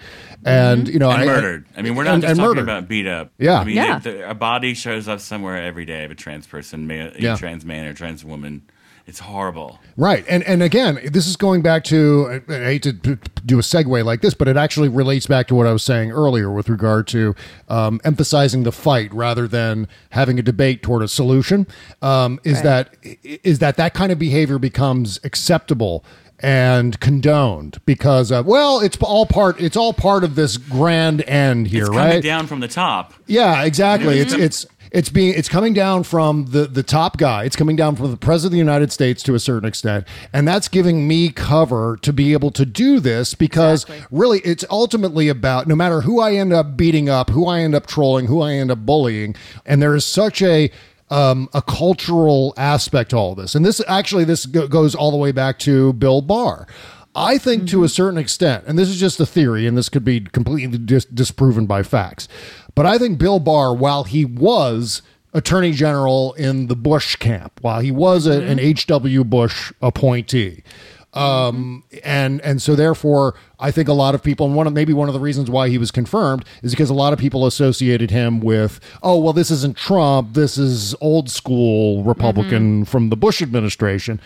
And 0.45 0.87
you 0.87 0.97
know, 0.99 1.11
and 1.11 1.21
I- 1.21 1.25
murdered. 1.25 1.65
I 1.77 1.81
mean, 1.83 1.95
we're 1.95 2.03
not 2.05 2.15
and- 2.15 2.21
just 2.23 2.31
and 2.31 2.39
talking 2.39 2.49
murdered. 2.55 2.63
about 2.63 2.87
beat 2.87 3.05
up. 3.07 3.31
Yeah. 3.37 3.59
I 3.59 3.63
mean, 3.63 3.75
Yeah. 3.75 3.99
the- 3.99 4.11
the- 4.11 4.29
a 4.31 4.33
body 4.33 4.73
shows 4.73 5.07
up 5.07 5.19
somewhere 5.19 5.57
every 5.61 5.85
day 5.85 6.03
of 6.05 6.11
a 6.11 6.15
trans 6.15 6.47
person, 6.47 6.87
ma- 6.87 6.93
a 6.93 7.11
Yeah. 7.19 7.35
trans 7.35 7.65
man 7.65 7.85
or 7.85 7.93
trans 7.93 8.25
woman. 8.25 8.63
It's 9.05 9.19
horrible. 9.19 9.79
Right, 9.97 10.23
and 10.29 10.43
and 10.43 10.63
again, 10.63 10.97
this 11.11 11.27
is 11.27 11.35
going 11.35 11.61
back 11.61 11.83
to 11.85 12.41
I 12.49 12.53
I 12.53 12.63
hate 12.63 12.83
to 12.83 12.93
do 12.93 13.59
a 13.59 13.61
segue 13.61 14.03
like 14.05 14.21
this, 14.21 14.33
but 14.33 14.47
it 14.47 14.55
actually 14.55 14.87
relates 14.87 15.27
back 15.27 15.47
to 15.47 15.55
what 15.55 15.67
I 15.67 15.73
was 15.73 15.83
saying 15.83 16.11
earlier 16.11 16.49
with 16.49 16.69
regard 16.69 17.07
to 17.07 17.35
um, 17.67 17.99
emphasizing 18.05 18.63
the 18.63 18.71
fight 18.71 19.13
rather 19.13 19.45
than 19.47 19.89
having 20.11 20.39
a 20.39 20.41
debate 20.41 20.83
toward 20.83 21.03
a 21.03 21.09
solution. 21.09 21.67
Um, 22.01 22.39
is 22.45 22.61
that 22.61 22.95
is 23.23 23.59
that 23.59 23.75
that 23.75 23.93
kind 23.93 24.11
of 24.13 24.19
behavior 24.19 24.57
becomes 24.57 25.19
acceptable 25.25 26.05
and 26.39 26.99
condoned 26.99 27.79
because 27.85 28.31
uh, 28.31 28.43
well, 28.45 28.79
it's 28.79 28.97
all 29.01 29.25
part 29.25 29.61
it's 29.61 29.77
all 29.77 29.93
part 29.93 30.23
of 30.23 30.35
this 30.35 30.57
grand 30.57 31.21
end 31.23 31.67
here, 31.67 31.83
It's 31.83 31.89
coming 31.89 32.05
right? 32.05 32.23
down 32.23 32.47
from 32.47 32.59
the 32.61 32.67
top. 32.67 33.13
Yeah, 33.27 33.63
exactly. 33.63 34.19
It's 34.19 34.33
it's 34.33 34.65
it's 34.93 35.09
being 35.09 35.33
it's 35.35 35.49
coming 35.49 35.73
down 35.73 36.03
from 36.03 36.45
the 36.45 36.67
the 36.67 36.83
top 36.83 37.17
guy. 37.17 37.43
It's 37.43 37.55
coming 37.55 37.75
down 37.75 37.95
from 37.95 38.11
the 38.11 38.17
president 38.17 38.49
of 38.49 38.51
the 38.51 38.57
United 38.59 38.91
States 38.91 39.23
to 39.23 39.33
a 39.33 39.39
certain 39.39 39.67
extent, 39.67 40.07
and 40.31 40.47
that's 40.47 40.67
giving 40.67 41.07
me 41.07 41.29
cover 41.29 41.97
to 42.03 42.13
be 42.13 42.31
able 42.33 42.51
to 42.51 42.65
do 42.65 42.99
this 42.99 43.33
because 43.33 43.87
really 44.11 44.39
it's 44.41 44.63
ultimately 44.69 45.27
about 45.29 45.67
no 45.67 45.75
matter 45.75 46.01
who 46.01 46.19
I 46.21 46.35
end 46.35 46.53
up 46.53 46.77
beating 46.77 47.09
up, 47.09 47.31
who 47.31 47.47
I 47.47 47.61
end 47.61 47.73
up 47.73 47.87
trolling, 47.87 48.27
who 48.27 48.41
I 48.41 48.53
end 48.53 48.69
up 48.69 48.85
bullying, 48.85 49.35
and 49.65 49.81
there 49.81 49.95
is 49.95 50.05
such 50.05 50.43
a 50.43 50.71
um, 51.09 51.49
a 51.53 51.61
cultural 51.61 52.53
aspect 52.55 53.09
to 53.09 53.17
all 53.17 53.33
this. 53.33 53.55
And 53.55 53.65
this 53.65 53.81
actually 53.87 54.25
this 54.25 54.45
go- 54.45 54.67
goes 54.67 54.93
all 54.93 55.09
the 55.09 55.17
way 55.17 55.31
back 55.31 55.57
to 55.59 55.93
Bill 55.93 56.21
Barr. 56.21 56.67
I 57.15 57.37
think 57.37 57.67
to 57.69 57.83
a 57.83 57.89
certain 57.89 58.17
extent, 58.17 58.63
and 58.65 58.77
this 58.77 58.89
is 58.89 58.99
just 58.99 59.19
a 59.19 59.25
theory, 59.25 59.67
and 59.67 59.77
this 59.77 59.87
could 59.87 60.03
be 60.03 60.21
completely 60.21 60.79
dis- 60.79 61.05
disproven 61.05 61.67
by 61.67 61.83
facts, 61.83 62.27
but 62.75 62.85
I 62.85 62.97
think 62.97 63.17
Bill 63.17 63.39
Barr, 63.39 63.73
while 63.73 64.03
he 64.03 64.25
was 64.25 65.01
Attorney 65.33 65.71
General 65.71 66.33
in 66.33 66.67
the 66.67 66.75
Bush 66.75 67.15
camp, 67.15 67.59
while 67.61 67.79
he 67.79 67.91
was 67.91 68.27
a, 68.27 68.41
an 68.41 68.57
mm-hmm. 68.57 68.59
H.W. 68.59 69.23
Bush 69.23 69.71
appointee, 69.81 70.63
um, 71.13 71.83
mm-hmm. 71.91 71.97
and 72.03 72.41
and 72.41 72.61
so 72.61 72.75
therefore, 72.75 73.35
I 73.59 73.71
think 73.71 73.87
a 73.87 73.93
lot 73.93 74.15
of 74.15 74.23
people, 74.23 74.45
and 74.47 74.55
one 74.55 74.67
of 74.67 74.73
maybe 74.73 74.93
one 74.93 75.07
of 75.07 75.13
the 75.13 75.19
reasons 75.19 75.49
why 75.49 75.69
he 75.69 75.77
was 75.77 75.91
confirmed 75.91 76.45
is 76.61 76.71
because 76.71 76.89
a 76.89 76.95
lot 76.95 77.13
of 77.13 77.19
people 77.19 77.45
associated 77.45 78.11
him 78.11 78.39
with, 78.39 78.79
oh 79.03 79.19
well, 79.19 79.33
this 79.33 79.51
isn't 79.51 79.77
Trump, 79.77 80.33
this 80.33 80.57
is 80.57 80.95
old 81.01 81.29
school 81.29 82.03
Republican 82.03 82.81
mm-hmm. 82.81 82.83
from 82.83 83.09
the 83.09 83.17
Bush 83.17 83.41
administration. 83.41 84.19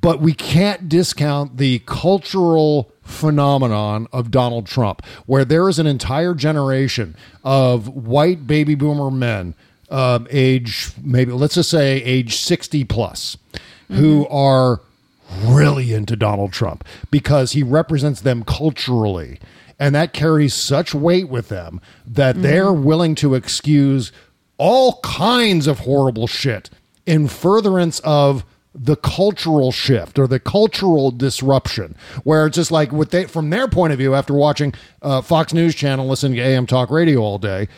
But 0.00 0.20
we 0.20 0.34
can't 0.34 0.88
discount 0.88 1.58
the 1.58 1.78
cultural 1.86 2.91
phenomenon 3.02 4.06
of 4.12 4.30
Donald 4.30 4.66
Trump, 4.66 5.04
where 5.26 5.44
there 5.44 5.68
is 5.68 5.78
an 5.78 5.86
entire 5.86 6.34
generation 6.34 7.16
of 7.44 7.88
white 7.88 8.46
baby 8.46 8.74
boomer 8.74 9.10
men, 9.10 9.54
um, 9.90 10.26
age 10.30 10.90
maybe 11.02 11.32
let's 11.32 11.54
just 11.54 11.70
say 11.70 12.02
age 12.02 12.36
sixty 12.36 12.84
plus, 12.84 13.36
who 13.88 14.26
are 14.28 14.80
really 15.44 15.92
into 15.92 16.16
Donald 16.16 16.52
Trump 16.52 16.84
because 17.10 17.52
he 17.52 17.62
represents 17.62 18.20
them 18.20 18.44
culturally. 18.44 19.38
And 19.78 19.94
that 19.94 20.12
carries 20.12 20.54
such 20.54 20.94
weight 20.94 21.28
with 21.28 21.48
them 21.48 21.80
that 22.06 22.40
they're 22.40 22.72
willing 22.72 23.14
to 23.16 23.34
excuse 23.34 24.12
all 24.56 25.00
kinds 25.02 25.66
of 25.66 25.80
horrible 25.80 26.28
shit 26.28 26.70
in 27.04 27.26
furtherance 27.26 27.98
of 28.00 28.44
the 28.74 28.96
cultural 28.96 29.70
shift 29.70 30.18
or 30.18 30.26
the 30.26 30.40
cultural 30.40 31.10
disruption 31.10 31.94
where 32.24 32.46
it's 32.46 32.56
just 32.56 32.70
like 32.70 32.90
with 32.90 33.10
they 33.10 33.26
from 33.26 33.50
their 33.50 33.68
point 33.68 33.92
of 33.92 33.98
view 33.98 34.14
after 34.14 34.32
watching 34.32 34.72
uh, 35.02 35.20
fox 35.20 35.52
news 35.52 35.74
channel 35.74 36.06
listening 36.06 36.36
to 36.36 36.42
am 36.42 36.66
talk 36.66 36.90
radio 36.90 37.20
all 37.20 37.38
day 37.38 37.68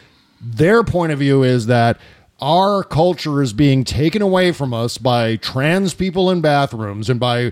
their 0.41 0.85
point 0.85 1.11
of 1.11 1.19
view 1.19 1.43
is 1.43 1.67
that 1.67 1.99
our 2.41 2.85
culture 2.85 3.43
is 3.43 3.53
being 3.53 3.83
taken 3.83 4.23
away 4.23 4.53
from 4.53 4.73
us 4.73 4.99
by 4.99 5.37
trans 5.37 5.95
people 5.95 6.31
in 6.31 6.41
bathrooms 6.41 7.11
and 7.11 7.19
by 7.19 7.51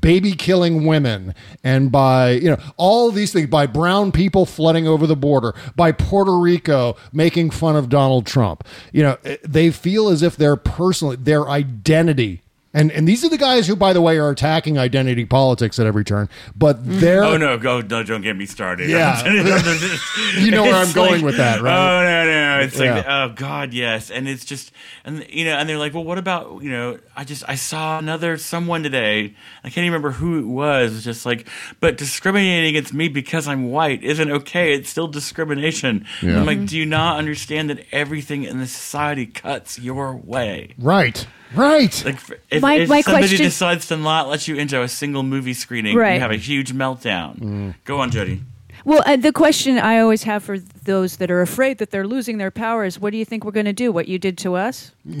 baby 0.00 0.32
killing 0.32 0.86
women 0.86 1.34
and 1.64 1.90
by 1.90 2.30
you 2.30 2.48
know 2.48 2.58
all 2.76 3.10
these 3.10 3.32
things 3.32 3.48
by 3.48 3.66
brown 3.66 4.12
people 4.12 4.46
flooding 4.46 4.86
over 4.86 5.06
the 5.06 5.16
border 5.16 5.54
by 5.76 5.92
Puerto 5.92 6.38
Rico 6.38 6.96
making 7.12 7.50
fun 7.50 7.76
of 7.76 7.88
Donald 7.88 8.26
Trump. 8.26 8.64
You 8.92 9.02
know 9.02 9.18
they 9.42 9.70
feel 9.70 10.08
as 10.08 10.22
if 10.22 10.36
their 10.36 10.56
personal 10.56 11.16
their 11.16 11.48
identity 11.48 12.42
And 12.74 12.90
and 12.92 13.06
these 13.06 13.22
are 13.24 13.28
the 13.28 13.38
guys 13.38 13.66
who, 13.66 13.76
by 13.76 13.92
the 13.92 14.00
way, 14.00 14.18
are 14.18 14.30
attacking 14.30 14.78
identity 14.78 15.26
politics 15.26 15.78
at 15.78 15.86
every 15.86 16.04
turn. 16.04 16.28
But 16.56 16.78
mm-hmm. 16.78 17.00
they're 17.00 17.24
Oh 17.24 17.36
no, 17.36 17.58
go 17.58 17.80
no, 17.80 18.02
don't 18.02 18.22
get 18.22 18.36
me 18.36 18.46
started. 18.46 18.88
Yeah. 18.88 19.22
You 20.38 20.50
know 20.50 20.62
where 20.62 20.74
I'm 20.74 20.84
It's 20.84 20.94
going 20.94 21.16
like, 21.16 21.24
with 21.24 21.36
that, 21.36 21.60
right? 21.60 21.72
Oh 21.72 22.04
no, 22.04 22.24
no, 22.26 22.64
it's 22.64 22.78
like 22.78 23.04
oh 23.06 23.32
god, 23.34 23.74
yes, 23.74 24.10
and 24.10 24.28
it's 24.28 24.44
just 24.44 24.72
and 25.04 25.26
you 25.28 25.44
know, 25.44 25.52
and 25.52 25.68
they're 25.68 25.78
like, 25.78 25.94
well, 25.94 26.04
what 26.04 26.18
about 26.18 26.62
you 26.62 26.70
know? 26.70 26.98
I 27.16 27.24
just 27.24 27.44
I 27.48 27.56
saw 27.56 27.98
another 27.98 28.38
someone 28.38 28.82
today. 28.82 29.34
I 29.62 29.68
can't 29.68 29.78
even 29.78 29.92
remember 29.92 30.12
who 30.12 30.38
it 30.38 30.46
was. 30.46 30.94
It's 30.96 31.04
just 31.04 31.26
like, 31.26 31.48
but 31.80 31.98
discriminating 31.98 32.70
against 32.70 32.94
me 32.94 33.08
because 33.08 33.46
I'm 33.46 33.70
white 33.70 34.02
isn't 34.02 34.30
okay. 34.30 34.72
It's 34.72 34.88
still 34.88 35.08
discrimination. 35.08 36.06
Yeah. 36.22 36.40
I'm 36.40 36.46
like, 36.46 36.66
do 36.66 36.76
you 36.76 36.86
not 36.86 37.18
understand 37.18 37.70
that 37.70 37.84
everything 37.92 38.44
in 38.44 38.58
the 38.58 38.66
society 38.66 39.26
cuts 39.26 39.78
your 39.78 40.16
way? 40.16 40.74
right, 40.78 41.26
right. 41.54 42.04
Like 42.04 42.18
if, 42.50 42.62
My- 42.62 42.74
if 42.76 42.88
my 42.88 43.00
somebody 43.00 43.28
question- 43.28 43.44
decides 43.44 43.86
to 43.88 43.96
not 43.96 44.28
let 44.28 44.48
you 44.48 44.56
into 44.56 44.80
a 44.82 44.88
single 44.88 45.22
movie 45.22 45.54
screening, 45.54 45.96
Right. 45.96 46.14
you 46.14 46.20
have 46.20 46.30
a 46.30 46.36
huge 46.36 46.72
meltdown. 46.72 47.74
Go 47.84 48.00
on, 48.00 48.10
Jody. 48.10 48.42
Well, 48.84 49.00
uh, 49.06 49.14
the 49.14 49.30
question 49.32 49.78
I 49.78 50.00
always 50.00 50.24
have 50.24 50.42
for 50.42 50.58
those 50.58 51.18
that 51.18 51.30
are 51.30 51.40
afraid 51.40 51.78
that 51.78 51.92
they're 51.92 52.06
losing 52.06 52.38
their 52.38 52.50
power 52.50 52.84
is, 52.84 52.98
what 52.98 53.12
do 53.12 53.16
you 53.16 53.24
think 53.24 53.44
we're 53.44 53.52
going 53.52 53.66
to 53.66 53.72
do? 53.72 53.92
What 53.92 54.08
you 54.08 54.18
did 54.18 54.36
to 54.38 54.56
us? 54.56 54.90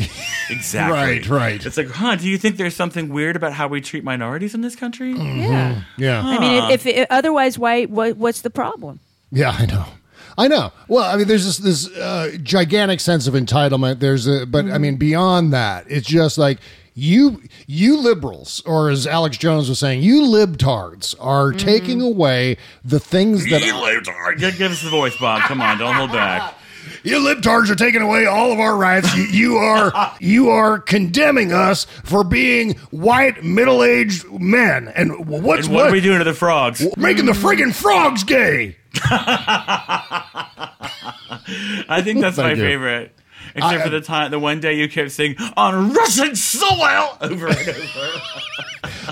Exactly. 0.50 0.92
Right, 0.98 1.28
right. 1.28 1.64
It's 1.64 1.76
like, 1.78 1.88
huh? 1.88 2.16
Do 2.16 2.28
you 2.28 2.36
think 2.36 2.56
there's 2.56 2.74
something 2.76 3.08
weird 3.08 3.36
about 3.36 3.52
how 3.54 3.68
we 3.68 3.80
treat 3.80 4.04
minorities 4.04 4.54
in 4.54 4.60
this 4.60 4.74
country? 4.76 5.12
Yeah. 5.12 5.82
Yeah. 5.96 6.20
I 6.22 6.38
mean, 6.40 6.70
if, 6.72 6.84
if 6.84 7.06
otherwise, 7.08 7.58
why? 7.58 7.84
What, 7.84 8.16
what's 8.18 8.42
the 8.42 8.50
problem? 8.50 8.98
Yeah, 9.30 9.50
I 9.56 9.64
know. 9.66 9.86
I 10.38 10.48
know. 10.48 10.72
Well, 10.88 11.04
I 11.04 11.16
mean, 11.16 11.28
there's 11.28 11.44
this 11.44 11.58
this 11.58 11.96
uh, 11.96 12.36
gigantic 12.42 13.00
sense 13.00 13.26
of 13.26 13.34
entitlement. 13.34 14.00
There's 14.00 14.26
a, 14.26 14.46
but 14.46 14.66
I 14.66 14.78
mean, 14.78 14.96
beyond 14.96 15.52
that, 15.52 15.84
it's 15.88 16.06
just 16.06 16.38
like 16.38 16.58
you 16.94 17.42
you 17.66 17.98
liberals, 17.98 18.62
or 18.66 18.90
as 18.90 19.06
Alex 19.06 19.36
Jones 19.36 19.68
was 19.68 19.78
saying, 19.78 20.02
you 20.02 20.22
libtards 20.22 21.14
are 21.20 21.52
taking 21.52 22.00
away 22.00 22.56
the 22.84 23.00
things 23.00 23.48
that 23.50 23.62
You 23.62 23.74
libtard. 23.74 24.38
Give, 24.38 24.56
give 24.56 24.72
us 24.72 24.82
the 24.82 24.90
voice, 24.90 25.16
Bob. 25.16 25.42
Come 25.42 25.60
on, 25.60 25.78
don't 25.78 25.94
hold 25.94 26.12
back. 26.12 26.54
you 27.04 27.18
libtards 27.18 27.70
are 27.70 27.74
taking 27.74 28.02
away 28.02 28.26
all 28.26 28.52
of 28.52 28.58
our 28.60 28.76
rights. 28.76 29.14
You, 29.16 29.24
you 29.24 29.56
are 29.56 30.14
you 30.20 30.50
are 30.50 30.78
condemning 30.78 31.52
us 31.52 31.84
for 31.84 32.24
being 32.24 32.74
white 32.90 33.42
middle 33.44 33.82
aged 33.82 34.30
men. 34.30 34.88
And 34.88 35.26
what's 35.26 35.66
And 35.66 35.74
what, 35.76 35.88
are 35.88 35.92
we 35.92 36.00
doing 36.00 36.18
to 36.18 36.24
the 36.24 36.34
frogs? 36.34 36.84
Making 36.96 37.26
the 37.26 37.32
friggin' 37.32 37.74
frogs 37.74 38.24
gay. 38.24 38.76
I 41.88 42.00
think 42.04 42.20
that's 42.20 42.36
my 42.38 42.50
you. 42.52 42.56
favorite. 42.56 43.14
Except 43.54 43.80
I- 43.80 43.82
for 43.82 43.90
the 43.90 44.00
time, 44.00 44.30
the 44.30 44.38
one 44.38 44.60
day 44.60 44.74
you 44.74 44.88
kept 44.88 45.10
saying 45.12 45.36
on 45.56 45.92
Russian 45.92 46.34
soil 46.36 47.18
over 47.20 47.48
and 47.48 47.58
over. 47.68 48.10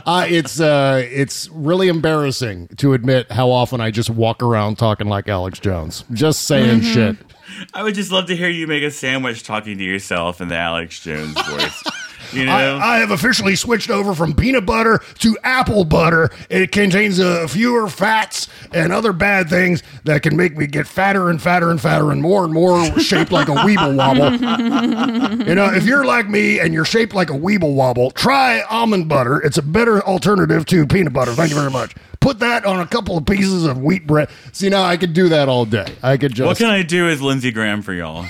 Uh, 0.06 0.24
it's 0.28 0.60
uh, 0.60 1.04
it's 1.10 1.48
really 1.50 1.88
embarrassing 1.88 2.68
to 2.78 2.92
admit 2.94 3.30
how 3.30 3.50
often 3.50 3.80
I 3.80 3.90
just 3.90 4.08
walk 4.08 4.42
around 4.42 4.76
talking 4.78 5.08
like 5.08 5.28
Alex 5.28 5.58
Jones, 5.58 6.04
just 6.12 6.42
saying 6.46 6.80
Mhm. 6.80 6.94
shit. 6.94 7.16
I 7.74 7.82
would 7.82 7.94
just 7.94 8.12
love 8.12 8.26
to 8.26 8.36
hear 8.36 8.48
you 8.48 8.66
make 8.66 8.82
a 8.82 8.90
sandwich 8.90 9.42
talking 9.42 9.78
to 9.78 9.84
yourself 9.84 10.40
in 10.40 10.48
the 10.48 10.56
Alex 10.56 11.00
Jones 11.00 11.40
voice. 11.48 11.82
You 12.32 12.44
know, 12.44 12.52
I, 12.52 12.96
I 12.96 12.98
have 12.98 13.10
officially 13.10 13.56
switched 13.56 13.90
over 13.90 14.14
from 14.14 14.34
peanut 14.34 14.64
butter 14.64 15.00
to 15.18 15.36
apple 15.42 15.84
butter. 15.84 16.30
It 16.48 16.70
contains 16.70 17.18
uh, 17.18 17.48
fewer 17.48 17.88
fats 17.88 18.48
and 18.72 18.92
other 18.92 19.12
bad 19.12 19.48
things 19.48 19.82
that 20.04 20.22
can 20.22 20.36
make 20.36 20.56
me 20.56 20.68
get 20.68 20.86
fatter 20.86 21.28
and 21.28 21.42
fatter 21.42 21.70
and 21.70 21.80
fatter 21.80 22.12
and 22.12 22.22
more 22.22 22.44
and 22.44 22.52
more 22.52 23.00
shaped 23.00 23.32
like 23.32 23.48
a 23.48 23.52
weeble 23.52 23.96
wobble. 23.96 25.44
you 25.46 25.54
know, 25.54 25.72
if 25.74 25.84
you're 25.84 26.04
like 26.04 26.28
me 26.28 26.60
and 26.60 26.72
you're 26.72 26.84
shaped 26.84 27.14
like 27.14 27.30
a 27.30 27.34
weeble 27.34 27.74
wobble, 27.74 28.12
try 28.12 28.62
almond 28.70 29.08
butter. 29.08 29.40
It's 29.40 29.58
a 29.58 29.62
better 29.62 30.00
alternative 30.02 30.66
to 30.66 30.86
peanut 30.86 31.12
butter. 31.12 31.32
Thank 31.32 31.50
you 31.50 31.56
very 31.56 31.70
much. 31.70 31.94
Put 32.20 32.40
that 32.40 32.66
on 32.66 32.80
a 32.80 32.86
couple 32.86 33.16
of 33.16 33.24
pieces 33.24 33.64
of 33.64 33.78
wheat 33.78 34.06
bread. 34.06 34.28
See, 34.52 34.68
now 34.68 34.82
I 34.82 34.96
could 34.96 35.14
do 35.14 35.30
that 35.30 35.48
all 35.48 35.64
day. 35.64 35.94
I 36.02 36.16
could 36.16 36.34
just. 36.34 36.46
what 36.46 36.58
can 36.58 36.68
I 36.68 36.82
do 36.82 37.08
as 37.08 37.22
Lindsey 37.22 37.50
Graham 37.50 37.82
for 37.82 37.94
y'all? 37.94 38.26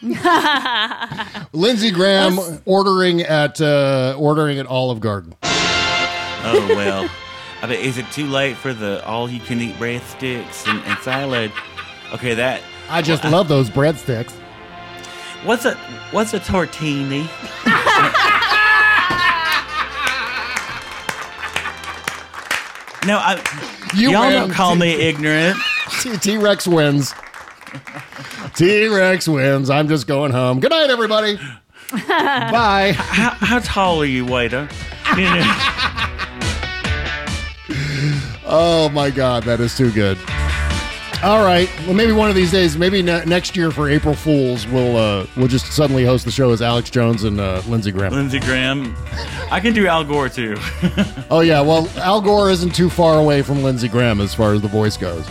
Lindsey 1.52 1.90
Graham 1.90 2.38
ordering 2.64 3.22
at 3.22 3.60
uh, 3.60 4.16
ordering 4.18 4.58
at 4.58 4.66
Olive 4.66 5.00
Garden. 5.00 5.34
Oh 5.42 6.66
well. 6.70 7.08
I 7.60 7.66
bet 7.66 7.80
is 7.80 7.98
it 7.98 8.10
too 8.12 8.26
late 8.26 8.56
for 8.56 8.72
the 8.72 9.04
all-you-can-eat 9.04 9.74
breadsticks 9.74 10.68
and, 10.68 10.80
and 10.84 10.98
salad? 11.00 11.50
Okay, 12.12 12.34
that 12.34 12.62
I 12.88 13.02
just 13.02 13.24
love 13.24 13.48
those 13.48 13.68
breadsticks. 13.68 14.32
What's 15.44 15.64
a 15.64 15.74
what's 16.12 16.34
a 16.34 16.40
tortini? 16.40 17.28
no, 23.08 23.16
I, 23.16 23.40
You 23.96 24.10
y'all 24.10 24.30
don't 24.30 24.50
call 24.50 24.76
me 24.76 24.92
ignorant. 24.92 25.58
T 26.20 26.36
Rex 26.36 26.68
wins. 26.68 27.14
T 28.54 28.86
Rex 28.88 29.26
wins. 29.26 29.70
I'm 29.70 29.88
just 29.88 30.06
going 30.06 30.30
home. 30.30 30.60
Good 30.60 30.70
night, 30.72 30.90
everybody. 30.90 31.36
Bye. 31.90 32.92
How, 32.94 33.30
how 33.30 33.58
tall 33.60 34.02
are 34.02 34.04
you, 34.04 34.26
waiter? 34.26 34.68
You 35.16 35.22
know, 35.24 35.40
Oh 38.50 38.90
my 38.92 39.10
God, 39.10 39.44
that 39.44 39.60
is 39.60 39.74
too 39.74 39.90
good. 39.90 40.18
All 41.22 41.44
right. 41.44 41.68
Well, 41.84 41.94
maybe 41.94 42.12
one 42.12 42.30
of 42.30 42.36
these 42.36 42.52
days, 42.52 42.76
maybe 42.78 43.02
ne- 43.02 43.24
next 43.24 43.56
year 43.56 43.72
for 43.72 43.90
April 43.90 44.14
Fools, 44.14 44.68
we'll 44.68 44.96
uh, 44.96 45.26
we'll 45.36 45.48
just 45.48 45.72
suddenly 45.72 46.04
host 46.04 46.24
the 46.24 46.30
show 46.30 46.50
as 46.52 46.62
Alex 46.62 46.90
Jones 46.90 47.24
and 47.24 47.40
uh, 47.40 47.60
Lindsey 47.66 47.90
Graham. 47.90 48.12
Lindsey 48.12 48.38
Graham. 48.38 48.94
I 49.50 49.58
can 49.58 49.72
do 49.74 49.88
Al 49.88 50.04
Gore 50.04 50.28
too. 50.28 50.56
Oh 51.30 51.40
yeah. 51.40 51.60
Well, 51.60 51.88
Al 51.98 52.20
Gore 52.20 52.50
isn't 52.50 52.74
too 52.74 52.88
far 52.88 53.18
away 53.18 53.42
from 53.42 53.62
Lindsey 53.62 53.88
Graham 53.88 54.20
as 54.20 54.32
far 54.32 54.52
as 54.54 54.62
the 54.62 54.68
voice 54.68 54.96
goes. 54.96 55.26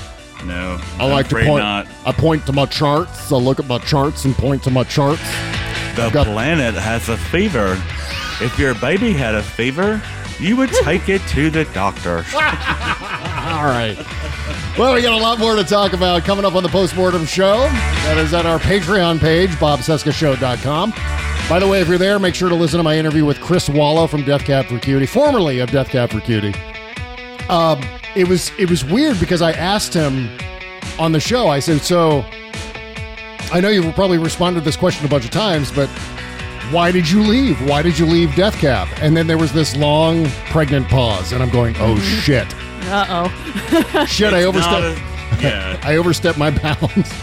no, 0.45 0.77
I 0.99 1.05
I'm 1.05 1.11
like 1.11 1.29
to 1.29 1.35
point. 1.35 1.63
not. 1.63 1.87
I 2.05 2.11
point 2.11 2.45
to 2.47 2.53
my 2.53 2.65
charts. 2.65 3.31
I 3.31 3.37
look 3.37 3.59
at 3.59 3.65
my 3.67 3.79
charts 3.79 4.25
and 4.25 4.35
point 4.35 4.63
to 4.65 4.69
my 4.69 4.83
charts. 4.83 5.21
The 5.95 6.09
got- 6.11 6.27
planet 6.27 6.75
has 6.75 7.07
a 7.09 7.17
fever. 7.17 7.81
If 8.41 8.59
your 8.59 8.75
baby 8.75 9.13
had 9.13 9.33
a 9.35 9.41
fever, 9.41 10.01
you 10.39 10.55
would 10.57 10.69
take 10.83 11.07
it 11.09 11.21
to 11.29 11.49
the 11.49 11.63
doctor. 11.73 12.17
All 12.35 13.63
right. 13.63 13.95
Well, 14.77 14.93
we 14.93 15.01
got 15.01 15.19
a 15.19 15.23
lot 15.23 15.39
more 15.39 15.55
to 15.55 15.63
talk 15.63 15.93
about 15.93 16.23
coming 16.23 16.45
up 16.45 16.53
on 16.53 16.61
the 16.61 16.69
postmortem 16.69 17.25
show. 17.25 17.57
That 17.57 18.17
is 18.19 18.33
at 18.33 18.45
our 18.45 18.59
Patreon 18.59 19.19
page, 19.19 19.49
bobcescashow.com. 19.51 20.93
By 21.49 21.59
the 21.59 21.67
way, 21.67 21.81
if 21.81 21.87
you're 21.87 21.97
there, 21.97 22.19
make 22.19 22.35
sure 22.35 22.49
to 22.49 22.55
listen 22.55 22.77
to 22.77 22.83
my 22.83 22.97
interview 22.97 23.25
with 23.25 23.39
Chris 23.39 23.69
Walla 23.69 24.07
from 24.07 24.23
Death 24.23 24.43
Cab 24.43 24.65
for 24.65 24.77
Cutie, 24.79 25.05
formerly 25.05 25.59
of 25.59 25.71
Death 25.71 25.89
Cab 25.89 26.11
for 26.11 26.19
Cutie. 26.19 26.53
Um, 27.49 27.81
it 28.15 28.27
was 28.27 28.51
it 28.59 28.69
was 28.69 28.83
weird 28.83 29.19
because 29.19 29.41
I 29.41 29.53
asked 29.53 29.93
him 29.93 30.29
on 30.99 31.11
the 31.11 31.19
show. 31.19 31.47
I 31.47 31.59
said, 31.59 31.81
"So, 31.81 32.25
I 33.51 33.61
know 33.61 33.69
you've 33.69 33.95
probably 33.95 34.17
responded 34.17 34.59
to 34.59 34.65
this 34.65 34.75
question 34.75 35.05
a 35.05 35.09
bunch 35.09 35.25
of 35.25 35.31
times, 35.31 35.71
but 35.71 35.87
why 36.69 36.91
did 36.91 37.09
you 37.09 37.23
leave? 37.23 37.57
Why 37.67 37.81
did 37.81 37.97
you 37.97 38.05
leave 38.05 38.35
Death 38.35 38.57
Cab?" 38.59 38.89
And 39.01 39.15
then 39.15 39.25
there 39.27 39.37
was 39.37 39.53
this 39.53 39.75
long, 39.75 40.27
pregnant 40.51 40.89
pause, 40.89 41.31
and 41.31 41.41
I'm 41.41 41.49
going, 41.49 41.75
"Oh 41.79 41.97
shit." 42.21 42.53
Uh 42.87 43.29
oh. 43.29 44.05
Shit, 44.09 44.33
I 44.33 44.43
overstepped. 44.43 44.97
a- 44.99 45.41
yeah. 45.43 45.79
I 45.83 45.97
overstepped 45.97 46.37
my 46.37 46.49
bounds. 46.63 47.13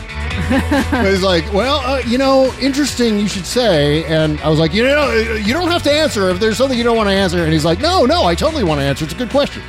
But 0.91 1.05
he's 1.11 1.23
like, 1.23 1.51
well, 1.53 1.77
uh, 1.79 1.99
you 2.07 2.19
know, 2.19 2.53
interesting 2.61 3.19
you 3.19 3.29
should 3.29 3.47
say. 3.47 4.05
And 4.05 4.41
I 4.41 4.49
was 4.49 4.59
like, 4.59 4.73
you 4.75 4.83
know, 4.85 5.13
you 5.13 5.53
don't 5.55 5.69
have 5.71 5.83
to 5.85 5.93
answer 5.93 6.29
if 6.31 6.41
there's 6.41 6.57
something 6.57 6.77
you 6.77 6.85
don't 6.85 6.97
want 6.97 7.09
to 7.09 7.15
answer. 7.15 7.45
And 7.45 7.53
he's 7.53 7.65
like, 7.65 7.81
no, 7.81 8.05
no, 8.05 8.25
I 8.25 8.35
totally 8.35 8.65
want 8.65 8.81
to 8.81 8.85
answer. 8.85 9.05
It's 9.05 9.15
a 9.15 9.17
good 9.17 9.31
question. 9.31 9.63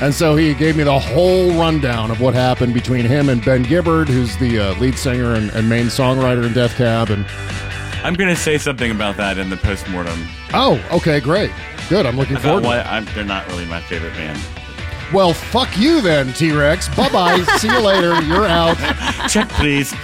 And 0.00 0.14
so 0.14 0.36
he 0.36 0.52
gave 0.52 0.76
me 0.76 0.84
the 0.84 0.98
whole 0.98 1.50
rundown 1.58 2.10
of 2.10 2.20
what 2.20 2.34
happened 2.34 2.74
between 2.74 3.06
him 3.06 3.30
and 3.30 3.42
Ben 3.42 3.62
Gibbard, 3.62 4.08
who's 4.08 4.36
the 4.36 4.58
uh, 4.58 4.74
lead 4.78 4.96
singer 4.98 5.32
and, 5.34 5.50
and 5.52 5.66
main 5.68 5.86
songwriter 5.86 6.46
in 6.46 6.52
Death 6.52 6.76
Cab. 6.76 7.08
And 7.10 7.24
I'm 8.04 8.12
going 8.14 8.28
to 8.28 8.36
say 8.40 8.58
something 8.58 8.90
about 8.90 9.16
that 9.16 9.38
in 9.38 9.48
the 9.48 9.56
postmortem. 9.56 10.26
oh, 10.52 10.78
okay, 10.92 11.18
great, 11.20 11.50
good. 11.88 12.04
I'm 12.04 12.16
looking 12.18 12.36
About 12.36 12.44
forward. 12.44 12.62
to 12.62 12.68
why 12.68 12.80
it. 12.80 12.86
I'm, 12.86 13.06
they're 13.14 13.24
not 13.24 13.46
really 13.48 13.64
my 13.64 13.80
favorite 13.80 14.12
band. 14.12 14.38
Well, 15.12 15.32
fuck 15.32 15.76
you 15.78 16.00
then, 16.00 16.32
T 16.32 16.52
Rex. 16.52 16.88
Bye 16.94 17.08
bye. 17.10 17.42
See 17.58 17.68
you 17.68 17.80
later. 17.80 18.20
You're 18.22 18.46
out. 18.46 18.76
Check, 19.28 19.48
please. 19.50 19.94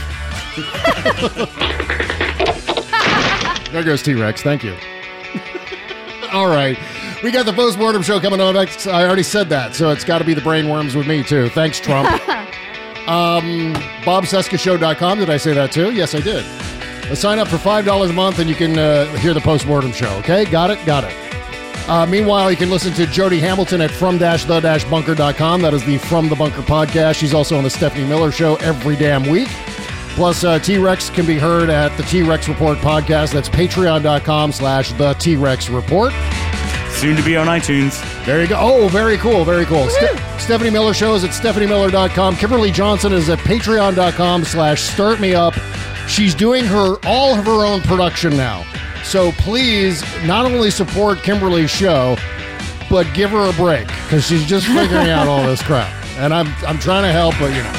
There 3.73 3.83
goes 3.83 4.03
T 4.03 4.15
Rex. 4.15 4.43
Thank 4.43 4.63
you. 4.63 4.77
All 6.33 6.49
right. 6.49 6.79
We 7.23 7.31
got 7.31 7.47
the 7.47 7.53
postmortem 7.53 8.03
show 8.03 8.21
coming 8.21 8.41
on 8.41 8.55
next. 8.55 8.87
I 8.87 9.07
already 9.07 9.23
said 9.23 9.49
that, 9.51 9.75
so 9.75 9.91
it's 9.91 10.05
got 10.05 10.19
to 10.19 10.25
be 10.25 10.35
the 10.35 10.41
brainworms 10.41 10.97
with 10.97 11.07
me, 11.07 11.23
too. 11.23 11.49
Thanks, 11.51 11.79
Trump. 11.79 12.09
um, 13.09 13.73
BobCescashow.com. 14.03 15.19
Did 15.19 15.31
I 15.31 15.37
say 15.37 15.55
that, 15.55 15.71
too? 15.71 15.93
Yes, 15.93 16.15
I 16.15 16.21
did. 16.21 16.45
Sign 17.17 17.39
up 17.39 17.47
for 17.49 17.59
$5 17.59 18.11
a 18.11 18.13
month 18.13 18.39
and 18.39 18.49
you 18.49 18.57
can 18.57 18.79
uh, 18.79 19.07
hear 19.17 19.35
the 19.35 19.41
postmortem 19.41 19.93
show, 19.93 20.11
okay? 20.19 20.45
Got 20.47 20.71
it? 20.71 20.85
Got 20.85 21.05
it. 21.05 21.22
Uh, 21.89 22.07
meanwhile, 22.07 22.51
you 22.51 22.57
can 22.57 22.71
listen 22.71 22.93
to 22.95 23.07
Jody 23.07 23.39
Hamilton 23.41 23.81
at 23.81 23.91
from-the-bunker.com. 23.91 25.63
That 25.63 25.75
is 25.75 25.85
the 25.85 25.99
From 25.99 26.29
the 26.29 26.37
Bunker 26.37 26.63
podcast. 26.63 27.17
She's 27.17 27.35
also 27.35 27.57
on 27.59 27.65
the 27.65 27.71
Stephanie 27.71 28.07
Miller 28.07 28.31
Show 28.33 28.57
every 28.57 28.97
damn 28.97 29.29
week. 29.29 29.49
Plus, 30.15 30.45
uh, 30.45 30.59
T-Rex 30.59 31.11
can 31.11 31.25
be 31.27 31.39
heard 31.39 31.71
at 31.71 31.97
the 31.97 32.03
T-Rex 32.05 32.49
Report 32.49 32.79
podcast. 32.79 33.33
That's 33.33 33.49
patreon.com 33.49 34.53
slash 34.53 34.93
the 34.93 35.15
T-Rex 35.15 35.71
Report. 35.71 36.13
Soon 36.91 37.17
to 37.17 37.23
be 37.23 37.37
on 37.37 37.47
iTunes. 37.47 38.01
There 38.27 38.41
you 38.43 38.49
go. 38.49 38.57
Oh, 38.61 38.89
very 38.89 39.17
cool. 39.17 39.45
Very 39.45 39.65
cool. 39.65 39.89
Ste- 39.89 40.19
Stephanie 40.39 40.71
Miller 40.71 40.95
Show 40.95 41.15
is 41.15 41.25
at 41.25 41.31
stephaniemiller.com. 41.31 42.37
Kimberly 42.37 42.71
Johnson 42.71 43.13
is 43.13 43.29
at 43.31 43.39
patreon.com 43.41 44.45
slash 44.45 44.83
start 44.83 45.19
me 45.19 45.35
up. 45.35 45.55
She's 46.07 46.35
doing 46.35 46.65
her 46.67 46.97
all 47.07 47.37
of 47.39 47.47
her 47.47 47.65
own 47.67 47.81
production 47.81 48.37
now. 48.37 48.65
So 49.05 49.33
please 49.33 50.03
not 50.25 50.47
only 50.47 50.71
support 50.71 51.23
Kimberly's 51.23 51.71
show, 51.71 52.17
but 52.89 53.13
give 53.15 53.31
her 53.31 53.49
a 53.49 53.53
break 53.55 53.87
because 53.87 54.27
she's 54.27 54.47
just 54.47 54.67
figuring 54.67 55.09
out 55.11 55.27
all 55.27 55.45
this 55.47 55.63
crap. 55.63 55.93
And 56.19 56.33
I'm 56.33 56.49
I'm 56.67 56.79
trying 56.79 57.03
to 57.05 57.13
help, 57.13 57.35
but 57.39 57.49
you 57.55 57.63
know. 57.63 57.79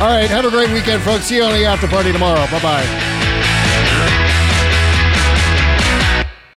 All 0.00 0.10
right, 0.10 0.28
have 0.28 0.44
a 0.44 0.50
great 0.50 0.70
weekend, 0.72 1.02
folks. 1.02 1.24
See 1.24 1.36
you 1.36 1.44
on 1.44 1.52
the 1.52 1.64
after 1.64 1.86
party 1.86 2.12
tomorrow. 2.12 2.46
Bye 2.50 2.62
bye. 2.62 3.23